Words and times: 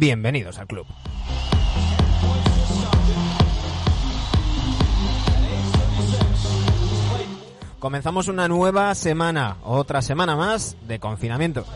Bienvenidos 0.00 0.58
al 0.58 0.66
club. 0.66 0.86
Comenzamos 7.78 8.28
una 8.28 8.48
nueva 8.48 8.94
semana, 8.94 9.58
otra 9.62 10.00
semana 10.00 10.36
más 10.36 10.78
de 10.88 10.98
confinamiento. 11.00 11.66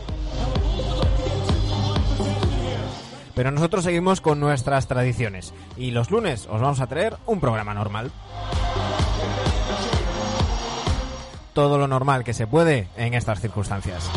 Pero 3.35 3.51
nosotros 3.51 3.83
seguimos 3.83 4.21
con 4.21 4.39
nuestras 4.39 4.87
tradiciones 4.87 5.53
y 5.77 5.91
los 5.91 6.09
lunes 6.09 6.47
os 6.49 6.59
vamos 6.59 6.79
a 6.79 6.87
traer 6.87 7.17
un 7.27 7.39
programa 7.39 7.75
normal. 7.75 8.11
Todo 11.53 11.77
lo 11.77 11.87
normal 11.87 12.23
que 12.23 12.33
se 12.33 12.47
puede 12.47 12.87
en 12.97 13.13
estas 13.13 13.39
circunstancias. 13.39 14.09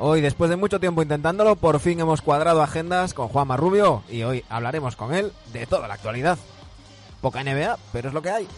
Hoy, 0.00 0.20
después 0.20 0.48
de 0.48 0.56
mucho 0.56 0.78
tiempo 0.78 1.02
intentándolo, 1.02 1.56
por 1.56 1.80
fin 1.80 1.98
hemos 1.98 2.22
cuadrado 2.22 2.62
agendas 2.62 3.14
con 3.14 3.26
Juanma 3.26 3.56
Rubio 3.56 4.04
y 4.08 4.22
hoy 4.22 4.44
hablaremos 4.48 4.94
con 4.94 5.12
él 5.12 5.32
de 5.52 5.66
toda 5.66 5.88
la 5.88 5.94
actualidad. 5.94 6.38
Poca 7.20 7.42
NBA, 7.42 7.76
pero 7.92 8.08
es 8.08 8.14
lo 8.14 8.22
que 8.22 8.30
hay. 8.30 8.48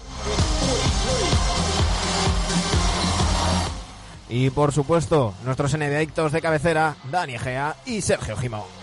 Y 4.28 4.50
por 4.50 4.72
supuesto, 4.72 5.32
nuestros 5.44 5.74
NBAictos 5.76 6.30
de 6.32 6.42
cabecera, 6.42 6.96
Dani 7.10 7.34
Egea 7.34 7.74
y 7.86 8.02
Sergio 8.02 8.36
Gimón. 8.36 8.79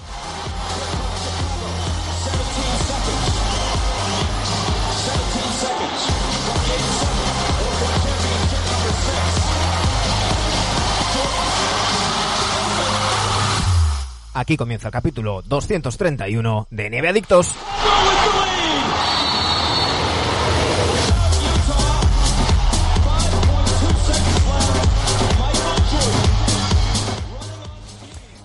Aquí 14.34 14.58
comienza 14.58 14.88
el 14.88 14.92
capítulo 14.92 15.42
231 15.44 16.68
de 16.70 16.90
Nieve 16.90 17.10
Adictos. 17.10 17.56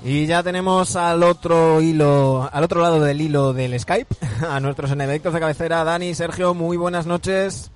Y 0.05 0.27
ya 0.27 0.43
tenemos 0.43 0.97
al 0.97 1.23
otro 1.23 1.81
hilo, 1.81 2.49
al 2.53 2.65
otro 2.65 2.83
lado 2.83 3.01
del 3.01 3.21
hilo 3.21 3.53
del 3.53 3.79
Skype, 3.79 4.15
a 4.49 4.59
nuestros 4.59 4.91
enedectos 4.91 5.33
de 5.33 5.41
cabecera, 5.41 5.85
Dani, 5.85 6.15
Sergio, 6.15 6.55
muy 6.55 6.77
buenas 6.77 7.07
noches. 7.07 7.71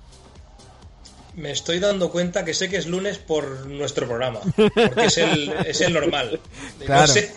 Me 1.35 1.51
estoy 1.51 1.79
dando 1.79 2.11
cuenta 2.11 2.43
que 2.43 2.53
sé 2.53 2.67
que 2.67 2.77
es 2.77 2.87
lunes 2.87 3.19
por 3.19 3.67
nuestro 3.67 4.07
programa, 4.07 4.39
porque 4.55 5.05
es 5.05 5.17
el, 5.19 5.49
es 5.65 5.79
el 5.81 5.93
normal. 5.93 6.39
Claro. 6.85 7.01
No 7.07 7.07
sé, 7.07 7.31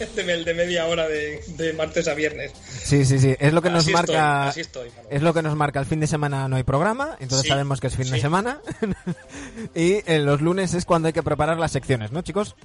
el 0.16 0.44
de 0.44 0.54
media 0.54 0.86
hora 0.86 1.06
de, 1.08 1.40
de 1.56 1.72
martes 1.72 2.08
a 2.08 2.14
viernes. 2.14 2.52
Sí, 2.66 3.04
sí, 3.04 3.18
sí, 3.18 3.34
es 3.38 3.52
lo 3.52 3.62
que 3.62 3.70
nos 3.70 3.84
Así 3.84 3.92
marca 3.92 4.48
así 4.48 4.60
estoy, 4.60 4.88
Manuel. 4.90 5.06
es 5.10 5.22
lo 5.22 5.34
que 5.34 5.42
nos 5.42 5.54
marca 5.56 5.80
el 5.80 5.86
fin 5.86 6.00
de 6.00 6.06
semana 6.06 6.48
no 6.48 6.56
hay 6.56 6.62
programa, 6.62 7.16
entonces 7.20 7.42
Sí, 7.42 7.48
sabemos 7.48 7.80
que 7.80 7.86
es 7.88 7.96
fin 7.96 8.10
de 8.10 8.20
semana. 8.20 8.60
y 9.74 9.98
en 10.10 10.24
los 10.26 10.40
lunes 10.40 10.74
es 10.74 10.84
cuando 10.84 11.06
hay 11.08 11.12
que 11.12 11.22
preparar 11.22 11.58
las 11.58 11.72
secciones, 11.72 12.12
¿no, 12.12 12.22
chicos? 12.22 12.56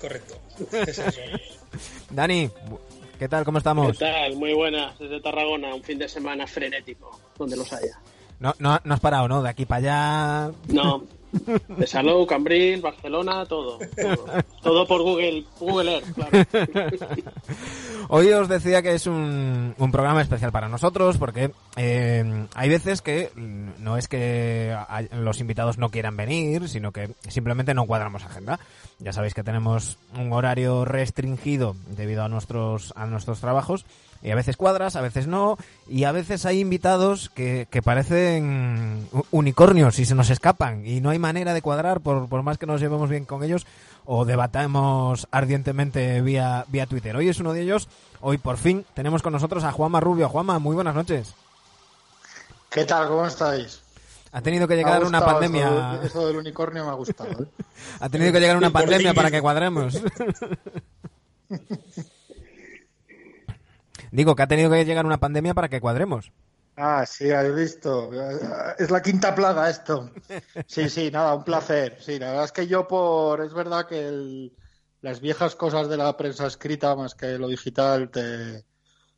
Correcto. 0.00 0.38
Es 0.86 0.98
eso. 0.98 1.20
Dani, 2.10 2.50
¿qué 3.18 3.28
tal? 3.28 3.44
¿Cómo 3.44 3.56
¿Qué 3.56 3.60
estamos? 3.60 3.98
tal? 3.98 4.36
Muy 4.36 4.54
buenas. 4.54 4.98
Desde 4.98 5.20
Tarragona, 5.20 5.74
un 5.74 5.82
fin 5.82 5.98
de 5.98 6.08
semana 6.08 6.46
frenético, 6.46 7.18
donde 7.36 7.56
los 7.56 7.72
haya. 7.72 7.98
No, 8.40 8.54
no, 8.60 8.80
no 8.84 8.94
has 8.94 9.00
parado, 9.00 9.26
¿no? 9.28 9.42
De 9.42 9.48
aquí 9.48 9.66
para 9.66 10.46
allá. 10.46 10.52
No, 10.68 11.04
de 11.32 11.86
Salou, 11.86 12.26
Cambril, 12.26 12.80
Barcelona, 12.80 13.46
todo. 13.46 13.78
Todo, 14.62 14.86
por 14.86 15.02
Google, 15.02 15.44
Google 15.58 15.94
Earth, 15.94 16.14
claro. 16.14 16.38
Hoy 18.08 18.32
os 18.32 18.48
decía 18.48 18.82
que 18.82 18.94
es 18.94 19.06
un, 19.06 19.74
un 19.76 19.92
programa 19.92 20.22
especial 20.22 20.52
para 20.52 20.68
nosotros 20.68 21.18
porque 21.18 21.50
eh, 21.76 22.46
hay 22.54 22.68
veces 22.68 23.02
que 23.02 23.30
no 23.36 23.96
es 23.96 24.08
que 24.08 24.74
los 25.12 25.40
invitados 25.40 25.78
no 25.78 25.90
quieran 25.90 26.16
venir, 26.16 26.68
sino 26.68 26.92
que 26.92 27.10
simplemente 27.28 27.74
no 27.74 27.86
cuadramos 27.86 28.24
agenda. 28.24 28.58
Ya 28.98 29.12
sabéis 29.12 29.34
que 29.34 29.44
tenemos 29.44 29.98
un 30.16 30.32
horario 30.32 30.84
restringido 30.84 31.76
debido 31.88 32.24
a 32.24 32.28
nuestros, 32.28 32.92
a 32.96 33.06
nuestros 33.06 33.40
trabajos 33.40 33.84
y 34.22 34.30
a 34.30 34.34
veces 34.34 34.56
cuadras, 34.56 34.96
a 34.96 35.00
veces 35.00 35.26
no, 35.26 35.56
y 35.88 36.04
a 36.04 36.12
veces 36.12 36.44
hay 36.46 36.60
invitados 36.60 37.30
que, 37.30 37.68
que 37.70 37.82
parecen 37.82 39.08
unicornios 39.30 39.98
y 39.98 40.04
se 40.06 40.14
nos 40.14 40.30
escapan 40.30 40.84
y 40.86 41.00
no 41.00 41.10
hay 41.10 41.18
manera 41.18 41.54
de 41.54 41.62
cuadrar 41.62 42.00
por, 42.00 42.28
por 42.28 42.42
más 42.42 42.58
que 42.58 42.66
nos 42.66 42.80
llevemos 42.80 43.08
bien 43.10 43.24
con 43.24 43.44
ellos 43.44 43.66
o 44.04 44.24
debatamos 44.24 45.28
ardientemente 45.30 46.20
vía, 46.20 46.64
vía 46.68 46.86
Twitter. 46.86 47.14
Hoy 47.16 47.28
es 47.28 47.38
uno 47.40 47.52
de 47.52 47.62
ellos. 47.62 47.88
Hoy 48.20 48.38
por 48.38 48.56
fin 48.56 48.84
tenemos 48.94 49.22
con 49.22 49.32
nosotros 49.32 49.62
a 49.64 49.70
Juanma 49.72 50.00
Rubio. 50.00 50.28
Juanma, 50.28 50.58
muy 50.58 50.74
buenas 50.74 50.94
noches. 50.94 51.34
¿Qué 52.70 52.84
tal? 52.84 53.06
¿Cómo 53.08 53.26
estáis? 53.26 53.80
Ha 54.32 54.42
tenido 54.42 54.66
que 54.68 54.76
llegar 54.76 55.04
una 55.04 55.24
pandemia. 55.24 55.68
Eso, 55.68 56.00
de- 56.00 56.06
eso 56.06 56.26
del 56.26 56.36
unicornio 56.36 56.84
me 56.84 56.90
ha 56.90 56.94
gustado. 56.94 57.30
¿eh? 57.44 57.46
Ha 58.00 58.08
tenido 58.08 58.32
que 58.32 58.40
llegar 58.40 58.56
una 58.56 58.70
pandemia 58.72 59.14
para 59.14 59.30
que 59.30 59.40
cuadremos. 59.40 60.00
Digo 64.12 64.34
que 64.36 64.42
ha 64.42 64.48
tenido 64.48 64.70
que 64.70 64.84
llegar 64.84 65.06
una 65.06 65.18
pandemia 65.20 65.54
para 65.54 65.68
que 65.68 65.80
cuadremos. 65.80 66.32
Ah, 66.76 67.04
sí, 67.06 67.30
habéis 67.32 67.54
visto. 67.56 68.10
Es 68.78 68.90
la 68.90 69.02
quinta 69.02 69.34
plaga 69.34 69.68
esto. 69.68 70.12
Sí, 70.66 70.88
sí, 70.88 71.10
nada, 71.10 71.34
un 71.34 71.42
placer. 71.44 71.96
Sí, 72.00 72.18
la 72.18 72.28
verdad 72.28 72.44
es 72.44 72.52
que 72.52 72.66
yo 72.68 72.86
por... 72.86 73.40
Es 73.40 73.52
verdad 73.54 73.86
que 73.86 74.06
el- 74.08 74.56
las 75.00 75.20
viejas 75.20 75.56
cosas 75.56 75.88
de 75.88 75.96
la 75.96 76.16
prensa 76.16 76.46
escrita 76.46 76.94
más 76.96 77.14
que 77.14 77.38
lo 77.38 77.48
digital 77.48 78.10
te, 78.10 78.64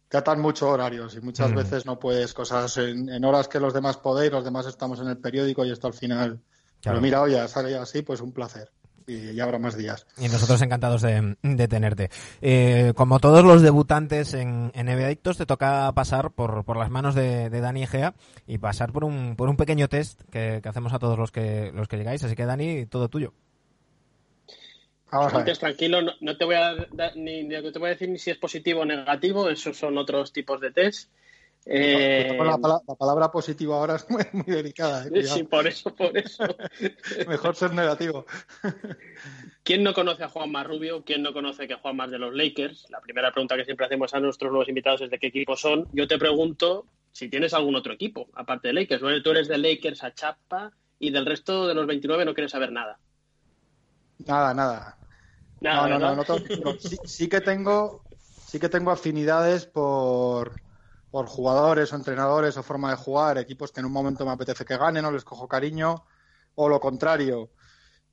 te 0.08 0.16
atan 0.18 0.40
mucho 0.40 0.70
horarios 0.70 1.14
y 1.16 1.20
muchas 1.20 1.52
Mm. 1.52 1.54
veces 1.54 1.86
no 1.86 1.98
puedes 1.98 2.34
cosas 2.34 2.76
en, 2.78 3.08
en 3.10 3.24
horas 3.24 3.48
que 3.48 3.60
los 3.60 3.74
demás 3.74 3.98
podéis, 3.98 4.32
los 4.32 4.44
demás 4.44 4.66
estamos 4.66 5.00
en 5.00 5.08
el 5.08 5.18
periódico 5.18 5.64
y 5.64 5.72
esto 5.72 5.86
al 5.88 5.94
final... 5.94 6.42
Claro. 6.80 6.96
Pero 6.96 7.00
mira, 7.02 7.22
oye, 7.22 7.46
sale 7.48 7.76
así, 7.76 8.02
pues 8.02 8.20
un 8.22 8.32
placer. 8.32 8.72
Y 9.12 9.34
ya 9.34 9.44
habrá 9.44 9.58
más 9.58 9.76
días. 9.76 10.06
Y 10.18 10.28
nosotros 10.28 10.62
encantados 10.62 11.02
de, 11.02 11.36
de 11.42 11.68
tenerte. 11.68 12.10
Eh, 12.40 12.92
como 12.94 13.18
todos 13.18 13.44
los 13.44 13.60
debutantes 13.62 14.34
en, 14.34 14.70
en 14.74 14.86
NBA 14.86 15.06
Adictos, 15.06 15.36
te 15.36 15.46
toca 15.46 15.90
pasar 15.92 16.30
por, 16.30 16.64
por 16.64 16.76
las 16.76 16.90
manos 16.90 17.14
de, 17.14 17.50
de 17.50 17.60
Dani 17.60 17.82
Egea 17.82 18.14
y 18.46 18.58
pasar 18.58 18.92
por 18.92 19.04
un, 19.04 19.34
por 19.36 19.48
un 19.48 19.56
pequeño 19.56 19.88
test 19.88 20.20
que, 20.30 20.60
que 20.62 20.68
hacemos 20.68 20.92
a 20.92 20.98
todos 20.98 21.18
los 21.18 21.32
que, 21.32 21.72
los 21.74 21.88
que 21.88 21.96
llegáis. 21.96 22.22
Así 22.22 22.36
que, 22.36 22.44
Dani, 22.46 22.86
todo 22.86 23.08
tuyo. 23.08 23.32
Vamos. 25.10 25.34
Antes, 25.34 25.58
tranquilo, 25.58 26.02
no, 26.02 26.12
no 26.20 26.36
te 26.36 26.44
voy 26.44 26.54
a 26.54 26.86
dar 26.92 27.16
ni, 27.16 27.42
ni- 27.42 27.60
no 27.60 27.72
te 27.72 27.78
voy 27.80 27.88
a 27.88 27.92
decir 27.92 28.08
ni 28.08 28.18
si 28.18 28.30
es 28.30 28.38
positivo 28.38 28.82
o 28.82 28.84
negativo, 28.84 29.48
esos 29.50 29.76
son 29.76 29.98
otros 29.98 30.32
tipos 30.32 30.60
de 30.60 30.70
test. 30.70 31.10
Eh, 31.66 32.36
La, 32.38 32.58
pala- 32.58 32.82
la 32.86 32.94
palabra 32.94 33.30
positiva 33.30 33.76
ahora 33.76 33.96
es 33.96 34.08
muy, 34.10 34.22
muy 34.32 34.44
delicada. 34.44 35.06
eh, 35.12 35.22
sí, 35.22 35.42
por 35.44 35.66
eso, 35.66 35.94
por 35.94 36.16
eso. 36.16 36.44
Mejor 37.28 37.54
ser 37.54 37.72
negativo. 37.74 38.24
¿Quién 39.62 39.82
no 39.82 39.92
conoce 39.92 40.24
a 40.24 40.28
Juan 40.28 40.52
Rubio? 40.64 41.04
¿Quién 41.04 41.22
no 41.22 41.32
conoce 41.32 41.68
que 41.68 41.74
Juan 41.74 42.00
es 42.00 42.10
de 42.10 42.18
los 42.18 42.34
Lakers? 42.34 42.86
La 42.90 43.00
primera 43.00 43.30
pregunta 43.30 43.56
que 43.56 43.64
siempre 43.64 43.86
hacemos 43.86 44.12
a 44.14 44.20
nuestros 44.20 44.50
nuevos 44.50 44.68
invitados 44.68 45.02
es 45.02 45.10
de 45.10 45.18
qué 45.18 45.28
equipo 45.28 45.56
son. 45.56 45.86
Yo 45.92 46.08
te 46.08 46.18
pregunto 46.18 46.86
si 47.12 47.28
tienes 47.28 47.52
algún 47.54 47.76
otro 47.76 47.92
equipo, 47.92 48.28
aparte 48.34 48.68
de 48.68 48.74
Lakers. 48.74 49.02
Tú 49.22 49.30
eres 49.30 49.48
de 49.48 49.58
Lakers 49.58 50.02
a 50.02 50.14
chapa 50.14 50.72
y 50.98 51.10
del 51.10 51.26
resto 51.26 51.66
de 51.66 51.74
los 51.74 51.86
29 51.86 52.24
no 52.24 52.34
quieres 52.34 52.52
saber 52.52 52.72
nada. 52.72 52.98
Nada, 54.26 54.54
nada. 54.54 54.98
Nada, 55.60 55.88
no, 55.88 55.98
no, 55.98 56.16
no, 56.16 56.24
no 56.64 56.74
sí 57.04 57.28
que 57.28 57.40
tengo, 57.40 58.04
sí 58.18 58.58
que 58.58 58.68
tengo 58.68 58.90
afinidades 58.90 59.66
por, 59.66 60.56
por 61.10 61.26
jugadores 61.26 61.92
o 61.92 61.96
entrenadores 61.96 62.56
o 62.56 62.62
forma 62.62 62.90
de 62.90 62.96
jugar, 62.96 63.38
equipos 63.38 63.72
que 63.72 63.80
en 63.80 63.86
un 63.86 63.92
momento 63.92 64.24
me 64.24 64.32
apetece 64.32 64.64
que 64.64 64.76
ganen 64.76 65.04
o 65.04 65.10
les 65.10 65.24
cojo 65.24 65.48
cariño, 65.48 66.04
o 66.54 66.68
lo 66.68 66.80
contrario. 66.80 67.50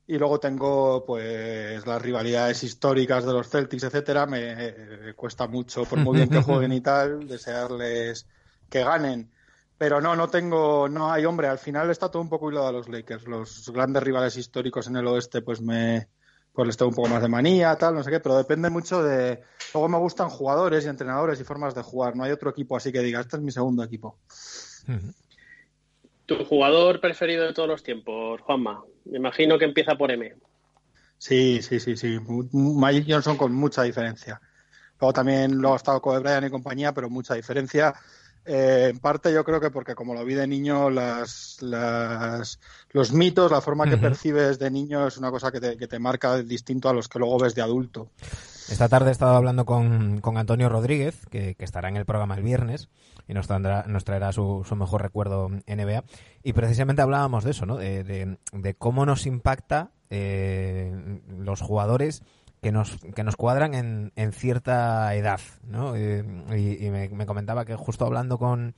Y 0.06 0.18
luego 0.18 0.40
tengo 0.40 1.04
pues 1.04 1.86
las 1.86 2.02
rivalidades 2.02 2.64
históricas 2.64 3.24
de 3.26 3.32
los 3.32 3.48
Celtics, 3.48 3.84
etcétera, 3.84 4.26
me 4.26 4.38
eh, 4.40 5.14
cuesta 5.14 5.46
mucho, 5.46 5.84
por 5.84 5.98
muy 5.98 6.16
bien 6.16 6.30
que 6.30 6.42
jueguen 6.42 6.72
y 6.72 6.80
tal, 6.82 7.28
desearles 7.28 8.26
que 8.70 8.84
ganen. 8.84 9.30
pero 9.78 10.00
no, 10.00 10.16
no 10.16 10.28
tengo, 10.28 10.88
no 10.88 11.12
hay 11.12 11.24
hombre, 11.24 11.48
al 11.48 11.58
final 11.58 11.90
está 11.90 12.10
todo 12.10 12.22
un 12.22 12.28
poco 12.28 12.50
hilado 12.50 12.68
a 12.68 12.72
los 12.72 12.88
Lakers. 12.88 13.26
Los 13.28 13.70
grandes 13.70 14.02
rivales 14.02 14.36
históricos 14.36 14.88
en 14.88 14.96
el 14.96 15.06
oeste, 15.06 15.42
pues 15.42 15.60
me, 15.60 16.08
pues 16.58 16.66
les 16.66 16.76
tengo 16.76 16.88
un 16.88 16.96
poco 16.96 17.08
más 17.08 17.22
de 17.22 17.28
manía, 17.28 17.76
tal, 17.76 17.94
no 17.94 18.02
sé 18.02 18.10
qué, 18.10 18.18
pero 18.18 18.36
depende 18.36 18.68
mucho 18.68 19.00
de. 19.00 19.44
Luego 19.72 19.88
me 19.88 19.96
gustan 19.98 20.28
jugadores 20.28 20.84
y 20.84 20.88
entrenadores 20.88 21.38
y 21.38 21.44
formas 21.44 21.72
de 21.72 21.82
jugar. 21.82 22.16
No 22.16 22.24
hay 22.24 22.32
otro 22.32 22.50
equipo 22.50 22.76
así 22.76 22.90
que 22.90 22.98
diga, 22.98 23.20
este 23.20 23.36
es 23.36 23.42
mi 23.44 23.52
segundo 23.52 23.84
equipo. 23.84 24.18
¿Tu 26.26 26.44
jugador 26.46 27.00
preferido 27.00 27.46
de 27.46 27.52
todos 27.52 27.68
los 27.68 27.84
tiempos, 27.84 28.40
Juanma? 28.40 28.82
Me 29.04 29.18
imagino 29.18 29.56
que 29.56 29.66
empieza 29.66 29.94
por 29.94 30.10
M. 30.10 30.34
Sí, 31.16 31.62
sí, 31.62 31.78
sí, 31.78 31.96
sí. 31.96 32.18
Magic 32.50 33.04
Johnson 33.08 33.36
con 33.36 33.54
mucha 33.54 33.84
diferencia. 33.84 34.40
Luego 35.00 35.12
también 35.12 35.62
lo 35.62 35.74
ha 35.74 35.76
estado 35.76 36.02
con 36.02 36.20
Brian 36.20 36.44
y 36.44 36.50
compañía, 36.50 36.92
pero 36.92 37.08
mucha 37.08 37.34
diferencia. 37.34 37.94
Eh, 38.50 38.88
en 38.88 38.98
parte 38.98 39.30
yo 39.30 39.44
creo 39.44 39.60
que 39.60 39.70
porque 39.70 39.94
como 39.94 40.14
lo 40.14 40.24
vi 40.24 40.32
de 40.32 40.46
niño, 40.46 40.88
las, 40.88 41.58
las 41.60 42.58
los 42.92 43.12
mitos, 43.12 43.50
la 43.50 43.60
forma 43.60 43.84
que 43.84 43.98
percibes 43.98 44.58
de 44.58 44.70
niño 44.70 45.06
es 45.06 45.18
una 45.18 45.30
cosa 45.30 45.52
que 45.52 45.60
te, 45.60 45.76
que 45.76 45.86
te, 45.86 45.98
marca 45.98 46.42
distinto 46.42 46.88
a 46.88 46.94
los 46.94 47.08
que 47.08 47.18
luego 47.18 47.38
ves 47.38 47.54
de 47.54 47.60
adulto. 47.60 48.08
Esta 48.70 48.88
tarde 48.88 49.10
he 49.10 49.12
estado 49.12 49.36
hablando 49.36 49.66
con, 49.66 50.22
con 50.22 50.38
Antonio 50.38 50.70
Rodríguez, 50.70 51.26
que, 51.30 51.56
que, 51.56 51.64
estará 51.64 51.90
en 51.90 51.98
el 51.98 52.06
programa 52.06 52.36
el 52.36 52.42
viernes 52.42 52.88
y 53.28 53.34
nos, 53.34 53.46
traerá, 53.46 53.84
nos 53.86 54.04
traerá 54.04 54.32
su, 54.32 54.64
su, 54.66 54.76
mejor 54.76 55.02
recuerdo 55.02 55.50
NBA. 55.66 56.04
Y 56.42 56.54
precisamente 56.54 57.02
hablábamos 57.02 57.44
de 57.44 57.50
eso, 57.50 57.66
¿no? 57.66 57.76
De, 57.76 58.02
de, 58.02 58.38
de 58.52 58.74
cómo 58.74 59.04
nos 59.04 59.26
impacta 59.26 59.90
eh, 60.08 60.90
los 61.38 61.60
jugadores 61.60 62.22
que 62.60 62.72
nos, 62.72 62.98
que 63.14 63.24
nos 63.24 63.36
cuadran 63.36 63.74
en, 63.74 64.12
en 64.16 64.32
cierta 64.32 65.14
edad, 65.14 65.40
¿no? 65.64 65.96
y, 65.96 66.78
y 66.80 66.90
me, 66.90 67.08
me, 67.08 67.26
comentaba 67.26 67.64
que 67.64 67.76
justo 67.76 68.04
hablando 68.04 68.38
con, 68.38 68.74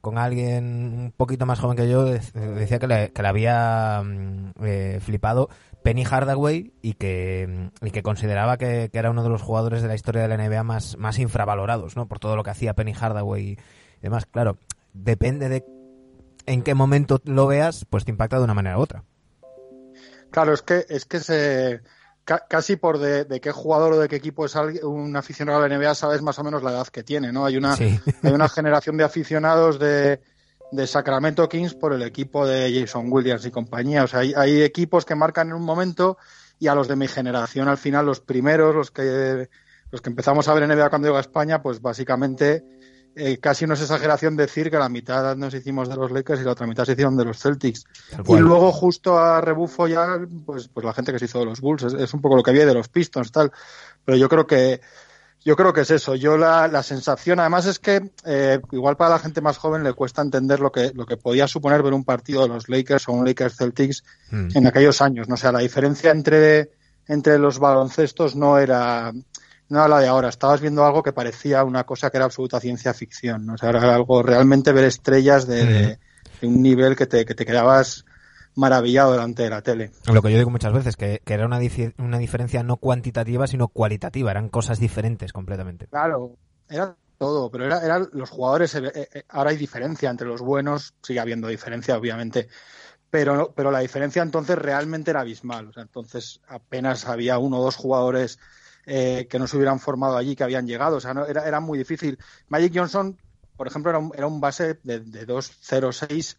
con 0.00 0.18
alguien 0.18 0.64
un 0.64 1.12
poquito 1.16 1.46
más 1.46 1.58
joven 1.58 1.76
que 1.76 1.88
yo, 1.88 2.04
decía 2.04 2.78
que 2.78 2.86
le, 2.86 3.12
que 3.12 3.22
le 3.22 3.28
había 3.28 4.02
mm, 4.04 4.52
eh, 4.62 5.00
flipado 5.00 5.48
Penny 5.82 6.04
Hardaway 6.04 6.72
y 6.80 6.94
que, 6.94 7.70
y 7.82 7.90
que 7.90 8.02
consideraba 8.02 8.56
que, 8.56 8.88
que, 8.92 8.98
era 8.98 9.10
uno 9.10 9.22
de 9.24 9.28
los 9.28 9.42
jugadores 9.42 9.82
de 9.82 9.88
la 9.88 9.96
historia 9.96 10.22
de 10.22 10.28
la 10.28 10.36
NBA 10.36 10.62
más, 10.62 10.96
más 10.96 11.18
infravalorados, 11.18 11.96
¿no? 11.96 12.06
Por 12.06 12.20
todo 12.20 12.36
lo 12.36 12.44
que 12.44 12.50
hacía 12.50 12.74
Penny 12.74 12.92
Hardaway 12.92 13.50
y 13.50 13.58
demás. 14.00 14.26
Claro, 14.26 14.58
depende 14.92 15.48
de 15.48 15.64
en 16.46 16.62
qué 16.62 16.74
momento 16.74 17.20
lo 17.24 17.48
veas, 17.48 17.84
pues 17.90 18.04
te 18.04 18.12
impacta 18.12 18.38
de 18.38 18.44
una 18.44 18.54
manera 18.54 18.78
u 18.78 18.82
otra. 18.82 19.02
Claro, 20.30 20.52
es 20.52 20.62
que, 20.62 20.86
es 20.88 21.04
que 21.04 21.18
se 21.18 21.80
casi 22.26 22.76
por 22.76 22.98
de, 22.98 23.24
de, 23.24 23.40
qué 23.40 23.52
jugador 23.52 23.92
o 23.92 23.98
de 23.98 24.08
qué 24.08 24.16
equipo 24.16 24.46
es 24.46 24.54
un 24.82 25.16
aficionado 25.16 25.62
a 25.62 25.68
la 25.68 25.78
NBA 25.78 25.94
sabes 25.94 26.22
más 26.22 26.38
o 26.38 26.44
menos 26.44 26.62
la 26.62 26.72
edad 26.72 26.88
que 26.88 27.04
tiene, 27.04 27.32
¿no? 27.32 27.46
Hay 27.46 27.56
una, 27.56 27.76
sí. 27.76 27.98
hay 28.22 28.32
una 28.32 28.48
generación 28.48 28.96
de 28.96 29.04
aficionados 29.04 29.78
de, 29.78 30.20
de, 30.72 30.86
Sacramento 30.86 31.48
Kings 31.48 31.74
por 31.74 31.92
el 31.92 32.02
equipo 32.02 32.44
de 32.44 32.80
Jason 32.80 33.06
Williams 33.10 33.46
y 33.46 33.52
compañía. 33.52 34.02
O 34.02 34.06
sea, 34.08 34.20
hay, 34.20 34.34
hay, 34.36 34.62
equipos 34.62 35.04
que 35.04 35.14
marcan 35.14 35.48
en 35.48 35.54
un 35.54 35.62
momento 35.62 36.18
y 36.58 36.66
a 36.66 36.74
los 36.74 36.88
de 36.88 36.96
mi 36.96 37.06
generación, 37.06 37.68
al 37.68 37.78
final, 37.78 38.04
los 38.04 38.20
primeros, 38.20 38.74
los 38.74 38.90
que, 38.90 39.48
los 39.92 40.00
que 40.00 40.10
empezamos 40.10 40.48
a 40.48 40.54
ver 40.54 40.66
NBA 40.68 40.90
cuando 40.90 41.06
llegó 41.06 41.18
a 41.18 41.20
España, 41.20 41.62
pues 41.62 41.80
básicamente 41.80 42.64
eh, 43.16 43.38
casi 43.38 43.66
no 43.66 43.74
es 43.74 43.80
exageración 43.80 44.36
decir 44.36 44.70
que 44.70 44.78
la 44.78 44.88
mitad 44.88 45.34
nos 45.36 45.54
hicimos 45.54 45.88
de 45.88 45.96
los 45.96 46.12
Lakers 46.12 46.40
y 46.40 46.44
la 46.44 46.52
otra 46.52 46.66
mitad 46.66 46.84
se 46.84 46.92
hicieron 46.92 47.16
de 47.16 47.24
los 47.24 47.38
Celtics. 47.38 47.86
Y 48.28 48.36
luego 48.36 48.70
justo 48.72 49.18
a 49.18 49.40
rebufo 49.40 49.88
ya, 49.88 50.20
pues, 50.44 50.68
pues 50.68 50.84
la 50.84 50.92
gente 50.92 51.12
que 51.12 51.18
se 51.18 51.24
hizo 51.24 51.38
de 51.38 51.46
los 51.46 51.60
Bulls, 51.60 51.84
es, 51.84 51.94
es, 51.94 52.14
un 52.14 52.20
poco 52.20 52.36
lo 52.36 52.42
que 52.42 52.50
había 52.50 52.66
de 52.66 52.74
los 52.74 52.88
Pistons, 52.88 53.32
tal. 53.32 53.50
Pero 54.04 54.18
yo 54.18 54.28
creo 54.28 54.46
que 54.46 54.80
yo 55.46 55.54
creo 55.54 55.72
que 55.72 55.82
es 55.82 55.90
eso. 55.92 56.16
Yo 56.16 56.36
la, 56.36 56.66
la 56.66 56.82
sensación, 56.82 57.38
además 57.38 57.66
es 57.66 57.78
que 57.78 58.10
eh, 58.24 58.60
igual 58.72 58.96
para 58.96 59.10
la 59.10 59.18
gente 59.20 59.40
más 59.40 59.58
joven 59.58 59.84
le 59.84 59.92
cuesta 59.92 60.20
entender 60.20 60.58
lo 60.58 60.72
que 60.72 60.90
lo 60.92 61.06
que 61.06 61.16
podía 61.16 61.46
suponer 61.46 61.84
ver 61.84 61.94
un 61.94 62.04
partido 62.04 62.42
de 62.42 62.48
los 62.48 62.68
Lakers 62.68 63.08
o 63.08 63.12
un 63.12 63.24
Lakers 63.24 63.56
Celtics 63.56 64.02
mm. 64.32 64.48
en 64.54 64.66
aquellos 64.66 65.00
años. 65.00 65.28
No 65.28 65.34
o 65.34 65.38
sea, 65.38 65.52
la 65.52 65.60
diferencia 65.60 66.10
entre 66.10 66.72
entre 67.06 67.38
los 67.38 67.60
baloncestos 67.60 68.34
no 68.34 68.58
era 68.58 69.12
no 69.68 69.88
la 69.88 70.00
de 70.00 70.08
ahora. 70.08 70.28
Estabas 70.28 70.60
viendo 70.60 70.84
algo 70.84 71.02
que 71.02 71.12
parecía 71.12 71.64
una 71.64 71.84
cosa 71.84 72.10
que 72.10 72.18
era 72.18 72.26
absoluta 72.26 72.60
ciencia 72.60 72.94
ficción. 72.94 73.46
¿no? 73.46 73.54
O 73.54 73.58
sea, 73.58 73.70
era 73.70 73.94
algo 73.94 74.22
realmente 74.22 74.72
ver 74.72 74.84
estrellas 74.84 75.46
de, 75.46 75.66
de, 75.66 75.98
de 76.40 76.46
un 76.46 76.62
nivel 76.62 76.96
que 76.96 77.06
te, 77.06 77.24
que 77.24 77.34
te 77.34 77.46
quedabas 77.46 78.04
maravillado 78.56 79.12
delante 79.12 79.42
de 79.42 79.50
la 79.50 79.62
tele. 79.62 79.90
Lo 80.12 80.22
que 80.22 80.32
yo 80.32 80.38
digo 80.38 80.50
muchas 80.50 80.72
veces, 80.72 80.96
que, 80.96 81.20
que 81.24 81.34
era 81.34 81.46
una, 81.46 81.60
una 81.98 82.18
diferencia 82.18 82.62
no 82.62 82.78
cuantitativa, 82.78 83.46
sino 83.46 83.68
cualitativa. 83.68 84.30
Eran 84.30 84.48
cosas 84.48 84.80
diferentes 84.80 85.32
completamente. 85.32 85.86
Claro, 85.86 86.36
era 86.68 86.96
todo, 87.18 87.50
pero 87.50 87.66
eran 87.66 87.84
era 87.84 87.98
los 88.12 88.30
jugadores. 88.30 88.74
Eh, 88.74 88.90
eh, 88.94 89.24
ahora 89.28 89.50
hay 89.50 89.56
diferencia 89.56 90.10
entre 90.10 90.26
los 90.26 90.40
buenos, 90.40 90.94
sigue 91.02 91.20
habiendo 91.20 91.48
diferencia, 91.48 91.96
obviamente. 91.96 92.48
Pero, 93.10 93.52
pero 93.54 93.70
la 93.70 93.80
diferencia 93.80 94.22
entonces 94.22 94.58
realmente 94.58 95.10
era 95.10 95.20
abismal. 95.20 95.68
O 95.68 95.72
sea, 95.72 95.82
entonces 95.82 96.40
apenas 96.48 97.06
había 97.06 97.38
uno 97.38 97.58
o 97.58 97.62
dos 97.62 97.76
jugadores 97.76 98.38
eh, 98.86 99.26
que 99.28 99.38
no 99.38 99.46
se 99.46 99.56
hubieran 99.56 99.80
formado 99.80 100.16
allí, 100.16 100.36
que 100.36 100.44
habían 100.44 100.66
llegado. 100.66 100.96
O 100.96 101.00
sea, 101.00 101.12
no, 101.12 101.26
era, 101.26 101.46
era 101.46 101.60
muy 101.60 101.78
difícil. 101.78 102.18
Magic 102.48 102.72
Johnson, 102.74 103.18
por 103.56 103.66
ejemplo, 103.66 103.90
era 103.90 103.98
un, 103.98 104.12
era 104.14 104.26
un 104.26 104.40
base 104.40 104.78
de, 104.82 105.00
de 105.00 105.26
2-0-6 105.26 106.36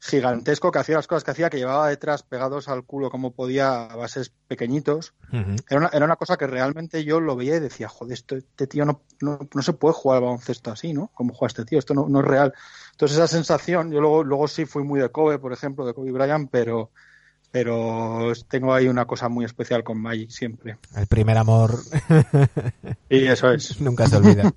gigantesco 0.00 0.70
que 0.70 0.78
hacía 0.78 0.96
las 0.96 1.06
cosas 1.06 1.24
que 1.24 1.32
hacía, 1.32 1.50
que 1.50 1.58
llevaba 1.58 1.88
detrás 1.88 2.22
pegados 2.22 2.68
al 2.68 2.84
culo 2.84 3.10
como 3.10 3.32
podía 3.32 3.86
a 3.86 3.96
bases 3.96 4.32
pequeñitos. 4.46 5.14
Uh 5.32 5.36
-huh. 5.36 5.64
era, 5.68 5.80
una, 5.80 5.88
era, 5.88 6.04
una, 6.04 6.16
cosa 6.16 6.36
que 6.36 6.46
realmente 6.46 7.04
yo 7.04 7.20
lo 7.20 7.34
veía 7.36 7.56
y 7.56 7.60
decía, 7.60 7.88
joder, 7.88 8.14
esto, 8.14 8.36
este 8.36 8.66
tío 8.66 8.84
no, 8.84 9.02
no, 9.20 9.40
no, 9.52 9.62
se 9.62 9.72
puede 9.72 9.94
jugar 9.94 10.18
al 10.18 10.24
baloncesto 10.24 10.70
así, 10.70 10.92
¿no? 10.92 11.10
Como 11.14 11.34
juega 11.34 11.48
este 11.48 11.64
tío, 11.64 11.78
esto 11.78 11.94
no, 11.94 12.08
no, 12.08 12.20
es 12.20 12.26
real. 12.26 12.54
Entonces 12.92 13.18
esa 13.18 13.26
sensación, 13.26 13.90
yo 13.90 14.00
luego, 14.00 14.22
luego 14.22 14.46
sí 14.46 14.66
fui 14.66 14.84
muy 14.84 15.00
de 15.00 15.08
Kobe, 15.10 15.38
por 15.38 15.52
ejemplo, 15.52 15.84
de 15.84 15.94
Kobe 15.94 16.12
Bryant, 16.12 16.48
pero 16.50 16.90
pero 17.50 18.32
tengo 18.48 18.74
ahí 18.74 18.88
una 18.88 19.06
cosa 19.06 19.28
muy 19.28 19.44
especial 19.44 19.82
con 19.82 20.00
Magic 20.00 20.30
siempre. 20.30 20.76
El 20.96 21.06
primer 21.06 21.38
amor. 21.38 21.76
y 23.08 23.24
eso 23.26 23.50
es. 23.52 23.80
Nunca 23.80 24.06
se 24.06 24.16
olvida. 24.16 24.52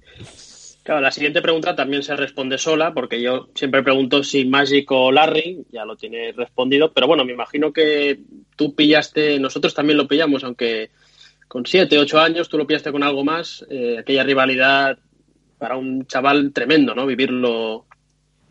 Claro, 0.83 1.01
la 1.01 1.11
siguiente 1.11 1.41
pregunta 1.41 1.75
también 1.75 2.01
se 2.01 2.15
responde 2.15 2.57
sola, 2.57 2.93
porque 2.93 3.21
yo 3.21 3.49
siempre 3.53 3.83
pregunto 3.83 4.23
si 4.23 4.45
Magic 4.45 4.91
o 4.91 5.11
Larry, 5.11 5.63
ya 5.71 5.85
lo 5.85 5.95
tienes 5.95 6.35
respondido, 6.35 6.91
pero 6.91 7.05
bueno, 7.07 7.23
me 7.23 7.33
imagino 7.33 7.71
que 7.71 8.19
tú 8.55 8.73
pillaste, 8.73 9.39
nosotros 9.39 9.75
también 9.75 9.97
lo 9.97 10.07
pillamos, 10.07 10.43
aunque 10.43 10.89
con 11.47 11.65
siete, 11.67 11.99
ocho 11.99 12.19
años 12.19 12.49
tú 12.49 12.57
lo 12.57 12.65
pillaste 12.65 12.91
con 12.91 13.03
algo 13.03 13.23
más, 13.23 13.63
eh, 13.69 13.97
aquella 13.99 14.23
rivalidad 14.23 14.97
para 15.59 15.77
un 15.77 16.07
chaval 16.07 16.51
tremendo, 16.51 16.95
¿no? 16.95 17.05
Vivirlo, 17.05 17.85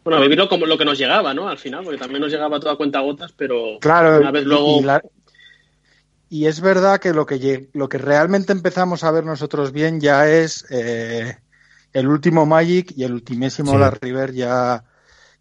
bueno, 0.05 0.20
vivirlo 0.20 0.49
como 0.49 0.67
lo 0.67 0.79
que 0.79 0.85
nos 0.85 0.99
llegaba, 0.99 1.35
¿no? 1.35 1.49
Al 1.49 1.58
final, 1.58 1.85
porque 1.85 1.99
también 1.99 2.20
nos 2.20 2.32
llegaba 2.32 2.61
toda 2.61 2.76
cuenta 2.76 3.00
gotas, 3.00 3.33
pero 3.37 3.78
claro, 3.80 4.19
una 4.19 4.30
vez 4.30 4.45
luego... 4.45 4.80
Y, 4.80 4.83
la... 4.83 5.02
y, 6.28 6.47
es 6.47 6.61
verdad 6.61 7.00
que 7.00 7.12
lo 7.12 7.26
que 7.26 7.69
lo 7.73 7.88
que 7.88 7.99
realmente 7.99 8.52
empezamos 8.52 9.04
a 9.04 9.11
ver 9.11 9.25
nosotros 9.25 9.73
bien 9.73 10.00
ya 10.00 10.28
es... 10.28 10.66
Eh 10.71 11.37
el 11.92 12.09
último 12.09 12.47
Magic 12.47 12.92
y 12.97 13.04
el 13.04 13.12
ultimésimo 13.12 13.73
sí. 13.73 13.78
Larry 13.78 13.99
River 14.00 14.33
ya, 14.33 14.85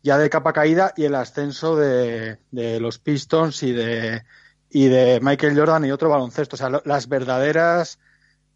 ya 0.02 0.18
de 0.18 0.30
capa 0.30 0.54
caída 0.54 0.94
y 0.96 1.06
el 1.06 1.16
ascenso 1.16 1.76
de, 1.76 2.40
de, 2.52 2.80
los 2.80 3.00
Pistons 3.00 3.62
y 3.64 3.72
de, 3.72 4.24
y 4.70 4.88
de 4.88 5.20
Michael 5.22 5.58
Jordan 5.58 5.86
y 5.86 5.92
otro 5.92 6.10
baloncesto. 6.10 6.56
O 6.56 6.58
sea, 6.58 6.70
lo, 6.70 6.82
las 6.86 7.08
verdaderas 7.08 8.00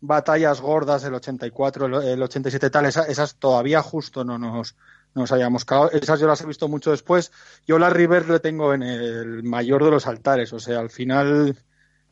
batallas 0.02 0.60
gordas 0.60 1.04
del 1.04 1.14
84, 1.14 1.86
el, 1.86 2.08
el 2.08 2.24
87 2.24 2.70
tal, 2.70 2.86
esas, 2.86 3.08
esas, 3.10 3.36
todavía 3.36 3.82
justo 3.82 4.24
no 4.24 4.38
nos, 4.38 4.76
nos 5.16 5.32
hayamos 5.32 5.66
cagado. 5.66 5.92
Esas 5.92 6.20
yo 6.20 6.28
las 6.28 6.42
he 6.42 6.48
visto 6.48 6.68
mucho 6.68 6.92
después. 6.92 7.32
Yo 7.68 7.80
la 7.80 7.90
River 7.90 8.30
le 8.30 8.40
tengo 8.40 8.74
en 8.74 8.84
el 8.84 9.44
mayor 9.44 9.84
de 9.84 9.92
los 9.92 10.08
altares. 10.08 10.54
O 10.54 10.60
sea, 10.60 10.80
al 10.80 10.90
final 10.90 11.56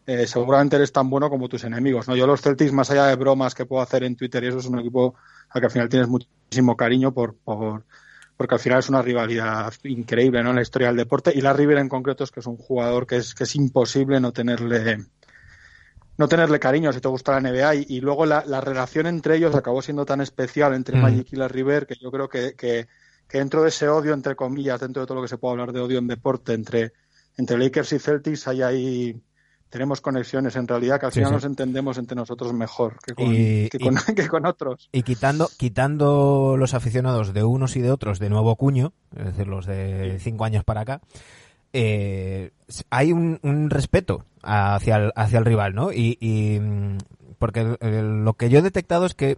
eh, 0.06 0.28
seguramente 0.28 0.76
eres 0.76 0.92
tan 0.92 1.10
bueno 1.10 1.30
como 1.30 1.50
tus 1.50 1.64
enemigos. 1.64 2.08
¿no? 2.08 2.16
Yo 2.16 2.28
los 2.28 2.42
Celtics, 2.42 2.74
más 2.74 2.92
allá 2.92 3.08
de 3.08 3.16
bromas 3.16 3.56
que 3.56 3.66
puedo 3.66 3.82
hacer 3.82 4.04
en 4.04 4.16
Twitter, 4.16 4.44
y 4.44 4.48
eso 4.48 4.60
es 4.60 4.66
un 4.66 4.80
equipo 4.80 5.16
al 5.50 5.62
que 5.62 5.66
al 5.66 5.72
final 5.72 5.90
tienes 5.90 6.08
muchísimo 6.08 6.76
cariño 6.76 7.14
por, 7.14 7.36
por 7.36 7.86
porque 8.42 8.56
al 8.56 8.60
final 8.60 8.80
es 8.80 8.90
una 8.90 9.04
rivalidad 9.04 9.72
increíble 9.84 10.42
¿no? 10.42 10.50
en 10.50 10.56
la 10.56 10.64
historia 10.64 10.88
del 10.88 10.98
deporte. 10.98 11.32
Y 11.32 11.42
la 11.42 11.54
River 11.54 11.78
en 11.78 11.88
concreto 11.88 12.24
es 12.24 12.32
que 12.32 12.40
es 12.40 12.48
un 12.48 12.58
jugador 12.58 13.06
que 13.06 13.18
es, 13.18 13.36
que 13.36 13.44
es 13.44 13.56
imposible 13.56 14.20
no 14.20 14.32
tenerle 14.32 15.06
no 16.18 16.28
tenerle 16.28 16.60
cariño 16.60 16.94
si 16.94 17.02
te 17.02 17.08
gusta 17.08 17.40
la 17.40 17.50
NBA 17.50 17.76
y, 17.76 17.86
y 17.90 18.02
luego 18.02 18.26
la, 18.26 18.44
la, 18.46 18.62
relación 18.62 19.08
entre 19.08 19.38
ellos 19.38 19.56
acabó 19.56 19.82
siendo 19.82 20.06
tan 20.06 20.22
especial 20.22 20.74
entre 20.74 20.98
mm. 20.98 21.02
Magic 21.02 21.28
y 21.32 21.36
la 21.36 21.48
River 21.48 21.88
que 21.88 21.96
yo 21.96 22.12
creo 22.12 22.30
que, 22.30 22.54
que, 22.56 22.88
que, 23.28 23.38
dentro 23.38 23.64
de 23.64 23.70
ese 23.70 23.88
odio 23.90 24.14
entre 24.14 24.36
comillas 24.36 24.80
dentro 24.80 25.02
de 25.02 25.08
todo 25.08 25.16
lo 25.16 25.22
que 25.22 25.30
se 25.30 25.38
puede 25.38 25.54
hablar 25.54 25.72
de 25.72 25.80
odio 25.80 26.00
en 26.00 26.08
deporte 26.08 26.54
entre 26.54 26.94
entre 27.38 27.58
Lakers 27.58 27.94
y 27.94 28.00
Celtics 28.00 28.48
hay 28.48 28.62
ahí 28.62 29.22
tenemos 29.72 30.02
conexiones 30.02 30.58
en 30.58 30.68
realidad 30.68 31.00
que 31.00 31.06
al 31.06 31.12
final 31.14 31.30
sí, 31.30 31.32
sí. 31.32 31.36
nos 31.36 31.46
entendemos 31.46 31.98
entre 31.98 32.16
nosotros 32.16 32.54
mejor 32.54 32.98
que 33.04 33.16
con, 33.16 33.26
y, 33.34 33.70
que, 33.70 33.80
con, 33.80 33.96
y, 33.96 34.14
que 34.16 34.28
con, 34.28 34.46
otros. 34.46 34.90
Y 34.92 35.02
quitando, 35.04 35.50
quitando 35.58 36.58
los 36.58 36.74
aficionados 36.74 37.34
de 37.34 37.46
unos 37.46 37.78
y 37.78 37.82
de 37.82 37.90
otros 37.90 38.20
de 38.20 38.30
nuevo 38.30 38.54
cuño, 38.58 38.92
es 39.16 39.26
decir, 39.26 39.48
los 39.48 39.66
de 39.66 40.20
cinco 40.20 40.44
años 40.44 40.66
para 40.66 40.82
acá, 40.82 41.02
eh, 41.74 42.52
hay 42.90 43.12
un, 43.12 43.40
un, 43.44 43.70
respeto 43.70 44.26
hacia 44.44 44.98
el, 44.98 45.12
hacia 45.16 45.40
el 45.40 45.46
rival, 45.46 45.74
¿no? 45.74 45.92
Y, 45.92 46.18
y 46.20 46.60
porque 47.40 47.78
lo 47.82 48.34
que 48.34 48.50
yo 48.50 48.60
he 48.60 48.62
detectado 48.62 49.06
es 49.06 49.14
que 49.14 49.38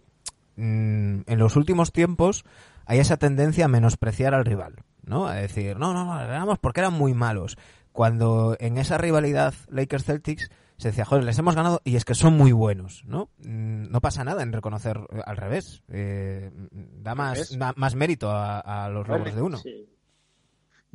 mm, 0.56 1.22
en 1.26 1.40
los 1.40 1.56
últimos 1.56 1.92
tiempos 1.92 2.44
hay 2.86 3.00
esa 3.00 3.18
tendencia 3.18 3.66
a 3.66 3.70
menospreciar 3.70 4.34
al 4.34 4.46
rival, 4.46 4.76
¿no? 5.04 5.28
A 5.28 5.36
decir, 5.36 5.78
no, 5.78 5.94
no, 5.94 6.06
no, 6.06 6.12
ganamos 6.12 6.60
porque 6.60 6.82
eran 6.82 6.94
muy 6.94 7.14
malos. 7.14 7.58
Cuando 7.92 8.58
en 8.60 8.78
esa 8.78 8.98
rivalidad 8.98 9.54
Lakers-Celtics 9.70 10.50
se 10.78 10.88
decía, 10.90 11.06
joder, 11.06 11.24
les 11.24 11.38
hemos 11.38 11.56
ganado 11.56 11.82
y 11.84 11.96
es 11.96 12.06
que 12.06 12.16
son 12.16 12.36
muy 12.36 12.52
buenos, 12.52 13.04
¿no? 13.06 13.30
Mm, 13.38 13.92
no 13.92 14.02
pasa 14.02 14.24
nada 14.24 14.42
en 14.42 14.52
reconocer 14.52 15.00
al 15.26 15.38
revés. 15.38 15.84
Eh, 15.88 16.52
da 16.72 17.14
más, 17.16 17.58
da 17.58 17.74
más 17.78 17.96
mérito 17.96 18.32
a, 18.32 18.60
a 18.60 18.90
los 18.90 19.08
logros 19.08 19.36
de 19.36 19.42
uno. 19.42 19.58
Sí. 19.60 19.93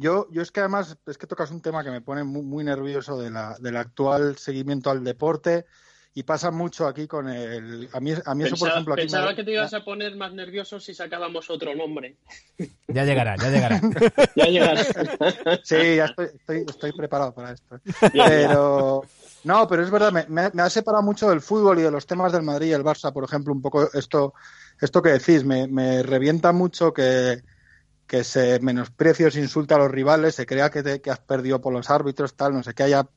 Yo, 0.01 0.29
yo 0.31 0.43
es 0.43 0.53
que 0.53 0.61
además 0.61 0.97
es 1.07 1.19
que 1.19 1.27
tocas 1.27 1.51
un 1.51 1.61
tema 1.61 1.83
que 1.83 1.91
me 1.91 2.01
pone 2.01 2.23
muy, 2.23 2.43
muy 2.43 2.63
nervioso 2.63 3.21
de 3.21 3.31
la, 3.33 3.57
del 3.59 3.77
actual 3.77 4.39
seguimiento 4.39 4.91
al 4.91 5.03
deporte 5.03 5.67
y 6.15 6.23
pasa 6.23 6.53
mucho 6.53 6.87
aquí 6.87 7.09
con 7.09 7.29
el 7.29 7.89
a 7.93 7.99
mí, 8.01 8.13
a 8.25 8.35
mí 8.37 8.45
eso 8.45 8.57
por 8.57 8.69
ejemplo 8.69 8.95
aquí 8.95 9.03
pensaba 9.03 9.31
me- 9.31 9.35
que 9.35 9.43
te 9.45 9.53
ibas 9.53 9.75
a 9.75 9.85
poner 9.85 10.15
más 10.15 10.33
nervioso 10.33 10.79
si 10.79 10.95
sacábamos 10.95 11.51
otro 11.51 11.75
nombre. 11.75 12.17
Ya 12.87 13.05
llegará, 13.05 13.37
ya 13.37 13.51
llegará. 13.51 13.81
Ya 14.37 14.45
llegará. 14.47 14.85
Sí, 15.65 15.97
ya 15.97 16.05
estoy, 16.05 16.27
estoy, 16.27 16.65
estoy 16.69 16.93
preparado 16.93 17.35
para 17.35 17.51
esto. 17.53 17.81
Ya, 18.15 18.25
Pero 18.25 19.03
no, 19.43 19.67
pero 19.67 19.83
es 19.83 19.91
verdad, 19.91 20.13
me, 20.13 20.27
me- 20.29 20.51
me 20.55 20.63
ha 20.63 20.71
separado 20.71 21.03
mucho 21.03 21.29
del 21.29 21.41
fútbol 21.41 21.81
y 21.81 21.83
de 21.83 21.91
los 21.91 22.07
temas 22.07 22.31
del 22.33 22.45
Madrid 22.45 22.69
y 22.69 22.73
el 22.73 22.85
Barça, 22.85 23.13
por 23.13 23.25
ejemplo, 23.25 23.53
un 23.53 23.61
poco 23.61 23.93
esto, 23.93 24.33
esto 24.81 25.03
que 25.03 25.11
decís, 25.11 25.45
me, 25.45 25.67
me 25.67 26.05
revienta 26.05 26.53
mucho 26.53 26.93
que, 26.93 27.43
que 28.09 28.25
se 28.25 28.59
menosprecie 28.61 29.27
o 29.27 29.31
se 29.31 29.41
insulta 29.41 29.77
a 29.77 29.79
los 29.79 29.91
rivales, 29.93 30.35
se 30.37 30.47
crea 30.47 30.71
que, 30.71 30.83
te- 30.83 31.01
que 31.03 31.11
has 31.13 31.21
perdido 31.21 31.61
por 31.61 31.73
los 31.75 31.91
árbitros, 31.91 32.35
tal, 32.37 32.55
no 32.55 32.63
sé, 32.65 32.75
que 32.75 32.85
haya 32.85 33.09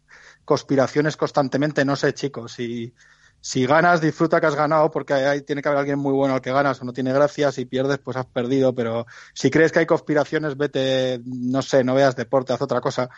conspiraciones 0.45 1.17
constantemente, 1.17 1.85
no 1.85 1.95
sé, 1.95 2.13
chicos, 2.13 2.53
si, 2.53 2.93
si 3.39 3.65
ganas, 3.65 4.01
disfruta 4.01 4.39
que 4.41 4.47
has 4.47 4.55
ganado, 4.55 4.91
porque 4.91 5.13
ahí 5.13 5.41
tiene 5.43 5.61
que 5.61 5.69
haber 5.69 5.79
alguien 5.79 5.99
muy 5.99 6.13
bueno 6.13 6.35
al 6.35 6.41
que 6.41 6.51
ganas, 6.51 6.81
o 6.81 6.85
no 6.85 6.93
tiene 6.93 7.13
gracia, 7.13 7.51
si 7.51 7.65
pierdes, 7.65 7.99
pues 7.99 8.17
has 8.17 8.27
perdido, 8.27 8.75
pero 8.75 9.05
si 9.33 9.49
crees 9.49 9.71
que 9.71 9.79
hay 9.79 9.85
conspiraciones, 9.85 10.57
vete, 10.57 11.21
no 11.25 11.61
sé, 11.61 11.83
no 11.83 11.95
veas 11.95 12.15
deporte, 12.15 12.53
haz 12.53 12.61
otra 12.61 12.81
cosa. 12.81 13.09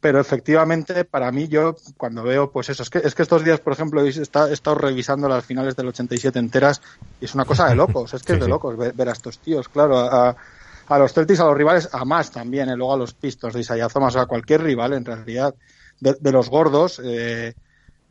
Pero 0.00 0.20
efectivamente, 0.20 1.04
para 1.06 1.32
mí, 1.32 1.48
yo 1.48 1.74
cuando 1.96 2.22
veo, 2.22 2.52
pues 2.52 2.68
eso, 2.68 2.82
es 2.82 2.90
que, 2.90 2.98
es 2.98 3.14
que 3.14 3.22
estos 3.22 3.42
días, 3.44 3.60
por 3.60 3.72
ejemplo, 3.72 4.02
he 4.04 4.08
está- 4.08 4.50
he 4.50 4.52
estado 4.52 4.76
revisando 4.76 5.28
las 5.28 5.44
finales 5.46 5.76
del 5.76 5.88
87 5.88 6.38
enteras 6.38 6.82
y 7.18 7.24
es 7.24 7.34
una 7.34 7.46
cosa 7.46 7.68
de 7.68 7.74
locos, 7.74 8.12
es 8.14 8.22
que 8.22 8.32
Sí, 8.34 8.36
es 8.36 8.40
de 8.40 8.48
locos 8.48 8.76
ver, 8.76 8.92
ver 8.94 9.08
a 9.08 9.12
estos 9.12 9.40
tíos, 9.40 9.68
claro, 9.70 9.98
a, 9.98 10.30
a 10.30 10.36
los 10.88 11.12
Celtics, 11.12 11.40
a 11.40 11.46
los 11.46 11.56
rivales, 11.56 11.88
a 11.92 12.04
más 12.04 12.30
también, 12.30 12.68
eh, 12.68 12.76
luego 12.76 12.94
a 12.94 12.96
los 12.98 13.14
Pistons 13.14 13.54
de 13.54 13.60
Isaiah 13.60 13.88
Thomas, 13.88 14.16
a 14.16 14.26
cualquier 14.26 14.62
rival 14.62 14.92
en 14.92 15.04
realidad, 15.04 15.54
de, 16.00 16.16
de 16.20 16.32
los 16.32 16.50
gordos, 16.50 17.00
eh, 17.04 17.54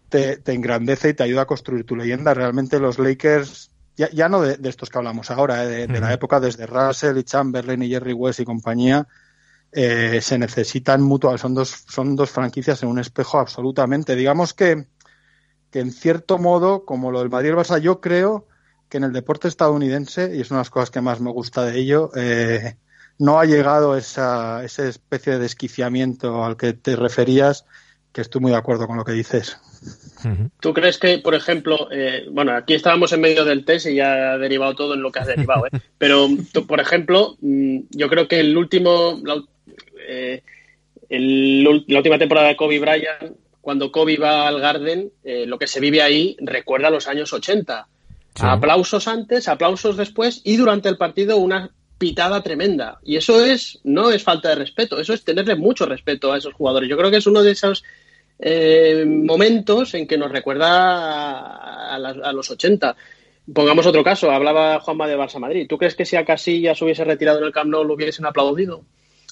te, 0.10 0.38
te 0.38 0.54
engrandece 0.54 1.10
y 1.10 1.14
te 1.14 1.24
ayuda 1.24 1.44
a 1.44 1.46
construir 1.46 1.86
tu 1.86 1.96
leyenda. 1.96 2.34
Realmente 2.34 2.80
los 2.80 3.00
Lakers, 3.00 3.72
ya, 3.96 4.10
ya 4.12 4.30
no 4.30 4.42
de, 4.42 4.58
de 4.58 4.70
estos 4.70 4.90
que 4.90 4.98
hablamos 4.98 5.30
ahora, 5.32 5.64
eh, 5.64 5.68
de, 5.68 5.88
de 5.88 6.00
la 6.00 6.14
época 6.14 6.40
desde 6.40 6.66
Russell 6.66 7.18
y 7.18 7.24
Chamberlain 7.24 7.82
y 7.84 7.90
Jerry 7.90 8.14
West 8.14 8.40
y 8.40 8.46
compañía, 8.46 9.08
eh, 9.72 10.20
se 10.22 10.38
necesitan 10.38 11.02
mutuamente. 11.02 11.42
Son 11.42 11.54
dos, 11.54 11.86
son 11.88 12.16
dos 12.16 12.30
franquicias 12.30 12.84
en 12.84 12.90
un 12.90 13.00
espejo 13.00 13.40
absolutamente. 13.40 14.16
Digamos 14.16 14.54
que, 14.54 14.86
que 15.72 15.80
en 15.80 15.92
cierto 15.92 16.38
modo, 16.38 16.86
como 16.86 17.12
lo 17.12 17.20
del 17.20 17.30
Madrid 17.30 17.54
Barça, 17.54 17.80
yo 17.80 18.00
creo 18.00 18.48
que 18.94 18.98
en 18.98 19.06
el 19.06 19.12
deporte 19.12 19.48
estadounidense, 19.48 20.36
y 20.36 20.42
es 20.42 20.52
una 20.52 20.60
de 20.60 20.66
las 20.66 20.70
cosas 20.70 20.92
que 20.92 21.02
más 21.02 21.20
me 21.20 21.32
gusta 21.32 21.66
de 21.66 21.80
ello, 21.80 22.12
eh, 22.16 22.76
no 23.18 23.40
ha 23.40 23.46
llegado 23.46 23.98
esa, 23.98 24.64
esa 24.64 24.88
especie 24.88 25.34
de 25.34 25.40
desquiciamiento 25.40 26.46
al 26.46 26.58
que 26.58 26.74
te 26.74 26.96
referías, 26.96 27.66
que 28.12 28.22
estoy 28.22 28.42
muy 28.42 28.52
de 28.52 28.58
acuerdo 28.58 28.86
con 28.86 28.96
lo 28.96 29.04
que 29.04 29.14
dices. 29.14 29.58
¿Tú 30.60 30.76
crees 30.76 31.00
que, 31.00 31.18
por 31.18 31.34
ejemplo, 31.34 31.88
eh, 31.92 32.28
bueno, 32.30 32.56
aquí 32.56 32.76
estábamos 32.76 33.12
en 33.14 33.22
medio 33.22 33.44
del 33.46 33.66
test 33.66 33.88
y 33.88 33.96
ya 33.96 34.34
ha 34.34 34.38
derivado 34.38 34.76
todo 34.76 34.94
en 34.94 35.02
lo 35.02 35.12
que 35.12 35.22
ha 35.22 35.26
derivado, 35.26 35.66
¿eh? 35.66 35.72
pero, 35.98 36.28
tú, 36.52 36.68
por 36.68 36.80
ejemplo, 36.80 37.36
mm, 37.42 37.80
yo 37.90 38.08
creo 38.10 38.28
que 38.28 38.42
el 38.42 38.56
último, 38.56 39.20
la, 39.24 39.42
eh, 40.08 40.44
el 41.10 41.64
la 41.64 41.98
última 41.98 42.20
temporada 42.20 42.50
de 42.50 42.56
Kobe 42.56 42.78
Bryant, 42.78 43.38
cuando 43.60 43.92
Kobe 43.92 44.18
va 44.18 44.48
al 44.48 44.60
Garden, 44.60 45.12
eh, 45.24 45.48
lo 45.48 45.58
que 45.58 45.66
se 45.66 45.80
vive 45.80 46.04
ahí 46.04 46.38
recuerda 46.42 46.90
a 46.90 46.92
los 46.92 47.08
años 47.08 47.34
80. 47.34 47.88
Sí. 48.36 48.44
Aplausos 48.46 49.08
antes, 49.08 49.48
aplausos 49.48 49.96
después 49.98 50.42
y 50.44 50.58
durante 50.58 50.90
el 50.90 50.98
partido 50.98 51.38
una 51.38 51.70
pitada 51.98 52.42
tremenda. 52.42 53.00
Y 53.04 53.16
eso 53.18 53.44
es, 53.46 53.80
no 53.84 54.10
es 54.12 54.24
falta 54.24 54.50
de 54.50 54.56
respeto, 54.56 55.00
eso 55.00 55.14
es 55.14 55.24
tenerle 55.24 55.56
mucho 55.56 55.86
respeto 55.86 56.32
a 56.34 56.38
esos 56.38 56.54
jugadores. 56.54 56.90
Yo 56.90 56.98
creo 56.98 57.12
que 57.12 57.18
es 57.18 57.28
uno 57.28 57.44
de 57.44 57.52
esos 57.52 57.84
eh, 58.40 59.06
momentos 59.08 59.94
en 59.94 60.08
que 60.08 60.18
nos 60.18 60.32
recuerda 60.32 60.68
a, 60.70 61.96
a 61.96 62.00
las- 62.00 62.18
a 62.18 62.34
los 62.34 62.50
80. 62.50 62.96
Pongamos 63.54 63.86
otro 63.86 64.04
caso, 64.04 64.32
hablaba 64.32 64.80
Juanma 64.80 65.08
de 65.08 65.18
Barça 65.18 65.38
Madrid. 65.40 65.66
¿Tú 65.70 65.78
crees 65.78 65.96
que 65.96 66.06
si 66.06 66.16
a 66.16 66.26
Casillas 66.26 66.82
hubiese 66.82 67.04
retirado 67.04 67.40
en 67.40 67.46
el 67.46 67.52
Camp 67.54 67.70
Nou 67.70 67.84
lo 67.84 67.94
hubiesen 67.94 68.26
aplaudido? 68.26 68.84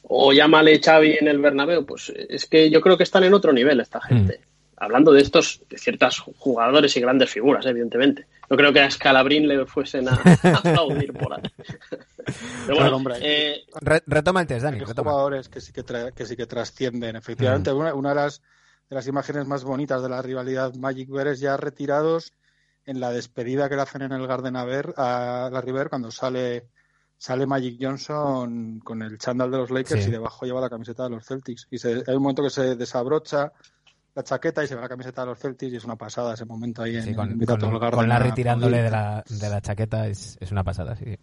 O 0.03 0.33
llámale 0.33 0.79
Xavi 0.83 1.17
en 1.19 1.27
el 1.27 1.39
Bernabéu, 1.39 1.85
pues 1.85 2.11
es 2.29 2.45
que 2.45 2.69
yo 2.69 2.81
creo 2.81 2.97
que 2.97 3.03
están 3.03 3.23
en 3.23 3.33
otro 3.33 3.53
nivel 3.53 3.79
esta 3.79 4.01
gente. 4.01 4.41
Hablando 4.83 5.11
de 5.11 5.21
estos, 5.21 5.61
de 5.69 5.77
ciertas 5.77 6.17
jugadores 6.19 6.97
y 6.97 7.01
grandes 7.01 7.29
figuras, 7.29 7.65
evidentemente. 7.67 8.25
No 8.49 8.57
creo 8.57 8.73
que 8.73 8.79
a 8.81 8.89
Scalabrín 8.89 9.47
le 9.47 9.65
fuesen 9.67 10.09
a, 10.09 10.13
a 10.13 10.57
aplaudir 10.57 11.13
por 11.13 11.33
ahí. 11.33 11.41
Pero 11.85 11.99
bueno, 12.67 12.75
Claro, 12.77 12.95
hombre. 12.97 13.15
eh, 13.21 13.63
Re- 13.79 14.03
retoma 14.07 14.41
el 14.41 14.47
test, 14.47 14.63
Dani, 14.63 14.79
Hay 14.79 14.85
retoma. 14.85 15.11
jugadores 15.11 15.49
que 15.49 15.61
sí 15.61 15.71
que, 15.71 15.85
tra- 15.85 16.11
que 16.13 16.25
sí 16.25 16.35
que 16.35 16.47
trascienden. 16.47 17.15
Efectivamente, 17.15 17.71
una, 17.71 17.93
una 17.93 18.09
de, 18.09 18.15
las, 18.15 18.41
de 18.89 18.95
las 18.95 19.07
imágenes 19.07 19.45
más 19.47 19.63
bonitas 19.63 20.01
de 20.01 20.09
la 20.09 20.21
rivalidad 20.21 20.73
Magic 20.75 21.09
Bears 21.09 21.39
ya 21.39 21.57
retirados 21.57 22.33
en 22.85 22.99
la 22.99 23.11
despedida 23.11 23.69
que 23.69 23.75
le 23.75 23.83
hacen 23.83 24.01
en 24.01 24.11
el 24.11 24.25
Garden 24.25 24.55
a, 24.55 24.65
ver, 24.65 24.93
a 24.97 25.49
la 25.51 25.61
River 25.61 25.89
cuando 25.89 26.09
sale 26.11 26.65
sale 27.19 27.45
Magic 27.45 27.77
Johnson 27.79 28.79
con 28.83 29.03
el 29.03 29.19
chándal 29.19 29.51
de 29.51 29.57
los 29.59 29.69
Lakers 29.69 30.05
Sí. 30.05 30.09
y 30.09 30.11
debajo 30.11 30.43
lleva 30.47 30.59
la 30.59 30.71
camiseta 30.71 31.03
de 31.03 31.11
los 31.11 31.23
Celtics. 31.23 31.67
Y 31.69 31.77
se- 31.77 32.03
hay 32.07 32.15
un 32.15 32.23
momento 32.23 32.41
que 32.41 32.49
se 32.49 32.75
desabrocha 32.75 33.51
la 34.15 34.23
chaqueta 34.23 34.63
y 34.63 34.67
se 34.67 34.75
ve 34.75 34.81
la 34.81 34.89
camiseta 34.89 35.21
de 35.21 35.27
los 35.27 35.39
Celtics 35.39 35.73
y 35.73 35.75
es 35.77 35.85
una 35.85 35.95
pasada 35.95 36.33
ese 36.33 36.45
momento 36.45 36.83
ahí 36.83 36.95
en, 36.97 37.03
Sí, 37.03 37.09
en 37.11 37.15
con, 37.15 37.27
con- 37.45 37.73
el 37.73 37.79
Garden 37.79 37.91
con 37.99 38.09
Larry 38.09 38.29
a 38.29 38.33
tirándole 38.33 38.81
de 38.81 38.91
la, 38.91 39.23
de 39.27 39.49
la 39.49 39.61
chaqueta 39.61 40.07
es, 40.07 40.37
es 40.41 40.51
una 40.51 40.63
pasada, 40.63 40.95
sí. 40.95 41.15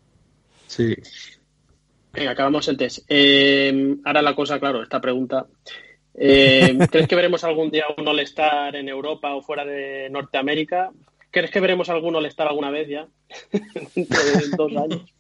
Sí. 0.67 0.95
Venga, 2.13 2.31
acabamos 2.33 2.67
el 2.69 2.77
test. 2.77 3.05
Eh, 3.09 3.97
ahora 4.05 4.23
la 4.23 4.35
cosa, 4.35 4.59
claro, 4.59 4.83
esta 4.83 5.01
pregunta. 5.01 5.47
Eh, 6.15 6.79
¿Crees 6.91 7.07
que 7.09 7.15
veremos 7.17 7.45
algún 7.45 7.71
día 7.71 7.85
un 7.97 8.09
All-Star 8.09 8.75
en 8.77 8.89
Europa 8.89 9.35
o 9.35 9.43
fuera 9.43 9.65
de 9.65 10.09
Norteamérica? 10.11 10.91
¿Crees 11.31 11.51
que 11.51 11.61
veremos 11.61 11.89
algún 11.91 12.17
All-Star 12.17 12.49
alguna 12.49 12.71
vez 12.71 12.89
ya? 12.89 13.07
Dentro 13.95 14.19
de 14.25 14.57
dos 14.57 14.73
años. 14.77 15.15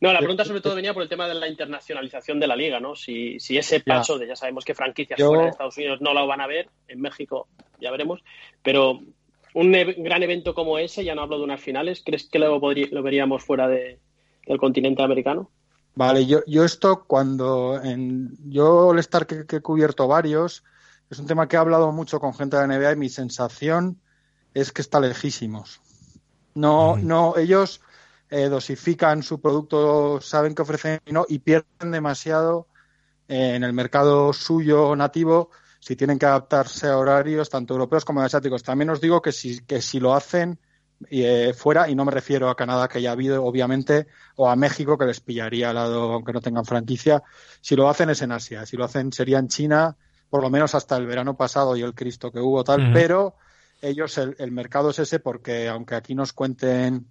No, 0.00 0.12
la 0.12 0.18
pregunta 0.20 0.44
sobre 0.46 0.62
todo 0.62 0.74
venía 0.74 0.94
por 0.94 1.02
el 1.02 1.08
tema 1.10 1.28
de 1.28 1.34
la 1.34 1.46
internacionalización 1.46 2.40
de 2.40 2.46
la 2.46 2.56
liga, 2.56 2.80
¿no? 2.80 2.94
Si, 2.96 3.38
si 3.38 3.58
ese 3.58 3.78
Ya. 3.78 3.84
paso 3.96 4.18
de, 4.18 4.26
ya 4.28 4.36
sabemos 4.36 4.64
que 4.64 4.74
franquicias 4.74 5.18
Yo- 5.18 5.28
fuera 5.28 5.44
de 5.44 5.50
Estados 5.50 5.76
Unidos 5.76 6.00
no 6.00 6.14
lo 6.14 6.26
van 6.26 6.40
a 6.40 6.46
ver, 6.46 6.68
en 6.88 7.00
México 7.00 7.48
ya 7.80 7.90
veremos, 7.90 8.22
pero 8.62 9.00
un 9.54 9.74
e- 9.74 9.94
gran 9.98 10.22
evento 10.22 10.54
como 10.54 10.78
ese, 10.78 11.04
ya 11.04 11.14
no 11.14 11.22
hablo 11.22 11.36
de 11.38 11.44
unas 11.44 11.60
finales, 11.60 12.02
¿crees 12.04 12.28
que 12.30 12.38
lo, 12.38 12.58
lo 12.58 13.02
veríamos 13.02 13.44
fuera 13.44 13.68
de- 13.68 13.98
del 14.46 14.58
continente 14.58 15.02
americano? 15.02 15.50
Vale, 15.94 16.24
yo, 16.24 16.40
yo 16.46 16.64
esto 16.64 17.04
cuando 17.06 17.78
en, 17.82 18.30
yo 18.48 18.92
el 18.92 19.00
estar 19.00 19.26
que, 19.26 19.44
que 19.44 19.56
he 19.56 19.60
cubierto 19.60 20.08
varios, 20.08 20.64
es 21.10 21.18
un 21.18 21.26
tema 21.26 21.46
que 21.48 21.56
he 21.56 21.58
hablado 21.58 21.92
mucho 21.92 22.20
con 22.20 22.32
gente 22.32 22.56
de 22.56 22.66
la 22.66 22.74
NBA 22.78 22.92
y 22.92 22.96
mi 22.96 23.08
sensación 23.10 24.00
es 24.54 24.72
que 24.72 24.80
está 24.80 24.98
lejísimos. 25.00 25.80
No, 26.54 26.96
no, 26.96 27.36
ellos 27.36 27.80
eh, 28.30 28.48
dosifican 28.48 29.22
su 29.22 29.40
producto, 29.40 30.20
saben 30.20 30.54
que 30.54 30.62
ofrecen 30.62 31.00
y 31.04 31.12
no, 31.12 31.26
y 31.28 31.40
pierden 31.40 31.90
demasiado 31.90 32.68
eh, 33.28 33.54
en 33.56 33.64
el 33.64 33.72
mercado 33.72 34.32
suyo 34.32 34.94
nativo 34.96 35.50
si 35.80 35.96
tienen 35.96 36.18
que 36.18 36.26
adaptarse 36.26 36.86
a 36.88 36.98
horarios 36.98 37.48
tanto 37.50 37.74
europeos 37.74 38.04
como 38.04 38.20
asiáticos. 38.20 38.62
También 38.62 38.90
os 38.90 39.00
digo 39.00 39.20
que 39.20 39.32
si, 39.32 39.60
que 39.64 39.80
si 39.80 39.98
lo 39.98 40.14
hacen 40.14 40.58
eh, 41.08 41.54
fuera, 41.56 41.88
y 41.88 41.94
no 41.94 42.04
me 42.04 42.12
refiero 42.12 42.50
a 42.50 42.56
Canadá, 42.56 42.86
que 42.86 43.00
ya 43.00 43.10
ha 43.10 43.12
habido, 43.12 43.42
obviamente, 43.44 44.06
o 44.36 44.48
a 44.48 44.56
México, 44.56 44.98
que 44.98 45.06
les 45.06 45.20
pillaría 45.20 45.70
al 45.70 45.76
lado, 45.76 46.12
aunque 46.12 46.32
no 46.32 46.42
tengan 46.42 46.66
franquicia. 46.66 47.22
Si 47.62 47.74
lo 47.74 47.88
hacen 47.88 48.10
es 48.10 48.20
en 48.22 48.32
Asia, 48.32 48.66
si 48.66 48.76
lo 48.76 48.84
hacen 48.84 49.10
sería 49.10 49.38
en 49.38 49.48
China, 49.48 49.96
por 50.28 50.42
lo 50.42 50.50
menos 50.50 50.74
hasta 50.74 50.96
el 50.96 51.06
verano 51.06 51.36
pasado 51.36 51.76
y 51.76 51.82
el 51.82 51.94
Cristo 51.94 52.30
que 52.30 52.40
hubo 52.40 52.62
tal, 52.62 52.92
pero 52.92 53.34
ellos, 53.80 54.18
el, 54.18 54.36
el 54.38 54.52
mercado 54.52 54.90
es 54.90 54.98
ese 54.98 55.18
porque 55.18 55.68
aunque 55.68 55.94
aquí 55.94 56.14
nos 56.14 56.34
cuenten 56.34 57.08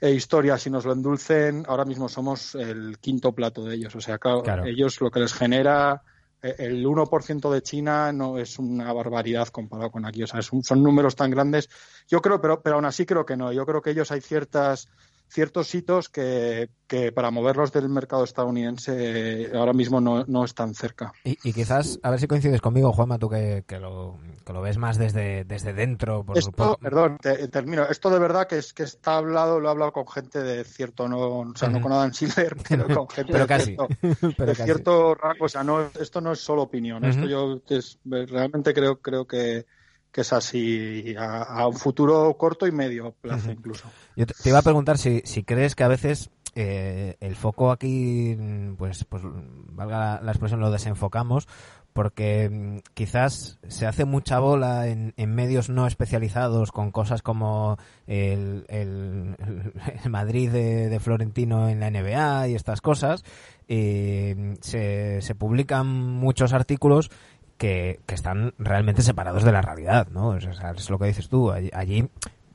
eh, 0.00 0.10
historias 0.12 0.66
y 0.66 0.70
nos 0.70 0.84
lo 0.84 0.92
endulcen, 0.92 1.64
ahora 1.66 1.84
mismo 1.84 2.08
somos 2.08 2.54
el 2.54 2.98
quinto 2.98 3.32
plato 3.32 3.64
de 3.64 3.74
ellos. 3.76 3.94
O 3.96 4.00
sea, 4.00 4.18
claro, 4.18 4.42
Claro. 4.42 4.64
ellos 4.64 5.00
lo 5.00 5.10
que 5.10 5.20
les 5.20 5.32
genera 5.32 6.02
eh, 6.42 6.54
el 6.58 6.86
1% 6.86 7.50
de 7.50 7.62
China 7.62 8.12
no 8.12 8.38
es 8.38 8.58
una 8.58 8.92
barbaridad 8.92 9.48
comparado 9.48 9.90
con 9.90 10.04
aquí. 10.06 10.22
O 10.22 10.26
sea, 10.26 10.40
son 10.42 10.82
números 10.82 11.16
tan 11.16 11.30
grandes. 11.30 11.68
Yo 12.08 12.20
creo, 12.20 12.40
pero, 12.40 12.62
pero 12.62 12.76
aún 12.76 12.84
así 12.84 13.04
creo 13.06 13.26
que 13.26 13.36
no. 13.36 13.52
Yo 13.52 13.66
creo 13.66 13.82
que 13.82 13.90
ellos 13.90 14.10
hay 14.12 14.20
ciertas 14.20 14.88
ciertos 15.28 15.74
hitos 15.74 16.08
que, 16.08 16.70
que 16.86 17.12
para 17.12 17.30
moverlos 17.30 17.72
del 17.72 17.88
mercado 17.88 18.24
estadounidense 18.24 19.50
ahora 19.54 19.72
mismo 19.72 20.00
no, 20.00 20.24
no 20.26 20.44
están 20.44 20.74
cerca. 20.74 21.12
Y, 21.24 21.38
y, 21.44 21.52
quizás, 21.52 22.00
a 22.02 22.10
ver 22.10 22.20
si 22.20 22.26
coincides 22.26 22.60
conmigo, 22.60 22.92
Juanma, 22.92 23.18
tú 23.18 23.28
que, 23.28 23.64
que, 23.66 23.78
lo, 23.78 24.18
que 24.44 24.52
lo 24.52 24.62
ves 24.62 24.78
más 24.78 24.98
desde, 24.98 25.44
desde 25.44 25.72
dentro. 25.74 26.24
Por, 26.24 26.38
esto, 26.38 26.52
por... 26.52 26.78
Perdón, 26.78 27.18
te, 27.20 27.48
termino. 27.48 27.84
Esto 27.84 28.10
de 28.10 28.18
verdad 28.18 28.46
que 28.46 28.58
es 28.58 28.72
que 28.72 28.84
está 28.84 29.18
hablado, 29.18 29.60
lo 29.60 29.68
he 29.68 29.70
hablado 29.70 29.92
con 29.92 30.08
gente 30.08 30.42
de 30.42 30.64
cierto, 30.64 31.08
no, 31.08 31.18
o 31.18 31.56
sea, 31.56 31.68
no 31.68 31.80
con 31.80 31.92
Adam 31.92 32.12
Silver, 32.12 32.56
pero 32.68 32.86
con 32.86 33.08
gente 33.08 33.32
pero 33.32 33.44
de, 33.44 33.48
casi. 33.48 33.76
cierto, 33.76 33.88
pero 34.36 34.50
de 34.50 34.56
casi. 34.56 34.62
cierto 34.64 35.14
rango. 35.14 35.44
O 35.44 35.48
sea, 35.48 35.62
no, 35.62 35.90
esto 36.00 36.20
no 36.20 36.32
es 36.32 36.40
solo 36.40 36.62
opinión. 36.62 37.04
Uh 37.04 37.06
-huh. 37.06 37.10
Esto 37.10 37.26
yo 37.26 37.60
es, 37.68 37.98
realmente 38.04 38.72
creo, 38.72 39.00
creo 39.00 39.26
que 39.26 39.66
que 40.12 40.22
es 40.22 40.32
así 40.32 41.14
a, 41.18 41.42
a, 41.42 41.68
un 41.68 41.76
futuro 41.76 42.34
corto 42.36 42.66
y 42.66 42.72
medio 42.72 43.14
plazo 43.20 43.48
uh 43.48 43.52
-huh. 43.52 43.56
incluso. 43.56 43.90
Yo 44.16 44.26
te, 44.26 44.34
te, 44.34 44.48
iba 44.48 44.58
a 44.58 44.62
preguntar 44.62 44.98
si, 44.98 45.22
si 45.24 45.44
crees 45.44 45.74
que 45.74 45.84
a 45.84 45.88
veces 45.88 46.30
eh, 46.54 47.16
el 47.20 47.36
foco 47.36 47.70
aquí, 47.70 48.36
pues, 48.76 49.04
pues 49.04 49.22
valga 49.24 49.98
la, 49.98 50.20
la, 50.22 50.32
expresión, 50.32 50.60
lo 50.60 50.70
desenfocamos, 50.70 51.46
porque 51.92 52.48
mm, 52.50 52.78
quizás 52.94 53.58
se 53.68 53.86
hace 53.86 54.04
mucha 54.04 54.38
bola 54.38 54.88
en, 54.88 55.14
en, 55.16 55.34
medios 55.34 55.68
no 55.68 55.86
especializados 55.86 56.72
con 56.72 56.90
cosas 56.90 57.22
como 57.22 57.76
el, 58.06 58.64
el, 58.68 59.36
el 60.04 60.10
Madrid 60.10 60.50
de, 60.50 60.88
de, 60.88 61.00
Florentino 61.00 61.68
en 61.68 61.80
la 61.80 61.90
NBA 61.90 62.48
y 62.48 62.54
estas 62.54 62.80
cosas. 62.80 63.24
Eh, 63.68 64.56
se, 64.60 65.20
se 65.20 65.34
publican 65.34 65.86
muchos 65.86 66.52
artículos 66.52 67.10
que, 67.58 68.00
que, 68.06 68.14
están 68.14 68.54
realmente 68.58 69.02
separados 69.02 69.44
de 69.44 69.52
la 69.52 69.60
realidad, 69.60 70.08
¿no? 70.08 70.28
O 70.28 70.40
sea, 70.40 70.70
es 70.70 70.88
lo 70.88 70.98
que 70.98 71.06
dices 71.06 71.28
tú. 71.28 71.50
Allí, 71.50 71.70
allí, 71.74 72.08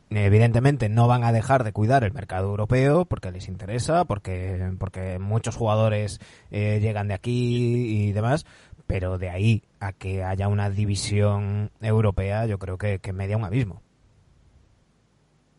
evidentemente, 0.09 0.89
no 0.89 1.07
van 1.07 1.23
a 1.23 1.31
dejar 1.31 1.63
de 1.63 1.73
cuidar 1.73 2.03
el 2.03 2.13
mercado 2.13 2.49
europeo 2.49 3.05
porque 3.05 3.31
les 3.31 3.47
interesa, 3.47 4.05
porque, 4.05 4.73
porque 4.79 5.19
muchos 5.19 5.55
jugadores 5.55 6.19
eh, 6.51 6.79
llegan 6.81 7.09
de 7.09 7.13
aquí 7.13 8.07
y 8.07 8.11
demás, 8.13 8.45
pero 8.87 9.17
de 9.17 9.29
ahí 9.29 9.63
a 9.79 9.91
que 9.93 10.23
haya 10.23 10.47
una 10.47 10.69
división 10.69 11.71
europea, 11.81 12.45
yo 12.45 12.57
creo 12.57 12.77
que, 12.77 12.99
que 12.99 13.13
media 13.13 13.37
un 13.37 13.43
abismo. 13.43 13.81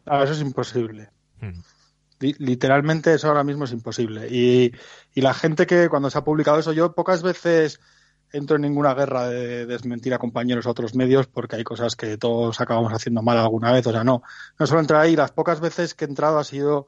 Ah, 0.07 0.23
eso 0.25 0.33
es 0.33 0.41
imposible. 0.41 1.11
Hmm. 1.41 1.61
Literalmente 2.21 3.13
eso 3.13 3.29
ahora 3.29 3.45
mismo 3.45 3.65
es 3.65 3.73
imposible. 3.73 4.29
Y, 4.31 4.73
y 5.15 5.21
la 5.21 5.35
gente 5.35 5.67
que 5.67 5.89
cuando 5.89 6.09
se 6.09 6.17
ha 6.17 6.25
publicado 6.25 6.59
eso, 6.59 6.73
yo 6.73 6.95
pocas 6.95 7.23
veces 7.23 7.81
entro 8.35 8.57
en 8.57 8.62
ninguna 8.62 8.95
guerra 8.95 9.29
de 9.29 9.64
desmentir 9.64 10.12
a 10.12 10.19
compañeros 10.19 10.67
a 10.67 10.71
otros 10.71 10.95
medios 10.95 11.26
porque 11.29 11.57
hay 11.57 11.64
cosas 11.64 11.95
que 11.95 12.19
todos 12.19 12.61
acabamos 12.61 12.93
haciendo 12.93 13.23
mal 13.23 13.38
alguna 13.38 13.73
vez. 13.73 13.87
O 13.87 13.93
sea, 13.93 14.03
no, 14.03 14.23
no 14.59 14.67
solo 14.67 14.81
entrar 14.81 15.00
ahí. 15.00 15.14
Las 15.14 15.31
pocas 15.31 15.61
veces 15.61 15.95
que 15.95 16.05
he 16.05 16.09
entrado 16.09 16.38
ha 16.38 16.45
sido 16.45 16.87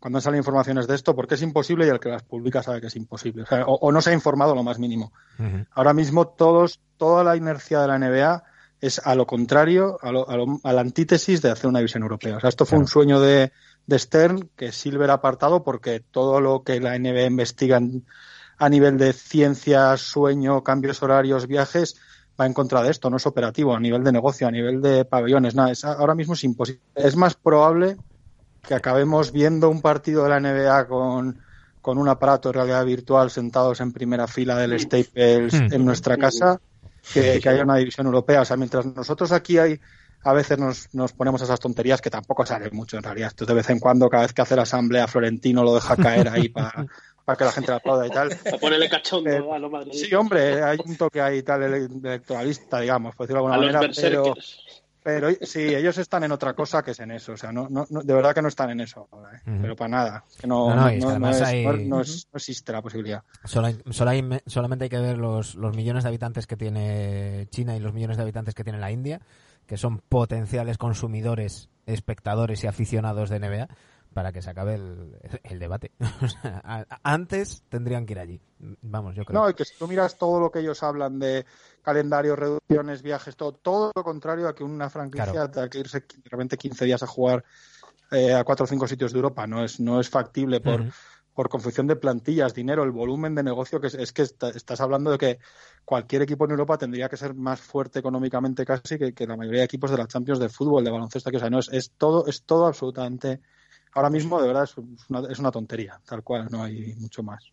cuando 0.00 0.18
han 0.18 0.22
salido 0.22 0.38
informaciones 0.38 0.86
de 0.86 0.94
esto 0.94 1.14
porque 1.14 1.36
es 1.36 1.42
imposible 1.42 1.86
y 1.86 1.88
el 1.88 2.00
que 2.00 2.08
las 2.08 2.24
publica 2.24 2.62
sabe 2.62 2.80
que 2.80 2.88
es 2.88 2.96
imposible. 2.96 3.44
O, 3.44 3.46
sea, 3.46 3.64
o, 3.66 3.74
o 3.74 3.92
no 3.92 4.00
se 4.00 4.10
ha 4.10 4.12
informado 4.12 4.54
lo 4.54 4.62
más 4.62 4.78
mínimo. 4.78 5.12
Uh 5.38 5.42
-huh. 5.42 5.66
Ahora 5.70 5.94
mismo 5.94 6.26
todos, 6.28 6.80
toda 6.96 7.22
la 7.22 7.36
inercia 7.36 7.80
de 7.80 7.88
la 7.88 7.98
NBA 7.98 8.42
es 8.80 9.00
a 9.04 9.14
lo 9.14 9.26
contrario, 9.26 9.98
a, 10.02 10.10
lo, 10.12 10.28
a, 10.28 10.36
lo, 10.36 10.60
a 10.62 10.72
la 10.72 10.80
antítesis 10.80 11.42
de 11.42 11.50
hacer 11.50 11.68
una 11.68 11.78
división 11.78 12.02
europea. 12.02 12.36
O 12.36 12.40
sea, 12.40 12.48
esto 12.48 12.64
fue 12.64 12.76
claro. 12.76 12.82
un 12.82 12.88
sueño 12.88 13.20
de, 13.20 13.52
de 13.86 13.98
Stern 13.98 14.50
que 14.56 14.72
Silver 14.72 15.10
ha 15.10 15.14
apartado 15.14 15.62
porque 15.62 16.00
todo 16.00 16.40
lo 16.40 16.62
que 16.62 16.80
la 16.80 16.98
NBA 16.98 17.24
investiga 17.26 17.76
en, 17.78 18.04
a 18.58 18.68
nivel 18.68 18.98
de 18.98 19.12
ciencias, 19.12 20.00
sueño, 20.00 20.62
cambios 20.62 21.02
horarios, 21.02 21.46
viajes, 21.46 21.96
va 22.38 22.46
en 22.46 22.52
contra 22.52 22.82
de 22.82 22.90
esto, 22.90 23.10
no 23.10 23.16
es 23.16 23.26
operativo, 23.26 23.74
a 23.74 23.80
nivel 23.80 24.04
de 24.04 24.12
negocio, 24.12 24.46
a 24.46 24.50
nivel 24.50 24.82
de 24.82 25.04
pabellones, 25.04 25.54
nada, 25.54 25.70
es, 25.70 25.84
ahora 25.84 26.14
mismo 26.14 26.34
es 26.34 26.44
imposible. 26.44 26.82
Es 26.94 27.16
más 27.16 27.34
probable 27.34 27.96
que 28.66 28.74
acabemos 28.74 29.32
viendo 29.32 29.70
un 29.70 29.80
partido 29.80 30.24
de 30.24 30.30
la 30.30 30.40
NBA 30.40 30.88
con, 30.88 31.38
con 31.80 31.98
un 31.98 32.08
aparato 32.08 32.48
de 32.48 32.54
realidad 32.54 32.84
virtual 32.84 33.30
sentados 33.30 33.80
en 33.80 33.92
primera 33.92 34.26
fila 34.26 34.56
del 34.56 34.78
Staples 34.78 35.54
en 35.54 35.84
nuestra 35.84 36.16
casa 36.16 36.60
que, 37.12 37.40
que 37.40 37.48
haya 37.48 37.62
una 37.62 37.76
división 37.76 38.06
europea. 38.06 38.42
O 38.42 38.44
sea, 38.44 38.56
mientras 38.56 38.84
nosotros 38.84 39.32
aquí 39.32 39.58
hay 39.58 39.80
a 40.24 40.32
veces 40.32 40.58
nos, 40.58 40.94
nos 40.94 41.12
ponemos 41.12 41.40
esas 41.42 41.60
tonterías 41.60 42.00
que 42.00 42.10
tampoco 42.10 42.44
sale 42.44 42.70
mucho 42.70 42.96
en 42.96 43.02
realidad. 43.02 43.28
Esto 43.28 43.46
de 43.46 43.54
vez 43.54 43.70
en 43.70 43.78
cuando, 43.78 44.08
cada 44.08 44.24
vez 44.24 44.32
que 44.32 44.42
hace 44.42 44.56
la 44.56 44.62
asamblea, 44.62 45.06
Florentino 45.06 45.62
lo 45.62 45.74
deja 45.74 45.96
caer 45.96 46.28
ahí 46.28 46.48
para 46.48 46.86
para 47.28 47.36
que 47.36 47.44
la 47.44 47.52
gente 47.52 47.70
la 47.70 47.76
aplauda 47.76 48.06
y 48.06 48.10
tal. 48.10 48.30
Para 48.42 48.56
ponerle 48.56 48.88
cachondo 48.88 49.28
eh, 49.28 49.36
a 49.36 49.58
lo 49.58 49.68
madre. 49.68 49.92
Sí, 49.92 50.14
hombre, 50.14 50.62
hay 50.62 50.78
un 50.82 50.96
toque 50.96 51.20
ahí 51.20 51.42
tal 51.42 51.62
electoralista, 51.62 52.80
digamos, 52.80 53.14
por 53.14 53.26
decirlo 53.26 53.42
de 53.46 53.52
alguna 53.52 53.76
a 53.76 53.80
manera, 53.80 53.94
pero, 54.00 54.34
pero 55.02 55.28
sí, 55.42 55.60
ellos 55.60 55.98
están 55.98 56.24
en 56.24 56.32
otra 56.32 56.54
cosa 56.54 56.82
que 56.82 56.92
es 56.92 57.00
en 57.00 57.10
eso, 57.10 57.32
o 57.32 57.36
sea, 57.36 57.52
no, 57.52 57.68
no, 57.68 57.84
no 57.90 58.00
de 58.00 58.14
verdad 58.14 58.34
que 58.34 58.40
no 58.40 58.48
están 58.48 58.70
en 58.70 58.80
eso, 58.80 59.10
¿eh? 59.12 59.16
uh 59.16 59.50
-huh. 59.50 59.60
pero 59.60 59.76
para 59.76 59.88
nada, 59.90 60.24
que 60.40 60.46
no, 60.46 60.74
no, 60.74 60.90
no, 60.90 61.18
no 61.18 61.28
es, 61.28 61.42
hay... 61.42 61.86
no, 61.86 62.00
es, 62.00 62.26
existe 62.32 62.72
la 62.72 62.80
posibilidad. 62.80 63.22
Solo 63.44 63.66
hay, 63.66 63.78
solo 63.90 64.10
hay, 64.10 64.24
solamente 64.46 64.84
hay 64.84 64.88
que 64.88 64.98
ver 64.98 65.18
los, 65.18 65.54
los 65.54 65.76
millones 65.76 66.04
de 66.04 66.08
habitantes 66.08 66.46
que 66.46 66.56
tiene 66.56 67.46
China 67.50 67.76
y 67.76 67.80
los 67.80 67.92
millones 67.92 68.16
de 68.16 68.22
habitantes 68.22 68.54
que 68.54 68.64
tiene 68.64 68.78
la 68.78 68.90
India, 68.90 69.20
que 69.66 69.76
son 69.76 69.98
potenciales 69.98 70.78
consumidores, 70.78 71.68
espectadores 71.84 72.64
y 72.64 72.68
aficionados 72.68 73.28
de 73.28 73.38
NBA 73.38 73.68
para 74.18 74.32
que 74.32 74.42
se 74.42 74.50
acabe 74.50 74.74
el, 74.74 75.16
el 75.44 75.60
debate. 75.60 75.92
Antes 77.04 77.62
tendrían 77.68 78.04
que 78.04 78.14
ir 78.14 78.18
allí. 78.18 78.40
Vamos, 78.58 79.14
yo 79.14 79.24
creo. 79.24 79.40
No, 79.40 79.48
y 79.48 79.54
que 79.54 79.64
si 79.64 79.78
tú 79.78 79.86
miras 79.86 80.18
todo 80.18 80.40
lo 80.40 80.50
que 80.50 80.58
ellos 80.58 80.82
hablan 80.82 81.20
de 81.20 81.46
calendario, 81.82 82.34
reducciones, 82.34 83.00
viajes, 83.00 83.36
todo, 83.36 83.52
todo 83.52 83.92
lo 83.94 84.02
contrario 84.02 84.48
a 84.48 84.56
que 84.56 84.64
una 84.64 84.90
franquicia 84.90 85.30
claro. 85.30 85.50
tenga 85.52 85.68
que 85.68 85.78
irse 85.78 86.00
de 86.00 86.28
repente 86.28 86.56
15 86.56 86.84
días 86.84 87.00
a 87.04 87.06
jugar 87.06 87.44
eh, 88.10 88.34
a 88.34 88.42
cuatro 88.42 88.64
o 88.64 88.66
cinco 88.66 88.88
sitios 88.88 89.12
de 89.12 89.18
Europa. 89.18 89.46
No 89.46 89.62
es, 89.62 89.78
no 89.78 90.00
es 90.00 90.10
factible 90.10 90.60
por, 90.60 90.80
uh 90.80 90.84
-huh. 90.86 90.92
por 91.32 91.48
confección 91.48 91.86
de 91.86 91.94
plantillas, 91.94 92.54
dinero, 92.54 92.82
el 92.82 92.90
volumen 92.90 93.36
de 93.36 93.44
negocio, 93.44 93.80
que 93.80 93.86
es, 93.86 93.94
es 93.94 94.12
que 94.12 94.22
está, 94.22 94.48
estás 94.48 94.80
hablando 94.80 95.12
de 95.12 95.18
que 95.18 95.38
cualquier 95.84 96.22
equipo 96.22 96.44
en 96.44 96.50
Europa 96.50 96.76
tendría 96.76 97.08
que 97.08 97.16
ser 97.16 97.34
más 97.34 97.60
fuerte 97.60 98.00
económicamente 98.00 98.64
casi 98.64 98.98
que, 98.98 99.14
que 99.14 99.28
la 99.28 99.36
mayoría 99.36 99.60
de 99.60 99.66
equipos 99.66 99.92
de 99.92 99.98
la 99.98 100.08
Champions 100.08 100.40
de 100.40 100.48
fútbol, 100.48 100.82
de 100.82 100.90
baloncesto, 100.90 101.30
que 101.30 101.36
o 101.36 101.40
sea, 101.40 101.50
no 101.50 101.60
es, 101.60 101.68
es 101.72 101.92
todo, 101.92 102.26
es 102.26 102.42
todo 102.42 102.66
absolutamente 102.66 103.40
ahora 103.98 104.10
mismo 104.10 104.40
de 104.40 104.48
verdad 104.48 104.64
es 104.64 104.74
una, 105.08 105.22
es 105.30 105.38
una 105.38 105.50
tontería, 105.50 106.00
tal 106.06 106.22
cual, 106.22 106.48
no 106.50 106.62
hay 106.62 106.94
mucho 106.98 107.22
más. 107.22 107.52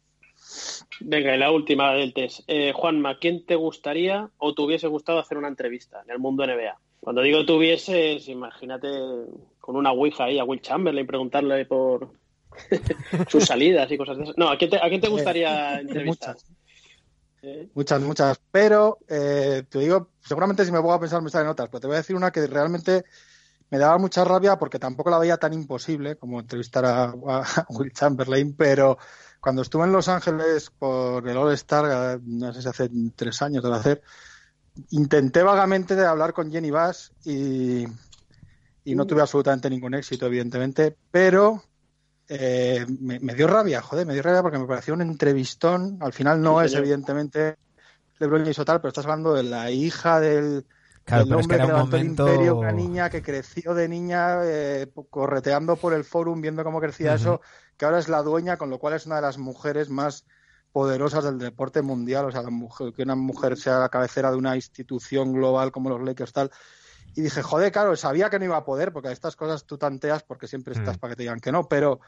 Venga, 0.99 1.35
y 1.35 1.39
la 1.39 1.51
última 1.51 1.93
del 1.93 2.13
test. 2.13 2.41
Eh, 2.47 2.71
Juanma, 2.73 3.17
¿quién 3.19 3.45
te 3.45 3.55
gustaría 3.55 4.29
o 4.37 4.53
te 4.53 4.61
hubiese 4.61 4.87
gustado 4.87 5.19
hacer 5.19 5.37
una 5.37 5.47
entrevista 5.47 6.01
en 6.03 6.11
el 6.11 6.19
mundo 6.19 6.45
NBA? 6.45 6.79
Cuando 6.99 7.21
digo 7.21 7.45
tuvieses, 7.45 8.27
imagínate 8.27 8.87
con 9.59 9.75
una 9.75 9.91
ouija 9.91 10.25
ahí 10.25 10.39
a 10.39 10.43
Will 10.43 10.61
Chamberlain 10.61 11.07
preguntarle 11.07 11.65
por 11.65 12.11
sus 13.29 13.45
salidas 13.45 13.91
y 13.91 13.97
cosas 13.97 14.17
de 14.17 14.23
esas. 14.23 14.37
No, 14.37 14.49
¿a 14.49 14.57
quién 14.57 14.69
te, 14.69 14.77
a 14.77 14.87
quién 14.87 15.01
te 15.01 15.09
gustaría 15.09 15.79
entrevistar? 15.79 16.35
Muchas. 16.35 16.51
¿Eh? 17.41 17.69
Muchas, 17.73 18.01
muchas. 18.01 18.41
Pero 18.51 18.99
eh, 19.07 19.63
te 19.69 19.79
digo, 19.79 20.09
seguramente 20.19 20.65
si 20.65 20.71
me 20.71 20.79
pongo 20.79 20.93
a 20.93 20.99
pensar 20.99 21.21
me 21.21 21.29
salen 21.29 21.49
otras, 21.49 21.69
pero 21.69 21.81
te 21.81 21.87
voy 21.87 21.95
a 21.95 21.99
decir 21.99 22.15
una 22.15 22.31
que 22.31 22.47
realmente 22.47 23.05
me 23.69 23.77
daba 23.77 23.97
mucha 23.97 24.23
rabia 24.23 24.57
porque 24.57 24.79
tampoco 24.79 25.09
la 25.09 25.17
veía 25.17 25.37
tan 25.37 25.53
imposible 25.53 26.17
como 26.17 26.39
entrevistar 26.39 26.85
a, 26.85 27.03
a 27.05 27.65
Will 27.69 27.91
Chamberlain, 27.91 28.55
pero 28.55 28.97
cuando 29.39 29.61
estuve 29.61 29.83
en 29.83 29.91
Los 29.91 30.07
Ángeles 30.07 30.71
por 30.71 31.27
el 31.27 31.37
All 31.37 31.53
Star, 31.53 32.19
no 32.23 32.53
sé 32.53 32.61
si 32.61 32.67
hace 32.67 32.89
tres 33.15 33.41
años 33.41 33.65
hacer, 33.65 34.01
intenté 34.91 35.43
vagamente 35.43 35.95
de 35.95 36.05
hablar 36.05 36.33
con 36.33 36.51
Jenny 36.51 36.71
Bass 36.71 37.11
y, 37.23 37.85
y 38.83 38.95
no 38.95 39.05
tuve 39.05 39.21
absolutamente 39.21 39.69
ningún 39.69 39.93
éxito, 39.93 40.25
evidentemente, 40.25 40.95
pero 41.11 41.63
eh, 42.27 42.85
me, 42.99 43.19
me, 43.19 43.35
dio 43.35 43.47
rabia, 43.47 43.81
joder, 43.81 44.05
me 44.05 44.13
dio 44.13 44.23
rabia 44.23 44.41
porque 44.41 44.57
me 44.57 44.65
pareció 44.65 44.93
un 44.93 45.01
entrevistón. 45.01 45.97
Al 46.01 46.13
final 46.13 46.41
no 46.41 46.59
sí, 46.59 46.65
es, 46.65 46.73
evidentemente, 46.73 47.57
LeBron 48.19 48.41
James 48.41 48.59
o 48.59 48.65
tal, 48.65 48.79
pero 48.79 48.89
estás 48.89 49.05
hablando 49.05 49.33
de 49.33 49.43
la 49.43 49.69
hija 49.69 50.19
del, 50.19 50.65
Claro, 51.05 51.21
el 51.21 51.29
pero 51.29 51.39
hombre 51.39 51.41
es 51.41 51.47
que 51.47 51.55
era 51.55 51.65
que 51.65 51.71
un 51.71 51.89
momento... 51.91 52.27
el 52.27 52.33
imperio, 52.33 52.57
una 52.57 52.71
niña 52.71 53.09
que 53.11 53.21
creció 53.21 53.75
de 53.75 53.87
niña 53.87 54.39
eh, 54.43 54.91
correteando 55.11 55.75
por 55.75 55.93
el 55.93 56.03
forum, 56.03 56.41
viendo 56.41 56.63
cómo 56.63 56.81
crecía 56.81 57.11
uh 57.11 57.13
-huh. 57.13 57.17
eso, 57.17 57.41
que 57.77 57.85
ahora 57.85 57.99
es 57.99 58.09
la 58.09 58.23
dueña, 58.23 58.57
con 58.57 58.71
lo 58.71 58.79
cual 58.79 58.95
es 58.95 59.05
una 59.05 59.17
de 59.17 59.21
las 59.21 59.37
mujeres 59.37 59.89
más 59.89 60.25
poderosas 60.71 61.23
del 61.23 61.37
deporte 61.37 61.83
mundial, 61.83 62.25
o 62.25 62.31
sea, 62.31 62.41
mujer, 62.41 62.91
que 62.91 63.03
una 63.03 63.15
mujer 63.15 63.55
sea 63.55 63.79
la 63.79 63.89
cabecera 63.89 64.31
de 64.31 64.37
una 64.37 64.55
institución 64.55 65.31
global 65.31 65.71
como 65.71 65.89
los 65.89 66.01
Lakers 66.01 66.33
tal. 66.33 66.51
Y 67.13 67.21
dije, 67.21 67.43
joder, 67.43 67.71
claro, 67.71 67.95
sabía 67.95 68.29
que 68.31 68.39
no 68.39 68.45
iba 68.45 68.57
a 68.57 68.65
poder, 68.65 68.91
porque 68.91 69.11
estas 69.11 69.35
cosas 69.35 69.63
tú 69.65 69.77
tanteas 69.77 70.23
porque 70.23 70.47
siempre 70.47 70.73
estás 70.73 70.95
uh 70.95 70.97
-huh. 70.97 70.99
para 70.99 71.11
que 71.11 71.17
te 71.17 71.23
digan 71.23 71.39
que 71.39 71.51
no, 71.51 71.67
pero 71.69 71.99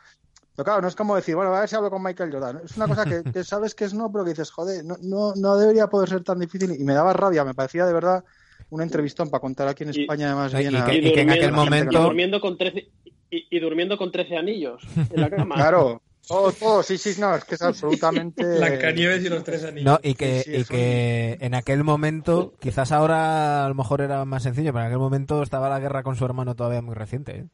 pero 0.55 0.65
claro, 0.65 0.81
no 0.81 0.87
es 0.87 0.95
como 0.95 1.15
decir, 1.15 1.35
bueno, 1.35 1.55
a 1.55 1.59
ver 1.59 1.69
si 1.69 1.75
hablo 1.75 1.91
con 1.91 2.01
Michael 2.01 2.31
Jordan. 2.31 2.61
Es 2.65 2.75
una 2.77 2.87
cosa 2.87 3.05
que, 3.05 3.21
que, 3.31 3.43
sabes 3.43 3.75
que 3.75 3.85
es 3.85 3.93
no, 3.93 4.11
pero 4.11 4.23
que 4.23 4.31
dices, 4.31 4.49
joder, 4.49 4.83
no, 4.83 4.97
no, 5.03 5.35
no 5.35 5.55
debería 5.55 5.85
poder 5.85 6.09
ser 6.09 6.23
tan 6.23 6.39
difícil. 6.39 6.71
Y 6.71 6.83
me 6.83 6.95
daba 6.95 7.13
rabia, 7.13 7.45
me 7.45 7.53
parecía 7.53 7.85
de 7.85 7.93
verdad 7.93 8.25
un 8.69 8.81
entrevistón 8.81 9.29
para 9.29 9.41
contar 9.41 9.67
aquí 9.67 9.83
en 9.83 9.89
España, 9.89 10.27
y, 10.27 10.29
además, 10.29 10.53
y, 10.53 10.57
bien 10.57 10.73
y, 10.73 10.75
a, 10.77 10.85
que, 10.85 10.97
y 10.97 11.13
que 11.13 11.21
en 11.21 11.29
aquel 11.31 11.51
momento. 11.51 11.99
Y 11.99 12.03
durmiendo 12.03 12.41
con 12.41 12.57
13, 12.57 12.89
y, 13.29 13.59
durmiendo 13.59 13.97
con 13.97 14.11
13 14.11 14.37
anillos 14.37 14.83
en 15.11 15.21
la 15.21 15.29
cama. 15.29 15.55
claro. 15.55 16.01
Todo, 16.27 16.51
todo, 16.51 16.83
sí, 16.83 16.97
sí, 16.97 17.15
no, 17.21 17.33
es 17.33 17.45
que 17.45 17.55
es 17.55 17.61
absolutamente. 17.61 18.43
Blancanieves 18.57 19.23
y 19.23 19.29
los 19.29 19.45
tres 19.45 19.63
anillos. 19.63 19.85
No, 19.85 19.99
y 20.03 20.13
que, 20.13 20.41
sí, 20.41 20.55
sí, 20.55 20.57
y 20.59 20.65
que 20.65 21.37
en 21.39 21.53
aquel 21.53 21.85
momento, 21.85 22.53
quizás 22.59 22.91
ahora 22.91 23.63
a 23.63 23.69
lo 23.69 23.75
mejor 23.75 24.01
era 24.01 24.25
más 24.25 24.43
sencillo, 24.43 24.73
pero 24.73 24.81
en 24.81 24.87
aquel 24.87 24.99
momento 24.99 25.41
estaba 25.41 25.69
la 25.69 25.79
guerra 25.79 26.03
con 26.03 26.17
su 26.17 26.25
hermano 26.25 26.53
todavía 26.53 26.81
muy 26.81 26.95
reciente. 26.95 27.37
¿eh? 27.37 27.45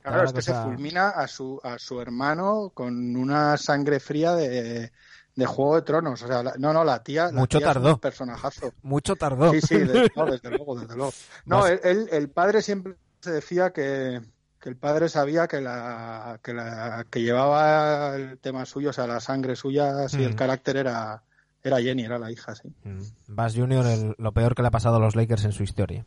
Claro, 0.00 0.24
es 0.24 0.32
que 0.32 0.40
se 0.40 0.54
fulmina 0.54 1.10
a 1.10 1.26
su, 1.26 1.60
a 1.62 1.78
su 1.78 2.00
hermano 2.00 2.70
con 2.72 3.16
una 3.16 3.58
sangre 3.58 4.00
fría 4.00 4.34
de, 4.34 4.92
de 5.36 5.46
Juego 5.46 5.76
de 5.76 5.82
Tronos. 5.82 6.20
O 6.22 6.26
sea, 6.26 6.42
no, 6.58 6.72
no, 6.72 6.82
la 6.82 7.02
tía. 7.04 7.30
Mucho 7.32 7.58
la 7.58 7.66
tía 7.66 7.72
tardó. 7.74 7.94
un 7.94 8.00
personajazo. 8.00 8.72
Mucho 8.82 9.14
tardó. 9.16 9.52
Sí, 9.52 9.60
sí, 9.60 9.76
de- 9.78 10.10
no, 10.16 10.26
desde 10.30 10.50
luego, 10.50 10.80
desde 10.80 10.96
luego. 10.96 11.12
No, 11.44 11.66
él, 11.66 11.78
él- 11.84 12.08
el 12.10 12.28
padre 12.28 12.62
siempre 12.62 12.94
se 13.20 13.30
decía 13.30 13.70
que, 13.72 14.20
que 14.60 14.68
el 14.68 14.76
padre 14.76 15.08
sabía 15.08 15.46
que 15.46 15.60
la, 15.60 16.40
que 16.42 16.52
la 16.54 17.06
que 17.10 17.22
llevaba 17.22 18.16
el 18.16 18.38
tema 18.38 18.64
suyo, 18.66 18.90
o 18.90 18.92
sea, 18.92 19.06
la 19.06 19.20
sangre 19.20 19.54
suya, 19.56 20.08
sí, 20.08 20.24
el 20.24 20.32
Mm. 20.32 20.36
carácter 20.36 20.76
era, 20.78 21.22
era 21.62 21.80
Jenny, 21.80 22.04
era 22.04 22.18
la 22.18 22.30
hija, 22.32 22.54
sí. 22.54 22.68
Mm. 22.84 23.00
Bass 23.28 23.54
Jr. 23.54 23.86
el- 23.86 24.14
lo 24.18 24.32
peor 24.32 24.54
que 24.54 24.62
le 24.62 24.68
ha 24.68 24.72
pasado 24.72 24.96
a 24.96 25.00
los 25.00 25.16
Lakers 25.16 25.44
en 25.44 25.52
su 25.52 25.62
historia. 25.62 26.04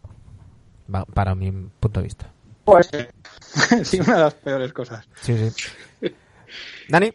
Para 1.13 1.35
mi 1.35 1.51
punto 1.51 1.99
de 1.99 2.03
vista. 2.05 2.33
Pues 2.63 2.89
sí, 3.83 3.99
una 3.99 4.15
de 4.15 4.19
las 4.21 4.33
peores 4.33 4.73
cosas. 4.73 5.07
Sí, 5.21 5.51
sí. 5.51 5.69
Dani. 6.89 7.13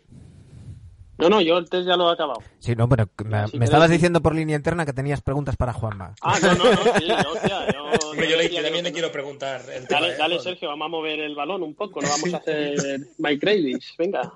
No, 1.19 1.29
no, 1.29 1.41
yo 1.41 1.59
el 1.59 1.69
test 1.71 1.87
ya 1.87 1.97
lo 1.97 2.11
he 2.11 2.13
acabado. 2.15 2.43
Sí, 2.59 2.75
no, 2.75 2.89
pero 2.89 3.09
me, 3.25 3.25
Si 3.25 3.29
me 3.29 3.51
quieres, 3.51 3.65
estabas 3.69 3.91
diciendo 3.91 4.21
por 4.21 4.35
línea 4.35 4.57
interna 4.57 4.85
que 4.85 4.93
tenías 4.93 5.21
preguntas 5.23 5.57
para 5.57 5.73
Juanma. 5.73 6.15
Ah, 6.23 6.39
no, 6.43 6.55
no, 6.55 6.65
no, 6.65 6.77
sí, 6.99 7.09
hostia, 7.33 7.73
yo, 7.73 8.11
Hombre, 8.11 8.29
yo, 8.31 8.37
le- 8.37 8.51
yo 8.51 8.63
también 8.63 8.85
le 8.85 8.93
quiero 8.93 9.13
preguntar. 9.13 9.63
El 9.73 9.87
tema, 9.87 10.09
Dale, 10.19 10.37
¿eh? 10.37 10.41
Sergio, 10.41 10.69
vamos 10.69 10.87
a 10.87 10.89
mover 10.89 11.21
el 11.21 11.35
balón 11.35 11.63
un 11.63 11.75
poco, 11.75 12.01
no 12.03 12.09
vamos 12.09 12.35
a 12.35 12.37
hacer 12.39 12.75
Mike 13.19 13.47
Davis, 13.47 13.95
venga. 13.99 14.33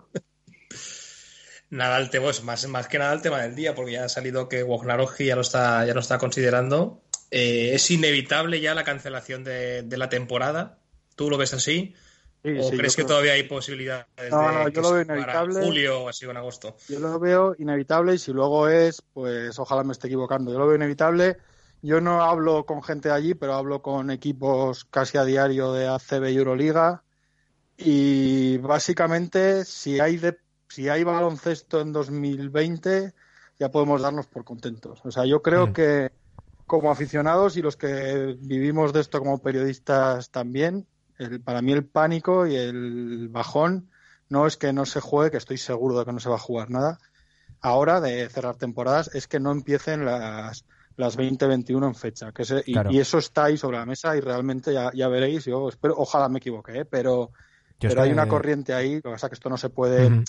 Nada, 1.70 1.98
el 1.98 2.08
tema 2.08 2.30
es 2.30 2.42
más, 2.44 2.66
más 2.66 2.88
que 2.88 2.98
nada 2.98 3.12
el 3.12 3.20
tema 3.20 3.42
del 3.42 3.54
día, 3.54 3.74
porque 3.74 3.92
ya 3.92 4.04
ha 4.04 4.08
salido 4.08 4.48
que 4.48 4.62
Wojnarowski 4.62 5.26
ya 5.26 5.34
lo 5.34 5.42
está, 5.42 5.84
ya 5.84 5.92
lo 5.92 6.00
está 6.00 6.16
considerando. 6.18 7.02
Eh, 7.30 7.72
¿Es 7.74 7.90
inevitable 7.90 8.60
ya 8.60 8.74
la 8.74 8.84
cancelación 8.84 9.44
de, 9.44 9.82
de 9.82 9.96
la 9.98 10.08
temporada? 10.08 10.78
¿Tú 11.14 11.28
lo 11.28 11.36
ves 11.36 11.52
así? 11.52 11.94
Sí, 12.44 12.56
¿O 12.58 12.62
sí, 12.62 12.76
crees 12.76 12.92
yo 12.92 12.96
que 12.96 13.02
creo- 13.02 13.06
todavía 13.08 13.32
hay 13.32 13.42
posibilidades 13.44 14.06
No, 14.30 14.40
de 14.48 14.52
no, 14.54 14.68
yo 14.68 14.72
que 14.72 14.80
lo 14.80 14.92
veo 14.92 15.06
para 15.06 15.14
inevitable. 15.14 15.60
julio 15.66 16.02
o 16.04 16.08
así 16.08 16.24
o 16.26 16.30
en 16.30 16.36
agosto? 16.36 16.76
Yo 16.88 17.00
lo 17.00 17.18
veo 17.18 17.54
inevitable 17.58 18.14
y 18.14 18.18
si 18.18 18.32
luego 18.32 18.68
es, 18.68 19.02
pues 19.12 19.58
ojalá 19.58 19.82
me 19.84 19.92
esté 19.92 20.06
equivocando. 20.06 20.52
Yo 20.52 20.58
lo 20.58 20.66
veo 20.66 20.76
inevitable. 20.76 21.36
Yo 21.82 22.00
no 22.00 22.22
hablo 22.22 22.64
con 22.64 22.82
gente 22.82 23.08
de 23.08 23.14
allí, 23.14 23.34
pero 23.34 23.54
hablo 23.54 23.82
con 23.82 24.10
equipos 24.10 24.84
casi 24.84 25.18
a 25.18 25.24
diario 25.24 25.72
de 25.72 25.86
ACB 25.88 26.30
y 26.30 26.36
Euroliga. 26.36 27.04
Y 27.76 28.58
básicamente, 28.58 29.64
si 29.64 30.00
hay 30.00 30.16
de, 30.16 30.38
si 30.68 30.88
hay 30.88 31.04
baloncesto 31.04 31.80
en 31.80 31.92
2020, 31.92 33.14
ya 33.58 33.70
podemos 33.70 34.02
darnos 34.02 34.26
por 34.26 34.44
contentos. 34.44 35.00
O 35.04 35.10
sea, 35.10 35.24
yo 35.26 35.42
creo 35.42 35.68
Mm. 35.68 35.72
que 35.72 36.12
como 36.66 36.90
aficionados 36.90 37.56
y 37.56 37.62
los 37.62 37.76
que 37.76 38.36
vivimos 38.40 38.92
de 38.92 39.00
esto 39.00 39.20
como 39.20 39.40
periodistas 39.40 40.30
también, 40.30 40.88
el, 41.18 41.40
para 41.40 41.62
mí 41.62 41.72
el 41.72 41.84
pánico 41.84 42.46
y 42.46 42.56
el 42.56 43.28
bajón 43.28 43.88
no 44.28 44.46
es 44.46 44.56
que 44.56 44.72
no 44.72 44.86
se 44.86 45.00
juegue, 45.00 45.30
que 45.32 45.36
estoy 45.38 45.58
seguro 45.58 45.98
de 45.98 46.04
que 46.04 46.12
no 46.12 46.20
se 46.20 46.28
va 46.28 46.36
a 46.36 46.40
jugar 46.40 46.70
nada. 46.70 46.98
Ahora 47.60 48.00
de 48.00 48.28
cerrar 48.28 48.56
temporadas 48.56 49.10
es 49.14 49.26
que 49.26 49.40
no 49.40 49.50
empiecen 49.52 50.04
las 50.04 50.64
las 50.96 51.16
20-21 51.16 51.86
en 51.86 51.94
fecha. 51.94 52.32
Que 52.32 52.44
se- 52.44 52.62
y, 52.66 52.72
Claro. 52.72 52.90
y 52.90 52.98
eso 52.98 53.18
está 53.18 53.44
ahí 53.44 53.56
sobre 53.56 53.78
la 53.78 53.86
mesa 53.86 54.16
y 54.16 54.20
realmente 54.20 54.72
ya, 54.74 54.90
ya 54.92 55.06
veréis. 55.06 55.44
Yo 55.44 55.68
espero, 55.68 55.94
ojalá 55.96 56.28
me 56.28 56.38
equivoque, 56.38 56.80
¿eh? 56.80 56.84
pero, 56.84 57.30
Yo 57.78 57.88
pero 57.88 58.02
hay 58.02 58.10
una 58.10 58.24
corriente 58.28 58.74
ahí. 58.74 58.96
Lo 58.96 59.02
que 59.02 59.10
pasa 59.10 59.26
es 59.26 59.30
que 59.30 59.34
esto 59.34 59.48
no 59.48 59.56
se 59.56 59.70
puede. 59.70 60.24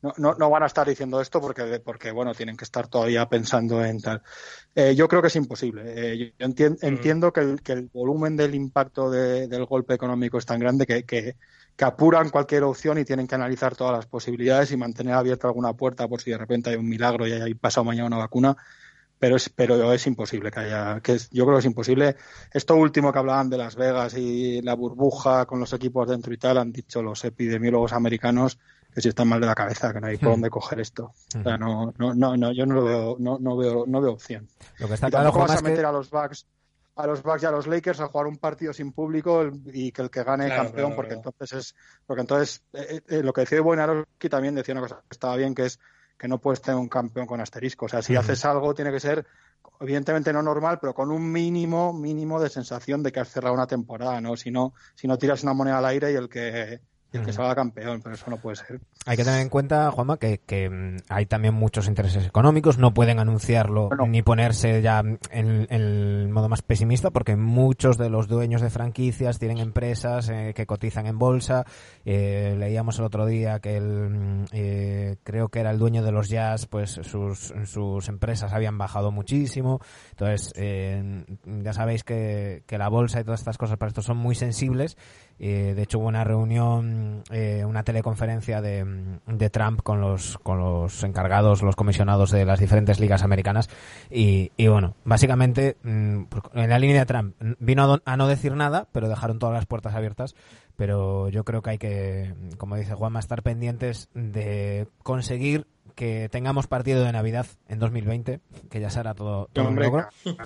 No, 0.00 0.12
no, 0.16 0.34
no 0.34 0.48
van 0.48 0.62
a 0.62 0.66
estar 0.66 0.86
diciendo 0.88 1.20
esto 1.20 1.40
porque, 1.40 1.80
porque 1.84 2.12
bueno, 2.12 2.32
tienen 2.32 2.56
que 2.56 2.62
estar 2.64 2.86
todavía 2.86 3.28
pensando 3.28 3.84
en 3.84 4.00
tal. 4.00 4.22
Eh, 4.74 4.94
yo 4.96 5.08
creo 5.08 5.22
que 5.22 5.28
es 5.28 5.36
imposible. 5.36 5.82
Eh, 5.86 6.34
yo 6.38 6.46
entien- 6.46 6.78
entiendo 6.82 7.32
que 7.32 7.40
el, 7.40 7.62
que 7.62 7.72
el 7.72 7.88
volumen 7.92 8.36
del 8.36 8.54
impacto 8.54 9.10
de- 9.10 9.48
del 9.48 9.66
golpe 9.66 9.94
económico 9.94 10.38
es 10.38 10.46
tan 10.46 10.60
grande 10.60 10.86
que, 10.86 11.04
que, 11.04 11.36
que 11.76 11.84
apuran 11.84 12.30
cualquier 12.30 12.62
opción 12.64 12.98
y 12.98 13.04
tienen 13.04 13.26
que 13.26 13.34
analizar 13.36 13.74
todas 13.76 13.94
las 13.96 14.06
posibilidades 14.06 14.72
y 14.72 14.76
mantener 14.76 15.14
abierta 15.14 15.48
alguna 15.48 15.74
puerta 15.74 16.06
por 16.08 16.20
si 16.20 16.30
de 16.30 16.38
repente 16.38 16.70
hay 16.70 16.76
un 16.76 16.88
milagro 16.88 17.26
y 17.26 17.32
hay 17.32 17.54
pasado 17.54 17.84
mañana 17.84 18.06
una 18.08 18.18
vacuna. 18.18 18.56
Pero 19.18 19.34
es, 19.36 19.48
pero 19.48 19.92
es 19.92 20.06
imposible 20.06 20.50
que 20.50 20.60
haya, 20.60 21.00
que 21.00 21.14
es- 21.14 21.28
yo 21.30 21.44
creo 21.44 21.56
que 21.56 21.60
es 21.60 21.64
imposible. 21.66 22.16
Esto 22.52 22.76
último 22.76 23.12
que 23.12 23.18
hablaban 23.18 23.50
de 23.50 23.58
Las 23.58 23.74
Vegas 23.76 24.14
y 24.16 24.62
la 24.62 24.74
burbuja 24.74 25.44
con 25.46 25.58
los 25.60 25.72
equipos 25.72 26.08
dentro 26.08 26.32
y 26.32 26.38
tal, 26.38 26.58
han 26.58 26.70
dicho 26.72 27.02
los 27.02 27.24
epidemiólogos 27.24 27.92
americanos 27.92 28.58
que 28.94 29.00
si 29.00 29.08
están 29.08 29.28
mal 29.28 29.40
de 29.40 29.46
la 29.46 29.54
cabeza, 29.54 29.92
que 29.92 30.00
no 30.00 30.06
hay 30.06 30.16
por 30.16 30.28
Hmm. 30.28 30.32
dónde 30.32 30.50
coger 30.50 30.80
esto. 30.80 31.12
O 31.38 31.42
sea, 31.42 31.56
no, 31.56 31.92
no, 31.98 32.14
no, 32.14 32.36
no, 32.36 32.52
yo 32.52 32.66
no 32.66 32.74
lo 32.74 32.84
veo, 32.84 33.16
no, 33.18 33.38
no 33.38 33.56
veo, 33.56 33.84
no 33.86 34.00
veo 34.00 34.12
opción. 34.12 34.48
Lo 34.78 34.88
que 34.88 34.94
está 34.94 35.08
Y 35.08 35.10
claro, 35.10 35.32
vas 35.32 35.50
a 35.50 35.56
que... 35.62 35.70
meter 35.70 35.86
a 35.86 35.92
los 35.92 36.10
Bucks, 36.10 36.46
a 36.96 37.06
los 37.06 37.22
Bucks 37.22 37.42
y 37.42 37.46
a 37.46 37.50
los 37.50 37.66
Lakers 37.66 38.00
a 38.00 38.08
jugar 38.08 38.26
un 38.26 38.38
partido 38.38 38.72
sin 38.72 38.92
público 38.92 39.48
y 39.66 39.92
que 39.92 40.02
el 40.02 40.10
que 40.10 40.24
gane 40.24 40.46
Claro, 40.46 40.64
campeón, 40.64 40.90
claro, 40.92 40.96
porque 40.96 41.14
claro. 41.14 41.30
entonces 41.30 41.58
es, 41.58 41.74
porque 42.06 42.20
entonces 42.22 42.62
eh, 42.72 43.00
eh, 43.08 43.22
lo 43.22 43.32
que 43.32 43.42
decía 43.42 43.62
Wojnarowski 43.62 44.28
también 44.28 44.54
decía 44.54 44.72
una 44.72 44.82
cosa 44.82 44.96
que 44.96 45.14
estaba 45.14 45.36
bien, 45.36 45.54
que 45.54 45.66
es 45.66 45.78
que 46.16 46.26
no 46.26 46.40
puedes 46.40 46.60
tener 46.60 46.80
un 46.80 46.88
campeón 46.88 47.26
con 47.26 47.40
asterisco. 47.40 47.86
O 47.86 47.88
sea, 47.88 48.02
si 48.02 48.14
Ujú. 48.14 48.20
haces 48.22 48.44
algo 48.44 48.74
tiene 48.74 48.90
que 48.90 48.98
ser 48.98 49.24
evidentemente 49.80 50.32
no 50.32 50.42
normal, 50.42 50.78
pero 50.80 50.92
con 50.94 51.12
un 51.12 51.30
mínimo, 51.30 51.92
mínimo 51.92 52.40
de 52.40 52.48
sensación 52.48 53.02
de 53.04 53.12
que 53.12 53.20
has 53.20 53.28
cerrado 53.28 53.54
una 53.54 53.66
temporada, 53.68 54.20
¿no? 54.20 54.36
Si 54.36 54.50
no, 54.50 54.74
si 54.96 55.06
no 55.06 55.16
tiras 55.18 55.44
una 55.44 55.52
moneda 55.52 55.78
al 55.78 55.84
aire 55.84 56.10
y 56.12 56.16
el 56.16 56.28
que 56.28 56.80
el 57.12 57.24
que 57.24 57.32
salga 57.32 57.54
campeón, 57.54 58.00
pero 58.02 58.14
eso 58.14 58.30
no 58.30 58.36
puede 58.36 58.56
ser. 58.56 58.80
Hay 59.06 59.16
que 59.16 59.24
tener 59.24 59.40
en 59.40 59.48
cuenta, 59.48 59.90
Juanma, 59.90 60.18
que, 60.18 60.38
que, 60.38 60.68
mm, 60.68 60.96
hay 61.08 61.24
también 61.26 61.54
muchos 61.54 61.88
intereses 61.88 62.26
económicos. 62.26 62.76
No 62.78 62.92
pueden 62.92 63.18
anunciarlo 63.18 63.88
Bueno. 63.88 64.06
ni 64.06 64.22
ponerse 64.22 64.82
ya 64.82 65.00
en, 65.00 65.18
en 65.30 65.66
el 65.70 66.28
modo 66.28 66.48
más 66.48 66.60
pesimista, 66.62 67.10
porque 67.10 67.36
muchos 67.36 67.96
de 67.96 68.10
los 68.10 68.28
dueños 68.28 68.60
de 68.60 68.68
franquicias 68.70 69.38
tienen 69.38 69.58
empresas 69.58 70.28
eh, 70.28 70.52
que 70.54 70.66
cotizan 70.66 71.06
en 71.06 71.18
bolsa. 71.18 71.64
Eh, 72.04 72.54
leíamos 72.58 72.98
el 72.98 73.04
otro 73.06 73.24
día 73.24 73.60
que 73.60 73.76
el, 73.78 74.10
mm, 74.10 74.44
eh, 74.52 75.16
creo 75.22 75.48
que 75.48 75.60
era 75.60 75.70
el 75.70 75.78
dueño 75.78 76.02
de 76.02 76.12
los 76.12 76.28
Jazz, 76.28 76.66
pues 76.66 77.00
sus, 77.02 77.54
sus 77.64 78.08
empresas 78.08 78.52
habían 78.52 78.76
bajado 78.76 79.10
muchísimo. 79.12 79.80
Entonces, 80.10 80.52
eh, 80.56 81.24
ya 81.44 81.72
sabéis 81.72 82.04
que, 82.04 82.64
que 82.66 82.76
la 82.76 82.88
bolsa 82.88 83.20
y 83.20 83.24
todas 83.24 83.40
estas 83.40 83.56
cosas 83.56 83.78
para 83.78 83.88
esto 83.88 84.02
son 84.02 84.18
muy 84.18 84.34
sensibles. 84.34 84.96
Eh, 85.40 85.74
de 85.76 85.82
hecho, 85.82 85.98
hubo 86.00 86.08
una 86.08 86.24
reunión, 86.24 87.22
eh, 87.30 87.64
una 87.64 87.82
teleconferencia 87.84 88.60
de, 88.60 89.18
de 89.26 89.50
Trump 89.50 89.82
con 89.82 90.00
los, 90.00 90.38
con 90.38 90.58
los 90.58 91.02
encargados, 91.04 91.62
los 91.62 91.76
comisionados 91.76 92.30
de 92.30 92.44
las 92.44 92.58
diferentes 92.60 92.98
ligas 93.00 93.22
americanas. 93.22 93.70
Y, 94.10 94.50
y 94.56 94.66
bueno, 94.68 94.94
básicamente, 95.04 95.76
mm, 95.82 96.22
en 96.54 96.68
la 96.70 96.78
línea 96.78 97.00
de 97.00 97.06
Trump, 97.06 97.34
vino 97.60 97.84
a, 97.84 97.86
don- 97.86 98.02
a 98.04 98.16
no 98.16 98.26
decir 98.26 98.54
nada, 98.54 98.88
pero 98.92 99.08
dejaron 99.08 99.38
todas 99.38 99.54
las 99.54 99.66
puertas 99.66 99.94
abiertas. 99.94 100.34
Pero 100.78 101.28
yo 101.28 101.42
creo 101.42 101.60
que 101.60 101.70
hay 101.70 101.78
que, 101.78 102.34
como 102.56 102.76
dice 102.76 102.94
Juanma, 102.94 103.18
estar 103.18 103.42
pendientes 103.42 104.08
de 104.14 104.86
conseguir 105.02 105.66
que 105.96 106.28
tengamos 106.28 106.68
partido 106.68 107.02
de 107.02 107.10
Navidad 107.10 107.46
en 107.66 107.80
2020, 107.80 108.38
que 108.70 108.80
ya 108.80 108.88
será 108.88 109.12
todo, 109.12 109.48
todo 109.52 109.66
Hombre, 109.66 109.90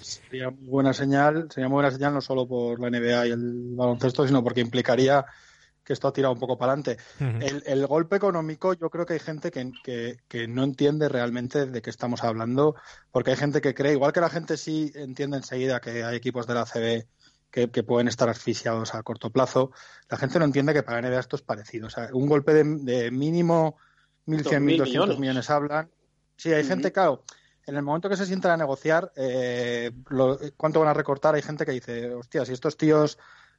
sería 0.01 0.49
muy 0.49 0.69
buena 0.69 0.95
señal, 0.95 1.49
sería 1.51 1.69
muy 1.69 1.75
buena 1.75 1.91
señal 1.91 2.15
no 2.15 2.23
solo 2.23 2.49
por 2.49 2.81
la 2.81 2.89
NBA 2.89 3.27
y 3.27 3.31
el 3.33 3.75
baloncesto, 3.75 4.27
sino 4.27 4.43
porque 4.43 4.63
implicaría 4.63 5.27
que 5.85 5.93
esto 5.93 6.09
ha 6.09 6.15
tirado 6.15 6.33
un 6.33 6.41
poco 6.41 6.57
para 6.57 6.73
adelante. 6.73 6.97
El 7.67 7.87
golpe 7.87 8.17
económico, 8.17 8.73
yo 8.73 8.89
creo 8.89 9.05
que 9.05 9.13
hay 9.13 9.21
gente 9.21 9.51
que, 9.51 9.71
que, 9.85 10.21
que 10.29 10.49
no 10.49 10.65
entiende 10.65 11.11
realmente 11.11 11.67
de 11.67 11.83
qué 11.83 11.91
estamos 11.91 12.25
hablando, 12.25 12.75
porque 13.11 13.33
hay 13.33 13.37
gente 13.37 13.61
que 13.61 13.75
cree, 13.75 13.93
igual 13.93 14.15
que 14.15 14.23
la 14.23 14.31
gente 14.31 14.57
sí 14.57 14.91
entiende 14.95 15.37
enseguida 15.37 15.81
que 15.81 16.05
hay 16.05 16.17
equipos 16.17 16.47
de 16.47 16.55
la 16.55 16.65
CB 16.65 17.07
que, 17.53 17.71
que 17.71 17.85
pueden 17.85 18.09
estar 18.09 18.29
asfixiados 18.29 18.95
a 18.97 19.03
corto 19.05 19.31
plazo, 19.31 19.71
la 20.09 20.17
gente 20.17 20.41
no 20.41 20.45
entiende 20.47 20.73
que 20.75 20.83
para 20.83 21.01
la 21.01 21.09
NBA 21.09 21.21
esto 21.21 21.37
es 21.37 21.43
parecido. 21.43 21.87
O 21.87 21.91
sea, 21.91 22.09
un 22.13 22.27
golpe 22.27 22.53
de, 22.55 22.65
de 22.65 23.11
mínimo 23.13 23.77
1.100, 24.27 24.61
1.200 24.61 24.61
millones. 24.63 25.19
millones. 25.19 25.51
hablan. 25.51 25.91
Sí, 26.37 26.53
hay 26.53 26.65
gente, 26.65 26.91
claro, 26.91 27.25
en 27.67 27.77
el 27.77 27.83
momento 27.83 28.09
que 28.09 28.17
se 28.17 28.27
sientan 28.27 28.53
a 28.53 28.57
negociar, 28.57 29.13
eh, 29.15 29.93
lo- 30.09 30.39
¿cuánto 30.57 30.81
van 30.81 30.89
a 30.89 30.95
recortar? 30.95 31.35
Hay 31.35 31.43
gente 31.43 31.65
que 31.65 31.73
dice, 31.73 32.13
hostia, 32.15 32.45
si 32.45 32.53
estos 32.53 32.77
tíos 32.77 33.19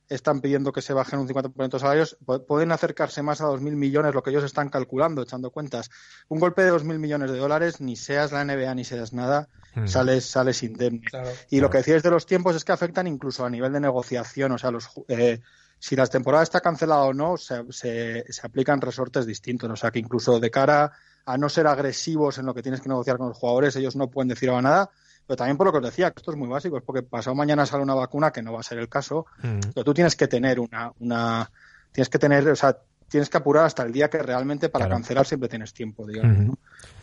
están 0.09 0.41
pidiendo 0.41 0.71
que 0.71 0.81
se 0.81 0.93
bajen 0.93 1.19
un 1.19 1.27
50% 1.27 1.77
de 1.77 1.79
salarios, 1.79 2.17
pu- 2.25 2.45
pueden 2.45 2.71
acercarse 2.71 3.21
más 3.21 3.41
a 3.41 3.45
2.000 3.45 3.75
millones, 3.75 4.13
lo 4.13 4.21
que 4.23 4.29
ellos 4.29 4.43
están 4.43 4.69
calculando, 4.69 5.21
echando 5.21 5.51
cuentas. 5.51 5.89
Un 6.27 6.39
golpe 6.39 6.63
de 6.63 6.71
2.000 6.71 6.99
millones 6.99 7.31
de 7.31 7.37
dólares, 7.37 7.81
ni 7.81 7.95
seas 7.95 8.31
la 8.31 8.41
NBA 8.43 8.75
ni 8.75 8.83
seas 8.83 9.13
nada, 9.13 9.49
Ujú. 9.75 9.87
sales, 9.87 10.25
sales 10.25 10.61
indemne. 10.63 11.09
Claro. 11.09 11.29
Y 11.49 11.59
lo 11.59 11.69
que 11.69 11.79
decíais 11.79 12.03
de 12.03 12.11
los 12.11 12.25
tiempos 12.25 12.55
es 12.55 12.63
que 12.63 12.71
afectan 12.71 13.07
incluso 13.07 13.45
a 13.45 13.49
nivel 13.49 13.73
de 13.73 13.79
negociación, 13.79 14.51
o 14.51 14.57
sea, 14.57 14.69
los, 14.71 14.89
eh, 15.07 15.39
si 15.79 15.95
la 15.95 16.05
temporada 16.07 16.43
está 16.43 16.61
cancelada 16.61 17.01
o 17.03 17.13
no, 17.13 17.37
se, 17.37 17.63
se, 17.71 18.25
se 18.31 18.47
aplican 18.47 18.79
resortes 18.81 19.25
distintos, 19.25 19.69
o 19.69 19.75
sea, 19.75 19.91
que 19.91 19.99
incluso 19.99 20.39
de 20.39 20.51
cara 20.51 20.91
a 21.25 21.37
no 21.37 21.49
ser 21.49 21.67
agresivos 21.67 22.37
en 22.37 22.45
lo 22.45 22.53
que 22.53 22.61
tienes 22.61 22.81
que 22.81 22.89
negociar 22.89 23.17
con 23.17 23.29
los 23.29 23.37
jugadores, 23.37 23.75
ellos 23.77 23.95
no 23.95 24.09
pueden 24.09 24.27
decir 24.29 24.49
ahora 24.49 24.61
nada, 24.61 24.91
pero 25.25 25.37
también 25.37 25.57
por 25.57 25.67
lo 25.67 25.71
que 25.71 25.79
os 25.79 25.85
decía, 25.85 26.11
que 26.11 26.19
esto 26.19 26.31
es 26.31 26.37
muy 26.37 26.47
básico, 26.47 26.77
es 26.77 26.83
porque 26.83 27.03
pasado 27.03 27.35
mañana 27.35 27.65
sale 27.65 27.83
una 27.83 27.95
vacuna, 27.95 28.31
que 28.31 28.41
no 28.41 28.53
va 28.53 28.59
a 28.59 28.63
ser 28.63 28.77
el 28.79 28.89
caso, 28.89 29.25
Ujú. 29.39 29.71
pero 29.73 29.83
tú 29.83 29.93
tienes 29.93 30.15
que 30.15 30.27
tener 30.27 30.59
una, 30.59 30.91
una 30.99 31.49
tienes 31.91 32.09
que 32.09 32.19
tener, 32.19 32.47
o 32.49 32.55
sea, 32.55 32.77
tienes 33.07 33.29
que 33.29 33.37
apurar 33.37 33.65
hasta 33.65 33.83
el 33.83 33.91
día 33.91 34.09
que 34.09 34.17
realmente 34.17 34.69
para 34.69 34.85
Claro. 34.85 34.97
cancelar 34.97 35.25
siempre 35.25 35.49
tienes 35.49 35.73
tiempo, 35.73 36.07
digamos. 36.07 36.37
¿no? 36.39 36.57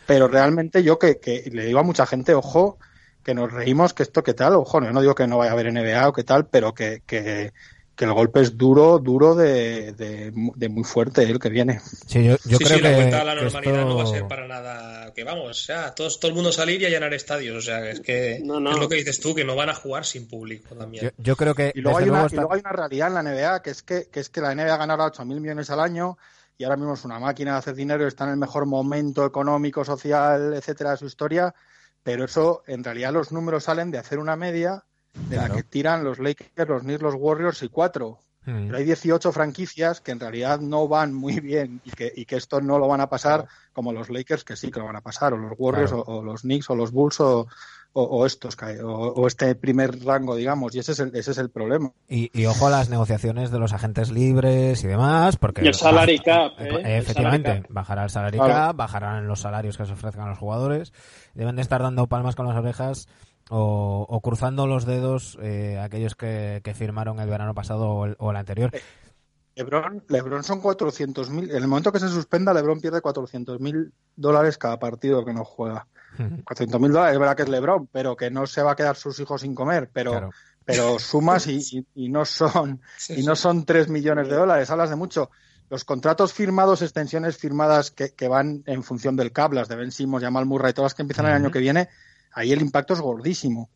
Pero 0.05 0.27
realmente 0.27 0.83
yo 0.83 0.99
que, 0.99 1.19
que 1.19 1.49
le 1.51 1.65
digo 1.65 1.79
a 1.79 1.83
mucha 1.83 2.05
gente, 2.05 2.33
ojo, 2.33 2.77
que 3.23 3.33
nos 3.33 3.51
reímos, 3.51 3.93
que 3.93 4.03
esto 4.03 4.23
qué 4.23 4.33
tal, 4.33 4.55
ojo, 4.55 4.79
no, 4.79 4.87
yo 4.87 4.93
no 4.93 5.01
digo 5.01 5.15
que 5.15 5.27
no 5.27 5.37
vaya 5.37 5.51
a 5.51 5.53
haber 5.53 5.67
NBA 5.67 6.09
o 6.09 6.13
qué 6.13 6.23
tal, 6.23 6.47
pero 6.47 6.73
que, 6.73 7.01
que, 7.05 7.53
que 8.01 8.05
el 8.05 8.13
golpe 8.13 8.41
es 8.41 8.57
duro, 8.57 8.97
duro 8.97 9.35
de, 9.35 9.91
de, 9.93 10.69
muy 10.69 10.83
fuerte 10.83 11.21
el 11.21 11.37
que 11.37 11.49
viene. 11.49 11.79
Sí, 12.07 12.25
yo, 12.25 12.35
yo 12.45 12.57
creo 12.57 12.77
sí, 12.77 12.81
que 12.81 12.89
la 12.89 12.95
vuelta 12.95 13.21
a 13.21 13.23
la 13.23 13.35
normalidad 13.35 13.85
no 13.85 13.95
va 13.95 14.03
a 14.05 14.07
ser 14.07 14.27
para 14.27 14.47
nada 14.47 15.13
que 15.13 15.23
vamos, 15.23 15.51
o 15.51 15.53
sea, 15.53 15.93
todos, 15.93 16.19
todo 16.19 16.29
el 16.29 16.35
mundo 16.35 16.51
salir 16.51 16.81
y 16.81 16.89
llenar 16.89 17.13
estadios, 17.13 17.55
o 17.55 17.61
sea, 17.61 17.87
es 17.87 17.99
que 17.99 18.37
es 18.37 18.43
lo 18.43 18.89
que 18.89 18.95
dices 18.95 19.19
tú, 19.19 19.35
que 19.35 19.45
no 19.45 19.55
van 19.55 19.69
a 19.69 19.75
jugar 19.75 20.03
sin 20.03 20.27
público 20.27 20.73
también. 20.73 21.13
Yo, 21.19 21.35
creo 21.35 21.53
que 21.53 21.73
y 21.75 21.81
luego, 21.81 21.99
hay 21.99 22.09
una, 22.09 22.25
y 22.27 22.33
luego, 22.33 22.53
hay 22.55 22.61
una, 22.61 22.71
realidad 22.71 23.09
en 23.09 23.13
la 23.13 23.21
NBA, 23.21 23.61
que 23.61 23.69
es 23.69 23.83
que, 23.83 24.07
que 24.11 24.19
es 24.19 24.29
que 24.29 24.41
la 24.41 24.55
NBA 24.55 24.77
ganará 24.77 25.05
8.000 25.05 25.39
millones 25.39 25.69
al 25.69 25.79
año 25.79 26.17
y 26.57 26.63
ahora 26.63 26.77
mismo 26.77 26.95
es 26.95 27.05
una 27.05 27.19
máquina 27.19 27.51
de 27.51 27.57
hacer 27.59 27.75
dinero, 27.75 28.07
está 28.07 28.23
en 28.23 28.31
el 28.31 28.37
mejor 28.37 28.65
momento 28.65 29.27
económico, 29.27 29.85
social, 29.85 30.55
etcétera, 30.55 30.89
de 30.89 30.97
su 30.97 31.05
historia, 31.05 31.53
pero 32.01 32.25
eso, 32.25 32.63
en 32.65 32.83
realidad 32.83 33.13
los 33.13 33.31
números 33.31 33.65
salen 33.65 33.91
de 33.91 33.99
hacer 33.99 34.17
una 34.17 34.35
media 34.35 34.85
de 35.13 35.37
la 35.37 35.49
que 35.49 35.63
tiran 35.63 36.03
los 36.03 36.19
Lakers, 36.19 36.51
los 36.67 36.83
Knicks, 36.83 37.01
los 37.01 37.15
Warriors 37.15 37.63
y 37.63 37.69
cuatro. 37.69 38.19
Mm. 38.45 38.67
Pero 38.67 38.77
hay 38.77 38.85
18 38.85 39.31
franquicias 39.31 40.01
que 40.01 40.11
en 40.11 40.19
realidad 40.19 40.59
no 40.59 40.87
van 40.87 41.13
muy 41.13 41.39
bien 41.39 41.81
y 41.85 41.91
que, 41.91 42.11
y 42.15 42.25
que 42.25 42.37
esto 42.37 42.59
no 42.59 42.79
lo 42.79 42.87
van 42.87 43.01
a 43.01 43.09
pasar 43.09 43.47
como 43.73 43.93
los 43.93 44.09
Lakers 44.09 44.43
que 44.43 44.55
sí 44.55 44.71
que 44.71 44.79
lo 44.79 44.85
van 44.85 44.95
a 44.95 45.01
pasar, 45.01 45.33
o 45.33 45.37
los 45.37 45.53
Warriors, 45.57 45.93
o, 45.93 46.23
los 46.23 46.41
Knicks, 46.41 46.69
o 46.69 46.75
los 46.75 46.91
Bulls, 46.91 47.19
o, 47.19 47.47
o, 47.93 48.25
estos, 48.25 48.57
o, 48.83 49.27
este 49.27 49.53
primer 49.55 50.03
rango, 50.03 50.35
digamos, 50.35 50.73
y 50.75 50.79
ese 50.79 50.93
es 50.93 50.99
el, 50.99 51.15
ese 51.15 51.31
es 51.31 51.37
el 51.37 51.49
problema. 51.49 51.91
Y, 52.07 52.45
ojo 52.45 52.67
a 52.67 52.69
las 52.69 52.89
negociaciones 52.89 53.51
de 53.51 53.59
los 53.59 53.73
agentes 53.73 54.11
libres 54.11 54.83
y 54.83 54.87
demás, 54.87 55.37
porque... 55.37 55.63
Y 55.63 55.67
el 55.67 55.73
salary 55.73 56.19
cap. 56.19 56.53
¿eh? 56.59 56.97
Efectivamente, 56.97 57.63
bajará 57.69 58.05
el 58.05 58.09
salary 58.09 58.39
cap, 58.39 58.75
bajarán 58.75 59.27
los 59.27 59.41
salarios 59.41 59.77
que 59.77 59.85
se 59.85 59.93
ofrezcan 59.93 60.25
a 60.25 60.29
los 60.29 60.39
jugadores, 60.39 60.93
deben 61.33 61.55
de 61.55 61.61
estar 61.61 61.81
dando 61.81 62.07
palmas 62.07 62.35
con 62.35 62.47
las 62.47 62.57
orejas 62.57 63.07
o, 63.53 64.21
cruzando 64.23 64.65
los 64.65 64.85
dedos 64.85 65.37
eh, 65.41 65.77
aquellos 65.79 66.15
que, 66.15 66.61
firmaron 66.75 67.19
el 67.19 67.29
verano 67.29 67.53
pasado 67.53 67.89
o 67.89 68.31
el, 68.31 68.37
anterior. 68.37 68.71
Eh, 68.73 68.81
Lebron, 69.55 70.03
Lebron 70.07 70.43
son 70.43 70.61
400.000. 70.61 71.49
En 71.49 71.57
el 71.57 71.67
momento 71.67 71.91
que 71.91 71.99
se 71.99 72.07
suspenda, 72.07 72.53
Lebron 72.53 72.79
pierde 72.79 73.01
400.000 73.01 73.91
dólares 74.15 74.57
cada 74.57 74.79
partido 74.79 75.25
que 75.25 75.33
no 75.33 75.43
juega. 75.43 75.87
400.000 76.17 76.91
dólares, 76.91 77.13
es 77.13 77.19
verdad 77.19 77.35
que 77.35 77.43
es 77.43 77.49
Lebron, 77.49 77.87
pero 77.87 78.15
que 78.15 78.31
no 78.31 78.47
se 78.47 78.61
va 78.61 78.71
a 78.71 78.75
quedar 78.75 78.95
sus 78.95 79.19
hijos 79.19 79.41
sin 79.41 79.53
comer. 79.53 79.89
Pero, 79.91 80.29
pero 80.63 80.97
sumas 80.99 81.45
y, 81.47 81.85
no 82.09 82.23
son 82.23 82.81
y 83.09 83.23
no 83.23 83.35
son 83.35 83.65
3 83.65 83.89
millones 83.89 84.29
de 84.29 84.35
dólares. 84.35 84.69
Hablas 84.69 84.89
de 84.89 84.95
mucho. 84.95 85.29
Los 85.69 85.83
contratos 85.85 86.33
firmados, 86.33 86.81
extensiones 86.81 87.37
firmadas 87.37 87.91
que, 87.91 88.27
van 88.27 88.63
en 88.65 88.83
función 88.83 89.15
del 89.15 89.31
CAP, 89.31 89.53
las 89.53 89.69
de 89.69 89.77
Ben 89.77 89.91
Simmons, 89.91 90.23
Jamal 90.23 90.45
Murray, 90.45 90.73
todas 90.73 90.91
las 90.91 90.95
que 90.95 91.01
empiezan 91.01 91.27
el 91.27 91.33
año 91.33 91.49
que 91.49 91.59
viene, 91.59 91.87
ahí 92.33 92.51
el 92.51 92.61
impacto 92.61 92.93
es 92.93 93.01
gordísimo. 93.01 93.69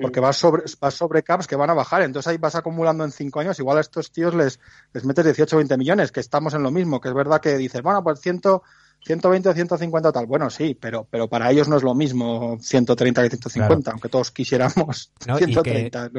Porque 0.00 0.20
vas 0.20 0.36
sobre, 0.36 0.64
vas 0.80 0.94
sobre 0.94 1.22
caps 1.22 1.46
que 1.46 1.56
van 1.56 1.70
a 1.70 1.74
bajar. 1.74 2.02
Entonces 2.02 2.28
ahí 2.28 2.38
vas 2.38 2.54
acumulando 2.54 3.04
en 3.04 3.10
cinco 3.10 3.40
años. 3.40 3.58
Igual 3.58 3.78
a 3.78 3.80
estos 3.80 4.12
tíos 4.12 4.34
les, 4.34 4.60
les 4.92 5.04
metes 5.04 5.24
18 5.24 5.56
o 5.56 5.58
20 5.58 5.76
millones, 5.76 6.12
que 6.12 6.20
estamos 6.20 6.54
en 6.54 6.62
lo 6.62 6.70
mismo. 6.70 7.00
Que 7.00 7.08
es 7.08 7.14
verdad 7.14 7.40
que 7.40 7.56
dices, 7.56 7.82
bueno, 7.82 8.02
pues 8.02 8.20
ciento, 8.20 8.62
120 9.06 9.48
o 9.48 9.54
150 9.54 10.12
tal. 10.12 10.26
Bueno, 10.26 10.50
sí, 10.50 10.76
pero, 10.78 11.06
pero 11.08 11.28
para 11.28 11.50
ellos 11.52 11.68
no 11.68 11.76
es 11.76 11.84
lo 11.84 11.94
mismo 11.94 12.58
130 12.60 13.22
que 13.22 13.28
150, 13.30 13.90
aunque 13.92 14.08
todos 14.08 14.32
quisiéramos 14.32 15.12
130. 15.20 16.10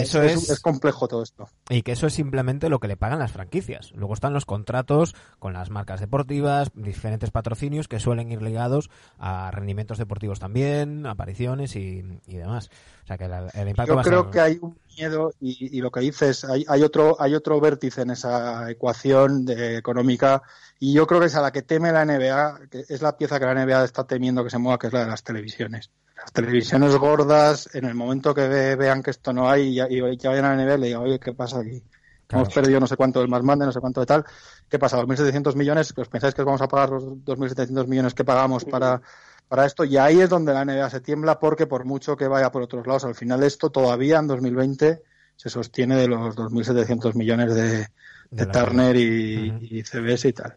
eso 0.00 0.22
es, 0.22 0.60
complejo 0.60 1.08
todo 1.08 1.22
esto. 1.22 1.48
Y 1.68 1.82
que 1.82 1.92
eso 1.92 2.06
es 2.06 2.14
simplemente 2.14 2.70
lo 2.70 2.80
que 2.80 2.88
le 2.88 2.96
pagan 2.96 3.18
las 3.18 3.32
franquicias. 3.32 3.92
Luego 3.94 4.14
están 4.14 4.32
los 4.32 4.46
contratos 4.46 5.14
con 5.38 5.52
las 5.52 5.68
marcas 5.68 6.00
deportivas, 6.00 6.70
diferentes 6.74 7.30
patrocinios 7.30 7.86
que 7.86 8.00
suelen 8.00 8.32
ir 8.32 8.40
ligados 8.40 8.88
a 9.18 9.50
rendimientos 9.50 9.98
deportivos 9.98 10.40
también, 10.40 11.04
apariciones 11.04 11.76
y, 11.76 12.02
demás. 12.26 12.70
O 13.04 13.06
sea 13.06 13.18
que 13.18 13.24
el 13.24 13.68
impacto 13.68 13.96
Yo 13.96 14.02
creo 14.02 14.30
que 14.30 14.40
hay 14.40 14.58
un 14.60 14.78
miedo 14.96 15.32
y, 15.38 15.80
lo 15.82 15.90
que 15.90 16.00
dices, 16.00 16.44
hay, 16.44 16.64
hay, 16.66 16.82
otro, 16.82 17.16
hay 17.20 17.34
otro 17.34 17.60
vértice 17.60 18.02
en 18.02 18.10
esa 18.10 18.70
ecuación 18.70 19.44
de, 19.44 19.76
económica 19.76 20.42
y 20.84 20.94
yo 20.94 21.06
creo 21.06 21.20
que 21.20 21.26
es 21.26 21.36
a 21.36 21.40
la 21.40 21.52
que 21.52 21.62
teme 21.62 21.92
la 21.92 22.04
NBA, 22.04 22.62
que 22.68 22.84
es 22.88 23.02
la 23.02 23.16
pieza 23.16 23.38
que 23.38 23.46
la 23.46 23.54
NBA 23.54 23.84
está 23.84 24.02
temiendo 24.02 24.42
que 24.42 24.50
se 24.50 24.58
mueva, 24.58 24.80
que 24.80 24.88
es 24.88 24.92
la 24.92 25.04
de 25.04 25.10
las 25.10 25.22
televisiones. 25.22 25.92
Las 26.16 26.32
televisiones 26.32 26.96
gordas, 26.96 27.72
en 27.72 27.84
el 27.84 27.94
momento 27.94 28.34
que 28.34 28.48
vean 28.74 29.00
que 29.00 29.12
esto 29.12 29.32
no 29.32 29.48
hay 29.48 29.80
y, 29.80 30.16
ya 30.18 30.30
vayan 30.30 30.44
a 30.44 30.56
la 30.56 30.64
NBA, 30.64 30.78
le 30.78 30.86
digan, 30.88 31.02
oye, 31.02 31.20
¿qué 31.20 31.34
pasa 31.34 31.60
aquí? 31.60 31.84
Hemos 32.30 32.52
perdido 32.52 32.80
no 32.80 32.88
sé 32.88 32.96
cuánto 32.96 33.20
del 33.20 33.28
más 33.28 33.44
mande, 33.44 33.64
no 33.64 33.70
sé 33.70 33.78
cuánto 33.78 34.00
de 34.00 34.06
tal. 34.06 34.24
¿Qué 34.68 34.80
pasa? 34.80 35.00
¿2.700 35.00 35.54
millones? 35.54 35.94
¿Os 35.96 36.08
pensáis 36.08 36.34
que 36.34 36.42
vamos 36.42 36.62
a 36.62 36.66
pagar 36.66 36.90
los 36.90 37.04
2.700 37.04 37.86
millones 37.86 38.14
que 38.14 38.24
pagamos 38.24 38.64
para, 38.64 39.00
para 39.46 39.66
esto? 39.66 39.84
Y 39.84 39.98
ahí 39.98 40.20
es 40.20 40.30
donde 40.30 40.52
la 40.52 40.64
NBA 40.64 40.90
se 40.90 41.00
tiembla 41.00 41.38
porque 41.38 41.68
por 41.68 41.84
mucho 41.84 42.16
que 42.16 42.26
vaya 42.26 42.50
por 42.50 42.62
otros 42.62 42.88
lados, 42.88 43.04
al 43.04 43.14
final 43.14 43.44
esto 43.44 43.70
todavía 43.70 44.18
en 44.18 44.26
2020 44.26 45.00
se 45.36 45.48
sostiene 45.48 45.96
de 45.96 46.08
los 46.08 46.34
2.700 46.34 47.14
millones 47.14 47.54
de, 47.54 47.86
de, 48.30 48.46
Turner 48.46 48.96
y, 48.96 49.82
CBS 49.84 50.28
y 50.28 50.32
tal. 50.32 50.56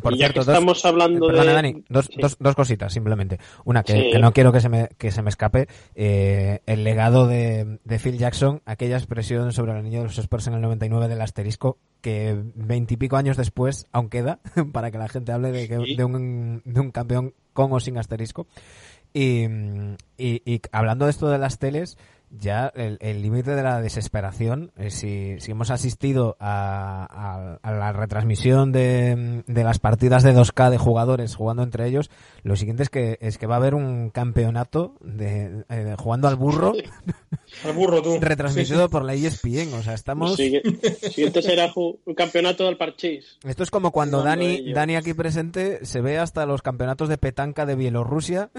Por 0.00 0.14
cierto, 0.14 0.40
estamos 0.40 0.84
hablando 0.84 1.28
de... 1.28 1.82
dos, 1.88 2.36
dos, 2.38 2.54
cositas 2.54 2.92
simplemente. 2.92 3.38
Una, 3.64 3.82
que, 3.82 4.18
no 4.20 4.32
quiero 4.32 4.52
que 4.52 4.60
se 4.60 4.68
me, 4.68 4.88
que 4.98 5.10
se 5.10 5.22
me 5.22 5.30
escape. 5.30 5.68
Eh, 5.94 6.60
el 6.66 6.84
legado 6.84 7.26
de, 7.26 7.78
Phil 8.02 8.18
Jackson, 8.18 8.60
aquella 8.66 8.98
expresión 8.98 9.52
sobre 9.52 9.72
el 9.72 9.78
anillo 9.78 10.00
de 10.00 10.04
los 10.04 10.18
Spurs 10.18 10.48
en 10.48 10.54
el 10.54 10.60
99 10.60 11.08
del 11.08 11.22
asterisco, 11.22 11.78
que 12.02 12.38
veintipico 12.54 13.16
años 13.16 13.38
después 13.38 13.86
aún 13.90 14.10
queda 14.10 14.40
para 14.72 14.90
que 14.90 14.98
la 14.98 15.08
gente 15.08 15.32
hable 15.32 15.50
de, 15.50 15.66
de, 15.66 16.04
un, 16.04 16.62
de 16.64 16.80
un 16.80 16.90
campeón 16.90 17.32
con 17.54 17.72
o 17.72 17.80
sin 17.80 17.96
asterisco. 17.96 18.46
Y, 19.14 19.46
y, 20.18 20.42
y, 20.44 20.60
hablando 20.72 21.06
de 21.06 21.10
esto 21.10 21.30
de 21.30 21.38
las 21.38 21.58
teles, 21.58 21.96
ya 22.30 22.72
el 22.74 23.22
límite 23.22 23.52
de 23.52 23.62
la 23.62 23.80
desesperación, 23.80 24.72
eh, 24.76 24.90
si, 24.90 25.36
si, 25.38 25.52
hemos 25.52 25.70
asistido 25.70 26.36
a, 26.40 27.58
a, 27.62 27.72
la 27.72 27.92
retransmisión 27.92 28.72
de, 28.72 29.42
de, 29.46 29.64
las 29.64 29.78
partidas 29.78 30.22
de 30.22 30.34
2K 30.34 30.70
de 30.70 30.78
jugadores 30.78 31.36
jugando 31.36 31.62
entre 31.62 31.86
ellos, 31.86 32.10
lo 32.42 32.56
siguiente 32.56 32.82
es 32.82 32.90
que, 32.90 33.18
es 33.20 33.38
que 33.38 33.46
va 33.46 33.54
a 33.54 33.58
haber 33.58 33.74
un 33.74 34.10
campeonato 34.10 34.96
de, 35.00 35.64
eh, 35.68 35.94
jugando 35.98 36.28
al 36.28 36.36
burro, 36.36 36.72
al 37.64 37.72
burro 37.72 38.02
tú. 38.02 38.18
retransmitido 38.20 38.88
por 38.90 39.04
la 39.04 39.14
ESPN. 39.14 39.74
O 39.74 39.82
sea, 39.82 39.94
estamos... 39.94 40.36
siguiente 40.36 41.42
será 41.42 41.72
un 41.74 42.14
campeonato 42.14 42.64
del 42.64 42.76
parchís. 42.76 43.38
Esto 43.44 43.62
es 43.62 43.70
como 43.70 43.92
cuando 43.92 44.22
Dani, 44.22 44.72
Dani 44.72 44.96
aquí 44.96 45.14
presente 45.14 45.84
se 45.84 46.00
ve 46.00 46.18
hasta 46.18 46.44
los 46.44 46.62
campeonatos 46.62 47.08
de 47.08 47.18
petanca 47.18 47.66
de 47.66 47.76
Bielorrusia. 47.76 48.50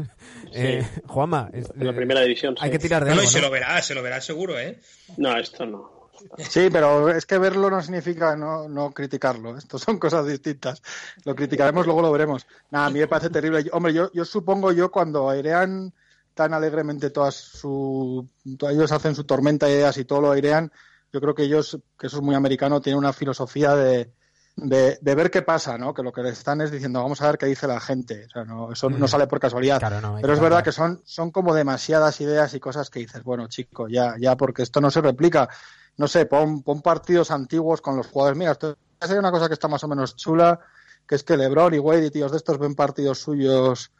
eh, 0.54 0.86
Juanma, 1.06 1.50
la 1.76 1.92
primera 1.92 2.20
división. 2.20 2.54
Hay 2.60 2.70
que 2.70 2.78
tirar 2.78 3.04
de 3.04 3.15
no, 3.16 3.22
y 3.22 3.26
se 3.26 3.40
lo 3.40 3.50
verá, 3.50 3.80
se 3.82 3.94
lo 3.94 4.02
verá 4.02 4.20
seguro, 4.20 4.58
¿eh? 4.58 4.80
No, 5.16 5.36
esto 5.36 5.66
no. 5.66 5.96
Sí, 6.38 6.68
pero 6.70 7.10
es 7.10 7.26
que 7.26 7.38
verlo 7.38 7.70
no 7.70 7.82
significa 7.82 8.36
no, 8.36 8.68
no 8.68 8.92
criticarlo. 8.92 9.56
Esto 9.56 9.78
son 9.78 9.98
cosas 9.98 10.26
distintas. 10.26 10.82
Lo 11.24 11.34
criticaremos, 11.34 11.86
luego 11.86 12.02
lo 12.02 12.12
veremos. 12.12 12.46
Nada, 12.70 12.86
a 12.86 12.90
mí 12.90 13.00
me 13.00 13.08
parece 13.08 13.30
terrible. 13.30 13.64
Hombre, 13.72 13.92
yo, 13.92 14.10
yo 14.12 14.24
supongo 14.24 14.72
yo 14.72 14.90
cuando 14.90 15.28
airean 15.28 15.92
tan 16.34 16.52
alegremente 16.52 17.10
todas 17.10 17.34
su... 17.34 18.28
Ellos 18.44 18.92
hacen 18.92 19.14
su 19.14 19.24
tormenta 19.24 19.66
de 19.66 19.72
ideas 19.72 19.96
y 19.98 20.04
todo 20.04 20.20
lo 20.20 20.30
airean. 20.30 20.70
Yo 21.12 21.20
creo 21.20 21.34
que 21.34 21.44
ellos, 21.44 21.78
que 21.98 22.08
eso 22.08 22.16
es 22.16 22.22
muy 22.22 22.34
americano, 22.34 22.80
tienen 22.80 22.98
una 22.98 23.12
filosofía 23.12 23.74
de, 23.74 24.10
de, 24.56 24.98
ver 25.02 25.30
qué 25.30 25.42
pasa, 25.42 25.76
¿no? 25.76 25.92
Que 25.92 26.02
lo 26.02 26.12
que 26.12 26.22
le 26.22 26.30
están 26.30 26.62
es 26.62 26.70
diciendo, 26.70 27.02
vamos 27.02 27.20
a 27.20 27.26
ver 27.26 27.38
qué 27.38 27.46
dice 27.46 27.66
la 27.66 27.78
gente. 27.78 28.24
O 28.26 28.30
sea, 28.30 28.44
no, 28.44 28.72
eso 28.72 28.88
no 28.88 29.04
mm. 29.04 29.08
sale 29.08 29.26
por 29.26 29.38
casualidad. 29.38 29.80
Pero 30.20 30.32
es 30.32 30.40
verdad 30.40 30.64
que 30.64 30.72
son, 30.72 31.02
son 31.04 31.30
como 31.30 31.54
demasiadas 31.54 32.20
ideas 32.22 32.54
y 32.54 32.60
cosas 32.60 32.88
que 32.88 33.00
dices, 33.00 33.22
bueno, 33.22 33.48
chico, 33.48 33.88
ya, 33.88 34.14
ya, 34.18 34.36
porque 34.36 34.62
esto 34.62 34.80
no 34.80 34.90
se 34.90 35.02
replica. 35.02 35.48
No 35.98 36.08
sé, 36.08 36.26
pon, 36.26 36.62
pon 36.62 36.80
partidos 36.80 37.30
antiguos 37.30 37.82
con 37.82 37.96
los 37.96 38.06
jugadores. 38.06 38.38
Mira, 38.38 38.52
esto 38.52 38.76
es 39.00 39.10
una 39.10 39.30
cosa 39.30 39.48
que 39.48 39.54
está 39.54 39.68
más 39.68 39.84
o 39.84 39.88
menos 39.88 40.16
chula, 40.16 40.58
que 41.06 41.16
es 41.16 41.22
que 41.22 41.36
LeBron 41.36 41.74
y 41.74 41.78
Wade 41.78 42.06
y 42.06 42.10
tíos 42.10 42.30
de 42.30 42.38
estos 42.38 42.58
ven 42.58 42.74
partidos 42.74 43.20
suyos 43.20 43.92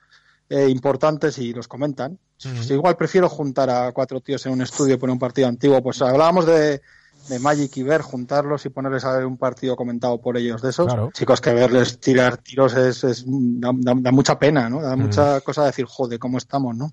eh, 0.49 0.69
importantes 0.69 1.38
y 1.38 1.53
los 1.53 1.69
comentan. 1.69 2.19
Pues 2.42 2.71
igual 2.71 2.97
prefiero 2.97 3.29
juntar 3.29 3.69
a 3.71 3.92
cuatro 3.92 4.21
tíos 4.21 4.45
en 4.47 4.53
un 4.53 4.62
estudio 4.62 4.95
y 4.95 4.99
poner 4.99 5.12
un 5.12 5.19
partido 5.19 5.49
antiguo. 5.49 5.83
Pues 5.83 6.01
hablábamos 6.03 6.47
de 6.47 6.81
de 7.29 7.39
Magic 7.39 7.77
y 7.77 7.83
ver, 7.83 8.01
juntarlos 8.01 8.65
y 8.67 8.71
ponerles 8.71 9.05
a 9.05 9.17
ver 9.17 9.27
un 9.27 9.37
partido 9.37 9.77
comentado 9.77 10.21
por 10.21 10.37
ellos 10.37 10.62
de 10.62 10.71
esos. 10.71 10.93
Chicos, 11.12 11.41
que 11.41 11.53
verles 11.53 11.99
tirar 12.01 12.39
tiros 12.39 12.75
es, 12.75 13.05
es 13.05 13.25
da, 13.27 13.73
mucha 14.12 14.39
pena, 14.39 14.69
¿no? 14.69 14.83
Da 14.83 14.97
mucha 14.97 15.41
cosa 15.41 15.65
decir, 15.67 15.87
joder, 15.87 16.19
cómo 16.19 16.39
estamos, 16.39 16.77
¿no? 16.77 16.93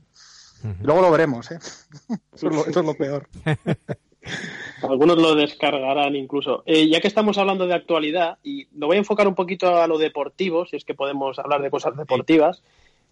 luego 0.81 1.01
lo 1.01 1.11
veremos, 1.11 1.51
¿eh? 1.51 1.59
eso, 2.33 2.47
es 2.67 2.75
lo, 2.75 2.93
peor. 2.93 3.27
Algunos 4.81 5.17
lo 5.17 5.35
descargarán 5.35 6.15
incluso. 6.15 6.63
Eh, 6.65 6.87
ya 6.87 7.01
que 7.01 7.09
estamos 7.09 7.37
hablando 7.37 7.67
de 7.67 7.73
actualidad, 7.73 8.37
y 8.43 8.67
lo 8.77 8.87
voy 8.87 8.95
a 8.95 8.99
enfocar 8.99 9.27
un 9.27 9.35
poquito 9.35 9.75
a 9.75 9.87
lo 9.87 9.97
deportivo, 9.97 10.65
si 10.65 10.77
es 10.77 10.85
que 10.85 10.93
podemos 10.93 11.37
hablar 11.37 11.61
de 11.61 11.69
cosas 11.69 11.97
deportivas. 11.97 12.63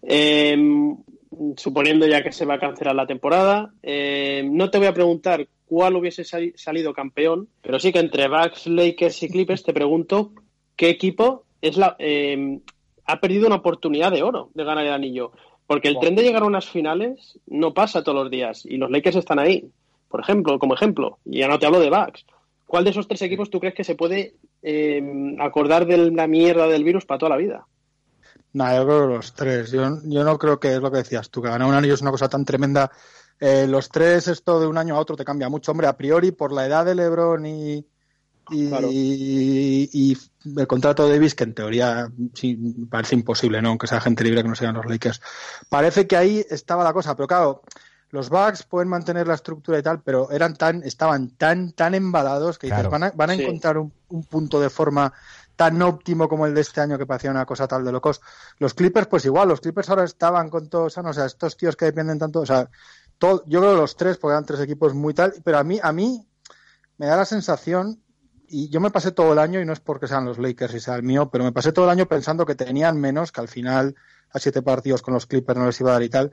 Eh, 0.02 0.56
suponiendo 1.56 2.06
ya 2.06 2.22
que 2.22 2.32
se 2.32 2.44
va 2.44 2.54
a 2.54 2.60
cancelar 2.60 2.94
la 2.94 3.06
temporada, 3.06 3.72
eh, 3.82 4.46
no 4.50 4.70
te 4.70 4.78
voy 4.78 4.86
a 4.86 4.94
preguntar 4.94 5.46
cuál 5.72 5.96
hubiese 5.96 6.22
salido 6.22 6.92
campeón, 6.92 7.48
pero 7.62 7.80
sí 7.80 7.94
que 7.94 7.98
entre 7.98 8.28
Bucks, 8.28 8.66
Lakers 8.66 9.22
y 9.22 9.28
Clippers 9.30 9.62
te 9.62 9.72
pregunto 9.72 10.32
qué 10.76 10.90
equipo 10.90 11.46
es 11.62 11.78
la, 11.78 11.96
eh, 11.98 12.60
ha 13.06 13.20
perdido 13.20 13.46
una 13.46 13.56
oportunidad 13.56 14.12
de 14.12 14.22
oro 14.22 14.50
de 14.52 14.64
ganar 14.64 14.84
el 14.84 14.92
anillo. 14.92 15.32
Porque 15.66 15.88
el 15.88 15.98
tren 15.98 16.14
de 16.14 16.24
llegar 16.24 16.42
a 16.42 16.46
unas 16.46 16.68
finales 16.68 17.38
no 17.46 17.72
pasa 17.72 18.02
todos 18.02 18.24
los 18.24 18.30
días 18.30 18.66
y 18.66 18.76
los 18.76 18.90
Lakers 18.90 19.16
están 19.16 19.38
ahí, 19.38 19.70
por 20.10 20.20
ejemplo, 20.20 20.58
como 20.58 20.74
ejemplo. 20.74 21.18
Y 21.24 21.38
ya 21.38 21.48
no 21.48 21.58
te 21.58 21.64
hablo 21.64 21.80
de 21.80 21.88
Bucks. 21.88 22.26
¿cuál 22.66 22.84
de 22.84 22.90
esos 22.90 23.08
tres 23.08 23.22
equipos 23.22 23.48
tú 23.48 23.58
crees 23.58 23.74
que 23.74 23.84
se 23.84 23.94
puede 23.94 24.34
eh, 24.62 25.02
acordar 25.40 25.86
de 25.86 26.10
la 26.10 26.26
mierda 26.26 26.66
del 26.66 26.84
virus 26.84 27.06
para 27.06 27.18
toda 27.18 27.30
la 27.30 27.36
vida? 27.38 27.66
No, 28.52 28.76
yo 28.76 28.84
creo 28.84 29.08
que 29.08 29.14
los 29.14 29.32
tres. 29.32 29.72
Yo, 29.72 29.82
yo 30.04 30.22
no 30.22 30.38
creo 30.38 30.60
que 30.60 30.74
es 30.74 30.80
lo 30.82 30.90
que 30.90 30.98
decías 30.98 31.30
tú, 31.30 31.40
que 31.40 31.48
ganar 31.48 31.66
un 31.66 31.74
anillo 31.74 31.94
es 31.94 32.02
una 32.02 32.10
cosa 32.10 32.28
tan 32.28 32.44
tremenda. 32.44 32.90
Eh, 33.40 33.66
los 33.66 33.88
tres, 33.88 34.28
esto 34.28 34.60
de 34.60 34.66
un 34.66 34.78
año 34.78 34.94
a 34.96 35.00
otro 35.00 35.16
te 35.16 35.24
cambia 35.24 35.48
mucho. 35.48 35.72
Hombre, 35.72 35.86
a 35.88 35.96
priori, 35.96 36.30
por 36.32 36.52
la 36.52 36.66
edad 36.66 36.84
de 36.84 36.94
LeBron 36.94 37.44
y, 37.46 37.86
y, 38.50 38.68
Claro. 38.68 38.88
y- 38.90 39.90
y 39.92 40.18
el 40.60 40.66
contrato 40.66 41.06
de 41.06 41.12
Davis, 41.14 41.34
que 41.34 41.44
en 41.44 41.54
teoría 41.54 42.10
sí, 42.34 42.56
parece 42.90 43.14
imposible, 43.14 43.60
¿no? 43.62 43.70
Aunque 43.70 43.86
sea 43.86 44.00
gente 44.00 44.24
libre 44.24 44.42
que 44.42 44.48
no 44.48 44.54
sean 44.54 44.74
los 44.74 44.86
Lakers. 44.86 45.20
Parece 45.68 46.06
que 46.06 46.16
ahí 46.16 46.44
estaba 46.50 46.84
la 46.84 46.92
cosa, 46.92 47.14
pero 47.16 47.26
claro, 47.28 47.62
los 48.10 48.28
Bucks 48.28 48.64
pueden 48.64 48.88
mantener 48.88 49.26
la 49.26 49.34
estructura 49.34 49.78
y 49.78 49.82
tal, 49.82 50.02
pero 50.02 50.30
eran 50.30 50.54
tan, 50.54 50.82
estaban 50.82 51.30
tan, 51.30 51.72
tan 51.72 51.94
embalados 51.94 52.58
que 52.58 52.66
dices, 52.66 52.88
van 52.88 53.04
a, 53.04 53.10
van 53.12 53.30
a 53.30 53.34
Sí. 53.36 53.42
encontrar 53.42 53.78
un, 53.78 53.92
un 54.08 54.24
punto 54.24 54.60
de 54.60 54.68
forma 54.70 55.12
tan 55.56 55.80
óptimo 55.80 56.28
como 56.28 56.46
el 56.46 56.54
de 56.54 56.60
este 56.62 56.80
año 56.80 56.98
que 56.98 57.06
parecía 57.06 57.30
una 57.30 57.46
cosa 57.46 57.68
tal 57.68 57.84
de 57.84 57.92
locos. 57.92 58.20
Los 58.58 58.74
Clippers, 58.74 59.06
pues 59.06 59.24
igual, 59.24 59.48
los 59.48 59.60
Clippers 59.60 59.88
ahora 59.90 60.04
estaban 60.04 60.50
con 60.50 60.68
todos, 60.68 60.96
o 60.98 61.12
sea, 61.12 61.24
estos 61.26 61.56
tíos 61.56 61.76
que 61.76 61.84
dependen 61.86 62.18
tanto, 62.18 62.40
o 62.40 62.46
sea, 62.46 62.68
yo 63.46 63.60
creo 63.60 63.76
los 63.76 63.96
tres, 63.96 64.18
porque 64.18 64.32
eran 64.32 64.46
tres 64.46 64.60
equipos 64.60 64.94
muy 64.94 65.14
tal, 65.14 65.34
pero 65.44 65.58
a 65.58 65.64
mí, 65.64 65.78
a 65.82 65.92
mí 65.92 66.26
me 66.98 67.06
da 67.06 67.16
la 67.16 67.24
sensación, 67.24 68.02
y 68.48 68.68
yo 68.68 68.80
me 68.80 68.90
pasé 68.90 69.12
todo 69.12 69.32
el 69.32 69.38
año, 69.38 69.60
y 69.60 69.64
no 69.64 69.72
es 69.72 69.80
porque 69.80 70.06
sean 70.06 70.24
los 70.24 70.38
Lakers 70.38 70.74
y 70.74 70.80
sea 70.80 70.96
el 70.96 71.02
mío, 71.02 71.30
pero 71.30 71.44
me 71.44 71.52
pasé 71.52 71.72
todo 71.72 71.86
el 71.86 71.90
año 71.90 72.06
pensando 72.06 72.44
que 72.44 72.54
tenían 72.54 73.00
menos, 73.00 73.32
que 73.32 73.40
al 73.40 73.48
final 73.48 73.94
a 74.30 74.38
siete 74.38 74.62
partidos 74.62 75.02
con 75.02 75.14
los 75.14 75.26
Clippers 75.26 75.58
no 75.58 75.66
les 75.66 75.80
iba 75.80 75.90
a 75.90 75.94
dar 75.94 76.02
y 76.02 76.08
tal. 76.08 76.32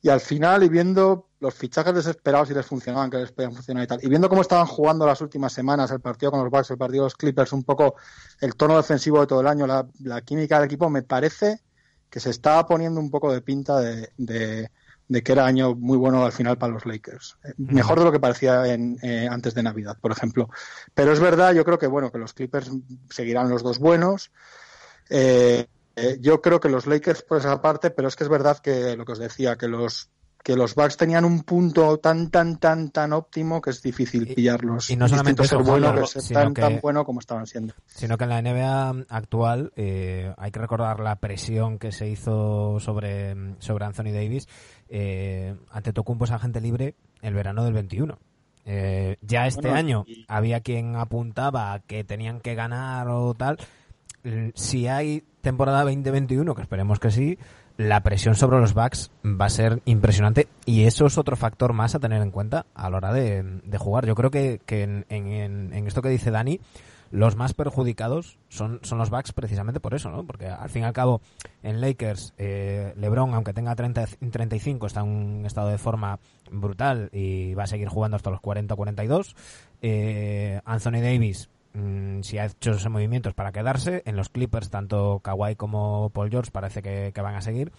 Y 0.00 0.08
al 0.10 0.20
final, 0.20 0.62
y 0.62 0.68
viendo 0.68 1.30
los 1.40 1.54
fichajes 1.54 1.92
desesperados 1.94 2.50
y 2.50 2.54
les 2.54 2.64
funcionaban, 2.66 3.10
que 3.10 3.16
les 3.18 3.32
podían 3.32 3.52
funcionar 3.52 3.84
y 3.84 3.86
tal, 3.88 3.98
y 4.02 4.08
viendo 4.08 4.28
cómo 4.28 4.42
estaban 4.42 4.66
jugando 4.66 5.04
las 5.06 5.20
últimas 5.20 5.52
semanas, 5.52 5.90
el 5.90 6.00
partido 6.00 6.30
con 6.30 6.40
los 6.40 6.50
Bucks, 6.50 6.70
el 6.70 6.78
partido 6.78 7.02
de 7.02 7.06
los 7.06 7.16
Clippers, 7.16 7.52
un 7.52 7.64
poco 7.64 7.96
el 8.40 8.54
tono 8.54 8.76
defensivo 8.76 9.20
de 9.20 9.26
todo 9.26 9.40
el 9.40 9.48
año, 9.48 9.66
la, 9.66 10.20
química 10.22 10.56
del 10.56 10.66
equipo, 10.66 10.88
me 10.88 11.02
parece 11.02 11.60
que 12.08 12.20
se 12.20 12.30
estaba 12.30 12.66
poniendo 12.66 13.00
un 13.00 13.10
poco 13.10 13.32
de 13.32 13.42
pinta 13.42 13.80
de- 13.80 14.70
de 15.08 15.22
que 15.22 15.32
era 15.32 15.46
año 15.46 15.74
muy 15.74 15.96
bueno 15.96 16.24
al 16.24 16.32
final 16.32 16.58
para 16.58 16.72
los 16.72 16.86
Lakers. 16.86 17.38
Eh, 17.44 17.54
Mejor 17.56 17.98
de 17.98 18.04
lo 18.04 18.12
que 18.12 18.20
parecía 18.20 18.66
en, 18.66 18.98
eh, 19.02 19.26
antes 19.30 19.54
de 19.54 19.62
Navidad, 19.62 19.96
por 20.00 20.12
ejemplo. 20.12 20.50
Pero 20.94 21.12
es 21.12 21.20
verdad, 21.20 21.54
yo 21.54 21.64
creo 21.64 21.78
que 21.78 21.86
bueno, 21.86 22.12
que 22.12 22.18
los 22.18 22.34
Clippers 22.34 22.70
seguirán 23.08 23.48
los 23.48 23.62
dos 23.62 23.78
buenos. 23.78 24.30
Eh, 25.08 25.66
eh, 25.96 26.18
yo 26.20 26.40
creo 26.40 26.60
que 26.60 26.68
los 26.68 26.86
Lakers 26.86 27.22
por 27.22 27.38
esa 27.38 27.60
parte, 27.60 27.90
pero 27.90 28.06
es 28.06 28.14
que 28.14 28.24
es 28.24 28.30
verdad 28.30 28.58
que 28.58 28.96
lo 28.96 29.04
que 29.04 29.12
os 29.12 29.18
decía, 29.18 29.56
que 29.56 29.66
los 29.66 30.10
que 30.42 30.56
los 30.56 30.74
Bucks 30.74 30.96
tenían 30.96 31.24
un 31.24 31.42
punto 31.42 31.98
tan 31.98 32.30
tan 32.30 32.58
tan 32.58 32.90
tan 32.90 33.12
óptimo 33.12 33.60
que 33.60 33.70
es 33.70 33.82
difícil 33.82 34.32
pillarlos. 34.34 34.88
y 34.88 34.96
no 34.96 35.08
solamente 35.08 35.42
eso, 35.42 35.56
ser 35.58 35.66
bueno 35.66 35.94
que 35.94 36.06
ser 36.06 36.32
tan, 36.34 36.54
que- 36.54 36.62
tan 36.62 36.80
bueno 36.80 37.04
como 37.04 37.20
estaban 37.20 37.46
siendo. 37.46 37.74
Sino 37.86 38.16
que 38.16 38.24
en 38.24 38.30
la 38.30 38.38
NBA 38.42 39.04
actual 39.08 39.72
eh, 39.76 40.32
hay 40.38 40.50
que 40.50 40.58
recordar 40.60 41.00
la 41.00 41.16
presión 41.16 41.78
que 41.78 41.92
se 41.92 42.08
hizo 42.08 42.78
sobre, 42.80 43.34
sobre 43.58 43.84
Anthony 43.84 44.12
Davis. 44.12 44.48
Eh, 44.88 45.54
ante 45.70 45.92
Tocumpo 45.92 46.24
es 46.24 46.30
agente 46.30 46.60
libre 46.60 46.94
el 47.20 47.34
verano 47.34 47.64
del 47.64 47.74
21. 47.74 48.18
Eh, 48.64 49.16
ya 49.22 49.46
este 49.46 49.62
Bueno, 49.62 49.76
año 49.76 50.04
y- 50.06 50.24
había 50.28 50.60
quien 50.60 50.96
apuntaba 50.96 51.72
a 51.74 51.80
que 51.80 52.04
tenían 52.04 52.40
que 52.40 52.54
ganar 52.54 53.08
o 53.08 53.34
tal. 53.34 53.58
Si 54.54 54.86
hay 54.88 55.24
temporada 55.40 55.82
2021, 55.84 56.54
que 56.54 56.62
esperemos 56.62 56.98
que 56.98 57.10
sí, 57.10 57.38
la 57.78 58.02
presión 58.02 58.34
sobre 58.34 58.58
los 58.58 58.74
Bucks 58.74 59.12
va 59.24 59.46
a 59.46 59.50
ser 59.50 59.80
impresionante 59.84 60.48
y 60.66 60.84
eso 60.84 61.06
es 61.06 61.16
otro 61.16 61.36
factor 61.36 61.72
más 61.72 61.94
a 61.94 62.00
tener 62.00 62.20
en 62.20 62.32
cuenta 62.32 62.66
a 62.74 62.90
la 62.90 62.96
hora 62.96 63.12
de, 63.12 63.60
jugar. 63.78 64.04
Yo 64.04 64.16
creo 64.16 64.32
que, 64.32 64.60
que 64.66 64.82
en, 64.82 65.06
en- 65.08 65.86
esto 65.86 66.02
que 66.02 66.08
dice 66.08 66.32
Dani, 66.32 66.58
los 67.12 67.36
más 67.36 67.54
perjudicados 67.54 68.36
son, 68.48 68.80
son 68.82 68.98
los 68.98 69.10
Bucks 69.10 69.32
precisamente 69.32 69.78
por 69.78 69.94
eso, 69.94 70.10
¿no? 70.10 70.24
Porque 70.24 70.48
al 70.48 70.68
fin 70.70 70.82
y 70.82 70.86
al 70.86 70.92
cabo, 70.92 71.20
en 71.62 71.80
Lakers, 71.80 72.34
eh, 72.36 72.94
LeBron, 72.96 73.32
aunque 73.32 73.54
tenga 73.54 73.76
30, 73.76 74.06
35, 74.28 74.86
está 74.88 75.00
en 75.00 75.06
un 75.06 75.46
estado 75.46 75.68
de 75.68 75.78
forma 75.78 76.18
brutal 76.50 77.10
y 77.12 77.54
va 77.54 77.62
a 77.62 77.68
seguir 77.68 77.88
jugando 77.88 78.16
hasta 78.16 78.30
los 78.30 78.40
40 78.40 78.74
o 78.74 78.76
42. 78.76 79.36
Eh, 79.82 80.60
Anthony 80.64 81.00
Davis, 81.00 81.48
mm, 81.78 82.22
si 82.22 82.38
ha 82.38 82.46
hecho 82.46 82.72
esos 82.72 82.90
movimientos 82.90 83.34
para 83.34 83.52
quedarse, 83.52 84.02
en 84.06 84.16
los 84.16 84.28
Clippers, 84.28 84.70
tanto 84.70 85.20
Kawhi 85.22 85.56
como 85.56 86.10
Paul 86.10 86.30
George 86.30 86.50
parece 86.50 86.82
que, 86.82 87.12
van 87.20 87.34
a 87.34 87.40
seguir. 87.40 87.72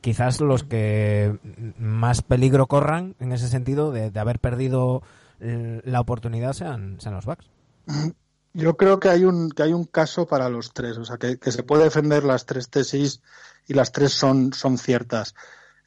Quizás 0.00 0.40
los 0.40 0.64
que 0.64 1.38
más 1.78 2.22
peligro 2.22 2.66
corran 2.66 3.16
en 3.20 3.32
ese 3.32 3.48
sentido 3.48 3.92
de, 3.92 4.18
haber 4.18 4.38
perdido 4.38 5.02
eh, 5.40 5.82
la 5.84 6.00
oportunidad 6.00 6.52
sean, 6.52 7.00
sean 7.00 7.14
los 7.14 7.26
Bucks. 7.26 7.50
Yo 8.56 8.76
creo 8.76 9.00
que 9.00 9.08
hay 9.08 9.24
un 9.24 9.50
que 9.50 9.64
hay 9.64 9.72
un 9.72 9.84
caso 9.84 10.28
para 10.28 10.48
los 10.48 10.72
tres, 10.72 10.96
o 10.96 11.04
sea, 11.04 11.16
que, 11.18 11.36
se 11.50 11.64
puede 11.64 11.84
defender 11.84 12.22
las 12.22 12.46
tres 12.46 12.70
tesis 12.70 13.20
y 13.66 13.74
las 13.74 13.90
tres 13.90 14.12
son, 14.12 14.52
son 14.52 14.78
ciertas. 14.78 15.34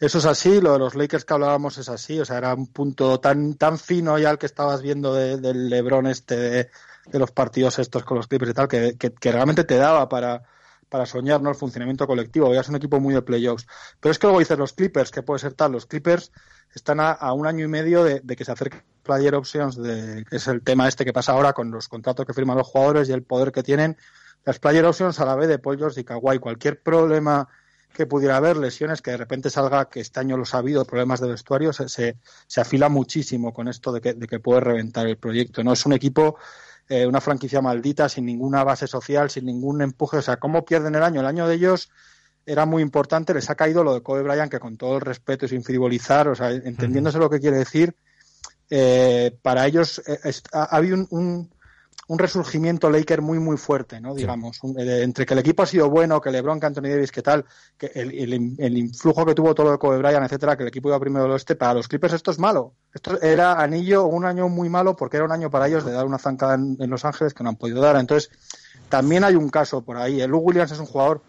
Eso 0.02 0.18
es 0.18 0.26
así, 0.26 0.60
lo 0.60 0.74
de 0.74 0.80
los 0.80 0.94
Lakers 0.94 1.24
que 1.24 1.34
hablábamos 1.34 1.78
es 1.78 1.88
así, 1.88 2.20
o 2.20 2.26
sea, 2.26 2.38
era 2.38 2.54
un 2.54 2.68
punto 2.68 3.22
tan 3.22 3.56
tan 3.56 3.80
fino 3.80 4.20
ya 4.20 4.32
el 4.32 4.38
que 4.38 4.46
estabas 4.48 4.82
viendo 4.82 5.14
de- 5.14 5.38
del 5.38 5.70
LeBron 5.70 6.08
este 6.08 6.36
de, 6.36 6.70
de 7.12 7.20
los 7.20 7.32
partidos 7.32 7.80
estos 7.80 8.04
con 8.04 8.18
los 8.18 8.28
Clippers 8.28 8.52
y 8.52 8.54
tal, 8.54 8.68
que, 8.68 8.96
que, 8.98 9.14
que 9.14 9.32
realmente 9.32 9.64
te 9.64 9.78
daba 9.78 10.10
para, 10.10 10.44
para 10.90 11.06
soñar 11.06 11.42
¿no? 11.42 11.50
el 11.50 11.56
funcionamiento 11.56 12.08
colectivo. 12.08 12.54
Ya 12.54 12.62
es 12.62 12.70
un 12.70 12.76
equipo 12.76 13.00
muy 13.00 13.14
de 13.14 13.22
playoffs. 13.22 13.68
Pero 14.00 14.12
es 14.12 14.20
que 14.20 14.28
luego 14.28 14.40
dices 14.40 14.58
los 14.58 14.74
Clippers, 14.74 15.12
que 15.12 15.24
puede 15.24 15.40
ser 15.40 15.54
tal, 15.54 15.72
los 15.72 15.86
Clippers 15.86 16.32
están 16.74 17.00
a, 17.00 17.34
un 17.34 17.48
año 17.48 17.66
y 17.66 17.68
medio 17.68 18.04
de, 18.04 18.20
de 18.22 18.36
que 18.36 18.46
se 18.46 18.52
acerque 18.52 18.84
player 19.04 19.36
options, 19.36 19.82
de, 19.82 20.26
que 20.30 20.36
es 20.36 20.48
el 20.48 20.62
tema 20.62 20.88
este 20.88 21.06
que 21.06 21.14
pasa 21.14 21.32
ahora 21.32 21.54
con 21.54 21.72
los 21.72 21.88
contratos 21.88 22.26
que 22.26 22.34
firman 22.34 22.58
los 22.58 22.68
jugadores 22.68 23.10
y 23.10 23.14
el 23.14 23.24
poder 23.24 23.52
que 23.52 23.64
tienen. 23.64 23.98
Las 24.46 24.60
player 24.60 24.86
options 24.86 25.20
a 25.20 25.26
la 25.26 25.36
vez 25.36 25.48
de 25.48 25.60
Paul 25.60 25.78
George 25.78 26.02
y 26.02 26.04
Kawhi, 26.04 26.40
cualquier 26.40 26.82
problema 26.82 27.48
que 27.94 28.06
pudiera 28.06 28.38
haber, 28.38 28.58
lesiones, 28.58 29.02
que 29.02 29.12
de 29.12 29.18
repente 29.18 29.50
salga, 29.50 29.90
que 29.90 30.02
este 30.02 30.20
año 30.20 30.38
lo 30.38 30.44
ha 30.52 30.58
habido, 30.58 30.86
problemas 30.86 31.20
de 31.20 31.30
vestuario, 31.30 31.74
se, 31.74 31.90
se, 31.90 32.18
se 32.46 32.62
afila 32.62 32.90
muchísimo 32.90 33.54
con 33.54 33.68
esto 33.68 33.92
de 33.92 34.02
que, 34.02 34.14
de 34.14 34.28
que 34.28 34.40
puede 34.40 34.60
reventar 34.60 35.08
el 35.08 35.18
proyecto. 35.18 35.64
No 35.64 35.74
es 35.74 35.86
un 35.86 35.94
equipo, 35.94 36.38
eh, 36.90 37.06
una 37.06 37.22
franquicia 37.22 37.62
maldita, 37.62 38.08
sin 38.10 38.26
ninguna 38.26 38.64
base 38.64 38.88
social, 38.88 39.30
sin 39.30 39.46
ningún 39.46 39.82
empuje. 39.82 40.18
O 40.18 40.22
sea, 40.22 40.38
¿cómo 40.38 40.66
pierden 40.66 40.96
el 40.96 41.04
año? 41.04 41.20
El 41.20 41.28
año 41.28 41.48
de 41.48 41.56
ellos 41.56 41.90
era 42.46 42.66
muy 42.66 42.82
importante, 42.82 43.34
les 43.34 43.50
ha 43.50 43.56
caído 43.56 43.84
lo 43.84 43.94
de 43.94 44.02
Kobe 44.02 44.24
Bryant, 44.24 44.50
que 44.50 44.60
con 44.60 44.78
todo 44.78 44.96
el 44.96 45.02
respeto 45.02 45.46
y 45.46 45.50
sin 45.50 45.64
frivolizar, 45.64 46.30
o 46.30 46.36
sea, 46.36 46.52
entendiéndose 46.52 47.20
lo 47.20 47.30
que 47.30 47.42
quiere 47.42 47.58
decir, 47.58 47.94
eh, 48.70 49.38
para 49.42 49.68
ellos 49.68 50.02
eh, 50.08 50.20
ha 50.54 50.64
habido 50.64 50.96
un, 50.96 51.08
un, 51.12 51.50
un 52.08 52.18
resurgimiento 52.20 52.90
Laker 52.90 53.22
muy, 53.22 53.38
muy 53.40 53.58
fuerte, 53.58 54.00
¿no? 54.00 54.14
Sí. 54.14 54.20
Digamos, 54.22 54.64
un- 54.64 54.80
eh, 54.80 55.04
entre 55.04 55.26
que 55.26 55.34
el 55.34 55.40
equipo 55.42 55.64
ha 55.64 55.66
sido 55.66 55.90
bueno, 55.90 56.22
que 56.22 56.32
LeBron, 56.32 56.60
que 56.60 56.66
Anthony 56.66 56.84
Davis, 56.90 57.12
que 57.12 57.22
tal, 57.22 57.44
que 57.78 57.92
el, 57.94 58.14
el, 58.14 58.56
el 58.58 58.78
influjo 58.78 59.26
que 59.26 59.36
tuvo 59.36 59.54
todo 59.54 59.72
de 59.72 59.78
Kobe 59.78 59.98
Bryant, 59.98 60.24
etcétera, 60.26 60.56
que 60.56 60.64
el 60.64 60.70
equipo 60.70 60.88
iba 60.90 61.00
primero 61.00 61.24
del 61.24 61.34
oeste, 61.34 61.56
para 61.56 61.74
los 61.74 61.88
Clippers 61.88 62.14
esto 62.14 62.32
es 62.32 62.40
malo. 62.40 62.74
Esto 62.94 63.22
era 63.22 63.54
anillo, 63.62 64.06
un 64.06 64.24
año 64.26 64.48
muy 64.50 64.70
malo, 64.70 64.96
porque 64.96 65.18
era 65.18 65.26
un 65.26 65.32
año 65.32 65.50
para 65.50 65.68
ellos 65.68 65.84
de 65.86 65.92
dar 65.92 66.06
una 66.06 66.18
zancada 66.18 66.56
en, 66.56 66.78
en 66.80 66.90
Los 66.90 67.04
Ángeles 67.06 67.34
que 67.34 67.44
no 67.44 67.50
han 67.50 67.58
podido 67.58 67.82
dar. 67.82 67.98
Entonces, 67.98 68.30
también 68.90 69.24
hay 69.26 69.36
un 69.36 69.50
caso 69.50 69.82
por 69.82 69.98
ahí. 69.98 70.22
El 70.22 70.32
Lou 70.32 70.40
Williams 70.40 70.72
es 70.72 70.80
un 70.80 70.86
jugador 70.86 71.22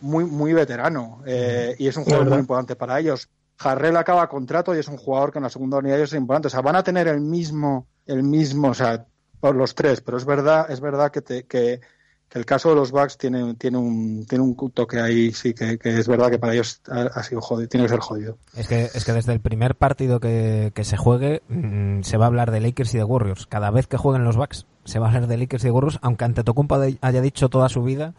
muy, 0.00 0.24
muy 0.24 0.52
veterano 0.52 1.22
eh, 1.26 1.76
y 1.78 1.86
es 1.86 1.96
un 1.96 2.04
jugador 2.04 2.28
muy 2.30 2.38
importante 2.38 2.74
para 2.74 2.98
ellos. 2.98 3.28
Jarrell 3.58 3.96
acaba 3.96 4.28
contrato 4.28 4.74
y 4.74 4.78
es 4.78 4.88
un 4.88 4.96
jugador 4.96 5.30
que 5.30 5.38
en 5.38 5.44
la 5.44 5.50
segunda 5.50 5.76
unidad 5.78 6.00
es 6.00 6.12
importante. 6.14 6.48
O 6.48 6.50
sea, 6.50 6.62
van 6.62 6.74
a 6.74 6.82
tener 6.82 7.06
el 7.06 7.20
mismo, 7.20 7.86
el 8.06 8.22
mismo, 8.24 8.70
o 8.70 8.74
sea, 8.74 9.06
los 9.50 9.74
tres, 9.74 10.00
pero 10.00 10.16
es 10.16 10.24
verdad, 10.24 10.70
es 10.70 10.80
verdad 10.80 11.10
que, 11.10 11.20
te, 11.22 11.44
que, 11.44 11.80
que 12.28 12.38
el 12.38 12.46
caso 12.46 12.70
de 12.70 12.76
los 12.76 12.90
Bucks 12.92 13.18
tiene, 13.18 13.54
tiene 13.56 13.76
un, 13.78 14.24
tiene 14.26 14.44
un 14.44 14.56
toque 14.72 15.00
ahí, 15.00 15.32
sí, 15.32 15.52
que, 15.52 15.78
que 15.78 15.98
es 15.98 16.06
verdad 16.08 16.30
que 16.30 16.38
para 16.38 16.52
ellos 16.54 16.80
ha, 16.88 17.02
ha 17.02 17.22
sido 17.22 17.40
jodido, 17.40 17.68
tiene 17.68 17.84
que 17.86 17.90
ser 17.90 18.00
jodido. 18.00 18.38
Es 18.56 18.68
que, 18.68 18.84
es 18.84 19.04
que 19.04 19.12
desde 19.12 19.32
el 19.32 19.40
primer 19.40 19.74
partido 19.74 20.20
que, 20.20 20.72
que 20.74 20.84
se 20.84 20.96
juegue 20.96 21.42
mm, 21.48 22.02
se 22.02 22.16
va 22.16 22.24
a 22.26 22.28
hablar 22.28 22.50
de 22.50 22.60
Lakers 22.60 22.94
y 22.94 22.98
de 22.98 23.04
Warriors. 23.04 23.46
Cada 23.46 23.70
vez 23.70 23.86
que 23.86 23.96
jueguen 23.96 24.24
los 24.24 24.36
Bucks 24.36 24.66
se 24.84 24.98
va 24.98 25.06
a 25.06 25.08
hablar 25.10 25.26
de 25.26 25.36
Lakers 25.36 25.64
y 25.64 25.66
de 25.66 25.72
Warriors, 25.72 25.98
aunque 26.02 26.24
Antetokounmpo 26.24 26.78
de- 26.78 26.98
haya 27.00 27.20
dicho 27.20 27.48
toda 27.48 27.68
su 27.68 27.82
vida 27.82 28.14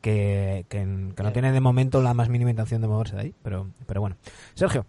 que, 0.00 0.64
que, 0.68 1.12
que 1.16 1.22
no 1.22 1.32
tiene 1.32 1.50
de 1.52 1.60
momento 1.60 2.00
la 2.00 2.14
más 2.14 2.28
mínima 2.28 2.50
intención 2.50 2.80
de 2.80 2.88
moverse 2.88 3.16
de 3.16 3.22
ahí. 3.22 3.34
Pero, 3.42 3.66
pero 3.86 4.00
bueno. 4.00 4.16
Sergio. 4.54 4.86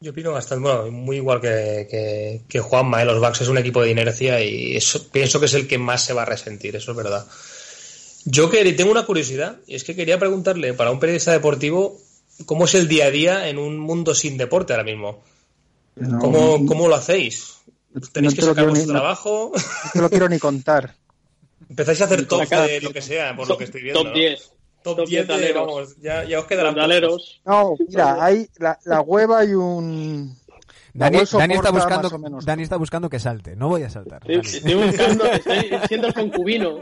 Yo 0.00 0.12
opino 0.12 0.30
bastante, 0.32 0.62
bueno, 0.62 0.90
muy 0.92 1.16
igual 1.16 1.40
que, 1.40 1.86
que, 1.90 2.42
que 2.48 2.60
Juanma, 2.60 3.02
¿eh? 3.02 3.04
los 3.04 3.18
Bucks 3.20 3.40
es 3.40 3.48
un 3.48 3.58
equipo 3.58 3.82
de 3.82 3.90
inercia 3.90 4.40
y 4.44 4.76
eso, 4.76 5.08
pienso 5.10 5.40
que 5.40 5.46
es 5.46 5.54
el 5.54 5.66
que 5.66 5.78
más 5.78 6.04
se 6.04 6.12
va 6.12 6.22
a 6.22 6.26
resentir, 6.26 6.76
eso 6.76 6.92
es 6.92 6.96
verdad. 6.96 7.26
Yo 8.24 8.48
que 8.48 8.72
tengo 8.74 8.90
una 8.92 9.04
curiosidad, 9.06 9.56
y 9.66 9.74
es 9.74 9.82
que 9.84 9.96
quería 9.96 10.18
preguntarle 10.18 10.72
para 10.74 10.90
un 10.92 11.00
periodista 11.00 11.32
deportivo 11.32 11.98
cómo 12.46 12.66
es 12.66 12.74
el 12.74 12.86
día 12.86 13.06
a 13.06 13.10
día 13.10 13.48
en 13.48 13.58
un 13.58 13.76
mundo 13.78 14.14
sin 14.14 14.36
deporte 14.36 14.72
ahora 14.72 14.84
mismo. 14.84 15.24
No, 15.96 16.18
¿Cómo, 16.20 16.58
no- 16.58 16.66
cómo 16.66 16.86
lo 16.88 16.94
hacéis? 16.94 17.54
¿Tenéis 18.12 18.34
no 18.34 18.36
que 18.36 18.42
sacar 18.46 18.68
vuestro 18.68 18.92
no- 18.92 19.00
trabajo? 19.00 19.52
no 19.54 19.90
te 19.92 20.00
lo 20.00 20.10
quiero 20.10 20.28
ni 20.28 20.38
contar. 20.38 20.94
¿Empezáis 21.68 22.00
a 22.02 22.04
hacer 22.04 22.24
top 22.26 22.48
de 22.48 22.80
lo 22.82 22.92
que 22.92 23.02
sea, 23.02 23.34
por 23.34 23.48
lo 23.48 23.58
que 23.58 23.64
estoy 23.64 23.82
viendo? 23.82 24.00
Top 24.04 24.12
¿no? 24.12 24.14
10. 24.14 24.52
Top, 24.82 24.96
Top 24.98 25.06
10 25.08 25.26
10 25.26 25.28
de, 25.28 25.34
aleros. 25.34 25.66
vamos, 25.66 25.96
ya, 25.98 26.24
ya 26.24 26.40
os 26.40 26.46
quedarán 26.46 26.74
Los 26.76 26.84
aleros. 26.84 27.40
No, 27.44 27.74
mira, 27.88 28.24
hay 28.24 28.48
la, 28.58 28.78
la 28.84 29.00
web 29.00 29.32
hay 29.32 29.54
un 29.54 30.36
Dani, 30.94 31.18
Dani 31.30 31.54
está 31.54 31.70
buscando, 31.70 32.18
menos. 32.18 32.44
Dani 32.44 32.62
está 32.62 32.76
buscando 32.76 33.08
que 33.10 33.18
salte. 33.20 33.54
No 33.54 33.68
voy 33.68 33.82
a 33.84 33.90
saltar. 33.90 34.22
Estoy, 34.28 34.74
buscando, 34.74 35.24
estoy 35.32 35.70
siendo 35.88 36.06
el 36.08 36.14
concubino. 36.14 36.78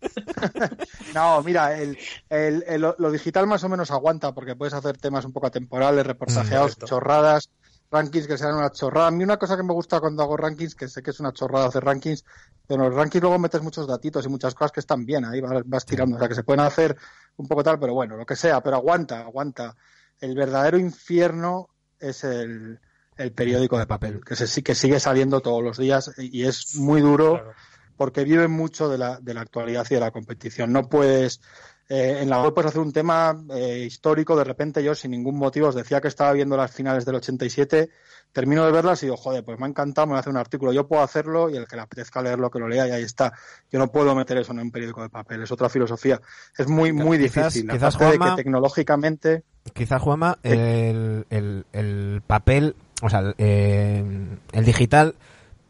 No, 1.14 1.42
mira, 1.42 1.78
el, 1.78 1.98
el- 2.28 2.64
el- 2.66 2.80
lo 2.98 3.10
digital 3.10 3.46
más 3.46 3.64
o 3.64 3.68
menos 3.68 3.90
aguanta 3.90 4.32
porque 4.32 4.54
puedes 4.56 4.74
hacer 4.74 4.96
temas 4.98 5.24
un 5.24 5.32
poco 5.32 5.46
atemporales, 5.48 6.06
reportajeados, 6.06 6.74
correcto. 6.76 6.86
chorradas, 6.86 7.50
rankings 7.90 8.26
que 8.26 8.38
sean 8.38 8.54
una 8.54 8.70
chorrada. 8.70 9.08
A 9.08 9.10
mí 9.10 9.24
una 9.24 9.38
cosa 9.38 9.56
que 9.56 9.62
me 9.62 9.72
gusta 9.72 10.00
cuando 10.00 10.22
hago 10.22 10.36
rankings, 10.36 10.74
que 10.74 10.88
sé 10.88 11.02
que 11.02 11.10
es 11.10 11.20
una 11.20 11.32
chorrada 11.32 11.66
hacer 11.66 11.84
rankings, 11.84 12.24
pero 12.66 12.82
en 12.84 12.90
los 12.90 12.96
rankings 12.96 13.22
luego 13.22 13.38
metes 13.38 13.62
muchos 13.62 13.86
datitos 13.86 14.24
y 14.24 14.28
muchas 14.28 14.54
cosas 14.54 14.72
que 14.72 14.80
están 14.80 15.04
bien, 15.04 15.24
ahí 15.24 15.40
vas, 15.40 15.62
vas 15.66 15.84
tirando. 15.84 16.16
O 16.16 16.18
sea, 16.18 16.28
que 16.28 16.34
se 16.34 16.44
pueden 16.44 16.60
hacer 16.60 16.96
un 17.38 17.48
poco 17.48 17.62
tal, 17.64 17.78
pero 17.80 17.94
bueno, 17.94 18.16
lo 18.16 18.26
que 18.26 18.36
sea, 18.36 18.60
pero 18.62 18.76
aguanta, 18.76 19.20
aguanta. 19.20 19.74
El 20.20 20.34
verdadero 20.36 20.78
infierno 20.78 21.70
es 21.98 22.22
el, 22.24 22.78
el 23.16 23.32
periódico 23.32 23.78
de 23.78 23.86
papel, 23.86 24.20
que, 24.24 24.36
se, 24.36 24.62
que 24.62 24.74
sigue 24.74 25.00
saliendo 25.00 25.40
todos 25.40 25.62
los 25.62 25.78
días 25.78 26.12
y 26.18 26.44
es 26.44 26.76
muy 26.76 27.00
duro 27.00 27.32
Claro. 27.34 27.52
porque 27.96 28.24
vive 28.24 28.46
mucho 28.48 28.88
de 28.88 28.98
la, 28.98 29.18
de 29.20 29.34
la 29.34 29.40
actualidad 29.40 29.86
y 29.90 29.94
de 29.94 30.00
la 30.00 30.10
competición. 30.10 30.72
No 30.72 30.88
puedes, 30.88 31.40
eh, 31.88 32.18
en 32.20 32.28
la 32.28 32.42
web 32.42 32.52
puedes 32.54 32.68
hacer 32.70 32.80
un 32.82 32.92
tema 32.92 33.34
eh, 33.54 33.84
histórico, 33.86 34.36
de 34.36 34.44
repente 34.44 34.82
yo 34.84 34.94
sin 34.94 35.10
ningún 35.12 35.36
motivo 35.38 35.68
os 35.68 35.74
decía 35.74 36.00
que 36.00 36.08
estaba 36.08 36.32
viendo 36.32 36.56
las 36.56 36.70
finales 36.70 37.04
del 37.06 37.14
87, 37.16 37.88
termino 38.32 38.64
de 38.66 38.72
verlas 38.72 39.02
y 39.02 39.06
digo, 39.06 39.16
joder, 39.16 39.42
pues 39.42 39.58
me 39.58 39.64
ha 39.64 39.68
encantado, 39.70 40.06
me 40.06 40.10
voy 40.12 40.16
a 40.18 40.20
hacer 40.20 40.30
un 40.32 40.36
artículo, 40.36 40.72
yo 40.72 40.86
puedo 40.86 41.02
hacerlo 41.02 41.48
y 41.48 41.56
el 41.56 41.66
que 41.66 41.76
le 41.76 41.82
apetezca 41.82 42.20
leerlo, 42.20 42.50
que 42.50 42.58
lo 42.58 42.68
lea 42.68 42.86
y 42.86 42.90
ahí 42.90 43.02
está. 43.02 43.32
Yo 43.72 43.78
no 43.78 43.88
puedo 43.90 44.14
meter 44.14 44.36
eso 44.36 44.52
en 44.52 44.58
un 44.60 44.70
periódico 44.70 45.00
de 45.02 45.08
papel, 45.08 45.42
es 45.42 45.50
otra 45.50 45.68
filosofía. 45.70 46.20
Es 46.58 46.68
muy, 46.68 46.92
muy 46.92 47.16
Quizás- 47.18 47.52
difícil. 47.54 47.70
quizás, 47.70 47.94
Aparte 47.94 48.12
de 48.12 48.18
Juanma- 48.18 48.36
que 48.36 48.42
tecnológicamente... 48.42 49.44
Quizá, 49.72 49.98
Juanma, 49.98 50.38
el, 50.42 51.26
el, 51.30 51.64
el 51.72 52.22
papel, 52.26 52.76
o 53.02 53.08
sea, 53.08 53.20
el, 53.20 53.34
eh, 53.38 54.04
el 54.52 54.64
digital 54.64 55.14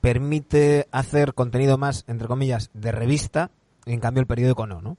permite 0.01 0.87
hacer 0.93 1.35
contenido 1.35 1.79
más, 1.79 2.05
entre 2.09 2.29
comillas, 2.29 2.71
de 2.75 2.93
revista, 2.93 3.51
y 3.85 3.93
en 3.93 4.01
cambio 4.01 4.21
el 4.21 4.27
periódico 4.27 4.67
no, 4.67 4.81
¿no? 4.81 4.97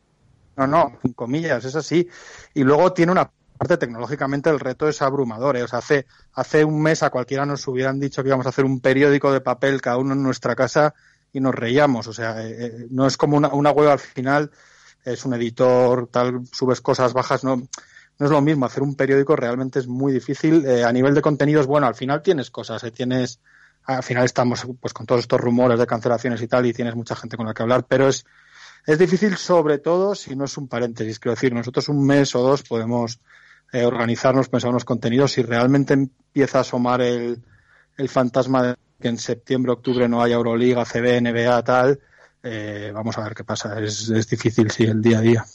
No, 0.59 0.67
no, 0.67 0.99
en 1.03 1.13
comillas, 1.13 1.63
es 1.65 1.75
así. 1.75 2.07
Y 2.53 2.63
luego 2.63 2.93
tiene 2.93 3.11
una 3.11 3.31
parte 3.57 3.77
tecnológicamente 3.77 4.49
el 4.49 4.59
reto 4.59 4.87
es 4.87 5.01
abrumador. 5.01 5.57
¿eh? 5.57 5.63
O 5.63 5.67
sea, 5.67 5.79
hace, 5.79 6.05
hace 6.33 6.63
un 6.63 6.81
mes 6.81 7.01
a 7.03 7.09
cualquiera 7.09 7.45
nos 7.45 7.67
hubieran 7.67 7.99
dicho 7.99 8.21
que 8.21 8.29
íbamos 8.29 8.45
a 8.45 8.49
hacer 8.49 8.65
un 8.65 8.79
periódico 8.79 9.31
de 9.31 9.41
papel 9.41 9.81
cada 9.81 9.97
uno 9.97 10.13
en 10.13 10.23
nuestra 10.23 10.55
casa 10.55 10.93
y 11.31 11.39
nos 11.39 11.55
reíamos. 11.55 12.07
O 12.07 12.13
sea, 12.13 12.45
eh, 12.45 12.55
eh, 12.59 12.87
no 12.91 13.07
es 13.07 13.17
como 13.17 13.37
una, 13.37 13.49
una 13.49 13.71
web 13.71 13.89
al 13.89 13.99
final, 13.99 14.51
es 15.03 15.25
un 15.25 15.33
editor, 15.33 16.07
tal, 16.07 16.41
subes 16.51 16.81
cosas 16.81 17.13
bajas, 17.13 17.43
no, 17.43 17.67
no 18.19 18.25
es 18.25 18.31
lo 18.31 18.41
mismo. 18.41 18.65
Hacer 18.65 18.83
un 18.83 18.95
periódico 18.95 19.35
realmente 19.35 19.79
es 19.79 19.87
muy 19.87 20.11
difícil. 20.11 20.65
Eh, 20.65 20.83
a 20.83 20.91
nivel 20.91 21.15
de 21.15 21.21
contenidos, 21.21 21.65
bueno, 21.65 21.87
al 21.87 21.95
final 21.95 22.21
tienes 22.21 22.51
cosas, 22.51 22.83
eh, 22.83 22.91
tienes, 22.91 23.39
al 23.85 24.03
final 24.03 24.25
estamos 24.25 24.67
pues 24.79 24.93
con 24.93 25.05
todos 25.05 25.21
estos 25.21 25.39
rumores 25.39 25.79
de 25.79 25.87
cancelaciones 25.87 26.41
y 26.41 26.47
tal 26.47 26.65
y 26.65 26.73
tienes 26.73 26.95
mucha 26.95 27.15
gente 27.15 27.37
con 27.37 27.47
la 27.47 27.53
que 27.53 27.63
hablar, 27.63 27.85
pero 27.87 28.09
es, 28.09 28.25
es 28.85 28.97
difícil 28.97 29.37
sobre 29.37 29.77
todo 29.77 30.15
si 30.15 30.35
no 30.35 30.45
es 30.45 30.57
un 30.57 30.67
paréntesis. 30.67 31.19
Quiero 31.19 31.35
decir, 31.35 31.53
nosotros 31.53 31.89
un 31.89 32.05
mes 32.05 32.33
o 32.35 32.41
dos 32.41 32.63
podemos 32.63 33.19
eh, 33.71 33.85
organizarnos, 33.85 34.49
pensar 34.49 34.69
unos 34.69 34.85
contenidos. 34.85 35.33
Si 35.33 35.41
realmente 35.41 35.93
empieza 35.93 36.59
a 36.59 36.61
asomar 36.61 37.01
el, 37.01 37.41
el 37.97 38.09
fantasma 38.09 38.63
de 38.63 38.75
que 38.99 39.07
en 39.07 39.17
septiembre, 39.17 39.71
octubre 39.71 40.07
no 40.09 40.21
haya 40.21 40.35
Euroliga, 40.35 40.85
CB, 40.85 41.21
NBA, 41.21 41.63
tal, 41.63 41.99
eh, 42.43 42.91
vamos 42.93 43.17
a 43.17 43.23
ver 43.23 43.33
qué 43.33 43.43
pasa. 43.43 43.79
Es, 43.79 44.09
es 44.09 44.27
difícil, 44.27 44.69
sí, 44.71 44.83
el 44.83 45.01
día 45.01 45.19
a 45.19 45.21
día. 45.21 45.45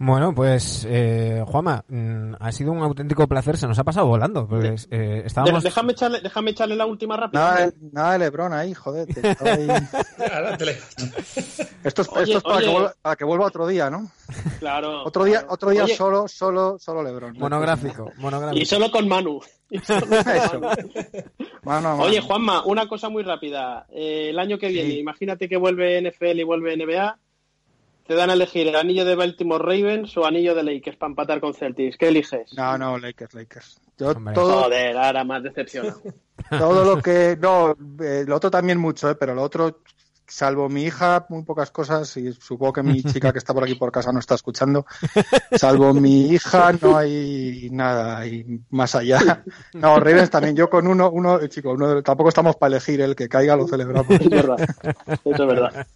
Bueno, 0.00 0.32
pues, 0.34 0.86
eh, 0.88 1.42
Juanma, 1.46 1.84
mm, 1.88 2.34
ha 2.38 2.52
sido 2.52 2.70
un 2.72 2.82
auténtico 2.82 3.26
placer, 3.26 3.56
se 3.56 3.66
nos 3.66 3.78
ha 3.78 3.84
pasado 3.84 4.06
volando. 4.06 4.46
Pues, 4.46 4.86
eh, 4.92 5.22
estábamos... 5.26 5.64
Déjame 5.64 5.92
echarle, 5.92 6.20
déjame 6.20 6.50
echarle 6.52 6.76
la 6.76 6.86
última 6.86 7.16
rápida. 7.16 7.40
Nada, 7.40 7.66
de- 7.66 7.72
nada 7.92 8.12
de 8.12 8.18
Lebron 8.20 8.52
ahí, 8.52 8.74
joder. 8.74 9.06
te- 9.12 9.20
Esto 11.84 12.02
es, 12.02 12.08
Oye, 12.10 12.22
esto 12.34 12.38
es 12.38 12.42
para, 12.42 12.60
que 12.60 12.68
vuelva, 12.68 12.92
para 13.02 13.16
que 13.16 13.24
vuelva 13.24 13.46
otro 13.46 13.66
día, 13.66 13.88
¿no? 13.90 14.10
Claro. 14.58 15.04
Otro 15.04 15.24
día, 15.24 15.38
claro. 15.40 15.54
otro 15.54 15.70
día 15.70 15.84
Oye, 15.84 15.96
solo, 15.96 16.28
solo, 16.28 16.78
solo 16.78 17.02
Lebron. 17.02 17.36
Monográfico, 17.38 18.12
monográfico. 18.18 18.60
Y 18.62 18.66
solo 18.66 18.90
con 18.90 19.08
Manu. 19.08 19.40
Solo 19.84 20.06
con. 21.62 22.00
Oye, 22.00 22.20
Juanma, 22.22 22.64
una 22.64 22.88
cosa 22.88 23.08
muy 23.10 23.22
rápida. 23.22 23.86
Eh, 23.90 24.28
el 24.30 24.38
año 24.38 24.58
que 24.58 24.68
viene, 24.68 24.90
Sí. 24.92 24.98
imagínate 25.00 25.46
que 25.48 25.56
vuelve 25.58 26.00
NFL 26.00 26.38
y 26.40 26.42
vuelve 26.44 26.74
NBA. 26.76 27.18
Te 28.08 28.14
dan 28.14 28.30
a 28.30 28.32
elegir 28.32 28.66
el 28.66 28.74
anillo 28.74 29.04
de 29.04 29.14
Baltimore 29.14 29.62
Ravens 29.62 30.16
o 30.16 30.24
anillo 30.24 30.54
de 30.54 30.62
Lakers 30.62 30.96
para 30.96 31.10
empatar 31.10 31.40
con 31.40 31.52
Celtics. 31.52 31.98
¿Qué 31.98 32.08
eliges? 32.08 32.54
No, 32.56 32.78
no, 32.78 32.96
Lakers, 32.96 33.34
Lakers. 33.34 33.78
Yo 33.98 34.14
todo, 34.32 34.62
Joder, 34.62 34.96
ahora 34.96 35.24
más 35.24 35.42
decepcionado. 35.42 36.00
todo 36.48 36.84
lo 36.86 37.02
que 37.02 37.36
no 37.38 37.76
eh, 38.02 38.24
lo 38.26 38.36
otro 38.36 38.50
también 38.50 38.78
mucho 38.78 39.10
eh, 39.10 39.14
pero 39.14 39.34
lo 39.34 39.42
otro 39.42 39.82
salvo 40.28 40.68
mi 40.68 40.84
hija 40.84 41.26
muy 41.30 41.42
pocas 41.42 41.70
cosas 41.70 42.16
y 42.18 42.32
supongo 42.34 42.74
que 42.74 42.82
mi 42.82 43.02
chica 43.12 43.32
que 43.32 43.38
está 43.38 43.54
por 43.54 43.64
aquí 43.64 43.74
por 43.74 43.90
casa 43.90 44.12
no 44.12 44.20
está 44.20 44.34
escuchando 44.34 44.84
salvo 45.56 45.94
mi 45.94 46.28
hija 46.28 46.72
no 46.80 46.96
hay 46.96 47.68
nada 47.72 48.26
y 48.26 48.60
más 48.70 48.94
allá 48.94 49.42
no 49.74 49.98
Ravens 49.98 50.30
también 50.30 50.54
yo 50.54 50.68
con 50.68 50.86
uno 50.86 51.10
uno 51.10 51.40
eh, 51.40 51.48
chico 51.48 51.72
uno 51.72 52.02
tampoco 52.02 52.28
estamos 52.28 52.56
para 52.56 52.76
elegir 52.76 53.00
el 53.00 53.16
que 53.16 53.28
caiga 53.28 53.56
lo 53.56 53.66
celebramos 53.66 54.08
Es 54.10 54.28
verdad. 54.30 54.68
Eso 55.06 55.20
es 55.24 55.38
verdad. 55.38 55.86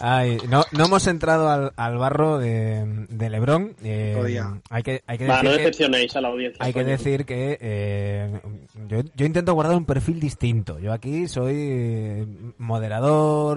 Ay, 0.00 0.38
no, 0.48 0.64
no 0.72 0.84
hemos 0.84 1.06
entrado 1.06 1.48
al, 1.48 1.72
al 1.76 1.96
barro 1.98 2.38
de, 2.38 3.06
de 3.08 3.30
Lebron. 3.30 3.74
Eh, 3.82 4.42
hay 4.70 4.82
que, 4.82 5.02
hay 5.06 5.18
que 5.18 5.24
decir 5.24 5.44
no 5.44 5.50
que- 5.50 5.56
decepcionéis 5.58 6.16
a 6.16 6.20
la 6.20 6.28
audiencia. 6.28 6.64
Hay 6.64 6.72
que 6.72 6.84
decir 6.84 7.24
que 7.24 7.58
eh, 7.60 8.40
yo, 8.88 9.00
yo 9.14 9.26
intento 9.26 9.54
guardar 9.54 9.76
un 9.76 9.84
perfil 9.84 10.20
distinto. 10.20 10.78
Yo 10.78 10.92
aquí 10.92 11.28
soy 11.28 11.54
eh, 11.56 12.26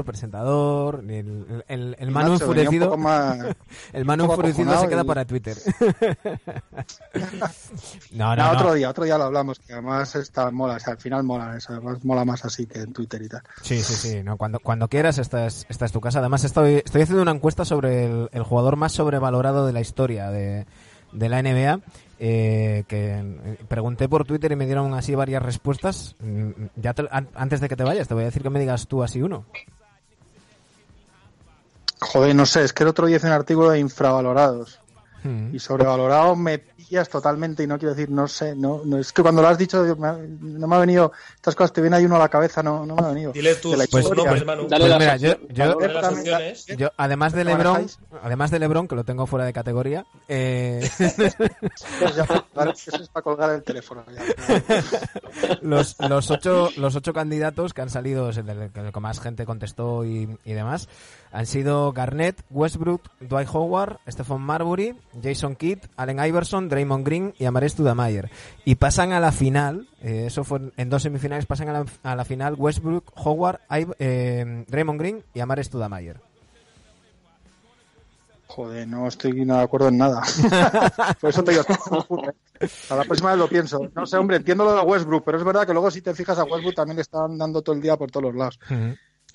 presentador. 0.05 1.03
El, 1.07 1.63
el, 1.67 1.95
el 1.99 2.11
Manu 2.11 2.33
Nacho, 2.33 2.47
venía 2.49 2.69
un 2.69 2.73
enfurecido, 2.75 2.97
más- 2.97 3.37
el 3.93 4.05
poco 4.05 4.23
enfurecido 4.23 4.79
se 4.79 4.87
queda 4.87 5.01
y- 5.03 5.05
para 5.05 5.25
Twitter. 5.25 5.57
no, 8.11 8.35
no, 8.35 8.35
No, 8.35 8.35
no. 8.35 8.51
otro 8.51 8.73
día 8.73 8.89
otro 8.89 9.03
día 9.03 9.17
lo 9.17 9.25
hablamos 9.25 9.59
que 9.59 9.73
además 9.73 10.15
está 10.15 10.49
mola 10.51 10.75
o 10.75 10.79
sea, 10.79 10.93
al 10.93 10.99
final 10.99 11.23
mola 11.23 11.55
eso 11.57 11.73
además 11.73 12.03
mola 12.03 12.25
más 12.25 12.45
así 12.45 12.65
que 12.65 12.79
en 12.79 12.93
Twitter 12.93 13.21
y 13.21 13.29
tal 13.29 13.41
Sí, 13.61 13.81
sí, 13.81 13.93
sí. 13.93 14.23
No, 14.23 14.37
cuando, 14.37 14.59
cuando 14.59 14.87
quieras, 14.87 15.17
esta 15.17 15.45
es, 15.47 15.65
esta 15.69 15.85
es 15.85 15.91
tu 15.91 16.01
casa. 16.01 16.19
Además, 16.19 16.43
estoy, 16.43 16.81
estoy 16.85 17.01
haciendo 17.01 17.21
una 17.21 17.31
encuesta 17.31 17.65
sobre 17.65 18.05
el, 18.05 18.29
el 18.31 18.43
jugador 18.43 18.75
más 18.75 18.91
sobrevalorado 18.91 19.65
de 19.65 19.73
la 19.73 19.81
historia 19.81 20.29
de, 20.31 20.65
de 21.11 21.29
la 21.29 21.41
NBA. 21.41 21.79
Eh, 22.25 22.85
que 22.87 23.15
eh, 23.19 23.57
pregunté 23.67 24.07
por 24.07 24.23
Twitter 24.25 24.49
y 24.53 24.55
me 24.55 24.65
dieron 24.65 24.93
así 24.93 25.13
varias 25.13 25.43
respuestas. 25.43 26.15
Mm, 26.21 26.51
Ya 26.77 26.93
te- 26.93 27.07
an- 27.11 27.27
antes 27.35 27.59
de 27.59 27.67
que 27.67 27.75
te 27.75 27.83
vayas, 27.83 28.07
te 28.07 28.13
voy 28.13 28.23
a 28.23 28.27
decir 28.27 28.41
que 28.41 28.49
me 28.49 28.61
digas 28.61 28.87
tú 28.87 29.03
así 29.03 29.21
uno. 29.21 29.43
joder 31.99 32.35
no 32.35 32.45
sé 32.45 32.63
es 32.63 32.73
que 32.73 32.83
el 32.83 32.89
otro 32.89 33.07
día 33.07 33.17
hice 33.17 33.27
un 33.27 33.33
artículo 33.33 33.69
de 33.71 33.79
infravalorados 33.79 34.79
Mm. 35.23 35.55
y 35.55 35.59
sobrevalorado 35.59 36.35
me 36.35 36.61
pillas 36.87 37.09
totalmente 37.09 37.63
y 37.63 37.67
no 37.67 37.77
quiero 37.77 37.93
decir, 37.95 38.09
no 38.09 38.27
sé, 38.27 38.55
no, 38.55 38.81
no 38.85 38.97
es 38.97 39.11
que 39.13 39.21
cuando 39.21 39.41
lo 39.41 39.47
has 39.47 39.57
dicho 39.57 39.83
me 39.97 40.07
ha- 40.07 40.17
no 40.17 40.67
me 40.67 40.75
ha 40.75 40.79
venido, 40.79 41.11
estas 41.35 41.55
cosas 41.55 41.73
te 41.73 41.81
viene 41.81 41.95
ahí 41.97 42.05
uno 42.05 42.15
a 42.15 42.19
la 42.19 42.29
cabeza, 42.29 42.61
no, 42.63 42.85
no 42.85 42.95
me 42.95 43.03
ha 43.03 43.07
venido. 43.09 43.31
Dile 43.31 43.55
tus, 43.55 43.75
Manu. 44.45 44.67
Dale 44.67 44.85
Pues 44.85 44.99
mira, 44.99 45.17
yo- 45.17 45.35
yo- 45.49 45.77
También- 45.77 46.19
opciones. 46.19 46.65
Yo, 46.77 46.89
además 46.97 47.33
de 47.33 47.43
¿Me 47.43 47.51
Lebron, 47.51 47.87
además 48.21 48.51
de 48.51 48.59
Lebron, 48.59 48.87
que 48.87 48.95
lo 48.95 49.03
tengo 49.03 49.25
fuera 49.27 49.45
de 49.45 49.53
categoría, 49.53 50.05
eh, 50.27 50.87
Pues 51.99 52.15
ya, 52.15 52.25
vale, 52.53 52.71
eso 52.71 52.95
es 53.01 53.09
para 53.09 53.23
colgar 53.23 53.49
el 53.51 53.63
teléfono. 53.63 54.03
ya. 54.13 54.21
los, 55.61 55.95
los 55.99 56.31
ocho 56.31 56.69
los 56.77 56.95
ocho 56.95 57.13
candidatos 57.13 57.73
que 57.73 57.81
han 57.81 57.89
salido, 57.89 58.29
es 58.29 58.37
el 58.37 58.71
que 58.71 58.99
más 58.99 59.19
gente 59.19 59.45
contestó 59.45 60.05
y, 60.05 60.37
y 60.43 60.53
demás, 60.53 60.87
han 61.33 61.45
sido 61.47 61.91
Garnett, 61.91 62.41
Westbrook, 62.51 63.01
Dwight 63.19 63.49
Howard, 63.51 63.97
Stephen 64.07 64.39
Marbury, 64.41 64.95
Jason 65.21 65.55
Kidd, 65.55 65.79
Allen 65.97 66.23
Iverson, 66.23 66.69
Draymond 66.69 67.05
Green 67.05 67.33
y 67.39 67.45
Amares 67.45 67.73
Studamayer. 67.73 68.29
Y 68.63 68.75
pasan 68.75 69.11
a 69.11 69.19
la 69.19 69.31
final, 69.33 69.87
eh, 70.01 70.25
eso 70.27 70.43
fue 70.43 70.71
en 70.77 70.89
dos 70.89 71.01
semifinales, 71.03 71.45
pasan 71.45 71.67
a 71.69 71.73
la, 71.73 71.85
a 72.03 72.15
la 72.15 72.23
final 72.23 72.53
Westbrook, 72.57 73.11
Howard, 73.15 73.59
Iv- 73.69 73.95
eh, 73.99 74.63
Draymond 74.67 74.99
Green 74.99 75.23
y 75.33 75.39
Amares 75.41 75.67
Studamayer. 75.67 76.21
Joder, 78.47 78.87
no 78.87 79.07
estoy 79.07 79.45
nada 79.45 79.61
de 79.61 79.65
acuerdo 79.65 79.87
en 79.87 79.97
nada. 79.97 80.21
Por 81.21 81.31
eso 81.31 81.43
te 81.43 81.51
digo, 81.53 81.63
a 82.89 82.95
la 82.95 83.03
próxima 83.03 83.31
vez 83.31 83.39
lo 83.39 83.47
pienso. 83.47 83.89
No 83.95 84.05
sé, 84.05 84.17
hombre, 84.17 84.37
entiendo 84.37 84.63
lo 84.63 84.75
de 84.75 84.81
Westbrook, 84.81 85.23
pero 85.25 85.39
es 85.39 85.43
verdad 85.43 85.65
que 85.65 85.73
luego 85.73 85.89
si 85.89 86.01
te 86.01 86.13
fijas 86.13 86.37
a 86.37 86.43
Westbrook 86.43 86.75
también 86.75 86.97
le 86.97 87.01
están 87.01 87.35
dando 87.39 87.63
todo 87.63 87.75
el 87.75 87.81
día 87.81 87.97
por 87.97 88.11
todos 88.11 88.25
los 88.25 88.35
lados. 88.35 88.59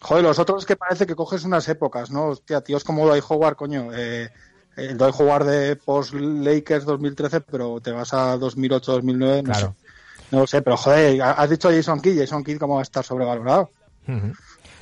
Joder, 0.01 0.23
los 0.25 0.39
otros 0.39 0.65
que 0.65 0.77
parece 0.77 1.07
que 1.07 1.17
coges 1.17 1.45
unas 1.45 1.69
épocas, 1.69 2.11
¿no? 2.11 2.27
Hostia, 2.29 2.61
tíos 2.61 2.85
como 2.85 3.07
Dwight 3.07 3.25
Howard, 3.29 3.57
coño. 3.57 3.89
Eh, 3.95 4.29
el 4.77 4.97
Dwight 4.97 5.15
Howard 5.19 5.45
de 5.47 5.75
post-Lakers 5.77 6.85
2013, 6.85 7.41
pero 7.41 7.81
te 7.81 7.91
vas 7.91 8.13
a 8.15 8.37
2008-2009, 8.39 9.37
no 9.39 9.43
Claro. 9.43 9.75
sé. 9.81 9.89
No 10.31 10.39
lo 10.41 10.47
sé, 10.47 10.63
pero 10.63 10.77
joder, 10.77 11.21
has 11.23 11.51
dicho 11.51 11.71
Jason 11.71 12.01
Kidd, 12.01 12.21
Jason 12.21 12.45
Kidd 12.45 12.59
cómo 12.59 12.75
va 12.75 12.81
a 12.81 12.83
estar 12.83 13.03
sobrevalorado. 13.05 13.71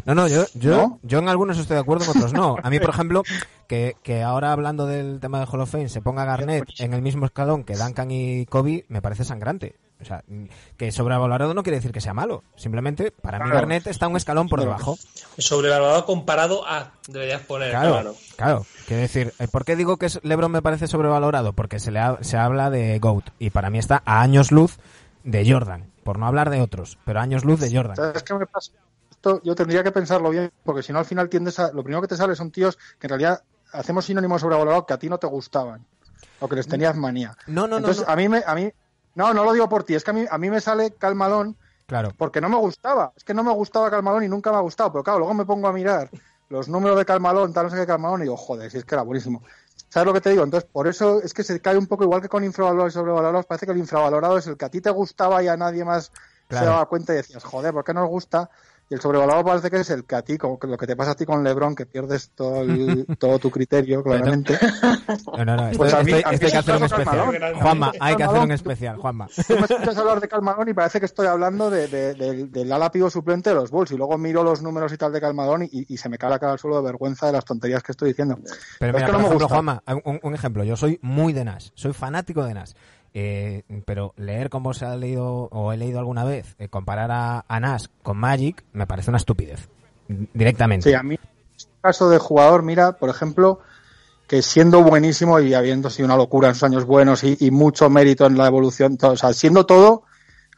No, 0.04 0.14
no, 0.14 0.28
yo, 0.28 0.44
yo, 0.54 0.76
¿No? 0.76 0.98
yo 1.02 1.18
en 1.18 1.28
algunos 1.28 1.58
estoy 1.58 1.74
de 1.76 1.80
acuerdo, 1.80 2.04
en 2.04 2.10
otros 2.10 2.32
no. 2.32 2.56
A 2.62 2.68
mí, 2.70 2.78
por 2.78 2.90
ejemplo, 2.90 3.22
que, 3.68 3.96
que 4.02 4.22
ahora 4.22 4.52
hablando 4.52 4.86
del 4.86 5.18
tema 5.20 5.40
de 5.40 5.46
Hall 5.46 5.60
of 5.62 5.70
Fame 5.70 5.88
se 5.88 6.00
ponga 6.02 6.24
Garnett 6.24 6.64
en 6.78 6.94
el 6.94 7.02
mismo 7.02 7.26
escalón 7.26 7.64
que 7.64 7.74
Duncan 7.76 8.10
y 8.10 8.46
Kobe, 8.46 8.84
me 8.88 9.00
parece 9.02 9.24
sangrante. 9.24 9.76
O 10.00 10.04
sea, 10.04 10.22
que 10.76 10.92
sobrevalorado 10.92 11.54
no 11.54 11.62
quiere 11.62 11.76
decir 11.78 11.90
que 11.92 12.02
sea 12.02 12.12
malo. 12.12 12.44
Simplemente, 12.56 13.10
para 13.12 13.38
mí. 13.38 13.50
Garnett 13.50 13.86
está 13.86 14.08
un 14.08 14.16
escalón 14.16 14.48
por 14.48 14.60
debajo. 14.60 14.98
Sobrevalorado 15.38 16.04
comparado 16.04 16.66
a, 16.68 16.92
deberías 17.08 17.40
poner. 17.42 17.70
Claro, 17.70 17.92
claro. 17.92 18.14
claro. 18.36 18.66
Quiero 18.86 19.00
decir, 19.02 19.32
eh, 19.38 19.48
¿por 19.48 19.64
qué 19.64 19.74
digo 19.74 19.96
que 19.96 20.08
LeBron 20.22 20.52
me 20.52 20.60
parece 20.62 20.86
sobrevalorado? 20.86 21.54
Porque 21.54 21.78
se 21.78 21.90
le 21.90 22.00
ha- 22.00 22.18
se 22.22 22.36
habla 22.36 22.68
de 22.70 22.98
GOAT 22.98 23.30
y 23.38 23.50
para 23.50 23.70
mí 23.70 23.78
está 23.78 24.02
a 24.04 24.20
años 24.20 24.52
luz 24.52 24.78
de 25.24 25.50
Jordan, 25.50 25.90
por 26.04 26.18
no 26.18 26.26
hablar 26.26 26.50
de 26.50 26.60
otros, 26.60 26.98
pero 27.04 27.20
a 27.20 27.22
años 27.22 27.44
luz 27.44 27.58
de 27.60 27.74
Jordan. 27.74 27.96
¿Sabes 27.96 28.22
qué 28.22 28.34
me 28.34 28.46
pasa? 28.46 28.72
Esto 29.10 29.40
yo 29.42 29.54
tendría 29.54 29.82
que 29.82 29.92
pensarlo 29.92 30.28
bien, 30.30 30.52
porque 30.62 30.82
si 30.82 30.92
no 30.92 30.98
al 30.98 31.06
final 31.06 31.28
tiendes 31.30 31.58
a... 31.58 31.72
Lo 31.72 31.82
primero 31.82 32.02
que 32.02 32.08
te 32.08 32.16
sale 32.16 32.36
son 32.36 32.50
tíos 32.50 32.76
que 32.98 33.06
en 33.06 33.08
realidad 33.08 33.42
hacemos 33.72 34.04
sinónimos 34.04 34.42
sobrevalorados 34.42 34.84
que 34.86 34.92
a 34.92 34.98
ti 34.98 35.08
no 35.08 35.18
te 35.18 35.26
gustaban, 35.26 35.84
o 36.38 36.48
que 36.48 36.54
les 36.56 36.68
tenías 36.68 36.94
manía. 36.96 37.36
No, 37.46 37.62
no, 37.62 37.68
no, 37.68 37.76
Entonces, 37.78 38.06
no. 38.06 38.12
a 38.12 38.16
mí 38.16 38.28
me... 38.28 38.42
A 38.46 38.54
mí, 38.54 38.70
no, 39.16 39.34
no 39.34 39.44
lo 39.44 39.52
digo 39.52 39.68
por 39.68 39.82
ti, 39.82 39.94
es 39.96 40.04
que 40.04 40.10
a 40.12 40.14
mí, 40.14 40.24
a 40.30 40.38
mí 40.38 40.48
me 40.50 40.60
sale 40.60 40.92
Cal 40.92 41.14
Malone 41.16 41.54
Claro. 41.86 42.10
porque 42.16 42.40
no 42.40 42.48
me 42.48 42.56
gustaba. 42.56 43.12
Es 43.16 43.24
que 43.24 43.32
no 43.34 43.42
me 43.44 43.52
gustaba 43.52 43.90
Calmalón 43.90 44.24
y 44.24 44.28
nunca 44.28 44.50
me 44.50 44.56
ha 44.56 44.60
gustado. 44.60 44.90
Pero 44.92 45.04
claro, 45.04 45.18
luego 45.20 45.34
me 45.34 45.44
pongo 45.44 45.68
a 45.68 45.72
mirar 45.72 46.10
los 46.48 46.68
números 46.68 46.98
de 46.98 47.04
Calmalón, 47.04 47.52
tal, 47.52 47.64
no 47.66 47.70
sé 47.70 47.76
qué 47.76 47.86
Calmalón, 47.86 48.20
y 48.20 48.22
digo, 48.24 48.36
joder, 48.36 48.70
si 48.70 48.78
es 48.78 48.84
que 48.84 48.94
era 48.94 49.02
buenísimo. 49.02 49.42
¿Sabes 49.88 50.06
lo 50.06 50.12
que 50.12 50.20
te 50.20 50.30
digo? 50.30 50.42
Entonces, 50.42 50.68
por 50.70 50.88
eso 50.88 51.22
es 51.22 51.32
que 51.32 51.44
se 51.44 51.60
cae 51.60 51.76
un 51.78 51.86
poco 51.86 52.02
igual 52.04 52.20
que 52.20 52.28
con 52.28 52.42
infravalorados 52.44 52.92
y 52.92 52.94
sobrevalorados. 52.94 53.46
Parece 53.46 53.66
que 53.66 53.72
el 53.72 53.78
infravalorado 53.78 54.36
es 54.36 54.46
el 54.48 54.56
que 54.56 54.64
a 54.64 54.68
ti 54.68 54.80
te 54.80 54.90
gustaba 54.90 55.42
y 55.42 55.48
a 55.48 55.56
nadie 55.56 55.84
más 55.84 56.10
Claro. 56.48 56.66
se 56.66 56.70
daba 56.70 56.86
cuenta 56.86 57.12
y 57.12 57.16
decías, 57.16 57.42
joder, 57.44 57.72
¿por 57.72 57.84
qué 57.84 57.94
nos 57.94 58.08
gusta? 58.08 58.50
Y 58.88 58.94
el 58.94 59.00
sobrevalorado 59.00 59.44
parece 59.44 59.68
que 59.68 59.78
es 59.78 59.90
el 59.90 60.04
que 60.04 60.14
a 60.14 60.22
ti, 60.22 60.38
como 60.38 60.58
lo 60.62 60.76
que 60.76 60.86
te 60.86 60.94
pasa 60.94 61.10
a 61.10 61.14
ti 61.16 61.26
con 61.26 61.42
Lebron, 61.42 61.74
que 61.74 61.86
pierdes 61.86 62.30
todo, 62.36 62.62
el- 62.62 63.04
todo 63.18 63.38
tu 63.40 63.50
criterio, 63.50 64.02
claramente. 64.04 64.56
No, 65.36 65.44
no, 65.44 65.56
no, 65.56 65.66
esto, 65.68 65.78
Pues 65.78 65.92
a 65.92 66.02
mí- 66.04 66.12
esto- 66.12 66.28
a 66.28 66.30
mí 66.30 66.34
esto 66.36 66.46
hay 66.46 66.52
que 66.52 66.58
hacer 66.58 66.76
un 66.76 66.84
especial. 66.84 67.54
Juanma, 67.60 67.92
hay 67.98 68.14
que 68.16 68.22
hacer 68.24 68.38
un 68.40 68.52
especial, 68.52 68.96
Juanma. 68.98 69.26
Tú 69.48 69.54
me 69.54 69.60
escuchas 69.62 69.96
hablar 69.98 70.20
de 70.20 70.28
Calmadón 70.28 70.68
y 70.68 70.72
parece 70.74 71.00
que 71.00 71.06
estoy 71.06 71.26
hablando 71.26 71.68
de, 71.68 71.88
de- 71.88 72.14
del- 72.14 72.52
del 72.52 72.72
ala 72.72 72.92
pivo 72.92 73.10
suplente 73.10 73.50
de 73.50 73.56
los 73.56 73.70
Bulls 73.72 73.90
y 73.90 73.96
luego 73.96 74.16
miro 74.18 74.44
los 74.44 74.62
números 74.62 74.92
y 74.92 74.96
tal 74.96 75.12
de 75.12 75.20
Calmadón 75.20 75.64
y, 75.64 75.68
y 75.92 75.96
se 75.96 76.08
me 76.08 76.16
cae 76.16 76.30
la 76.30 76.38
cara 76.38 76.52
al 76.52 76.58
suelo 76.60 76.76
de 76.76 76.82
vergüenza 76.84 77.26
de 77.26 77.32
las 77.32 77.44
tonterías 77.44 77.82
que 77.82 77.90
estoy 77.92 78.10
diciendo. 78.10 78.38
Pero 78.78 78.90
Es 78.90 78.94
mira, 78.94 79.06
que 79.06 79.12
por 79.12 79.20
no 79.22 79.28
me 79.28 79.34
gusta. 79.34 79.48
Juanma, 79.48 79.82
un, 80.04 80.20
un 80.22 80.34
ejemplo. 80.34 80.62
Yo 80.62 80.76
soy 80.76 81.00
muy 81.02 81.32
de 81.32 81.44
Nash, 81.44 81.70
soy 81.74 81.92
fanático 81.92 82.44
de 82.44 82.54
Nash. 82.54 82.70
Eh, 83.18 83.62
pero 83.86 84.12
leer 84.18 84.50
como 84.50 84.74
se 84.74 84.84
ha 84.84 84.94
leído 84.94 85.48
o 85.50 85.72
he 85.72 85.78
leído 85.78 85.98
alguna 85.98 86.22
vez, 86.22 86.54
eh, 86.58 86.68
comparar 86.68 87.10
a, 87.10 87.46
a 87.48 87.60
Nash 87.60 87.86
con 88.02 88.18
Magic, 88.18 88.62
me 88.74 88.86
parece 88.86 89.10
una 89.10 89.16
estupidez. 89.16 89.70
Directamente. 90.06 90.90
Sí, 90.90 90.94
a 90.94 91.02
mí, 91.02 91.18
este 91.56 91.72
caso 91.80 92.10
de 92.10 92.18
jugador, 92.18 92.62
mira, 92.62 92.92
por 92.92 93.08
ejemplo, 93.08 93.60
que 94.26 94.42
siendo 94.42 94.82
buenísimo 94.82 95.40
y 95.40 95.54
habiendo 95.54 95.88
sido 95.88 96.04
una 96.04 96.16
locura 96.18 96.48
en 96.48 96.56
sus 96.56 96.64
años 96.64 96.84
buenos 96.84 97.24
y, 97.24 97.50
mucho 97.50 97.88
mérito 97.88 98.26
en 98.26 98.36
la 98.36 98.48
evolución, 98.48 98.98
todo, 98.98 99.12
o 99.12 99.16
sea, 99.16 99.32
siendo 99.32 99.64
todo, 99.64 100.02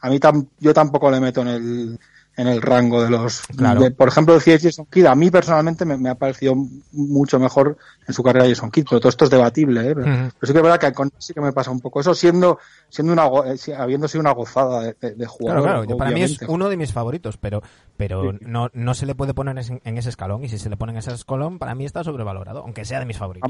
a 0.01 0.09
mí 0.09 0.19
yo 0.59 0.73
tampoco 0.73 1.09
le 1.11 1.21
meto 1.21 1.39
en 1.43 1.47
el 1.47 1.99
en 2.39 2.47
el 2.47 2.61
rango 2.61 3.03
de 3.03 3.09
los 3.09 3.41
Claro. 3.55 3.81
de- 3.81 3.91
por 3.91 4.07
ejemplo 4.07 4.39
CH 4.39 4.61
Jason 4.63 4.85
Kidd 4.89 5.07
a 5.07 5.15
mí 5.15 5.29
personalmente 5.29 5.83
me, 5.83 5.97
me 5.97 6.09
ha 6.09 6.15
parecido 6.15 6.55
mucho 6.93 7.39
mejor 7.39 7.77
en 8.07 8.13
su 8.13 8.23
carrera 8.23 8.47
Jason 8.47 8.71
Kidd 8.71 8.85
pero 8.89 8.99
todo 8.99 9.09
esto 9.09 9.25
es 9.25 9.29
debatible 9.31 9.89
¿eh? 9.89 9.93
pero, 9.95 10.29
sí 10.41 10.53
que 10.53 10.57
es 10.59 10.63
verdad 10.63 10.79
que 10.79 10.93
con 10.93 11.11
sí 11.17 11.33
que 11.33 11.41
me 11.41 11.51
pasa 11.51 11.69
un 11.71 11.81
poco 11.81 11.99
eso 11.99 12.13
siendo 12.15 12.57
siendo 12.89 13.11
una 13.13 13.25
eh, 13.53 13.57
habiendo 13.77 14.07
sido 14.07 14.21
una 14.21 14.31
gozada 14.31 14.81
de, 14.81 14.95
de- 15.01 15.11
de 15.11 15.15
Claro, 15.15 15.29
jugador 15.31 15.63
claro, 15.63 15.83
yo- 15.83 15.97
para 15.97 16.11
mí 16.11 16.21
es 16.23 16.37
uno 16.47 16.69
de 16.69 16.77
mis 16.77 16.93
favoritos, 16.93 17.37
pero, 17.37 17.61
pero 17.97 18.31
Sí. 18.31 18.37
no, 18.41 18.69
no 18.73 18.93
se 18.93 19.05
le 19.05 19.15
puede 19.15 19.33
poner 19.33 19.57
en, 19.57 19.81
en 19.83 19.97
ese 19.97 20.09
escalón, 20.09 20.43
y 20.43 20.49
si 20.49 20.57
se 20.57 20.69
le 20.69 20.77
pone 20.77 20.91
en 20.93 20.99
ese 20.99 21.13
escalón, 21.13 21.59
para 21.59 21.75
mí 21.75 21.85
está 21.85 22.03
sobrevalorado, 22.03 22.61
aunque 22.61 22.85
sea 22.85 22.99
de 22.99 23.05
mis 23.05 23.17
favoritos. 23.17 23.49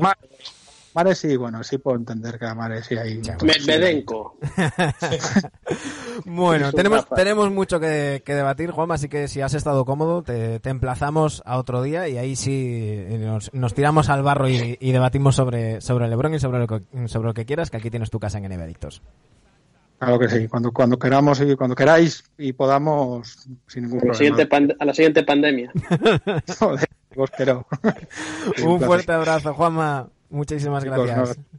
Amare 0.96 1.14
sí 1.16 1.38
bueno 1.38 1.64
sí 1.64 1.78
puedo 1.78 1.98
entender 1.98 2.38
que 2.40 2.46
Amare 2.46 2.84
sí 2.84 2.96
hay 2.98 3.22
Ya, 3.22 3.38
Medvedenko. 3.44 4.38
Bueno, 6.26 6.72
tenemos, 6.74 7.08
tenemos 7.10 7.50
mucho 7.52 7.80
que, 7.80 8.22
que 8.26 8.34
debatir, 8.36 8.72
Juan, 8.72 8.92
así 8.92 9.08
que 9.08 9.28
si 9.28 9.42
has 9.42 9.54
estado 9.54 9.86
cómodo, 9.86 10.22
te, 10.22 10.60
te 10.60 10.70
emplazamos 10.70 11.42
a 11.46 11.58
otro 11.58 11.82
día 11.82 12.08
y 12.10 12.18
ahí 12.18 12.36
sí 12.36 13.06
nos, 13.20 13.54
nos 13.54 13.74
tiramos 13.74 14.10
al 14.10 14.22
barro 14.24 14.50
y, 14.50 14.78
y 14.80 14.92
debatimos 14.92 15.36
sobre, 15.36 15.80
sobre 15.82 16.08
Lebron 16.08 16.34
y 16.34 16.40
sobre 16.40 16.60
lo, 16.60 16.68
que, 16.68 16.82
sobre 17.08 17.28
lo 17.30 17.34
que 17.34 17.46
quieras, 17.46 17.70
que 17.70 17.78
aquí 17.78 17.90
tienes 17.90 18.10
tu 18.10 18.20
casa 18.20 18.38
en 18.38 18.46
NBA 18.50 18.64
Adictos. 18.64 19.02
Claro 19.98 20.18
que 20.20 20.30
sí, 20.30 20.48
cuando, 20.48 20.72
cuando 20.72 20.98
queramos 20.98 21.42
y 21.42 21.56
cuando 21.56 21.76
queráis 21.76 22.24
y 22.38 22.54
podamos, 22.54 23.48
sin 23.68 23.84
ningún 23.84 24.00
A 24.00 24.06
la 24.06 24.14
problema. 24.14 24.14
siguiente, 24.18 24.50
pand- 24.50 24.76
a 24.80 24.86
la 24.86 24.94
siguiente 24.94 25.24
pandemia. 25.24 25.72
Joder, 26.60 26.88
vos 27.16 27.30
quiero. 27.36 27.66
Un 28.66 28.80
fuerte 28.82 29.12
abrazo, 29.12 29.54
Juanma. 29.54 30.08
Muchísimas 30.30 30.84
Chicos, 30.84 31.06
gracias. 31.08 31.38
no- 31.38 31.59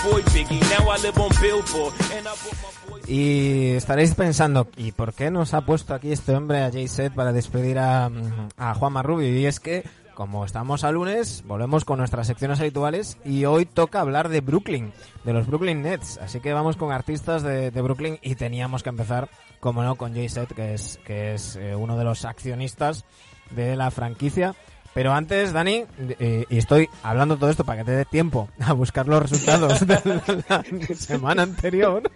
Y 3.07 3.71
estaréis 3.71 4.15
pensando, 4.15 4.67
¿y 4.75 4.93
por 4.93 5.13
qué 5.13 5.29
nos 5.29 5.53
ha 5.53 5.61
puesto 5.61 5.93
aquí 5.93 6.11
este 6.11 6.35
hombre 6.35 6.63
a 6.63 6.71
Jay 6.71 6.87
Set 6.87 7.13
para 7.13 7.31
despedir 7.31 7.77
a, 7.77 8.09
a 8.57 8.73
Juanma? 8.73 9.03
Y 9.21 9.45
es 9.45 9.59
que, 9.59 9.83
como 10.15 10.43
estamos 10.45 10.83
a 10.83 10.91
lunes, 10.91 11.43
volvemos 11.45 11.85
con 11.85 11.99
nuestras 11.99 12.25
secciones 12.25 12.59
habituales 12.59 13.17
y 13.23 13.45
hoy 13.45 13.65
toca 13.65 14.01
hablar 14.01 14.29
de 14.29 14.41
Brooklyn, 14.41 14.91
de 15.23 15.33
los 15.33 15.45
Brooklyn 15.45 15.83
Nets. 15.83 16.17
Así 16.17 16.39
que 16.39 16.53
vamos 16.53 16.77
con 16.77 16.91
artistas 16.91 17.43
de, 17.43 17.69
Brooklyn 17.69 18.17
y 18.23 18.35
teníamos 18.35 18.81
que 18.81 18.89
empezar, 18.89 19.29
como 19.59 19.83
no, 19.83 19.95
con 19.95 20.13
Jay 20.13 20.29
Set, 20.29 20.53
que 20.53 20.73
es, 20.73 20.99
que 21.05 21.35
es 21.35 21.57
eh, 21.57 21.75
uno 21.75 21.97
de 21.97 22.05
los 22.05 22.25
accionistas 22.25 23.05
de 23.51 23.75
la 23.75 23.91
franquicia. 23.91 24.55
Pero 24.93 25.13
antes, 25.13 25.53
Dani, 25.53 25.85
eh, 26.19 26.45
y 26.49 26.57
estoy 26.57 26.89
hablando 27.01 27.37
todo 27.37 27.49
esto 27.49 27.63
para 27.63 27.79
que 27.79 27.85
te 27.85 27.91
dé 27.91 28.05
tiempo 28.05 28.49
a 28.59 28.73
buscar 28.73 29.07
los 29.07 29.21
resultados 29.21 29.85
de 29.87 30.01
la 30.49 30.63
semana 30.95 31.43
anterior. 31.43 32.03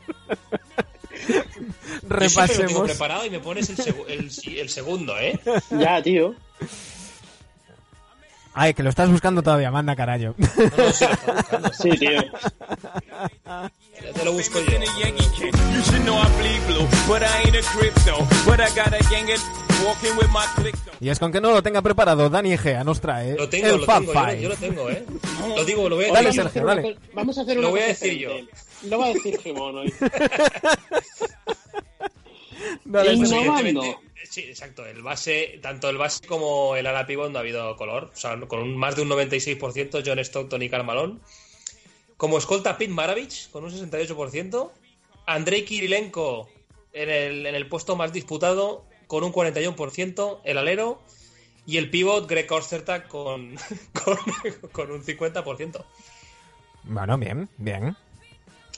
Yo 1.28 1.34
siempre 1.34 1.78
lo 1.80 1.96
tengo 2.00 2.20
Repasemos. 2.20 2.82
preparado 2.84 3.26
y 3.26 3.30
me 3.30 3.40
pones 3.40 3.70
el, 4.08 4.70
segundo, 4.70 5.18
¿eh? 5.18 5.40
Ya, 5.72 6.02
tío. 6.02 6.36
Ay, 8.54 8.74
que 8.74 8.84
lo 8.84 8.90
estás 8.90 9.10
buscando 9.10 9.42
todavía, 9.42 9.72
manda 9.72 9.96
carajo. 9.96 10.36
No, 10.38 10.48
no, 10.78 10.94
sí, 10.94 11.06
lo 11.06 11.14
estoy 11.14 11.36
buscando. 11.36 11.74
Sí, 11.74 11.90
tío. 11.92 12.22
Ya 14.06 14.14
te 14.14 14.24
lo 14.26 14.32
busco 14.34 14.60
yo. 14.60 14.66
Y 21.02 21.10
es 21.10 21.20
con 21.20 21.32
que 21.32 21.42
no 21.42 21.52
lo 21.52 21.62
tenga 21.62 21.82
preparado, 21.82 22.30
Dani 22.30 22.54
Egea 22.54 22.84
nos 22.84 23.02
trae 23.02 23.36
Lo 23.36 23.50
tengo, 23.50 23.68
el 23.68 23.78
lo 23.82 23.86
Fab 23.86 24.00
tengo, 24.06 24.14
yo, 24.14 24.20
lo- 24.20 24.26
Five. 24.28 24.42
yo 24.42 24.50
lo 24.50 24.56
tengo, 24.56 24.90
¿eh? 24.90 25.06
Lo 25.56 25.66
digo, 25.66 25.90
lo 25.90 25.96
voy 25.98 26.06
a 26.06 26.14
Dale, 26.14 26.28
decir. 26.28 26.44
Sergio, 26.44 26.64
Vamos 26.66 26.78
a 26.78 26.82
hacer 26.82 26.84
dale. 26.84 26.88
una 26.88 26.96
co- 26.96 27.02
Vamos 27.14 27.38
a 27.38 27.42
hacer 27.42 27.58
Lo 27.58 27.70
voy 27.70 27.80
a 27.82 27.86
decir 27.88 28.14
diferente. 28.18 28.52
Lo 28.84 29.00
va 29.00 29.06
a 29.06 29.10
decir 29.14 29.40
Jimón 29.42 29.78
hoy. 29.78 29.94
Dale, 32.86 33.14
Innovando. 33.14 33.28
Sergio. 33.28 33.60
Evidentemente, 33.60 33.98
sí, 34.30 34.42
exacto. 34.42 34.86
El 34.86 35.02
base, 35.02 35.60
tanto 35.62 35.90
el 35.90 35.98
base 35.98 36.26
como 36.26 36.76
el 36.76 36.88
ala 36.88 37.06
pivot 37.06 37.32
no 37.32 37.38
ha 37.38 37.42
habido 37.42 37.76
color. 37.76 38.12
O 38.14 38.18
sea, 38.18 38.40
con 38.48 38.60
un- 38.62 38.78
más 38.78 38.96
de 38.96 39.02
un 39.04 39.10
96% 39.10 40.02
John 40.06 40.20
Stockton 40.20 40.62
y 40.62 40.70
Carmalón. 40.70 41.22
Como 42.18 42.38
escolta 42.38 42.78
Pete 42.78 42.94
Maravich 42.94 43.50
con 43.52 43.64
un 43.64 43.72
68%. 43.72 44.72
Andrei 45.26 45.66
Kirilenko 45.66 46.50
en 46.94 47.10
el, 47.10 47.46
en 47.46 47.56
el 47.56 47.68
puesto 47.68 47.96
más 47.96 48.14
disputado 48.14 48.86
con 49.08 49.24
un 49.24 49.34
41%. 49.34 50.40
El 50.44 50.58
alero. 50.58 51.02
Y 51.68 51.78
el 51.78 51.90
pivot 51.90 52.30
Greg 52.30 52.52
Ostertag 52.52 53.08
con, 53.08 53.56
con, 53.94 54.18
con 54.72 54.92
un 54.92 55.04
50%. 55.04 55.84
Bueno, 56.84 57.18
bien, 57.18 57.50
bien. 57.58 57.98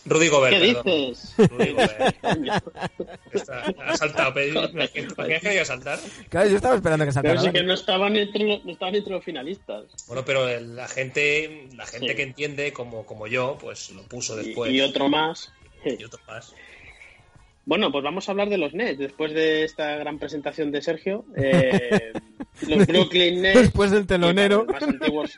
Rudy 0.07 0.27
Gobert, 0.29 0.53
¿Qué 0.57 0.73
perdón. 0.73 0.83
dices? 0.85 1.33
Rudy 1.49 1.71
Gobert. 1.71 2.15
Está- 3.33 3.73
ha 3.85 3.97
saltado. 3.97 4.33
pero- 4.33 4.69
¿Me 4.73 4.83
has 4.85 4.89
querido 5.41 5.65
saltar? 5.65 5.99
Claro, 6.29 6.49
yo 6.49 6.55
estaba 6.55 6.75
esperando 6.75 7.05
que 7.05 7.11
Pero 7.11 7.23
saltara. 7.35 7.41
sí 7.41 7.51
que 7.51 7.63
no 7.63 7.73
estaban 7.73 8.15
entre 8.15 8.43
los, 8.45 8.65
no 8.65 8.71
estaban 8.71 8.95
entre 8.95 9.13
los 9.13 9.23
finalistas. 9.23 9.85
Bueno, 10.07 10.23
pero 10.25 10.47
la 10.59 10.87
gente, 10.87 11.67
la 11.75 11.85
gente 11.85 12.09
Sí. 12.09 12.15
que 12.15 12.23
entiende, 12.23 12.73
como, 12.73 13.05
como 13.05 13.27
yo, 13.27 13.57
pues 13.59 13.91
lo 13.91 14.03
puso 14.03 14.35
después. 14.35 14.71
y 14.71 14.81
otro 14.81 15.09
más. 15.09 15.51
Y 15.85 16.03
otro 16.03 16.19
más. 16.27 16.53
Bueno, 17.65 17.91
pues 17.91 18.01
vamos 18.01 18.27
a 18.27 18.31
hablar 18.31 18.47
de 18.49 18.57
los 18.57 18.73
Nets 18.73 18.97
después 18.97 19.33
de 19.33 19.65
esta 19.65 19.97
gran 19.97 20.19
presentación 20.19 20.71
de 20.71 20.81
Sergio. 20.81 21.25
Eh, 21.35 22.13
Los 22.67 22.87
Brooklyn 22.87 23.41
Nets. 23.41 23.59
Después 23.61 23.91
del 23.91 24.07
telonero. 24.07 24.65
que, 24.65 24.73
más 24.73 24.83
antiguos. 24.83 25.31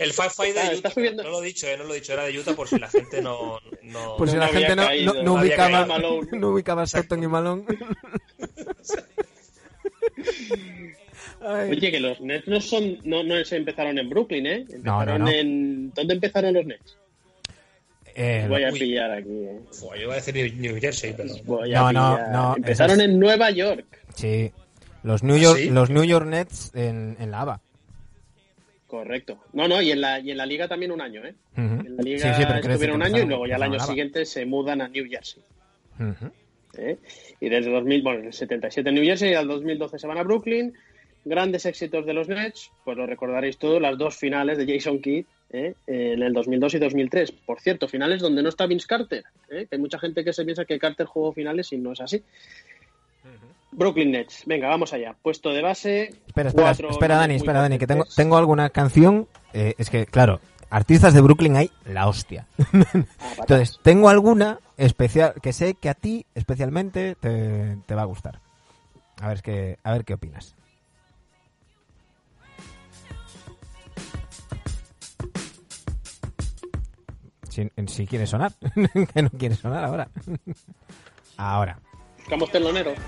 El 0.00 0.12
Five 0.12 0.30
Five 0.30 0.52
de 0.52 0.60
Ah, 0.60 0.70
Utah. 0.76 0.90
subiendo- 0.90 1.22
No 1.22 1.30
lo 1.30 1.42
he 1.42 1.46
dicho, 1.46 1.66
eh, 1.66 1.76
no 1.76 1.84
lo 1.84 1.92
he 1.94 1.96
dicho. 2.00 2.12
Era 2.12 2.24
de 2.24 2.38
Utah 2.38 2.54
por 2.54 2.68
si 2.68 2.78
la 2.78 2.88
gente 2.88 3.22
no. 3.22 3.58
no... 3.82 4.16
Por 4.18 4.28
si 4.28 4.34
No 4.34 4.40
la 4.40 4.48
gente 4.48 4.76
no, 4.76 4.84
caído, 4.84 5.14
no, 5.14 5.22
no 5.22 5.34
no 5.34 5.40
ubicaba, 5.40 5.86
no 6.32 6.48
ubicaba 6.50 6.82
a 6.82 6.86
Stockton 6.86 7.22
y 7.22 7.26
Malone. 7.26 7.64
Ay. 11.40 11.70
Oye, 11.70 11.90
que 11.90 12.00
los 12.00 12.20
Nets 12.20 12.48
no 12.48 12.60
son, 12.60 12.98
no, 13.04 13.22
no 13.22 13.44
se 13.44 13.56
empezaron 13.56 13.98
en 13.98 14.08
Brooklyn, 14.08 14.46
¿eh? 14.46 14.66
Empezaron 14.68 15.22
no. 15.22 15.28
en. 15.30 15.92
¿Dónde 15.94 16.14
empezaron 16.14 16.54
los 16.54 16.66
Nets? 16.66 16.96
Eh, 18.14 18.46
Voy 18.48 18.64
a 18.64 18.72
uy. 18.72 18.78
pillar 18.78 19.10
aquí. 19.12 19.28
¿eh? 19.30 19.60
Fua, 19.72 19.94
yo 19.96 20.02
iba 20.04 20.14
a 20.14 20.16
decir 20.16 20.54
New- 20.56 20.80
Jersey, 20.80 21.14
pero. 21.16 21.34
Voy 21.44 21.74
a 21.74 21.78
No, 21.78 21.92
no, 21.92 22.16
pillar. 22.16 22.30
no, 22.32 22.56
Empezaron 22.56 22.96
esas- 23.00 23.08
en 23.12 23.18
Nueva 23.20 23.50
York. 23.50 23.84
sí. 24.14 24.50
Los 25.02 25.22
New 25.22 25.36
York, 25.36 25.58
¿sí? 25.60 25.70
los 25.70 25.88
New 25.88 26.02
York 26.02 26.26
Nets 26.26 26.72
en, 26.74 27.16
en 27.20 27.30
la 27.30 27.42
ABA. 27.42 27.60
Correcto. 28.86 29.38
No, 29.52 29.66
no, 29.66 29.82
y 29.82 29.90
en 29.90 30.00
la, 30.00 30.20
y 30.20 30.30
en 30.30 30.36
la 30.36 30.46
liga 30.46 30.68
también 30.68 30.92
un 30.92 31.00
año, 31.00 31.24
¿eh? 31.24 31.34
En 31.56 31.96
la 31.96 32.02
liga 32.02 32.34
Sí, 32.34 32.42
sí, 32.42 32.48
estuvieron 32.60 32.96
un 32.96 33.02
año 33.02 33.22
y 33.22 33.26
luego 33.26 33.46
ya 33.46 33.56
el 33.56 33.62
año 33.62 33.80
siguiente 33.80 34.24
se 34.24 34.46
mudan 34.46 34.80
a 34.80 34.88
New 34.88 35.06
Jersey. 35.08 35.42
¿eh? 36.78 36.98
Y 37.40 37.48
desde 37.48 37.70
2000, 37.70 38.02
bueno, 38.02 38.20
en 38.20 38.26
el 38.26 38.32
77 38.32 38.88
en 38.88 38.94
New 38.94 39.04
Jersey 39.04 39.32
y 39.32 39.34
al 39.34 39.48
2012 39.48 39.98
se 39.98 40.06
van 40.06 40.18
a 40.18 40.22
Brooklyn. 40.22 40.74
Grandes 41.24 41.66
éxitos 41.66 42.06
de 42.06 42.14
los 42.14 42.28
Nets, 42.28 42.70
pues 42.84 42.96
lo 42.96 43.04
recordaréis 43.04 43.58
todo, 43.58 43.80
las 43.80 43.98
dos 43.98 44.14
finales 44.16 44.58
de 44.58 44.72
Jason 44.72 45.00
Kidd 45.00 45.24
¿eh? 45.50 45.74
en 45.88 46.22
el 46.22 46.32
2002 46.32 46.74
y 46.74 46.78
2003. 46.78 47.32
Por 47.32 47.60
cierto, 47.60 47.88
finales 47.88 48.20
donde 48.20 48.44
no 48.44 48.48
está 48.48 48.66
Vince 48.66 48.86
Carter. 48.86 49.24
¿eh? 49.50 49.66
Que 49.68 49.74
hay 49.76 49.80
mucha 49.80 49.98
gente 49.98 50.24
que 50.24 50.32
se 50.32 50.44
piensa 50.44 50.64
que 50.64 50.78
Carter 50.78 51.06
jugó 51.06 51.32
finales 51.32 51.72
y 51.72 51.78
no 51.78 51.92
es 51.92 52.00
así. 52.00 52.22
Brooklyn 53.76 54.10
Nets, 54.10 54.42
venga, 54.46 54.68
vamos 54.68 54.92
allá. 54.94 55.14
Puesto 55.22 55.50
de 55.50 55.62
base. 55.62 56.04
Espera, 56.26 56.48
espera, 56.48 56.68
cuatro 56.68 56.88
espera, 56.90 57.16
Dani, 57.16 57.34
espera, 57.34 57.60
Dani, 57.60 57.78
que 57.78 57.86
tengo, 57.86 58.04
tengo 58.16 58.38
alguna 58.38 58.70
canción. 58.70 59.28
eh, 59.52 59.74
es 59.76 59.90
que, 59.90 60.06
claro, 60.06 60.40
artistas 60.70 61.12
de 61.12 61.20
Brooklyn 61.20 61.56
hay 61.56 61.70
la 61.84 62.08
hostia. 62.08 62.46
Ah. 63.18 63.34
Entonces, 63.40 63.78
tengo 63.82 64.08
alguna 64.08 64.58
especial 64.78 65.34
que 65.42 65.52
sé 65.52 65.74
que 65.74 65.88
a 65.90 65.94
ti 65.94 66.24
especialmente 66.34 67.16
te, 67.16 67.76
te 67.84 67.94
va 67.94 68.02
a 68.02 68.06
gustar. 68.06 68.40
A 69.20 69.28
ver, 69.28 69.36
es 69.36 69.42
que, 69.42 69.78
a 69.82 69.92
ver 69.92 70.04
qué 70.04 70.14
opinas. 70.14 70.54
Si, 77.48 77.70
si 77.86 78.06
quieres 78.06 78.30
sonar, 78.30 78.52
que 79.14 79.22
no 79.22 79.30
quieres 79.30 79.58
sonar 79.58 79.84
ahora. 79.84 80.08
Ahora. 81.38 81.78
Buscamos 82.26 82.50
telonero. 82.50 82.92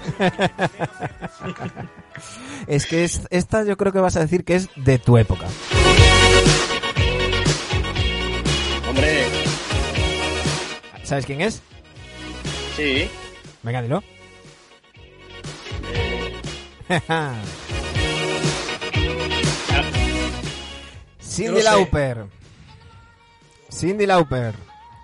Es 2.69 2.87
que 2.87 3.05
es, 3.05 3.23
esta 3.31 3.65
yo 3.65 3.77
creo 3.77 3.93
que 3.93 3.99
vas 4.01 4.17
a 4.17 4.21
decir 4.21 4.45
que 4.45 4.55
es 4.57 4.69
de 4.77 4.99
tu 4.99 5.17
época. 5.17 5.47
Hombre, 8.89 9.25
¿Sabes 11.05 11.25
quién 11.25 11.41
es? 11.41 11.63
sí. 12.77 13.09
Venga, 13.63 13.83
dilo. 13.83 14.03
Cindy. 21.21 21.63
Lauper. 21.63 22.27
Cindy 23.71 24.07
Lauper. 24.07 24.55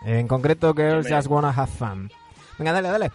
En 0.05 0.29
concreto, 0.29 0.75
Girls. 0.75 1.09
Just 1.09 1.29
Wanna 1.29 1.51
Have 1.51 1.73
Fun. 1.73 2.11
Venga, 2.59 2.73
dale, 2.73 2.89
dale. 2.89 3.11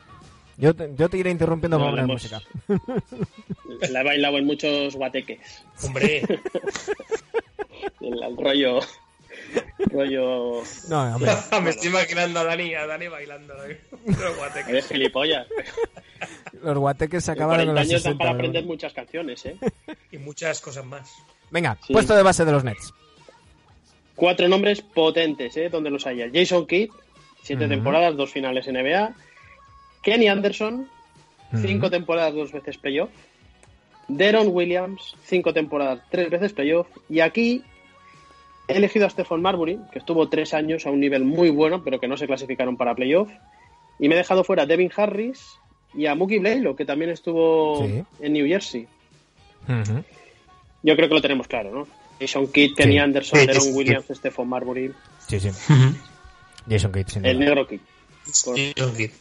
Yo 0.59 0.75
te, 0.75 0.91
yo 0.95 1.07
te 1.09 1.17
iré 1.17 1.31
interrumpiendo 1.31 1.79
No, 1.79 1.85
para 1.85 2.01
la 2.01 2.07
música. 2.07 2.41
La 3.89 4.01
he 4.01 4.03
bailado 4.03 4.37
en 4.37 4.45
muchos 4.45 4.95
guateques. 4.95 5.63
Hombre, 5.83 6.21
El, 8.01 8.23
el 8.23 8.37
rollo. 8.37 8.79
rollo. 9.91 10.61
No, 10.89 11.15
hombre. 11.15 11.31
me 11.63 11.69
estoy 11.69 11.89
imaginando 11.89 12.41
a 12.41 12.43
Dani, 12.43 12.73
a 12.75 12.85
Dani 12.85 13.07
bailando. 13.07 13.53
¿eh? 13.65 13.79
Pero 14.05 14.35
guate, 14.35 14.63
De 14.65 14.81
gilipollas. 14.81 15.47
Los 16.61 16.77
guateques 16.77 17.23
se 17.23 17.31
En 17.31 17.37
acabaron 17.37 17.61
en 17.69 17.73
40 17.75 17.81
los 17.81 17.89
años 17.89 18.03
dan 18.03 18.13
60. 18.13 18.17
para 18.17 18.29
¿no? 18.31 18.35
aprender 18.35 18.65
muchas 18.65 18.93
canciones, 18.93 19.45
¿eh? 19.45 19.57
Y 20.11 20.17
muchas 20.17 20.59
cosas 20.59 20.85
más. 20.85 21.09
Venga, 21.51 21.77
Sí. 21.87 21.93
puesto 21.93 22.15
de 22.15 22.23
base 22.23 22.43
de 22.43 22.51
los 22.51 22.63
Nets. 22.65 22.93
Cuatro 24.15 24.49
nombres 24.49 24.81
potentes, 24.81 25.55
¿eh? 25.55 25.69
Donde 25.69 25.89
los 25.89 26.05
haya. 26.05 26.27
Jason 26.33 26.67
Kidd, 26.67 26.89
siete 27.41 27.67
temporadas, 27.69 28.17
dos 28.17 28.29
finales 28.31 28.67
NBA. 28.67 29.15
Kenny 30.01 30.27
Anderson, 30.27 30.87
cinco 31.61 31.89
temporadas, 31.89 32.33
dos 32.33 32.51
veces 32.51 32.77
playoff. 32.77 33.09
Deron 34.07 34.47
Williams, 34.49 35.15
cinco 35.25 35.53
temporadas, 35.53 36.01
tres 36.09 36.29
veces 36.29 36.53
playoff. 36.53 36.87
Y 37.09 37.19
aquí 37.19 37.63
he 38.67 38.77
elegido 38.77 39.05
a 39.05 39.09
Stephon 39.09 39.41
Marbury, 39.41 39.79
que 39.91 39.99
estuvo 39.99 40.27
tres 40.29 40.53
años 40.53 40.85
a 40.87 40.91
un 40.91 40.99
nivel 40.99 41.23
muy 41.25 41.49
bueno, 41.49 41.83
pero 41.83 41.99
que 41.99 42.07
no 42.07 42.17
se 42.17 42.25
clasificaron 42.27 42.75
para 42.77 42.95
playoff. 42.95 43.29
Y 43.99 44.07
me 44.07 44.15
he 44.15 44.17
dejado 44.17 44.43
fuera 44.43 44.63
a 44.63 44.65
Devin 44.65 44.91
Harris 44.95 45.57
y 45.93 46.05
a 46.05 46.15
Mookie 46.15 46.39
Blaylock, 46.39 46.77
que 46.77 46.85
también 46.85 47.11
estuvo 47.11 47.85
Sí. 47.85 48.03
en 48.21 48.33
New 48.33 48.47
Jersey. 48.47 48.87
Yo 50.81 50.95
creo 50.95 51.07
que 51.09 51.13
lo 51.15 51.21
tenemos 51.21 51.47
claro, 51.47 51.71
¿no? 51.71 51.87
Jason 52.19 52.47
Kidd, 52.51 52.75
Kenny 52.75 52.93
Sí. 52.93 52.97
Anderson, 52.99 53.39
Sí, 53.39 53.45
Deron 53.47 53.61
sí, 53.61 53.69
sí. 53.71 53.77
Williams, 53.77 54.05
Stephon 54.11 54.47
Marbury, 54.49 54.91
Sí, 55.27 55.39
sí. 55.39 55.49
Jason 56.69 56.91
Kidd, 56.91 57.25
el 57.25 57.39
negro 57.39 57.67
Kidd. 57.67 57.79
Jason 58.25 58.55
Kidd. 58.95 59.11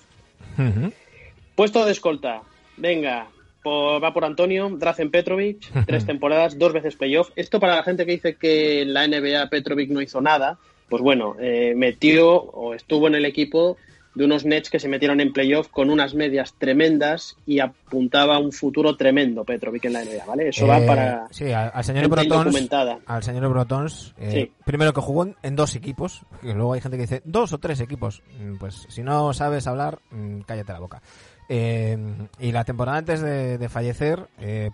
Puesto 1.55 1.85
de 1.85 1.93
escolta. 1.93 2.43
Venga, 2.77 3.29
por- 3.63 4.03
va 4.03 4.13
por 4.13 4.25
Antonio, 4.25 4.69
Drazen 4.71 5.11
Petrovic, 5.11 5.85
tres 5.87 6.07
temporadas, 6.07 6.59
dos 6.59 6.73
veces 6.73 6.97
playoff. 6.97 7.31
Esto 7.37 7.59
para 7.61 7.77
la 7.77 7.83
gente 7.83 8.07
que 8.07 8.13
dice 8.13 8.37
que 8.37 8.83
en 8.83 8.95
la 8.95 9.07
NBA 9.07 9.49
Petrovic 9.51 9.91
no 9.91 10.01
hizo 10.01 10.21
nada, 10.21 10.59
pues 10.89 11.03
bueno, 11.03 11.37
eh, 11.41 11.75
metió 11.77 12.31
o 12.35 12.75
estuvo 12.75 13.09
en 13.09 13.15
el 13.17 13.25
equipo 13.25 13.77
de 14.19 14.25
unos 14.25 14.45
Nets 14.45 14.69
que 14.69 14.81
se 14.81 14.89
metieron 14.89 15.21
en 15.21 15.33
playoff 15.33 15.69
con 15.69 15.89
unas 15.91 16.13
medias 16.15 16.53
tremendas 16.59 17.37
y 17.47 17.61
apuntaba 17.61 18.35
a 18.35 18.39
un 18.41 18.51
futuro 18.53 18.97
tremendo 18.97 19.45
Petrovic 19.45 19.85
en 19.87 19.93
la 19.95 20.05
NBA, 20.05 20.27
¿vale? 20.27 20.49
Eso 20.49 20.67
va 20.67 20.79
Eh, 20.81 20.87
para 20.87 21.29
Sí, 21.31 21.53
al, 21.53 21.71
al 21.73 21.85
señor 21.85 22.09
Brotons. 22.09 22.69
Al 23.07 23.23
señor 23.23 23.49
Brotons. 23.49 24.15
eh, 24.19 24.31
Sí. 24.33 24.53
Primero 24.65 24.93
que 24.93 25.01
jugó 25.01 25.29
en, 25.43 25.57
dos 25.57 25.77
equipos. 25.77 26.23
Que 26.43 26.53
luego 26.53 26.75
hay 26.75 26.81
gente 26.81 26.97
que 26.99 27.05
dice 27.05 27.23
dos 27.25 27.53
o 27.53 27.59
tres 27.59 27.81
equipos. 27.81 28.23
Mm, 28.39 28.57
Pues 28.57 28.87
si 28.89 29.03
no 29.03 29.33
sabes 29.33 29.67
hablar, 29.67 30.01
mm, 30.11 30.41
cállate 30.41 30.73
la 30.73 30.81
boca. 30.81 31.01
Eh, 31.49 31.97
y 32.41 32.53
la 32.53 32.65
temporada 32.65 32.99
antes 32.99 33.23
de, 33.23 33.57
de 33.57 33.69
fallecer, 33.71 34.27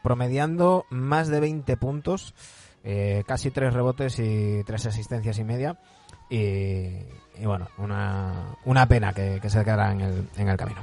promediando 0.02 0.86
más 0.90 1.28
de 1.28 1.38
20 1.38 1.76
puntos, 1.76 2.34
casi 3.26 3.50
tres 3.50 3.72
rebotes 3.74 4.18
y 4.18 4.64
tres 4.64 4.86
asistencias 4.86 5.38
y 5.38 5.44
media. 5.44 5.78
Y, 6.30 6.88
y 7.40 7.46
bueno, 7.46 7.68
una, 7.78 8.56
una 8.64 8.86
pena 8.86 9.12
que, 9.12 9.38
que 9.40 9.50
se 9.50 9.60
quedara 9.64 9.92
en 9.92 10.00
el, 10.00 10.24
en 10.36 10.48
el 10.48 10.56
camino. 10.56 10.82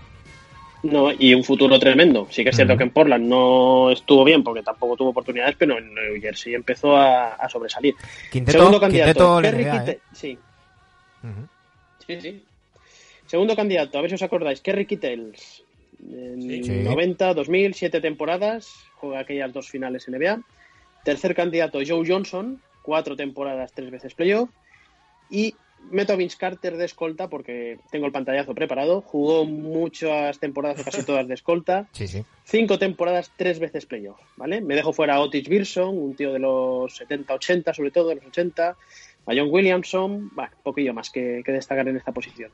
No, 0.84 1.12
y 1.12 1.34
un 1.34 1.44
futuro 1.44 1.78
tremendo. 1.80 2.28
Sí 2.32 2.44
que 2.44 2.50
es 2.50 2.56
cierto 2.56 2.76
que 2.76 2.84
en 2.84 2.90
Portland 2.90 3.28
no 3.28 3.92
estuvo 3.92 4.24
bien 4.24 4.44
porque 4.44 4.64
tampoco 4.64 4.98
tuvo 4.98 5.10
oportunidades, 5.10 5.56
pero 5.58 5.78
en 5.78 5.94
New 5.94 6.20
Jersey 6.20 6.56
empezó 6.56 6.98
a, 6.98 7.34
a 7.36 7.48
sobresalir. 7.50 7.94
Quinteto, 8.32 8.58
Segundo 8.58 8.80
candidato, 8.80 9.42
quinteto 9.42 9.42
NBA, 9.42 9.92
¿eh? 9.92 10.00
Sí, 10.14 10.38
sí, 12.08 12.22
sí. 12.22 12.44
Segundo 13.28 13.56
candidato, 13.56 13.98
a 13.98 14.02
ver 14.02 14.10
si 14.10 14.16
os 14.16 14.24
acordáis, 14.24 14.62
Kerry 14.62 14.86
Kittles. 14.86 15.64
En 16.04 16.42
Sí. 16.42 16.64
Sí. 16.64 16.72
90, 16.84 17.36
2000, 17.36 17.74
siete 17.76 18.02
temporadas, 18.02 18.74
juega 18.96 19.20
aquellas 19.20 19.54
dos 19.54 19.70
finales 19.70 20.08
NBA. 20.10 20.42
Tercer 21.04 21.36
candidato, 21.36 21.80
Joe 21.88 22.04
Johnson, 22.08 22.60
cuatro 22.82 23.16
temporadas, 23.16 23.72
tres 23.74 23.92
veces 23.92 24.16
playoff. 24.16 24.50
Y 25.30 25.56
meto 25.90 26.14
a 26.14 26.16
Vince 26.16 26.38
Carter 26.38 26.78
de 26.78 26.86
escolta 26.86 27.28
porque 27.30 27.80
tengo 27.92 28.06
el 28.06 28.12
pantallazo 28.12 28.54
preparado. 28.54 29.02
Jugó 29.02 29.46
muchas 29.46 30.40
temporadas, 30.40 30.84
casi 30.84 31.04
todas 31.04 31.28
de 31.28 31.34
escolta. 31.34 31.88
Sí, 31.92 32.08
sí. 32.08 32.24
Cinco 32.46 32.78
temporadas, 32.80 33.32
tres 33.36 33.60
veces 33.60 33.86
playoff, 33.86 34.20
¿vale? 34.38 34.62
Me 34.62 34.76
dejo 34.76 34.94
fuera 34.94 35.16
a 35.16 35.20
Otis 35.22 35.48
Birson, 35.48 35.98
un 35.98 36.16
tío 36.16 36.32
de 36.34 36.40
los 36.40 37.00
70-80, 37.02 37.74
sobre 37.74 37.92
todo 37.92 38.10
de 38.10 38.16
los 38.16 38.26
80, 38.26 38.70
a 38.70 38.76
John 39.36 39.48
Williamson, 39.50 40.30
bueno, 40.36 40.52
poquillo 40.64 40.94
más 40.94 41.10
que, 41.10 41.42
que 41.46 41.52
destacar 41.52 41.88
en 41.88 41.98
esta 41.98 42.12
posición. 42.12 42.52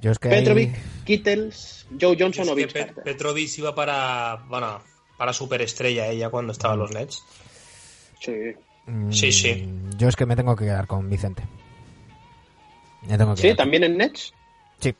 Yo 0.00 0.12
es 0.12 0.18
que 0.18 0.28
ahí- 0.28 0.40
Petrovic, 0.40 0.76
Kittles, 1.04 1.86
Joe 2.00 2.16
Johnson 2.18 2.44
Es 2.44 2.50
o 2.50 2.54
Vince 2.54 2.72
Pe- 2.72 2.86
Carter. 2.86 3.04
Petrovic 3.04 3.58
iba 3.58 3.74
para, 3.74 4.44
bueno, 4.48 4.80
para 5.16 5.32
superestrella 5.32 6.06
ella 6.08 6.30
cuando 6.30 6.52
estaba 6.52 6.74
en 6.74 6.80
los 6.80 6.92
Nets. 6.92 7.24
Sí. 8.20 8.32
Mm, 8.86 9.10
Sí, 9.12 9.32
sí. 9.32 9.68
Yo 9.96 10.08
es 10.08 10.14
que 10.16 10.26
me 10.26 10.36
tengo 10.36 10.54
que 10.56 10.64
quedar 10.66 10.86
con 10.86 11.08
Vicente. 11.10 11.42
Me 13.02 13.16
tengo 13.18 13.34
que 13.34 13.42
Sí, 13.42 13.54
también 13.56 13.84
en 13.84 13.96
Nets. 13.96 14.32
Sí. 14.80 14.94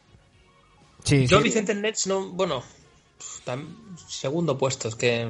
Sí, 1.05 1.27
Yo 1.27 1.39
sí. 1.39 1.45
Vicente 1.45 1.75
Nets 1.75 2.07
no, 2.07 2.29
bueno, 2.31 2.63
tam- 3.45 3.97
segundo 4.09 4.57
puesto, 4.59 4.89
es 4.89 4.95
que 4.95 5.29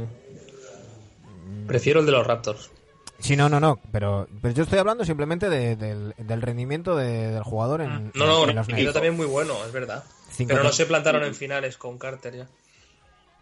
prefiero 1.67 2.01
el 2.01 2.07
de 2.07 2.13
los 2.13 2.27
Raptors. 2.27 2.71
Sí, 3.19 3.37
no, 3.37 3.49
no, 3.49 3.59
no. 3.59 3.81
Pero, 3.91 4.29
pero 4.41 4.55
yo 4.55 4.63
estoy 4.63 4.79
hablando 4.79 5.05
simplemente 5.05 5.49
de- 5.51 5.75
del, 5.77 6.15
del 6.17 6.43
rendimiento 6.43 6.95
de- 6.97 7.33
del 7.33 7.43
jugador 7.43 7.81
en, 7.81 8.13
No, 8.15 8.27
no, 8.27 8.49
en 8.49 8.55
los 8.57 8.69
Nets. 8.69 8.93
también 8.93 9.17
muy 9.17 9.27
bueno, 9.27 9.55
es 9.67 9.73
verdad. 9.73 10.05
Cinco 10.31 10.51
Pero 10.51 10.63
no 10.63 10.73
se 10.73 10.87
plantaron 10.87 11.25
en 11.25 11.35
finales 11.35 11.77
con 11.77 11.99
Carter 11.99 12.37
ya. 12.37 12.49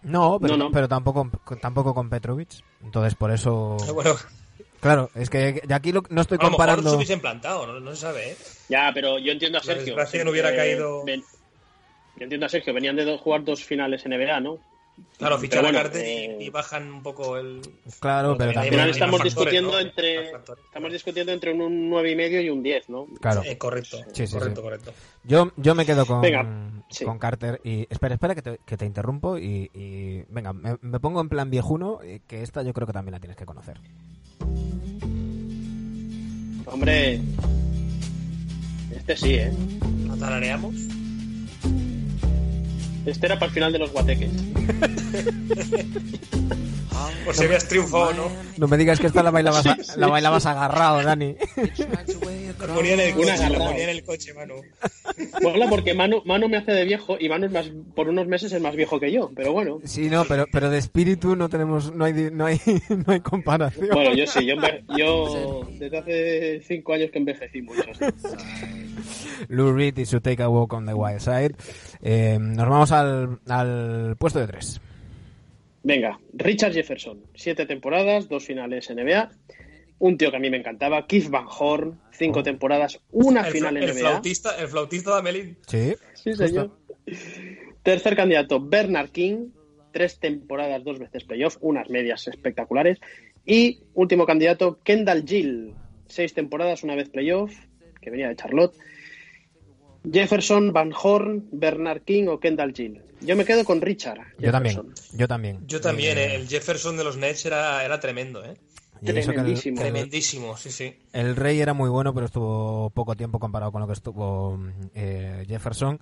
No, 0.02 0.38
pero, 0.40 0.56
No, 0.56 0.64
no. 0.66 0.70
pero 0.70 0.88
tampoco, 0.88 1.28
tampoco 1.60 1.92
con 1.94 2.08
Petrovic. 2.08 2.48
Entonces, 2.82 3.14
por 3.16 3.30
eso. 3.32 3.76
Bueno, 3.92 4.14
Claro, 4.80 5.10
es 5.14 5.30
que 5.30 5.60
de 5.66 5.74
aquí 5.74 5.92
lo- 5.92 6.02
no 6.10 6.20
estoy 6.20 6.36
a 6.36 6.42
lo 6.44 6.50
mejor 6.50 6.56
comparando. 6.56 6.90
se 6.90 6.96
hubiese 6.96 7.12
implantado, 7.14 7.66
no, 7.66 7.80
no 7.80 7.90
se 7.94 8.00
sabe, 8.02 8.30
¿eh? 8.32 8.36
Ya, 8.68 8.90
pero 8.94 9.18
yo 9.18 9.32
entiendo 9.32 9.58
a 9.58 9.60
La 9.60 9.64
Sergio. 9.64 9.86
desgracia 9.86 10.18
que 10.20 10.24
no 10.24 10.30
hubiera 10.30 10.52
Eh, 10.52 10.56
caído- 10.56 11.04
ven- 11.04 11.24
Yo 12.18 12.22
entiendo 12.24 12.46
a 12.46 12.48
Sergio, 12.48 12.72
venían 12.72 12.96
de 12.96 13.04
do- 13.04 13.18
jugar 13.18 13.44
dos 13.44 13.62
finales 13.62 14.04
NBA, 14.06 14.40
¿no? 14.40 14.58
Claro, 15.18 15.38
fichar 15.38 15.60
bueno, 15.62 15.78
a 15.78 15.82
Carter 15.82 16.02
eh, 16.06 16.36
y, 16.40 16.44
y 16.44 16.48
bajan 16.48 16.90
un 16.90 17.02
poco 17.02 17.36
el. 17.36 17.60
Claro, 18.00 18.34
pero 18.38 18.52
También 18.54 18.58
Al 18.58 18.70
final 18.70 18.88
estamos 18.90 19.18
factores, 19.20 19.34
discutiendo 19.34 19.72
¿no? 19.72 19.78
entre 19.80 20.30
estamos 20.30 20.92
discutiendo 20.92 21.32
entre 21.32 21.52
un 21.52 21.90
9,5 21.90 22.10
y 22.12 22.16
medio 22.16 22.40
y 22.40 22.48
un 22.48 22.62
10, 22.62 22.88
¿no? 22.88 23.06
Claro. 23.20 23.42
Eh, 23.44 23.58
correcto, 23.58 23.98
Sí, 24.14 24.26
sí, 24.26 24.32
correcto, 24.32 24.60
sí. 24.60 24.64
correcto. 24.64 24.94
Yo, 25.24 25.52
yo 25.56 25.74
me 25.74 25.84
quedo 25.84 26.06
con, 26.06 26.22
Venga, 26.22 26.46
sí. 26.88 27.04
con 27.04 27.18
Carter 27.18 27.60
y... 27.62 27.86
Espera, 27.90 28.14
espera 28.14 28.34
que 28.34 28.40
te, 28.42 28.58
que 28.64 28.76
te 28.78 28.86
interrumpo 28.86 29.36
y, 29.36 29.70
y- 29.74 30.22
venga, 30.30 30.54
me, 30.54 30.78
me 30.80 30.98
pongo 30.98 31.20
en 31.20 31.28
plan 31.28 31.50
viejuno, 31.50 31.98
eh, 32.02 32.22
que 32.26 32.42
esta 32.42 32.62
yo 32.62 32.72
creo 32.72 32.86
que 32.86 32.94
también 32.94 33.12
la 33.12 33.20
tienes 33.20 33.36
que 33.36 33.44
conocer. 33.44 33.78
Hombre, 36.66 37.20
este 38.94 39.16
sí, 39.16 39.34
¿eh? 39.34 39.52
¿La 40.08 40.16
tarareamos? 40.16 40.74
Este 43.06 43.26
era 43.26 43.36
para 43.36 43.46
el 43.46 43.52
final 43.54 43.72
de 43.72 43.78
los 43.78 43.92
guateques. 43.92 44.30
Por 47.24 47.34
si 47.34 47.44
habías 47.44 47.68
triunfado 47.68 48.08
o 48.08 48.12
no. 48.14 48.30
No 48.56 48.68
me 48.68 48.76
digas 48.76 49.00
que 49.00 49.08
esta 49.08 49.22
la 49.22 49.30
bailabas, 49.32 49.64
la 49.96 50.06
bailabas 50.06 50.46
agarrado, 50.46 51.02
Dani. 51.02 51.34
La 52.58 52.74
ponía 52.74 52.94
en 52.94 53.00
el 53.00 53.14
coche, 53.14 53.26
la 53.26 53.34
agarrado. 53.34 53.66
ponía 53.70 53.84
en 53.84 53.90
el 53.90 54.04
coche, 54.04 54.32
Manu. 54.34 54.54
Mola 55.42 55.66
porque 55.68 55.92
Manu, 55.92 56.22
Manu 56.24 56.48
me 56.48 56.56
hace 56.58 56.70
de 56.72 56.84
viejo 56.84 57.16
y 57.18 57.28
Manu 57.28 57.46
es 57.46 57.52
más, 57.52 57.70
por 57.94 58.08
unos 58.08 58.26
meses 58.28 58.52
es 58.52 58.62
más 58.62 58.76
viejo 58.76 58.98
que 59.00 59.10
yo, 59.12 59.30
pero 59.34 59.52
bueno. 59.52 59.80
Sí, 59.84 60.08
no, 60.08 60.24
pero, 60.24 60.46
pero 60.50 60.70
de 60.70 60.78
espíritu 60.78 61.34
no 61.36 61.48
tenemos, 61.48 61.92
no 61.92 62.04
hay, 62.04 62.12
di- 62.12 62.30
no 62.30 62.46
hay, 62.46 62.60
no 63.06 63.12
hay 63.12 63.20
comparación. 63.20 63.88
Bueno, 63.92 64.14
yo 64.14 64.26
sí, 64.26 64.46
yo, 64.46 64.54
yo 64.96 65.68
desde 65.78 65.98
hace 65.98 66.62
cinco 66.66 66.92
años 66.94 67.10
que 67.10 67.18
envejecí 67.18 67.60
mucho. 67.60 67.82
Lou 69.48 69.72
Reed 69.72 69.98
y 69.98 70.06
su 70.06 70.20
Take 70.20 70.42
a 70.42 70.48
Walk 70.48 70.72
on 70.72 70.86
the 70.86 70.94
Wild 70.94 71.20
Side. 71.20 71.54
Eh, 72.02 72.38
nos 72.40 72.68
vamos 72.68 72.92
al, 72.92 73.40
al 73.48 74.16
puesto 74.16 74.38
de 74.40 74.46
tres. 74.46 74.80
Venga, 75.82 76.18
Richard 76.32 76.72
Jefferson, 76.72 77.22
siete 77.34 77.64
temporadas, 77.66 78.28
dos 78.28 78.44
finales 78.44 78.90
NBA. 78.90 79.30
Un 79.98 80.18
tío 80.18 80.30
que 80.30 80.36
a 80.36 80.40
mí 80.40 80.50
me 80.50 80.58
encantaba, 80.58 81.06
Keith 81.06 81.30
Van 81.30 81.46
Horn, 81.48 82.00
cinco 82.12 82.42
temporadas, 82.42 83.00
una 83.12 83.46
El, 83.46 83.52
final 83.52 83.76
el 83.76 83.84
NBA. 83.94 84.00
flautista, 84.00 84.56
el 84.60 84.68
flautista 84.68 85.12
de 85.12 85.18
Amelín. 85.20 85.56
Sí. 85.66 85.94
Sí, 86.14 86.34
señor. 86.34 86.72
Tercer 87.82 88.16
candidato, 88.16 88.60
Bernard 88.60 89.10
King, 89.10 89.50
tres 89.92 90.18
temporadas, 90.18 90.82
dos 90.84 90.98
veces 90.98 91.24
playoff, 91.24 91.56
unas 91.60 91.88
medias 91.88 92.26
espectaculares. 92.28 92.98
Y 93.46 93.80
último 93.94 94.26
candidato, 94.26 94.80
Kendall 94.82 95.24
Gill, 95.24 95.72
seis 96.08 96.34
temporadas, 96.34 96.82
una 96.82 96.96
vez 96.96 97.08
playoff, 97.08 97.54
que 98.02 98.10
venía 98.10 98.28
de 98.28 98.36
Charlotte. 98.36 98.76
Jefferson, 100.12 100.72
Van 100.72 100.92
Horn, 101.00 101.48
Bernard 101.52 102.02
King 102.02 102.26
o 102.28 102.38
Kendall 102.40 102.72
Gill. 102.74 103.02
Yo 103.20 103.34
me 103.36 103.44
quedo 103.44 103.64
con 103.64 103.80
Richard. 103.80 104.20
Yo 104.38 104.52
también, 104.52 104.82
yo 105.14 105.26
también. 105.26 105.66
Yo 105.66 105.80
también, 105.80 106.18
Eh, 106.18 106.34
el 106.36 106.48
Jefferson 106.48 106.96
de 106.96 107.04
los 107.04 107.16
Nets 107.16 107.46
era, 107.46 107.84
era 107.84 107.98
tremendo, 107.98 108.44
¿eh? 108.44 108.54
Tremendísimo. 109.04 109.76
que 109.76 109.88
el- 109.88 109.92
Tremendísimo, 109.92 110.56
sí, 110.56 110.70
sí. 110.70 110.94
El 111.12 111.36
Rey 111.36 111.60
era 111.60 111.74
muy 111.74 111.88
bueno, 111.90 112.14
pero 112.14 112.26
estuvo 112.26 112.90
poco 112.90 113.14
tiempo 113.14 113.38
comparado 113.38 113.70
con 113.72 113.80
lo 113.82 113.86
que 113.86 113.92
estuvo 113.92 114.58
eh, 114.94 115.44
Jefferson. 115.46 115.98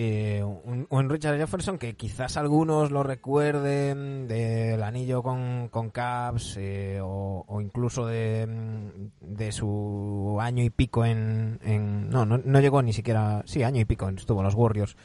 Eh, 0.00 0.44
un, 0.44 0.86
un 0.90 1.10
Richard 1.10 1.38
Jefferson 1.38 1.76
que 1.76 1.96
quizás 1.96 2.36
algunos 2.36 2.92
lo 2.92 3.02
recuerden 3.02 4.28
del 4.28 4.80
anillo 4.84 5.24
con, 5.24 5.66
con 5.70 5.90
Cavs 5.90 6.54
eh, 6.56 7.00
o, 7.02 7.44
o 7.48 7.60
incluso 7.60 8.06
de, 8.06 8.46
mm, 8.46 9.34
de 9.34 9.50
su 9.50 10.38
año 10.40 10.62
y 10.62 10.70
pico 10.70 11.04
en... 11.04 11.58
en- 11.64 12.10
no, 12.10 12.24
no, 12.24 12.38
no 12.38 12.60
llegó 12.60 12.80
ni 12.80 12.92
siquiera... 12.92 13.42
Sí, 13.44 13.64
año 13.64 13.80
y 13.80 13.84
pico 13.86 14.08
estuvo 14.10 14.38
en 14.38 14.44
los 14.44 14.54
Warriors. 14.54 14.96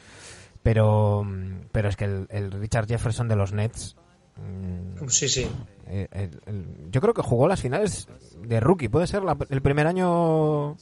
Pero, 0.62 1.24
mm, 1.24 1.66
pero 1.72 1.88
es 1.88 1.96
que 1.96 2.04
el, 2.04 2.26
el 2.30 2.52
Richard 2.52 2.86
Jefferson 2.86 3.26
de 3.26 3.34
los 3.34 3.52
Nets... 3.52 3.96
mm, 4.36 5.08
Sí, 5.08 5.28
sí. 5.28 5.46
eh, 5.88 6.06
el- 6.12 6.40
el- 6.46 6.90
yo 6.92 7.00
creo 7.00 7.14
que 7.14 7.22
jugó 7.22 7.48
las 7.48 7.60
finales 7.60 8.06
de 8.46 8.60
rookie. 8.60 8.88
Puede 8.88 9.08
ser 9.08 9.24
la- 9.24 9.36
el 9.50 9.60
primer 9.60 9.88
año. 9.88 10.76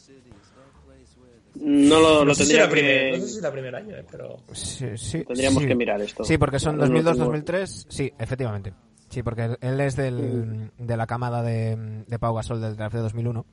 No 1.56 2.00
lo, 2.00 2.18
No 2.20 2.24
lo 2.26 2.34
sé, 2.34 2.44
si 2.44 2.52
tendría 2.56 2.68
que... 2.74 3.12
no 3.18 3.24
sé 3.24 3.28
si 3.28 3.38
era 3.38 3.52
primer 3.52 3.74
año, 3.76 3.96
eh, 3.96 4.04
pero. 4.10 4.36
Sí, 4.52 4.86
sí, 4.96 5.24
Tendríamos 5.24 5.62
sí. 5.62 5.68
que 5.68 5.74
mirar 5.74 6.00
esto. 6.00 6.24
Sí, 6.24 6.38
porque 6.38 6.58
son 6.58 6.78
No 6.78 6.86
lo 6.86 7.02
tengo. 7.12 7.32
2002-2003. 7.32 7.86
Sí, 7.88 8.12
efectivamente. 8.18 8.72
Sí, 9.10 9.22
porque 9.22 9.56
él- 9.60 9.80
es 9.80 9.94
del, 9.96 10.70
de 10.78 10.96
la 10.96 11.06
camada 11.06 11.42
de, 11.42 12.04
de 12.06 12.18
Pau 12.18 12.34
Gasol 12.34 12.60
del 12.60 12.76
draft 12.76 12.94
de 12.94 13.02
2001. 13.02 13.44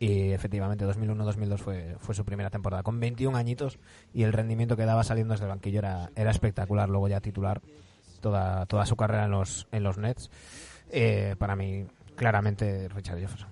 Y 0.00 0.30
efectivamente, 0.30 0.84
2001-2002 0.86 1.58
fue, 1.58 1.96
fue 1.98 2.14
su 2.14 2.24
primera 2.24 2.50
temporada. 2.50 2.82
Con 2.82 2.98
21 3.00 3.36
añitos 3.36 3.78
y 4.12 4.22
el 4.24 4.32
rendimiento 4.32 4.76
que 4.76 4.84
daba 4.84 5.02
saliendo 5.04 5.34
desde 5.34 5.44
el 5.46 5.50
banquillo 5.50 5.78
era, 5.80 6.10
era 6.16 6.30
espectacular. 6.30 6.88
Luego 6.88 7.08
ya 7.08 7.20
titular 7.20 7.60
toda, 8.20 8.66
toda 8.66 8.86
su 8.86 8.96
carrera 8.96 9.24
en 9.26 9.30
los, 9.32 9.66
en 9.72 9.82
los 9.84 9.98
Nets. 9.98 10.30
Eh, 10.90 11.34
para 11.38 11.54
mí, 11.56 11.84
claramente, 12.16 12.88
Richard 12.88 13.18
Jefferson. 13.20 13.50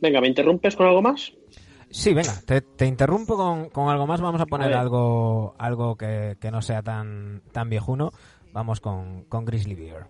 Venga, 0.00 0.20
¿me 0.20 0.28
interrumpes 0.28 0.76
con 0.76 0.86
algo 0.86 1.02
más? 1.02 1.32
Sí, 1.90 2.12
venga, 2.12 2.34
te, 2.44 2.60
te 2.60 2.86
interrumpo 2.86 3.36
con, 3.36 3.70
con 3.70 3.88
algo 3.88 4.06
más. 4.06 4.20
Vamos 4.20 4.40
a 4.40 4.46
poner 4.46 4.74
A 4.74 4.80
algo 4.80 5.54
algo 5.58 5.96
que, 5.96 6.36
que 6.40 6.50
no 6.50 6.60
sea 6.62 6.82
tan, 6.82 7.42
tan 7.52 7.70
viejuno. 7.70 8.12
Vamos 8.52 8.80
con, 8.80 9.24
con 9.24 9.44
Grizzly 9.44 9.74
Bear. 9.74 10.08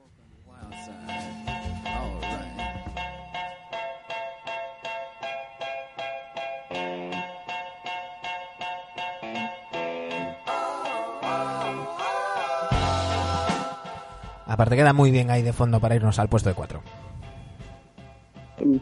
Aparte 14.47 14.77
queda 14.77 14.93
muy 14.93 15.11
bien 15.11 15.31
ahí 15.31 15.43
de 15.43 15.53
fondo 15.53 15.79
para 15.79 15.95
irnos 15.95 16.19
al 16.19 16.29
puesto 16.29 16.49
de 16.49 16.55
cuatro. 16.55 16.83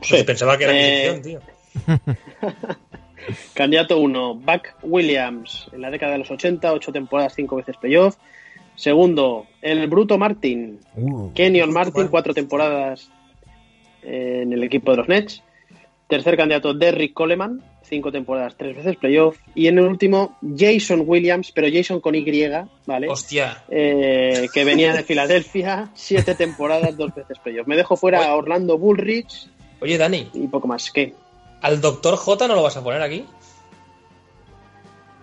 Sí. 0.02 0.22
Pensaba 0.24 0.56
que 0.56 0.64
era 0.64 0.72
Eh, 0.74 1.20
tío. 1.22 1.40
Candidato 3.54 3.98
1, 3.98 4.34
Buck 4.34 4.68
Williams, 4.82 5.68
en 5.72 5.80
la 5.80 5.90
década 5.90 6.12
de 6.12 6.18
los 6.18 6.30
80, 6.30 6.72
8 6.72 6.92
temporadas, 6.92 7.34
5 7.34 7.56
veces 7.56 7.76
playoff. 7.76 8.16
Segundo, 8.74 9.46
el 9.62 9.86
Bruto 9.88 10.18
Martin, 10.18 10.80
Uh, 10.96 11.32
Kenyon 11.32 11.72
Martin, 11.72 11.94
Martin. 11.94 12.10
4 12.10 12.34
temporadas 12.34 13.10
en 14.02 14.52
el 14.52 14.62
equipo 14.62 14.90
de 14.90 14.96
los 14.98 15.08
Nets. 15.08 15.42
Tercer 16.08 16.36
candidato, 16.36 16.72
Derrick 16.72 17.12
Coleman, 17.14 17.62
5 17.82 18.12
temporadas, 18.12 18.54
3 18.56 18.76
veces 18.76 18.96
playoff. 18.96 19.38
Y 19.54 19.66
en 19.66 19.78
el 19.78 19.86
último, 19.86 20.36
Jason 20.56 21.02
Williams, 21.04 21.50
pero 21.52 21.68
Jason 21.72 22.00
con 22.00 22.14
Y, 22.14 22.24
¿vale? 22.86 23.08
Hostia. 23.08 23.64
Eh, 23.68 24.48
que 24.52 24.64
venía 24.64 24.92
de 24.92 25.02
Filadelfia, 25.02 25.90
7 25.94 26.34
temporadas, 26.34 26.96
2 26.96 27.14
veces 27.14 27.38
playoff. 27.38 27.66
Me 27.66 27.76
dejo 27.76 27.96
fuera 27.96 28.24
a 28.26 28.36
Orlando 28.36 28.78
Bullrich 28.78 29.48
Oye, 29.80 29.98
Dani, 29.98 30.28
y 30.32 30.46
poco 30.48 30.68
más. 30.68 30.90
¿Qué? 30.90 31.12
¿Al 31.62 31.80
doctor 31.80 32.16
J 32.16 32.48
no 32.48 32.54
lo 32.54 32.62
vas 32.62 32.76
a 32.76 32.82
poner 32.84 33.02
aquí? 33.02 33.26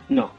No. 0.09 0.31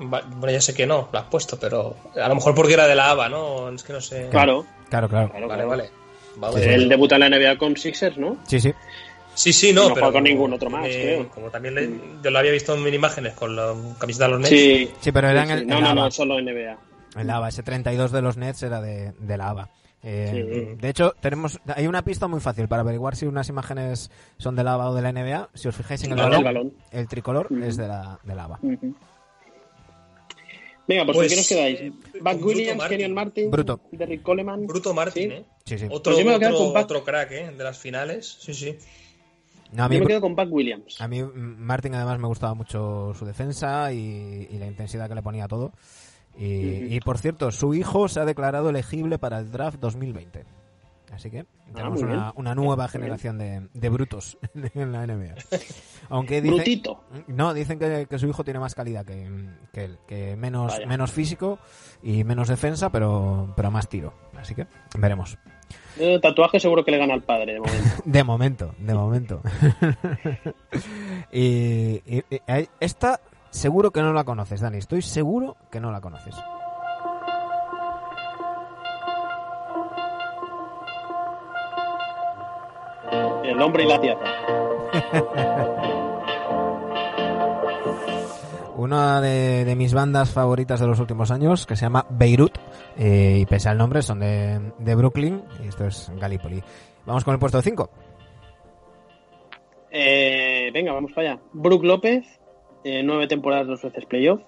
Va- 0.00 0.22
Bueno, 0.26 0.50
ya 0.52 0.60
sé 0.60 0.74
que 0.74 0.86
no, 0.86 1.08
lo 1.12 1.18
has 1.18 1.24
puesto, 1.26 1.58
pero 1.58 1.96
a 2.20 2.28
lo 2.28 2.34
mejor 2.34 2.54
porque 2.54 2.74
era 2.74 2.86
de 2.86 2.94
la 2.94 3.10
ABA, 3.10 3.28
¿no? 3.28 3.68
Es 3.70 3.82
que 3.82 3.92
no 3.92 4.00
sé. 4.00 4.28
Claro. 4.30 4.64
claro, 4.88 5.08
claro. 5.08 5.30
claro, 5.30 5.48
Vale, 5.48 5.64
claro. 5.64 5.68
vale. 5.68 5.90
Vale, 6.36 6.74
Él 6.74 6.88
debuta 6.88 7.16
en 7.16 7.22
la 7.22 7.28
NBA 7.30 7.58
con 7.58 7.76
Sixers, 7.76 8.16
¿no? 8.16 8.36
Sí, 8.46 8.60
sí. 8.60 8.72
Sí, 9.34 9.52
sí, 9.52 9.72
no, 9.72 9.82
No 9.88 9.94
pero. 9.94 10.06
juega 10.06 10.12
con 10.12 10.24
ningún 10.24 10.52
otro 10.52 10.70
más, 10.70 10.86
creo. 10.86 11.28
Como 11.30 11.50
también 11.50 11.74
le- 11.74 11.90
yo 12.22 12.30
lo 12.30 12.38
había 12.38 12.52
visto 12.52 12.74
en 12.74 12.82
mini 12.82 12.96
imágenes 12.96 13.34
con 13.34 13.54
la 13.56 13.74
camiseta 13.98 14.26
de 14.26 14.30
los 14.32 14.40
Nets. 14.40 14.50
Sí. 14.50 14.90
Sí, 15.00 15.12
pero 15.12 15.28
era 15.28 15.42
en 15.42 15.46
Sí, 15.48 15.52
el, 15.54 15.58
sí. 15.60 15.64
en 15.64 15.68
No, 15.70 15.80
la 15.80 15.94
no, 15.94 16.04
no, 16.04 16.10
solo 16.10 16.38
NBA. 16.40 16.76
En 17.16 17.26
la 17.26 17.36
ABA. 17.36 17.48
Ese 17.48 17.62
32 17.64 18.12
de 18.12 18.22
los 18.22 18.36
Nets 18.36 18.62
era 18.62 18.80
de, 18.80 19.12
de 19.18 19.36
la 19.36 19.48
ABA. 19.50 19.70
Eh, 20.02 20.70
Sí. 20.74 20.76
De 20.80 20.88
hecho, 20.88 21.14
tenemos 21.20 21.58
hay 21.74 21.86
una 21.88 22.02
pista 22.04 22.28
muy 22.28 22.40
fácil 22.40 22.68
para 22.68 22.82
averiguar 22.82 23.16
si 23.16 23.26
unas 23.26 23.48
imágenes 23.48 24.10
son 24.38 24.54
de 24.54 24.62
la 24.64 24.74
ABA 24.74 24.90
o 24.90 24.94
de 24.94 25.02
la 25.02 25.12
NBA. 25.12 25.48
Si 25.54 25.66
os 25.68 25.74
fijáis 25.76 26.04
en 26.04 26.12
el 26.12 26.16
balón, 26.18 26.38
el 26.38 26.44
balón. 26.44 26.72
el 26.92 27.08
tricolor 27.08 27.48
es 27.62 27.76
de 27.76 27.88
la, 27.88 28.18
de 28.22 28.34
la 28.34 28.44
ABA. 28.44 28.58
Ujú. 28.62 28.94
Venga, 30.86 31.04
pues, 31.04 31.16
Pues, 31.18 31.28
¿con 31.28 31.28
quién 31.28 31.40
os 31.40 31.48
quedáis? 31.48 31.80
eh, 31.80 31.92
Buck 32.20 32.46
Williams, 32.46 32.78
Martin. 32.78 32.96
Kenyon 32.98 33.14
Martin, 33.14 33.50
Bruto. 33.50 33.80
Derrick 33.92 34.22
Coleman. 34.22 34.66
Bruto 34.66 34.94
Martin, 34.94 35.30
Sí. 35.30 35.36
¿eh? 35.36 35.44
Sí, 35.66 35.78
sí. 35.78 35.84
Otro, 35.90 36.14
Pues 36.14 36.18
yo 36.18 36.24
me 36.24 36.30
voy 36.30 36.34
a 36.34 36.38
quedar 36.38 36.52
otro, 36.52 36.64
con 36.64 36.74
Buck. 36.74 36.84
otro 36.84 37.04
crack, 37.04 37.30
¿eh? 37.32 37.50
De 37.56 37.64
las 37.64 37.76
finales. 37.78 38.38
Sí, 38.40 38.54
sí. 38.54 38.78
No, 39.72 39.84
a 39.84 39.88
mí, 39.90 39.96
Yo 39.96 40.00
me 40.00 40.06
quedo 40.06 40.22
con 40.22 40.34
Buck 40.34 40.50
Williams. 40.50 40.98
a 40.98 41.08
mí, 41.08 41.22
mm, 41.22 41.28
Martin 41.58 41.94
además 41.94 42.18
me 42.18 42.26
gustaba 42.26 42.54
mucho 42.54 43.12
su 43.18 43.26
defensa 43.26 43.92
y, 43.92 44.48
y 44.50 44.58
la 44.58 44.66
intensidad 44.66 45.08
que 45.10 45.14
le 45.14 45.20
ponía 45.22 45.44
a 45.44 45.48
todo. 45.48 45.72
Y, 46.38 46.84
Ujú. 46.84 46.94
y, 46.94 47.00
por 47.00 47.18
cierto, 47.18 47.50
su 47.50 47.74
hijo 47.74 48.08
se 48.08 48.20
ha 48.20 48.24
declarado 48.24 48.70
elegible 48.70 49.18
para 49.18 49.38
el 49.40 49.50
draft 49.50 49.78
2020. 49.80 50.44
Así 51.12 51.30
que 51.30 51.40
Ah, 51.40 51.72
tenemos 51.74 52.02
muy 52.02 52.12
una, 52.36 52.54
nueva 52.54 52.84
Muy 52.84 52.92
generación 52.92 53.38
de, 53.38 53.66
de 53.74 53.88
brutos 53.88 54.38
en 54.74 54.92
la 54.92 55.06
NBA. 55.06 55.34
Aunque 56.10 56.40
dicen, 56.40 56.56
Brutito. 56.56 57.02
no, 57.26 57.52
dicen 57.54 57.78
que, 57.78 58.06
que 58.08 58.18
su 58.18 58.26
hijo 58.28 58.44
tiene 58.44 58.60
más 58.60 58.74
calidad 58.74 59.04
que, 59.04 59.26
que 59.72 59.84
él, 59.84 59.98
que 60.06 60.36
menos, 60.36 60.72
Vaya. 60.74 60.86
menos 60.86 61.10
físico 61.12 61.58
y 62.02 62.24
menos 62.24 62.48
defensa, 62.48 62.90
pero, 62.90 63.52
pero 63.56 63.70
más 63.70 63.88
tiro. 63.88 64.12
Así 64.38 64.54
que 64.54 64.66
veremos. 64.98 65.38
Eh, 65.98 66.18
tatuaje 66.22 66.60
seguro 66.60 66.84
que 66.84 66.90
le 66.92 66.98
gana 66.98 67.14
al 67.14 67.22
padre 67.22 67.54
de 67.54 67.60
momento. 67.60 67.88
De 68.04 68.24
momento, 68.24 68.74
de 68.78 68.94
momento. 68.94 69.42
y, 71.32 71.40
y- 72.06 72.24
y- 72.30 72.40
eh, 72.46 72.66
esta 72.80 73.20
seguro 73.50 73.90
que 73.90 74.02
no 74.02 74.12
la 74.12 74.24
conoces, 74.24 74.60
Dani. 74.60 74.78
Estoy 74.78 75.02
seguro 75.02 75.56
que 75.70 75.80
no 75.80 75.90
la 75.92 76.00
conoces. 76.00 76.34
El 83.44 83.60
hombre 83.60 83.84
y 83.84 83.86
la 83.86 84.00
tierra. 84.00 84.24
Una 88.76 89.20
de, 89.20 89.64
de 89.64 89.74
mis 89.74 89.92
bandas 89.92 90.30
favoritas 90.30 90.78
de 90.78 90.86
los 90.86 91.00
últimos 91.00 91.32
años, 91.32 91.66
que 91.66 91.74
se 91.74 91.84
llama 91.86 92.06
Beirut, 92.10 92.56
eh, 92.96 93.38
y 93.40 93.46
pese 93.46 93.68
al 93.68 93.76
nombre, 93.76 94.02
son 94.02 94.20
de, 94.20 94.72
de 94.78 94.94
Brooklyn, 94.94 95.42
y 95.64 95.66
esto 95.66 95.84
es 95.86 96.12
Gallipoli. 96.14 96.62
Vamos 97.04 97.24
con 97.24 97.34
el 97.34 97.40
puesto 97.40 97.60
5. 97.60 97.90
Eh, 99.90 100.70
venga, 100.72 100.92
vamos 100.92 101.10
para 101.12 101.32
allá. 101.32 101.40
Brook 101.52 101.82
López, 101.82 102.37
eh, 102.88 103.02
nueve 103.02 103.26
temporadas, 103.26 103.66
dos 103.66 103.82
veces 103.82 104.04
playoff. 104.06 104.40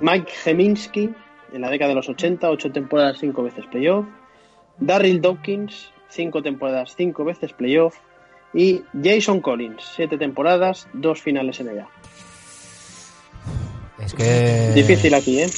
Mike 0.00 0.30
Geminsky, 0.44 1.14
en 1.52 1.60
la 1.62 1.70
década 1.70 1.90
de 1.90 1.94
los 1.94 2.08
80, 2.08 2.50
ocho 2.50 2.70
temporadas, 2.70 3.18
cinco 3.18 3.42
veces 3.42 3.64
playoff. 3.66 4.04
Darryl 4.78 5.20
Dawkins, 5.22 5.90
cinco 6.08 6.42
temporadas, 6.42 6.94
cinco 6.96 7.24
veces 7.24 7.52
playoff. 7.52 7.96
Y 8.52 8.82
Jason 9.02 9.40
Collins, 9.40 9.82
siete 9.94 10.18
temporadas, 10.18 10.86
dos 10.92 11.20
finales 11.22 11.60
NBA. 11.60 11.88
Es 14.00 14.14
que... 14.14 14.72
Difícil 14.74 15.14
aquí, 15.14 15.40
¿eh? 15.40 15.50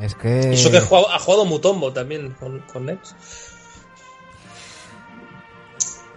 Es 0.00 0.14
que... 0.14 0.52
Eso 0.52 0.70
que 0.70 0.78
ha 0.78 0.80
jugado, 0.80 1.10
ha 1.10 1.18
jugado 1.18 1.44
Mutombo 1.44 1.92
también 1.92 2.34
con, 2.38 2.60
con 2.60 2.86
Nets. 2.86 3.14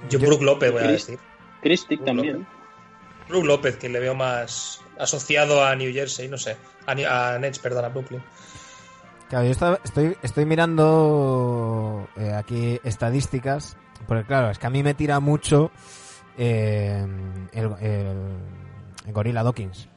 Yo, 0.10 0.20
Yo- 0.20 0.28
Brook 0.28 0.44
López 0.44 0.72
voy 0.72 0.84
a 0.84 0.88
decir. 0.88 1.20
Christic 1.62 2.04
también. 2.04 2.34
López. 2.40 2.55
Brook 3.30 3.46
López, 3.46 3.78
que 3.78 3.90
le 3.90 4.00
veo 4.00 4.16
más 4.16 4.82
asociado 5.00 5.64
a 5.66 5.76
New 5.76 5.92
Jersey, 5.94 6.28
no 6.28 6.38
sé. 6.38 6.58
A, 6.86 7.34
a 7.36 7.40
Nets, 7.40 7.60
perdón, 7.60 7.86
a 7.86 7.90
Brooklyn. 7.90 8.22
Claro, 9.30 9.46
yo 9.46 9.52
estaba- 9.52 9.80
estoy, 9.84 10.16
estoy 10.22 10.46
mirando 10.46 12.08
eh, 12.16 12.32
aquí 12.34 12.80
estadísticas, 12.84 13.76
porque 14.08 14.24
claro, 14.26 14.52
es 14.52 14.60
que 14.60 14.68
a 14.68 14.70
mí 14.70 14.84
me 14.84 14.94
tira 14.94 15.20
mucho 15.20 15.72
eh, 16.38 17.06
el, 17.54 17.66
el- 17.82 18.38
el 19.08 19.14
Gorilla 19.14 19.44
Dawkins. 19.44 19.88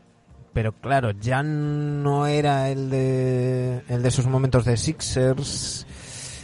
Pero 0.55 0.72
claro, 0.72 1.11
ya 1.12 1.43
no 1.43 2.26
era 2.26 2.70
el 2.70 2.89
de, 2.91 3.83
el 3.89 4.03
de 4.03 4.11
sus 4.11 4.26
momentos 4.26 4.64
de 4.64 4.76
Sixers. 4.76 5.87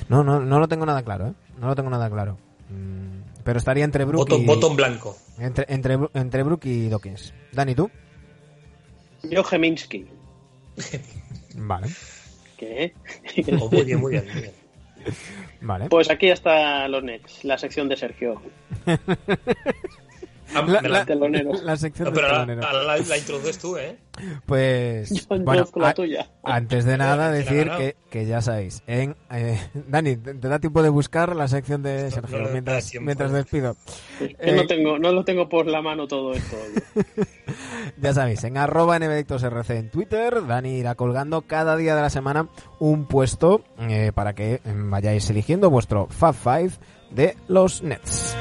No, 0.08 0.22
no, 0.22 0.40
no 0.40 0.58
lo 0.60 0.68
tengo 0.68 0.84
nada 0.86 1.02
claro, 1.02 1.28
¿eh? 1.28 1.32
No 1.58 1.68
lo 1.68 1.74
tengo 1.74 1.88
nada 1.90 2.08
claro. 2.10 2.36
Mm, 2.68 3.13
Pero 3.44 3.58
estaría 3.58 3.84
entre 3.84 4.04
Brook 4.04 4.20
Botón, 4.20 4.42
y, 4.42 4.46
botón 4.46 4.76
blanco. 4.76 5.16
entre, 5.38 5.66
entre, 5.68 5.98
entre 6.14 6.42
Brook 6.42 6.62
y 6.64 6.88
Dawkins. 6.88 7.34
Dani, 7.52 7.74
¿tú? 7.74 7.90
Yo 9.22 9.44
Geminsky. 9.44 10.06
Vale, 11.56 11.88
¿Qué? 12.56 12.94
Oh, 13.60 13.70
muy 13.70 13.84
bien, 13.84 14.00
muy 14.00 14.12
bien. 14.12 14.24
muy 14.32 14.42
bien. 14.42 14.52
vale. 15.60 15.88
Pues 15.88 16.10
aquí 16.10 16.28
está 16.28 16.88
los 16.88 17.04
Nets, 17.04 17.44
la 17.44 17.58
sección 17.58 17.88
de 17.88 17.96
Sergio. 17.96 18.40
La, 20.54 20.80
la- 20.82 21.04
la- 21.64 21.76
sección 21.76 22.06
no, 22.08 22.10
de 22.10 22.16
pero 22.20 22.28
la, 22.32 22.46
telonero. 22.46 22.60
la- 22.62 22.72
la- 22.84 22.98
la 22.98 23.18
introduces 23.18 23.58
tú, 23.58 23.76
¿eh? 23.76 23.98
Pues 24.46 25.10
Yo 25.14 25.22
bueno, 25.28 25.42
introduzco 25.44 25.80
la 25.80 25.88
a- 25.88 25.94
tuya. 25.94 26.30
antes 26.44 26.84
de 26.84 26.96
nada 26.96 27.14
¿Quién 27.16 27.20
ha 27.24 27.30
decir 27.32 27.70
que, 27.76 27.96
que 28.10 28.26
ya 28.26 28.40
sabéis, 28.40 28.82
en 28.86 29.16
eh, 29.30 29.58
Dani, 29.88 30.16
te, 30.16 30.34
te 30.34 30.48
da 30.48 30.58
tiempo 30.60 30.82
de 30.82 30.88
buscar 30.90 31.34
la 31.34 31.48
sección 31.48 31.82
de 31.82 32.10
Sergio 32.10 32.38
no 32.40 32.48
mientras, 32.50 32.90
tiempo. 32.90 33.06
mientras 33.06 33.32
despido. 33.32 33.76
Es 34.20 34.28
que 34.36 34.36
Eh, 34.38 34.56
no, 34.56 34.66
tengo, 34.66 34.98
no 34.98 35.12
lo 35.12 35.24
tengo 35.24 35.48
por 35.48 35.66
la 35.66 35.82
mano 35.82 36.06
todo 36.06 36.32
esto. 36.32 36.56
Ya 37.96 38.12
sabéis, 38.12 38.42
en 38.44 38.56
arroba 38.56 38.98
NBDictosRC 38.98 39.70
en 39.70 39.90
Twitter, 39.90 40.46
Dani 40.46 40.78
irá 40.78 40.94
colgando 40.94 41.42
cada 41.42 41.76
día 41.76 41.94
de 41.94 42.02
la 42.02 42.10
semana 42.10 42.48
un 42.80 43.06
puesto 43.06 43.62
eh, 43.78 44.10
para 44.14 44.34
que 44.34 44.60
mm, 44.64 44.90
vayáis 44.90 45.28
eligiendo 45.30 45.70
vuestro 45.70 46.06
Fab 46.08 46.34
Five 46.34 46.72
de 47.10 47.36
los 47.46 47.82
Nets. 47.82 48.36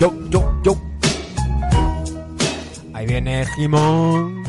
Yo, 0.00 0.12
yo, 0.30 0.60
yo. 0.62 0.76
Ahí 2.94 3.06
viene 3.06 3.44
Jimón. 3.54 4.42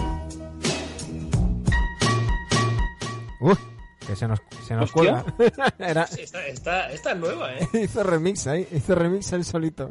Uy, 3.41 3.55
que 4.07 4.15
se 4.15 4.27
nos, 4.27 4.39
se 4.65 4.75
nos 4.75 4.91
cuelga. 4.91 5.25
Era, 5.79 6.03
Esta, 6.03 6.45
esta, 6.47 6.89
esta 6.91 7.11
es 7.11 7.17
nueva, 7.17 7.53
¿eh? 7.53 7.67
hizo 7.83 8.03
remix 8.03 8.47
ahí, 8.47 8.67
hizo 8.71 8.95
remix 8.95 9.31
él 9.33 9.43
solito. 9.43 9.89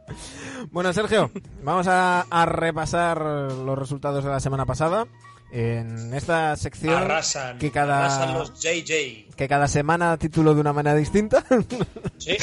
bueno, 0.70 0.92
Sergio, 0.92 1.30
vamos 1.62 1.86
a, 1.86 2.22
a 2.28 2.46
repasar 2.46 3.20
los 3.22 3.78
resultados 3.78 4.24
de 4.24 4.30
la 4.30 4.40
semana 4.40 4.66
pasada. 4.66 5.06
En 5.54 6.14
esta 6.14 6.56
sección 6.56 6.94
Arrasan. 6.94 7.58
que 7.58 7.70
cada, 7.70 8.06
Arrasan 8.06 8.32
los 8.38 8.58
JJ. 8.58 9.34
que 9.36 9.48
cada 9.48 9.68
semana 9.68 10.16
título 10.16 10.54
de 10.54 10.62
una 10.62 10.72
manera 10.72 10.96
distinta, 10.96 11.44
Sí. 12.16 12.36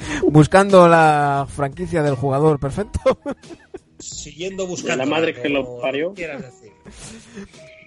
buscando 0.28 0.88
la 0.88 1.46
franquicia 1.48 2.02
del 2.02 2.14
jugador 2.14 2.58
perfecto. 2.58 3.00
Siguiendo 3.98 4.66
buscando. 4.66 5.04
la 5.04 5.10
madre 5.10 5.34
que 5.34 5.48
lo 5.48 5.80
parió. 5.80 6.14
quieras 6.14 6.42
decir. 6.42 6.72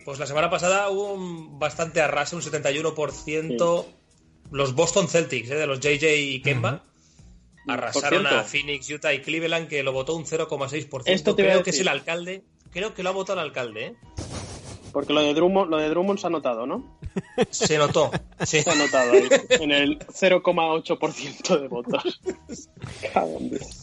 Pues 0.04 0.20
la 0.20 0.26
semana 0.26 0.50
pasada 0.50 0.90
hubo 0.90 1.14
un 1.14 1.60
bastante 1.60 2.02
arrase, 2.02 2.36
un 2.36 2.42
71%. 2.42 3.86
Los 4.52 4.76
Boston 4.76 5.08
Celtics, 5.08 5.50
¿eh? 5.50 5.56
de 5.56 5.68
los 5.68 5.80
JJ 5.80 6.16
y 6.18 6.42
Kemba. 6.42 6.84
Arrasaron 7.68 8.26
a 8.28 8.44
Phoenix, 8.44 8.90
Utah 8.90 9.14
y 9.14 9.22
Cleveland, 9.22 9.68
que 9.68 9.84
lo 9.84 9.94
votó 9.94 10.16
un 10.16 10.26
0,6%. 10.26 11.04
Esto 11.06 11.36
te 11.36 11.44
Creo 11.44 11.64
que 11.64 11.70
es 11.70 11.80
el 11.80 11.88
alcalde. 11.88 12.44
Creo 12.72 12.94
que 12.94 13.04
lo 13.04 13.10
ha 13.10 13.14
votado 13.14 13.40
el 13.40 13.46
alcalde, 13.46 13.86
¿eh? 13.86 13.96
Porque 14.92 15.14
lo 15.14 15.22
de 15.22 15.34
Drummond, 15.34 15.70
lo 15.72 15.78
de 15.78 15.90
Drummond 15.90 16.20
se 16.20 16.28
ha 16.28 16.30
notado, 16.30 16.66
¿no? 16.68 16.98
Se 17.50 17.78
notó. 17.78 18.12
Sí. 18.46 18.62
Se 18.62 18.70
ha 18.70 18.76
notado 18.76 19.12
ahí, 19.14 19.28
en 19.50 19.72
el 19.72 20.00
0,8% 20.00 21.60
de 21.62 21.68
votos. 21.68 22.20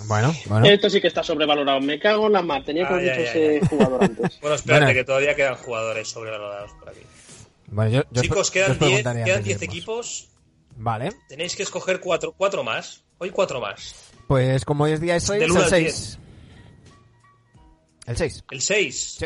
Bueno, 0.06 0.34
bueno. 0.46 0.66
Esto 0.66 0.90
sí 0.90 1.00
que 1.00 1.08
está 1.08 1.22
sobrevalorado. 1.22 1.80
Me 1.80 1.98
cago 1.98 2.26
en 2.26 2.32
la 2.34 2.42
mar. 2.42 2.64
Tenía 2.64 2.86
que 2.86 2.94
haber 2.94 3.04
dicho 3.16 3.30
ese 3.30 3.66
jugador 3.68 4.04
antes. 4.04 4.40
Bueno, 4.40 4.56
espérate, 4.56 4.84
Bueno. 4.84 4.98
que 4.98 5.04
todavía 5.04 5.34
quedan 5.34 5.54
jugadores 5.56 6.08
sobrevalorados 6.08 6.72
por 6.72 6.88
aquí. 6.90 7.00
Bueno, 7.68 7.90
yo, 7.90 8.02
yo 8.10 8.22
Chicos, 8.22 8.50
quedan 8.50 8.72
os 8.72 8.78
10 8.78 8.88
preguntaría 8.90 9.24
quedan 9.24 9.38
antes 9.38 9.44
de 9.44 9.58
10 9.58 9.62
irnos. 9.62 9.74
equipos. 9.76 10.28
Vale. 10.76 11.12
Tenéis 11.28 11.56
que 11.56 11.62
escoger 11.64 12.00
cuatro, 12.00 12.32
cuatro 12.36 12.62
más. 12.64 13.02
Hoy 13.18 13.30
cuatro 13.30 13.60
más. 13.60 13.94
Pues 14.26 14.64
como 14.64 14.84
hoy 14.84 14.92
es 14.92 15.00
día 15.00 15.14
de 15.14 15.20
seis, 15.20 15.40
Del 15.40 15.44
el 15.44 15.50
uno 15.52 15.62
al 15.62 15.68
6. 15.70 16.18
El 18.06 18.16
6. 18.16 18.44
El 18.50 18.60
6. 18.62 19.18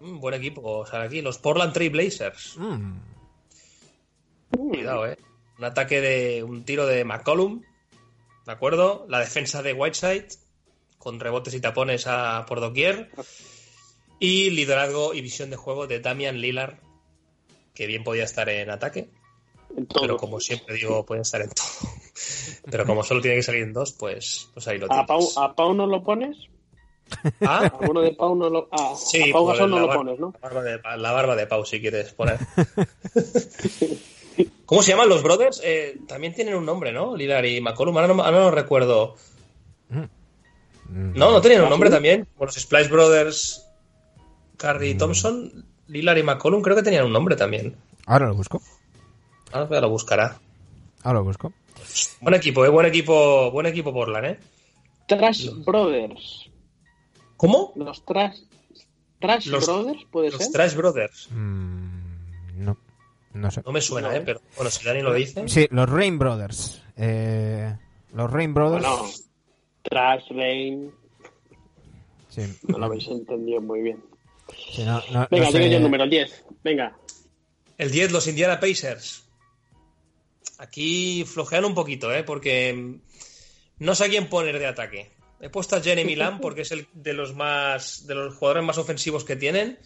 Sí. 0.00 0.12
buen 0.12 0.34
equipo. 0.34 0.62
O 0.62 0.86
sea, 0.86 1.02
aquí 1.02 1.22
los 1.22 1.38
Portland 1.38 1.72
Trail 1.72 1.90
Blazers. 1.90 2.56
Mm. 2.58 2.98
Cuidado, 4.50 5.06
eh. 5.06 5.18
Un 5.58 5.64
ataque 5.64 6.00
de. 6.00 6.42
Un 6.42 6.64
tiro 6.64 6.86
de 6.86 7.04
McCollum. 7.04 7.62
¿De 8.46 8.52
acuerdo? 8.52 9.06
La 9.08 9.20
defensa 9.20 9.62
de 9.62 9.72
Whiteside. 9.72 10.28
Con 10.98 11.20
rebotes 11.20 11.54
y 11.54 11.60
tapones 11.60 12.06
a, 12.06 12.44
por 12.46 12.60
doquier. 12.60 13.10
Y 14.18 14.50
liderazgo 14.50 15.14
y 15.14 15.20
visión 15.20 15.50
de 15.50 15.56
juego 15.56 15.86
de 15.86 16.00
Damian 16.00 16.40
Lillard. 16.40 16.78
Que 17.74 17.86
bien 17.86 18.04
podía 18.04 18.24
estar 18.24 18.48
en 18.48 18.70
ataque. 18.70 19.10
En 19.76 19.86
todo. 19.86 20.02
Pero 20.02 20.16
como 20.16 20.40
siempre 20.40 20.74
digo, 20.74 21.06
puede 21.06 21.22
estar 21.22 21.40
en 21.40 21.50
todo. 21.50 21.90
Pero 22.70 22.84
como 22.84 23.02
solo 23.04 23.20
tiene 23.20 23.36
que 23.36 23.42
salir 23.42 23.62
en 23.62 23.72
dos, 23.72 23.92
pues, 23.92 24.50
pues 24.52 24.66
ahí 24.68 24.78
lo 24.78 24.86
¿A 24.86 24.88
tienes. 24.88 25.06
Pau, 25.06 25.44
¿A 25.44 25.54
Pau 25.54 25.74
no 25.74 25.86
lo 25.86 26.02
pones? 26.02 26.36
¿Ah? 27.42 27.72
¿A 27.72 27.88
uno 27.88 28.00
de 28.00 28.12
Pau 28.12 28.34
no 28.34 28.48
lo, 28.48 28.68
a, 28.70 28.94
Sí, 28.96 29.30
a 29.30 29.32
Pau 29.32 29.46
Gasol 29.46 29.70
no 29.70 29.80
la 29.80 29.86
lo 29.86 29.92
pones, 29.92 30.18
¿no? 30.18 30.32
La 30.34 30.48
barba, 30.48 30.62
de, 30.62 30.80
la 30.98 31.12
barba 31.12 31.36
de 31.36 31.46
Pau, 31.46 31.64
si 31.64 31.80
quieres 31.80 32.12
poner. 32.12 32.38
¿Cómo 34.66 34.82
se 34.82 34.92
llaman 34.92 35.08
los 35.08 35.22
brothers? 35.22 35.60
Eh, 35.64 35.98
también 36.06 36.34
tienen 36.34 36.54
un 36.54 36.64
nombre, 36.64 36.92
¿no? 36.92 37.16
Lillard 37.16 37.44
y 37.44 37.60
McCollum. 37.60 37.96
Ahora 37.96 38.14
no, 38.14 38.22
ahora 38.22 38.38
no 38.38 38.44
lo 38.44 38.50
recuerdo. 38.50 39.16
Mm. 39.88 41.18
No, 41.18 41.32
no 41.32 41.40
tenían 41.40 41.62
un 41.62 41.66
¿Ah, 41.66 41.70
nombre 41.70 41.90
también. 41.90 42.26
Los 42.38 42.54
Splice 42.54 42.88
Brothers, 42.88 43.66
Curry 44.56 44.90
y 44.90 44.94
Thompson. 44.94 45.66
Lillard 45.88 46.18
y 46.18 46.22
McCollum 46.22 46.62
creo 46.62 46.76
que 46.76 46.82
tenían 46.82 47.04
un 47.04 47.12
nombre 47.12 47.36
también. 47.36 47.76
Ahora 48.06 48.28
lo 48.28 48.34
busco. 48.34 48.62
Ahora 49.52 49.80
lo 49.80 49.90
buscará. 49.90 50.38
Ahora 51.02 51.18
lo 51.18 51.24
busco. 51.24 51.52
Buen 52.20 52.34
equipo, 52.34 52.64
eh, 52.64 52.68
buen 52.68 52.86
equipo, 52.86 53.50
buen 53.50 53.66
equipo 53.66 53.92
Portland, 53.92 54.26
eh. 54.26 54.38
Trash 55.06 55.50
Brothers. 55.64 56.49
¿Cómo? 57.40 57.72
Los 57.74 58.04
Trash, 58.04 58.38
Trash 59.18 59.46
Los- 59.46 59.64
Brothers, 59.66 60.04
puede 60.10 60.30
Los 60.30 60.42
ser. 60.42 60.52
Trash 60.52 60.74
Brothers. 60.74 61.28
Mm, 61.30 62.64
no, 62.64 62.76
no 63.32 63.50
sé. 63.50 63.62
No 63.64 63.72
me 63.72 63.80
suena, 63.80 64.08
No, 64.08 64.14
eh, 64.14 64.20
pero 64.22 64.42
bueno, 64.56 64.70
si 64.70 64.84
Dani 64.84 65.00
lo 65.00 65.14
dice. 65.14 65.48
Sí, 65.48 65.66
los 65.70 65.88
Rain 65.88 66.18
Brothers. 66.18 66.82
Eh, 66.98 67.74
los 68.12 68.30
Rain 68.30 68.52
Brothers. 68.52 68.84
Bueno, 68.86 69.08
Trash 69.82 70.24
Rain. 70.32 70.92
Sí, 72.28 72.42
No 72.68 72.76
lo 72.76 72.84
habéis 72.84 73.08
entendido 73.08 73.62
muy 73.62 73.80
bien. 73.80 74.04
sí, 74.74 74.84
no- 74.84 75.00
no- 75.10 75.20
no 75.22 75.28
Venga, 75.30 75.50
sé. 75.50 75.58
digo 75.60 75.70
yo 75.70 75.76
el 75.78 75.82
número, 75.82 76.04
el 76.04 76.10
10. 76.10 76.44
Venga. 76.62 76.94
El 77.78 77.90
10, 77.90 78.12
los 78.12 78.26
Indiana 78.26 78.60
Pacers. 78.60 79.24
Aquí 80.58 81.24
flojean 81.24 81.64
un 81.64 81.74
poquito, 81.74 82.12
¿eh? 82.12 82.22
Porque 82.22 82.74
mm, 82.74 83.00
no 83.82 83.94
sé 83.94 84.04
a 84.04 84.08
quién 84.10 84.28
poner 84.28 84.58
de 84.58 84.66
ataque. 84.66 85.10
He 85.40 85.48
puesto 85.48 85.76
a 85.76 85.80
Jeremy 85.80 86.16
Lamb 86.16 86.40
porque 86.40 86.62
es 86.62 86.72
el 86.72 86.86
de 86.92 87.12
los 87.14 87.34
más 87.34 88.06
de 88.06 88.14
los 88.14 88.34
jugadores 88.34 88.62
más 88.64 88.78
ofensivos 88.78 89.24
que 89.24 89.36
tienen. 89.36 89.78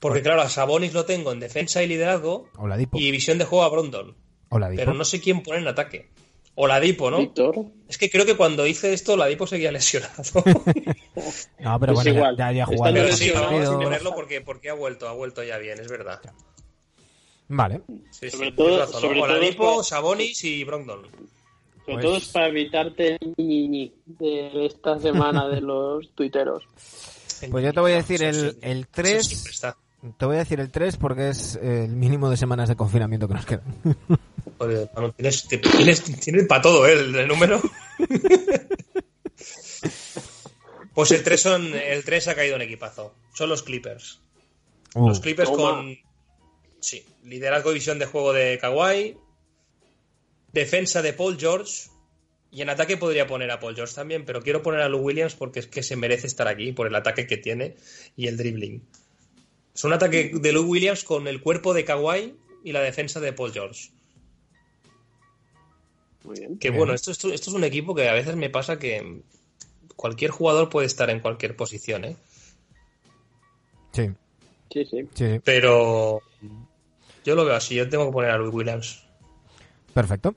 Porque 0.00 0.20
claro, 0.22 0.42
a 0.42 0.48
Sabonis 0.50 0.92
lo 0.92 1.06
tengo 1.06 1.32
en 1.32 1.40
defensa 1.40 1.82
y 1.82 1.86
liderazgo 1.86 2.50
Oladipo. 2.58 2.98
y 2.98 3.10
visión 3.10 3.38
de 3.38 3.46
juego 3.46 3.64
a 3.64 3.68
Brondon. 3.70 4.14
Oladipo. 4.50 4.78
Pero 4.80 4.92
no 4.94 5.04
sé 5.06 5.20
quién 5.20 5.42
poner 5.42 5.62
en 5.62 5.68
ataque. 5.68 6.10
O 6.58 6.66
Ladipo, 6.66 7.10
¿no? 7.10 7.18
Víctor. 7.18 7.66
Es 7.88 7.98
que 7.98 8.08
creo 8.10 8.24
que 8.24 8.34
cuando 8.36 8.66
hice 8.66 8.92
esto 8.94 9.16
Ladipo 9.16 9.46
seguía 9.46 9.72
lesionado. 9.72 10.22
No, 11.58 11.80
pero 11.80 11.94
Pues 11.94 12.04
bueno, 12.04 12.04
ya- 12.04 12.10
igual. 12.10 12.36
ya, 12.36 12.52
ya 12.52 12.66
jugado. 12.66 12.94
Partido. 12.94 13.80
ponerlo 13.80 14.14
porque, 14.14 14.40
porque 14.42 14.68
ha 14.70 14.74
vuelto, 14.74 15.08
ha 15.08 15.12
vuelto 15.12 15.42
ya 15.42 15.56
bien, 15.58 15.80
es 15.80 15.88
verdad. 15.88 16.20
Vale. 17.48 17.80
Sí, 18.10 18.30
Sobre 18.30 18.50
sí, 18.50 18.56
todo- 18.56 18.66
tienes 18.68 18.86
razón. 18.86 19.00
sobre 19.00 19.20
todo 19.20 19.24
Oladipo, 19.24 19.82
Sabonis 19.82 20.44
y 20.44 20.64
Brogdon. 20.64 21.02
Sobre 21.86 21.94
Pues- 21.94 22.04
todo 22.04 22.16
es 22.16 22.28
para 22.28 22.48
evitarte 22.48 23.16
el 23.20 23.34
ñiñi 23.38 23.94
de 24.06 24.66
esta 24.66 24.98
semana 24.98 25.48
de 25.48 25.60
los 25.62 26.10
tuiteros. 26.14 26.64
Pues 27.50 27.64
yo 27.64 27.72
te 27.72 27.80
voy 27.80 27.92
a 27.92 27.96
decir 27.96 28.22
el, 28.22 28.58
el 28.60 28.78
eso 28.80 28.88
3. 28.92 29.26
siempre 29.26 29.52
está. 29.52 29.76
Te 30.18 30.24
voy 30.26 30.36
a 30.36 30.40
decir 30.40 30.60
el 30.60 30.70
3 30.70 30.96
porque 30.98 31.28
es 31.30 31.56
el 31.56 31.88
mínimo 31.96 32.28
de 32.30 32.36
semanas 32.36 32.68
de 32.68 32.76
confinamiento 32.76 33.26
que 33.28 33.34
nos 33.34 33.46
quedan. 33.46 33.64
Joder, 34.58 34.88
tienes, 35.16 35.46
tienes, 35.48 36.02
tienes 36.20 36.46
para 36.46 36.62
todo, 36.62 36.86
¿eh? 36.86 36.92
El, 36.94 37.14
el 37.14 37.28
número. 37.28 37.60
pues 40.94 41.10
el 41.12 41.22
3 41.22 41.40
son, 41.40 41.74
el 41.74 42.04
3 42.04 42.28
ha 42.28 42.34
caído 42.34 42.56
en 42.56 42.62
equipazo. 42.62 43.14
Son 43.34 43.48
los 43.48 43.62
Clippers. 43.62 44.20
Uh, 44.94 45.08
Los 45.08 45.20
Clippers 45.20 45.50
Toma. 45.50 45.70
con. 45.76 45.96
Sí, 46.80 47.04
liderazgo 47.24 47.70
y 47.72 47.74
visión 47.74 47.98
de 47.98 48.06
juego 48.06 48.32
de 48.32 48.58
Kawhi. 48.58 49.16
Defensa 50.56 51.02
de 51.02 51.12
Paul 51.12 51.36
George. 51.38 51.90
Y 52.50 52.62
en 52.62 52.70
ataque 52.70 52.96
podría 52.96 53.26
poner 53.26 53.50
a 53.50 53.60
Paul 53.60 53.74
George 53.74 53.94
también, 53.94 54.24
pero 54.24 54.40
quiero 54.40 54.62
poner 54.62 54.80
a 54.80 54.88
Lou 54.88 55.00
Williams 55.00 55.34
porque 55.34 55.60
es 55.60 55.66
que 55.66 55.82
se 55.82 55.96
merece 55.96 56.26
estar 56.26 56.48
aquí 56.48 56.72
por 56.72 56.86
el 56.86 56.94
ataque 56.94 57.26
que 57.26 57.36
tiene 57.36 57.76
y 58.16 58.28
el 58.28 58.38
dribbling. 58.38 58.82
Es 59.74 59.84
un 59.84 59.92
ataque 59.92 60.30
de 60.32 60.52
Lou 60.52 60.64
Williams 60.64 61.04
con 61.04 61.28
el 61.28 61.42
cuerpo 61.42 61.74
de 61.74 61.84
Kawhi 61.84 62.38
y 62.64 62.72
la 62.72 62.80
defensa 62.80 63.20
de 63.20 63.34
Paul 63.34 63.52
George. 63.52 63.90
Muy 66.24 66.38
bien. 66.38 66.58
Que 66.58 66.70
bueno, 66.70 66.94
esto, 66.94 67.10
esto, 67.10 67.30
esto 67.30 67.50
es 67.50 67.54
un 67.54 67.64
equipo 67.64 67.94
que 67.94 68.08
a 68.08 68.14
veces 68.14 68.36
me 68.36 68.48
pasa 68.48 68.78
que 68.78 69.20
cualquier 69.94 70.30
jugador 70.30 70.70
puede 70.70 70.86
estar 70.86 71.10
en 71.10 71.20
cualquier 71.20 71.54
posición, 71.54 72.06
¿eh? 72.06 72.16
sí, 73.92 74.10
Sí, 74.72 74.86
sí. 74.86 75.08
sí, 75.12 75.32
sí. 75.32 75.40
Pero 75.44 76.22
yo 77.26 77.34
lo 77.34 77.44
veo 77.44 77.56
así, 77.56 77.74
yo 77.74 77.86
tengo 77.90 78.06
que 78.06 78.12
poner 78.12 78.30
a 78.30 78.38
Lou 78.38 78.50
Williams. 78.50 79.04
Perfecto. 79.92 80.34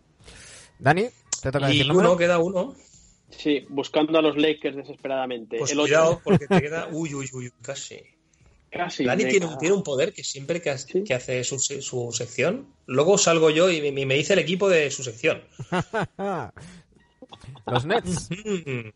Dani, 0.79 1.07
te 1.41 1.51
toca 1.51 1.69
Y 1.71 1.77
decir 1.77 1.91
uno, 1.91 2.17
queda 2.17 2.39
uno. 2.39 2.75
Sí, 3.29 3.65
buscando 3.69 4.17
a 4.17 4.21
los 4.21 4.37
Lakers 4.37 4.75
desesperadamente. 4.77 5.57
Pues 5.59 5.71
el 5.71 5.79
cuidado, 5.79 6.19
porque 6.23 6.47
te 6.47 6.61
queda. 6.61 6.87
Uy, 6.91 7.13
uy, 7.13 7.29
uy, 7.33 7.51
casi. 7.61 8.01
Casi. 8.71 9.03
Dani 9.03 9.25
tiene, 9.25 9.47
tiene 9.59 9.75
un 9.75 9.83
poder 9.83 10.13
que 10.13 10.23
siempre 10.23 10.61
que, 10.61 10.69
ha- 10.69 10.77
Sí. 10.77 11.03
que 11.03 11.13
hace 11.15 11.43
su, 11.43 11.57
su 11.59 12.11
sección, 12.11 12.73
luego 12.85 13.17
salgo 13.17 13.49
yo 13.49 13.69
y 13.71 13.91
me, 13.91 14.05
me 14.05 14.13
dice 14.15 14.33
el 14.33 14.39
equipo 14.39 14.69
de 14.69 14.89
su 14.91 15.03
sección. 15.03 15.43
Los 17.65 17.85
Nets. 17.85 18.29
Mm. 18.31 18.89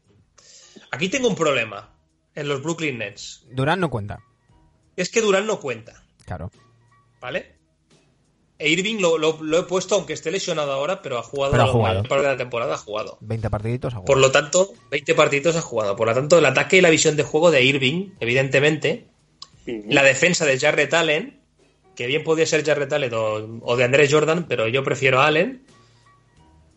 Aquí 0.91 1.09
tengo 1.09 1.27
un 1.27 1.36
problema 1.36 1.93
en 2.36 2.47
los 2.47 2.61
Brooklyn 2.61 2.97
Nets. 2.99 3.45
Durán 3.51 3.79
no 3.79 3.89
cuenta. 3.89 4.19
Es 4.95 5.09
que 5.09 5.21
Durán 5.21 5.47
no 5.47 5.59
cuenta, 5.59 6.03
Claro. 6.25 6.51
¿vale? 7.19 7.55
E 8.60 8.70
Irving 8.70 8.99
lo, 8.99 9.18
lo- 9.18 9.39
lo 9.41 9.60
he 9.60 9.64
puesto, 9.64 9.95
aunque 9.95 10.14
esté 10.14 10.32
lesionado 10.32 10.72
ahora, 10.72 11.01
pero 11.01 11.18
ha 11.18 11.24
jugado, 11.24 11.51
Pero 11.54 11.64
ha 11.64 11.68
la 11.68 11.72
jugado. 11.72 12.04
de 12.04 12.28
la 12.28 12.38
temporada, 12.38 12.76
ha 12.76 12.78
jugado. 12.78 13.18
20 13.22 13.49
partiditos. 13.49 13.93
a 13.95 14.06
Por 14.06 14.18
lo 14.20 14.32
tanto, 14.32 14.72
20 14.91 15.16
partidos 15.16 15.56
ha 15.56 15.62
jugado. 15.62 15.95
Por 15.95 16.08
lo 16.08 16.14
tanto, 16.14 16.38
el 16.38 16.45
ataque 16.45 16.78
y 16.78 16.82
la 16.82 16.89
visión 16.91 17.16
de 17.16 17.24
juego 17.24 17.51
de 17.51 17.64
Irving, 17.64 18.12
evidentemente. 18.20 19.08
La 19.66 20.04
defensa 20.04 20.45
de 20.45 20.60
Jarrett 20.60 20.93
Allen, 20.93 21.39
que 21.95 22.06
bien 22.08 22.24
podía 22.24 22.45
ser 22.45 22.66
Jarrett 22.66 22.91
Allen 22.93 23.14
o, 23.14 23.60
o 23.64 23.76
de 23.78 23.84
Andrés 23.86 24.12
Jordan, 24.12 24.45
pero 24.47 24.68
yo 24.68 24.84
prefiero 24.84 25.22
a 25.22 25.28
Allen. 25.28 25.66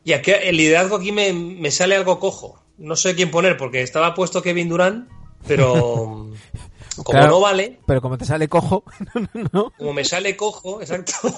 Y 0.05 0.13
aquí 0.13 0.31
el 0.31 0.57
liderazgo 0.57 0.97
aquí 0.97 1.11
me, 1.13 1.33
me 1.33 1.71
sale 1.73 1.97
algo 1.97 2.21
cojo. 2.21 2.63
No 2.79 2.95
sé 2.97 3.15
quién 3.17 3.31
poner, 3.31 3.57
porque 3.57 3.83
estaba 3.83 4.15
puesto 4.15 4.41
Kevin 4.43 4.69
Durant, 4.69 5.09
pero 5.49 6.31
como 7.05 7.19
Claro. 7.19 7.33
no 7.33 7.41
vale, 7.41 7.79
Pero 7.87 8.01
como 8.03 8.17
te 8.19 8.25
sale 8.25 8.49
cojo, 8.49 8.85
¿no? 9.53 9.73
como 9.77 9.93
me 9.93 10.05
sale 10.05 10.37
cojo, 10.37 10.81
exacto. 10.81 11.13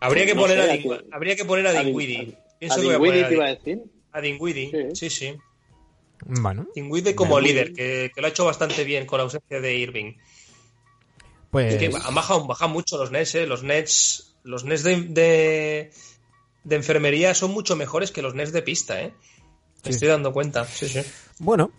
habría, 0.00 0.26
que 0.26 0.34
No 0.34 0.40
poner 0.42 0.58
sé, 0.58 0.70
a 1.10 1.16
habría 1.16 1.36
que 1.36 1.44
poner 1.44 1.66
a 1.66 1.70
A 1.70 1.74
Din- 1.74 1.86
Dinwiddie. 1.86 2.38
a 2.70 2.74
a 2.74 2.76
te 2.76 3.34
iba 3.34 3.44
a 3.46 3.48
decir. 3.54 3.82
a 4.12 4.20
Dinwiddie. 4.20 4.90
Sí, 4.94 5.10
sí. 5.10 5.34
Bueno, 6.26 6.66
Dinwiddie 6.74 7.14
como 7.14 7.38
líder, 7.38 7.72
que, 7.72 8.10
que 8.14 8.20
lo 8.20 8.26
ha 8.26 8.30
hecho 8.30 8.44
bastante 8.44 8.82
bien 8.84 9.06
con 9.06 9.18
la 9.18 9.24
ausencia 9.24 9.60
de 9.60 9.76
Irving. 9.76 10.14
pues. 11.50 11.74
Es 11.74 11.80
que 11.80 11.96
han 11.96 12.14
bajado, 12.14 12.44
bajan 12.46 12.70
mucho 12.72 12.96
los 12.98 13.10
Nets, 13.12 13.34
¿eh? 13.36 13.46
Los 13.46 13.62
Nets, 13.62 14.36
los 14.42 14.64
Nets 14.64 14.82
de, 14.82 14.96
de, 15.02 15.90
de 16.64 16.76
enfermería 16.76 17.34
son 17.34 17.52
mucho 17.52 17.76
mejores 17.76 18.10
que 18.10 18.22
los 18.22 18.34
Nets 18.34 18.52
de 18.52 18.62
pista, 18.62 19.00
¿eh? 19.00 19.14
Sí. 19.82 19.90
estoy 19.90 20.08
dando 20.08 20.32
cuenta. 20.32 20.64
Sí, 20.64 20.88
sí. 20.88 21.00
Bueno, 21.38 21.70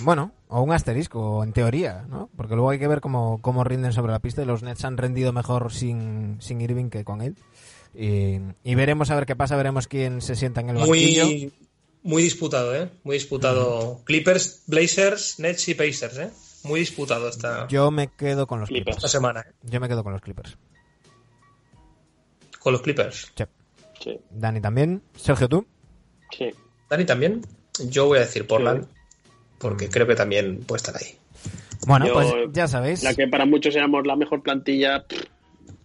bueno, 0.00 0.32
o 0.48 0.62
un 0.62 0.72
asterisco, 0.72 1.44
en 1.44 1.52
teoría, 1.52 2.06
¿no? 2.08 2.30
Porque 2.36 2.54
luego 2.54 2.70
hay 2.70 2.78
que 2.78 2.88
ver 2.88 3.00
cómo, 3.00 3.40
cómo 3.42 3.62
rinden 3.62 3.92
sobre 3.92 4.12
la 4.12 4.20
pista 4.20 4.42
y 4.42 4.46
los 4.46 4.62
Nets 4.62 4.84
han 4.84 4.96
rendido 4.96 5.32
mejor 5.32 5.72
sin, 5.72 6.38
sin 6.40 6.60
Irving 6.60 6.88
que 6.88 7.04
con 7.04 7.20
él. 7.20 7.36
Y, 7.94 8.38
y 8.64 8.74
veremos 8.74 9.10
a 9.10 9.16
ver 9.16 9.26
qué 9.26 9.36
pasa, 9.36 9.54
veremos 9.56 9.86
quién 9.86 10.22
se 10.22 10.34
sienta 10.34 10.62
en 10.62 10.70
el 10.70 10.76
banquillo. 10.76 11.26
Muy, 11.26 11.52
muy 12.02 12.22
disputado, 12.22 12.74
¿eh? 12.74 12.90
Muy 13.04 13.16
disputado. 13.16 14.00
Clippers, 14.04 14.62
Blazers, 14.66 15.38
Nets 15.38 15.68
y 15.68 15.74
Pacers, 15.74 16.18
¿eh? 16.18 16.30
Muy 16.64 16.80
disputado 16.80 17.28
esta, 17.28 17.66
Yo 17.68 17.90
me 17.90 18.08
quedo 18.08 18.46
con 18.46 18.60
los 18.60 18.68
Clippers. 18.68 18.96
Clippers. 18.96 19.04
esta 19.04 19.08
semana, 19.18 19.40
¿eh? 19.40 19.52
Yo 19.64 19.78
me 19.78 19.88
quedo 19.88 20.02
con 20.02 20.12
los 20.12 20.22
Clippers. 20.22 20.56
Con 22.60 22.72
los 22.72 22.80
Clippers. 22.82 23.32
Sí. 23.36 23.44
Sí, 24.00 24.18
Dani 24.30 24.60
también. 24.60 25.02
Sergio, 25.16 25.48
tú. 25.48 25.66
sí. 26.36 26.50
Dani 26.92 27.06
también. 27.06 27.40
Yo 27.88 28.04
voy 28.06 28.18
a 28.18 28.20
decir 28.20 28.46
Portland, 28.46 28.86
porque 29.58 29.88
creo 29.88 30.06
que 30.06 30.14
también 30.14 30.58
puede 30.64 30.76
estar 30.76 30.94
ahí. 30.94 31.16
Bueno, 31.86 32.06
Yo- 32.06 32.12
pues 32.12 32.26
ya 32.52 32.68
sabéis. 32.68 33.02
La 33.02 33.14
que 33.14 33.26
para 33.28 33.46
muchos 33.46 33.74
éramos 33.74 34.06
la 34.06 34.14
mejor 34.14 34.42
plantilla, 34.42 35.02
pff, 35.06 35.24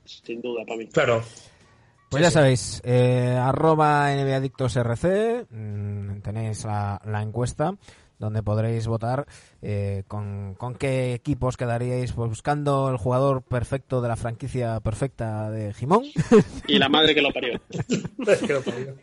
sin 0.03 0.41
duda 0.41 0.65
para 0.65 0.79
mí. 0.79 0.87
Claro. 0.87 1.23
Pues 2.09 2.23
ya 2.23 2.31
sabéis, 2.31 2.81
eh, 2.85 3.37
arroba 3.39 4.13
NBAdictosRC, 4.13 5.47
mm, 5.49 6.21
tenéis 6.21 6.63
la, 6.63 7.01
la 7.05 7.21
encuesta 7.21 7.75
donde 8.19 8.43
podréis 8.43 8.87
votar 8.87 9.27
eh, 9.61 10.03
con, 10.07 10.55
con 10.55 10.75
qué 10.75 11.13
equipos 11.13 11.57
quedaríais 11.57 12.13
pues, 12.13 12.29
buscando 12.29 12.89
el 12.89 12.97
jugador 12.97 13.43
perfecto 13.43 14.01
de 14.01 14.07
la 14.07 14.15
franquicia 14.15 14.79
perfecta 14.79 15.51
de 15.51 15.73
Jimón. 15.73 16.05
Y 16.67 16.79
la 16.79 16.89
madre 16.89 17.13
que 17.13 17.21
lo 17.21 17.31
parió. 17.31 17.59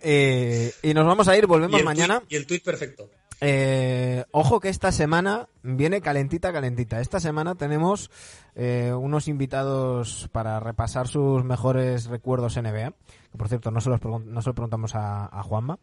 Eh, 0.03 0.73
y 0.83 0.93
nos 0.95 1.07
vamos 1.07 1.29
a 1.29 1.37
ir, 1.37 1.47
volvemos 1.47 1.83
mañana. 1.83 2.21
tuit, 2.21 2.33
y 2.33 2.37
el 2.37 2.47
tuit 2.47 2.63
perfecto. 2.63 3.11
Eh, 3.41 4.25
ojo 4.31 4.61
que 4.61 4.69
esta 4.69 4.93
semana 4.93 5.49
viene 5.63 6.01
calentita, 6.01 6.53
calentita. 6.53 7.01
Esta 7.01 7.21
semana 7.21 7.55
tenemos 7.55 8.11
eh, 8.55 8.93
unos 8.93 9.29
invitados 9.29 10.29
para 10.33 10.61
repasar 10.61 11.09
sus 11.09 11.45
mejores 11.45 12.07
recuerdos 12.07 12.57
NBA. 12.57 12.91
Que 13.33 13.39
por 13.39 13.49
cierto, 13.49 13.71
no 13.71 13.81
se 13.81 13.91
los, 13.91 14.01
pregun- 14.01 14.25
no 14.25 14.41
se 14.43 14.51
lo 14.51 14.55
preguntamos 14.55 14.95
a, 14.95 15.27
a 15.27 15.43
Juanma. 15.43 15.79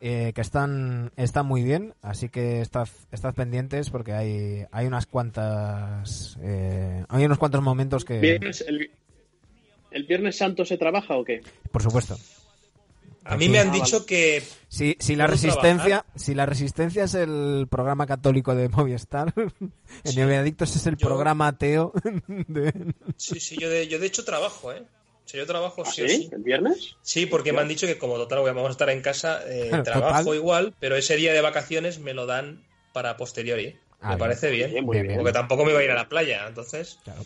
eh, 0.00 0.32
que 0.34 0.40
están, 0.42 1.10
están 1.16 1.46
muy 1.46 1.62
bien, 1.62 1.94
así 2.02 2.28
que 2.28 2.60
estad, 2.60 2.86
estad 3.12 3.34
pendientes 3.34 3.88
porque 3.90 4.12
hay, 4.12 4.66
hay 4.70 4.86
unas 4.86 5.06
cuantas 5.06 6.36
eh, 6.42 7.02
hay 7.08 7.24
unos 7.24 7.38
cuantos 7.38 7.62
momentos 7.62 8.04
que 8.04 8.20
Viernes- 8.20 8.62
el, 8.68 8.90
¿El 9.90 10.04
Viernes 10.04 10.36
Santo 10.36 10.64
se 10.66 10.76
trabaja 10.76 11.16
o 11.16 11.24
qué? 11.24 11.40
por 11.72 11.82
supuesto 11.82 12.16
A 13.28 13.36
mí 13.36 13.48
me 13.48 13.58
han 13.58 13.72
dicho 13.72 14.06
que 14.06 14.42
Si, 14.68 14.96
si 15.00 15.16
la 15.16 15.24
¿Puedo 15.26 15.32
resistencia, 15.36 16.04
si 16.14 16.34
la 16.34 16.46
resistencia 16.46 17.04
es 17.04 17.14
el 17.14 17.66
programa 17.70 18.06
católico 18.06 18.54
de 18.54 18.68
Movistar, 18.68 19.32
el 20.04 20.12
Sí. 20.12 20.20
Adictos 20.20 20.76
es 20.76 20.86
el 20.86 20.96
Yo- 20.96 21.06
programa 21.08 21.48
ateo 21.48 21.92
de... 22.28 22.94
sí, 23.16 23.40
sí, 23.40 23.56
yo 23.58 23.68
de, 23.68 23.88
yo 23.88 23.98
de 23.98 24.06
hecho 24.06 24.24
trabajo, 24.24 24.72
¿eh? 24.72 24.82
O 25.24 25.28
sea, 25.28 25.40
yo 25.40 25.46
trabajo 25.46 25.82
¿Ah, 25.84 25.90
sí 25.90 26.02
o 26.02 26.08
sí? 26.08 26.28
¿El 26.32 26.42
viernes? 26.42 26.94
Sí, 27.02 27.26
porque 27.26 27.52
me 27.52 27.60
han 27.60 27.66
dicho 27.68 27.86
que 27.88 27.98
como 27.98 28.14
total 28.14 28.38
voy 28.40 28.50
a- 28.50 28.52
vamos 28.52 28.68
a 28.68 28.72
estar 28.72 28.90
en 28.90 29.02
casa, 29.02 29.40
eh, 29.48 29.68
Total. 29.70 29.82
trabajo 29.82 30.34
igual, 30.34 30.74
pero 30.78 30.94
ese 30.96 31.16
día 31.16 31.32
de 31.32 31.40
vacaciones 31.40 31.98
me 31.98 32.14
lo 32.14 32.26
dan 32.26 32.64
para 32.92 33.16
posteriori. 33.16 33.76
Ah, 34.06 34.10
me 34.10 34.16
bien. 34.16 34.18
parece 34.28 34.50
bien. 34.50 34.70
Bien, 34.70 34.84
muy 34.84 34.94
Bien, 34.94 35.06
bien. 35.08 35.18
Porque 35.18 35.32
tampoco 35.32 35.64
me 35.64 35.72
va 35.72 35.80
a 35.80 35.84
ir 35.84 35.90
a 35.90 35.94
la 35.94 36.08
playa, 36.08 36.46
entonces. 36.48 36.98
Claro. 37.04 37.22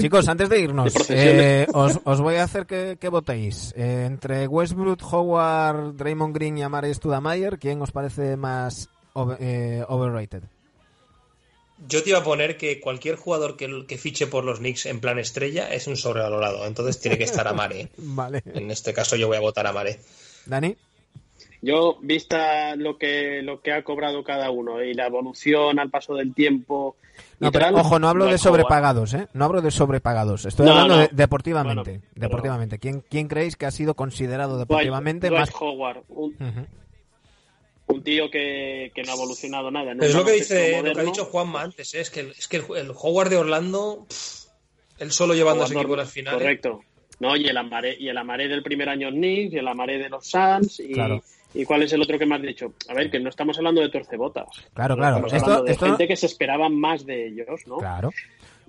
Chicos, 0.00 0.28
antes 0.28 0.48
de 0.48 0.60
irnos, 0.60 0.92
eh, 1.08 1.66
os, 1.72 2.00
os 2.04 2.20
voy 2.20 2.36
a 2.36 2.44
hacer 2.44 2.66
que, 2.66 2.96
que 3.00 3.08
votéis. 3.08 3.72
Eh, 3.76 4.04
entre 4.06 4.46
Westbrook, 4.46 5.00
Howard, 5.12 5.94
Draymond 5.96 6.34
Green 6.34 6.58
y 6.58 6.62
Amare 6.62 6.92
Studamayer, 6.92 7.58
¿quién 7.58 7.80
os 7.80 7.92
parece 7.92 8.36
más 8.36 8.88
over- 9.14 9.38
eh, 9.40 9.84
overrated? 9.88 10.42
Yo 11.88 12.02
te 12.02 12.08
iba 12.10 12.20
a 12.20 12.24
poner 12.24 12.56
que 12.56 12.80
cualquier 12.80 13.16
jugador 13.16 13.56
que, 13.56 13.84
que 13.86 13.98
fiche 13.98 14.26
por 14.26 14.44
los 14.44 14.58
Knicks 14.60 14.86
en 14.86 14.98
plan 15.00 15.18
estrella 15.18 15.68
es 15.72 15.86
un 15.86 15.96
sobrevalorado, 15.96 16.64
entonces 16.66 16.98
tiene 16.98 17.18
que 17.18 17.24
estar 17.24 17.46
Amare. 17.46 17.90
Vale. 17.98 18.42
En 18.54 18.70
este 18.70 18.94
caso 18.94 19.14
yo 19.16 19.26
voy 19.28 19.36
a 19.36 19.40
votar 19.40 19.66
a 19.66 19.70
Amare. 19.70 20.00
Dani. 20.46 20.74
Yo, 21.66 21.98
vista 22.00 22.76
lo 22.76 22.96
que, 22.96 23.42
lo 23.42 23.60
que 23.60 23.72
ha 23.72 23.82
cobrado 23.82 24.22
cada 24.22 24.50
uno 24.52 24.84
y 24.84 24.94
la 24.94 25.06
evolución 25.08 25.80
al 25.80 25.90
paso 25.90 26.14
del 26.14 26.32
tiempo. 26.32 26.96
y 27.40 27.44
No, 27.44 27.50
pero, 27.50 27.64
tal, 27.64 27.74
ojo, 27.74 27.98
no 27.98 28.08
hablo 28.08 28.26
de 28.26 28.38
sobrepagados, 28.38 29.14
¿eh? 29.14 29.26
No 29.32 29.46
hablo 29.46 29.60
de 29.62 29.72
sobrepagados. 29.72 30.46
Estoy 30.46 30.66
No, 30.66 30.72
hablando 30.72 30.94
no. 30.94 31.00
de 31.02 31.08
deportivamente. 31.12 31.82
Bueno, 31.90 32.02
pero- 32.14 32.20
deportivamente. 32.28 32.78
¿Quién, 32.78 33.02
¿Quién 33.10 33.26
creéis 33.26 33.56
que 33.56 33.66
ha 33.66 33.72
sido 33.72 33.94
considerado 33.94 34.58
deportivamente 34.58 35.28
Dwight 35.28 35.40
más... 35.40 35.50
Howard, 35.60 36.04
un, 36.08 38.02
tío 38.04 38.30
que, 38.30 38.92
que 38.94 39.02
no 39.02 39.12
ha 39.12 39.14
evolucionado 39.16 39.70
nada. 39.70 39.92
Es 40.00 40.14
lo 40.14 40.24
que 40.24 40.32
dice, 40.32 40.82
lo 40.82 40.92
que 40.94 41.00
ha 41.00 41.04
dicho 41.04 41.24
Juanma 41.24 41.62
antes, 41.62 41.94
¿eh? 41.94 42.00
es 42.00 42.10
que, 42.10 42.20
el, 42.20 42.30
es 42.30 42.46
que 42.46 42.58
el, 42.58 42.64
el 42.76 42.90
Howard 42.94 43.30
de 43.30 43.36
Orlando, 43.38 44.04
pff, 44.08 44.44
él 44.98 45.10
solo 45.10 45.34
llevando 45.34 45.62
a 45.64 45.66
ese 45.66 45.74
equipo 45.74 45.94
a 45.94 45.98
las 45.98 46.10
finales. 46.12 46.40
Correcto. 46.40 46.80
No, 47.18 47.34
y 47.34 47.46
el 47.48 47.56
amaré, 47.56 47.96
y 47.98 48.08
el 48.08 48.18
amaré 48.18 48.46
del 48.46 48.62
primer 48.62 48.88
año 48.88 49.10
Knicks, 49.10 49.54
y 49.54 49.56
el 49.58 49.66
amaré 49.66 49.98
de 49.98 50.08
los 50.10 50.26
Suns, 50.26 50.80
y, 50.80 50.92
Claro. 50.92 51.22
Y 51.56 51.64
cuál 51.64 51.82
es 51.82 51.92
el 51.92 52.02
otro 52.02 52.18
que 52.18 52.26
me 52.26 52.34
has 52.36 52.42
dicho. 52.42 52.72
A 52.88 52.94
ver, 52.94 53.10
que 53.10 53.18
no 53.20 53.28
estamos 53.30 53.56
hablando 53.58 53.80
de 53.80 53.88
torcebotas. 53.88 54.46
Claro, 54.74 54.96
claro. 54.96 55.16
Estamos 55.16 55.32
Esto- 55.32 55.44
hablando 55.46 55.64
de 55.64 55.72
esto- 55.72 55.86
gente 55.86 56.08
que 56.08 56.16
se 56.16 56.26
esperaba 56.26 56.68
más 56.68 57.04
de 57.06 57.26
ellos, 57.28 57.60
¿no? 57.66 57.78
Claro. 57.78 58.10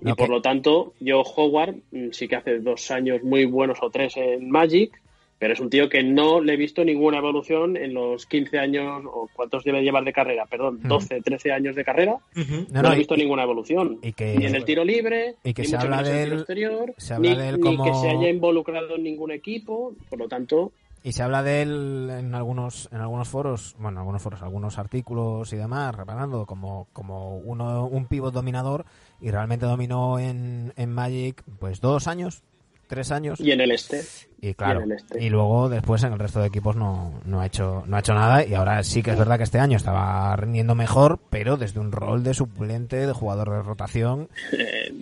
Y 0.00 0.04
por 0.14 0.16
que- 0.16 0.28
lo 0.28 0.40
tanto, 0.42 0.94
yo 1.00 1.20
Howard 1.22 1.74
mm, 1.90 2.10
sí 2.12 2.28
que 2.28 2.36
hace 2.36 2.58
dos 2.60 2.90
años 2.90 3.22
muy 3.24 3.44
buenos 3.46 3.78
o 3.82 3.90
tres 3.90 4.16
en 4.16 4.48
Magic, 4.48 5.00
pero 5.40 5.52
es 5.54 5.60
un 5.60 5.70
tío 5.70 5.88
que 5.88 6.02
no 6.02 6.40
le 6.40 6.54
he 6.54 6.56
visto 6.56 6.84
ninguna 6.84 7.18
evolución 7.18 7.76
en 7.76 7.94
los 7.94 8.26
15 8.26 8.58
años, 8.58 9.04
o 9.06 9.28
cuántos 9.32 9.62
debe 9.62 9.82
llevar 9.82 10.04
de 10.04 10.12
carrera, 10.12 10.46
perdón, 10.46 10.80
12, 10.82 11.20
13 11.20 11.52
años 11.52 11.76
de 11.76 11.84
carrera. 11.84 12.16
No, 12.34 12.44
no, 12.72 12.82
no, 12.82 12.90
he 12.92 12.94
y- 12.96 12.98
visto 12.98 13.16
ninguna 13.16 13.44
evolución. 13.44 13.98
y 14.02 14.12
que- 14.12 14.36
ni 14.36 14.46
en 14.46 14.54
el 14.56 14.64
tiro 14.64 14.84
libre, 14.84 15.34
y 15.44 15.54
que 15.54 15.62
ni 15.62 15.68
se 15.68 15.76
mucho 15.76 15.86
habla 15.86 15.96
menos 15.98 16.08
en 16.10 16.14
de 16.16 16.22
el 16.22 16.24
tiro 16.26 16.34
él- 16.34 16.40
exterior, 16.40 16.94
se 16.96 17.14
habla 17.14 17.30
ni, 17.30 17.36
de 17.36 17.48
él 17.50 17.56
ni 17.56 17.60
como- 17.62 17.84
que 17.84 17.94
se 17.94 18.08
haya 18.10 18.28
involucrado 18.30 18.96
en 18.96 19.02
ningún 19.04 19.30
equipo, 19.30 19.94
por 20.08 20.18
lo 20.18 20.26
tanto, 20.28 20.72
Y 21.02 21.12
se 21.12 21.22
habla 21.22 21.42
de 21.42 21.62
él 21.62 22.10
en 22.10 22.34
algunos 22.34 22.88
en 22.92 23.00
algunos 23.00 23.28
foros, 23.28 23.76
bueno, 23.78 24.00
algunos 24.00 24.20
foros, 24.20 24.42
algunos 24.42 24.78
artículos 24.78 25.52
y 25.52 25.56
demás, 25.56 25.94
reparando 25.94 26.44
como, 26.46 26.88
como 26.92 27.38
uno 27.38 27.86
un 27.86 28.06
pivot 28.06 28.34
dominador 28.34 28.84
y 29.20 29.30
realmente 29.30 29.66
dominó 29.66 30.18
en, 30.18 30.72
en 30.76 30.92
Magic 30.92 31.42
pues 31.58 31.80
dos 31.80 32.08
años, 32.08 32.42
tres 32.88 33.12
años 33.12 33.38
y 33.40 33.52
en 33.52 33.60
el 33.60 33.70
este. 33.70 34.02
y 34.40 34.54
claro, 34.54 34.80
y 34.80 34.82
en 34.84 34.92
el 34.92 34.96
este. 34.96 35.24
y 35.24 35.30
luego 35.30 35.68
después 35.68 36.02
en 36.02 36.12
el 36.12 36.18
resto 36.18 36.40
de 36.40 36.48
equipos 36.48 36.74
no, 36.74 37.20
no 37.24 37.40
ha 37.40 37.46
hecho 37.46 37.84
no 37.86 37.96
ha 37.96 38.00
hecho 38.00 38.14
nada 38.14 38.44
y 38.44 38.54
ahora 38.54 38.82
sí 38.82 39.02
que 39.02 39.12
es 39.12 39.18
verdad 39.18 39.36
que 39.36 39.44
este 39.44 39.60
año 39.60 39.76
estaba 39.76 40.34
rindiendo 40.36 40.74
mejor, 40.74 41.20
pero 41.30 41.56
desde 41.56 41.78
un 41.78 41.92
rol 41.92 42.24
de 42.24 42.34
suplente, 42.34 43.06
de 43.06 43.12
jugador 43.12 43.50
de 43.50 43.62
rotación, 43.62 44.28
eh, 44.52 44.92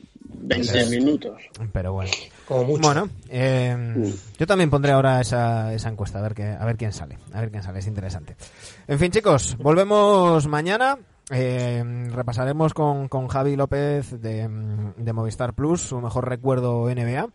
20 0.40 0.54
Entonces- 0.78 0.90
minutos. 0.90 1.42
pero 1.72 1.92
bueno. 1.92 2.10
Como 2.46 2.64
mucho. 2.64 2.82
Bueno, 2.82 3.08
eh, 3.28 3.74
Mm. 3.76 4.36
yo 4.38 4.46
también 4.46 4.70
pondré 4.70 4.92
ahora 4.92 5.20
esa, 5.20 5.72
esa 5.74 5.88
encuesta 5.88 6.18
a 6.18 6.22
ver, 6.22 6.34
qué, 6.34 6.44
a 6.44 6.64
ver 6.64 6.76
quién 6.76 6.92
sale. 6.92 7.18
A 7.32 7.40
ver 7.40 7.50
quién 7.50 7.62
sale, 7.62 7.80
es 7.80 7.86
interesante. 7.86 8.36
En 8.86 8.98
fin, 8.98 9.10
chicos, 9.10 9.56
volvemos 9.58 10.46
mañana. 10.46 10.96
Eh, 11.30 11.82
repasaremos 12.12 12.72
con, 12.72 13.08
con 13.08 13.26
Javi 13.26 13.56
López 13.56 14.20
de, 14.20 14.48
de 14.96 15.12
Movistar 15.12 15.54
Plus 15.54 15.80
su 15.82 16.00
mejor 16.00 16.28
recuerdo 16.28 16.88
NBA. 16.88 17.28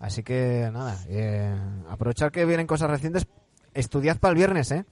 Así 0.00 0.22
que 0.22 0.70
nada, 0.72 0.96
eh, 1.08 1.54
aprovechar 1.90 2.32
que 2.32 2.44
vienen 2.46 2.66
cosas 2.66 2.90
recientes. 2.90 3.26
Estudiad 3.74 4.16
para 4.18 4.32
el 4.32 4.38
viernes, 4.38 4.70
¿eh? 4.70 4.84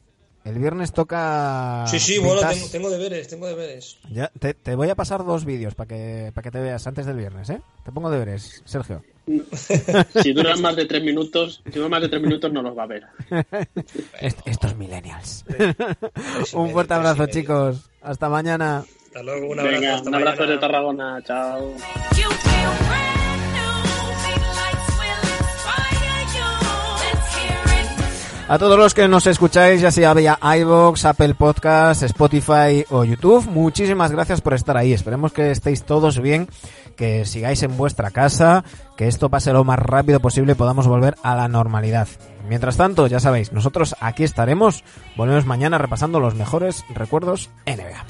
El 0.44 0.58
viernes 0.58 0.92
toca. 0.92 1.84
sí, 1.86 2.00
sí, 2.00 2.18
bueno, 2.18 2.40
tengo, 2.40 2.66
tengo 2.68 2.90
deberes, 2.90 3.28
tengo 3.28 3.46
deberes. 3.46 3.98
Ya, 4.10 4.28
te, 4.40 4.54
te 4.54 4.74
voy 4.74 4.90
a 4.90 4.96
pasar 4.96 5.24
dos 5.24 5.44
vídeos 5.44 5.74
para 5.76 5.86
que, 5.88 6.32
para 6.34 6.42
que 6.42 6.50
te 6.50 6.58
veas 6.60 6.84
antes 6.86 7.06
del 7.06 7.16
viernes, 7.16 7.48
¿eh? 7.50 7.60
Te 7.84 7.92
pongo 7.92 8.10
deberes, 8.10 8.62
Sergio. 8.64 9.02
Si 10.22 10.32
duran 10.32 10.60
más 10.60 10.74
de 10.74 10.84
tres 10.86 11.00
minutos, 11.04 11.62
si 11.64 11.70
duran 11.70 11.90
más 11.92 12.02
de 12.02 12.08
tres 12.08 12.20
minutos 12.20 12.52
no 12.52 12.60
los 12.60 12.76
va 12.76 12.82
a 12.82 12.86
ver. 12.86 13.04
Est- 14.20 14.40
estos 14.46 14.74
millennials. 14.76 15.44
Un 16.54 16.70
fuerte 16.72 16.94
abrazo, 16.94 17.26
chicos. 17.26 17.88
Hasta 18.02 18.28
mañana. 18.28 18.84
Hasta 19.06 19.22
luego, 19.22 19.48
un 19.48 19.60
abrazo. 19.60 19.80
Venga, 19.80 19.94
hasta 19.94 20.08
un 20.08 20.14
abrazo 20.16 20.40
mañana. 20.40 20.54
de 20.54 20.60
Tarragona, 20.60 21.22
chao. 21.24 21.72
A 28.48 28.58
todos 28.58 28.78
los 28.78 28.92
que 28.92 29.08
nos 29.08 29.26
escucháis, 29.26 29.80
ya 29.80 29.90
sea 29.90 30.12
vía 30.12 30.38
iVoox, 30.42 31.04
Apple 31.06 31.34
Podcast, 31.34 32.02
Spotify 32.02 32.84
o 32.90 33.04
YouTube, 33.04 33.46
muchísimas 33.48 34.12
gracias 34.12 34.40
por 34.40 34.52
estar 34.52 34.76
ahí. 34.76 34.92
Esperemos 34.92 35.32
que 35.32 35.50
estéis 35.50 35.84
todos 35.84 36.20
bien, 36.20 36.48
que 36.96 37.24
sigáis 37.24 37.62
en 37.62 37.76
vuestra 37.76 38.10
casa, 38.10 38.62
que 38.96 39.08
esto 39.08 39.30
pase 39.30 39.52
lo 39.52 39.64
más 39.64 39.78
rápido 39.78 40.20
posible 40.20 40.52
y 40.52 40.56
podamos 40.56 40.86
volver 40.86 41.14
a 41.22 41.34
la 41.34 41.48
normalidad. 41.48 42.08
Mientras 42.48 42.76
tanto, 42.76 43.06
ya 43.06 43.20
sabéis, 43.20 43.52
nosotros 43.52 43.94
aquí 44.00 44.24
estaremos. 44.24 44.84
Volvemos 45.16 45.46
mañana 45.46 45.78
repasando 45.78 46.20
los 46.20 46.34
mejores 46.34 46.84
recuerdos 46.94 47.48
NBA. 47.66 48.04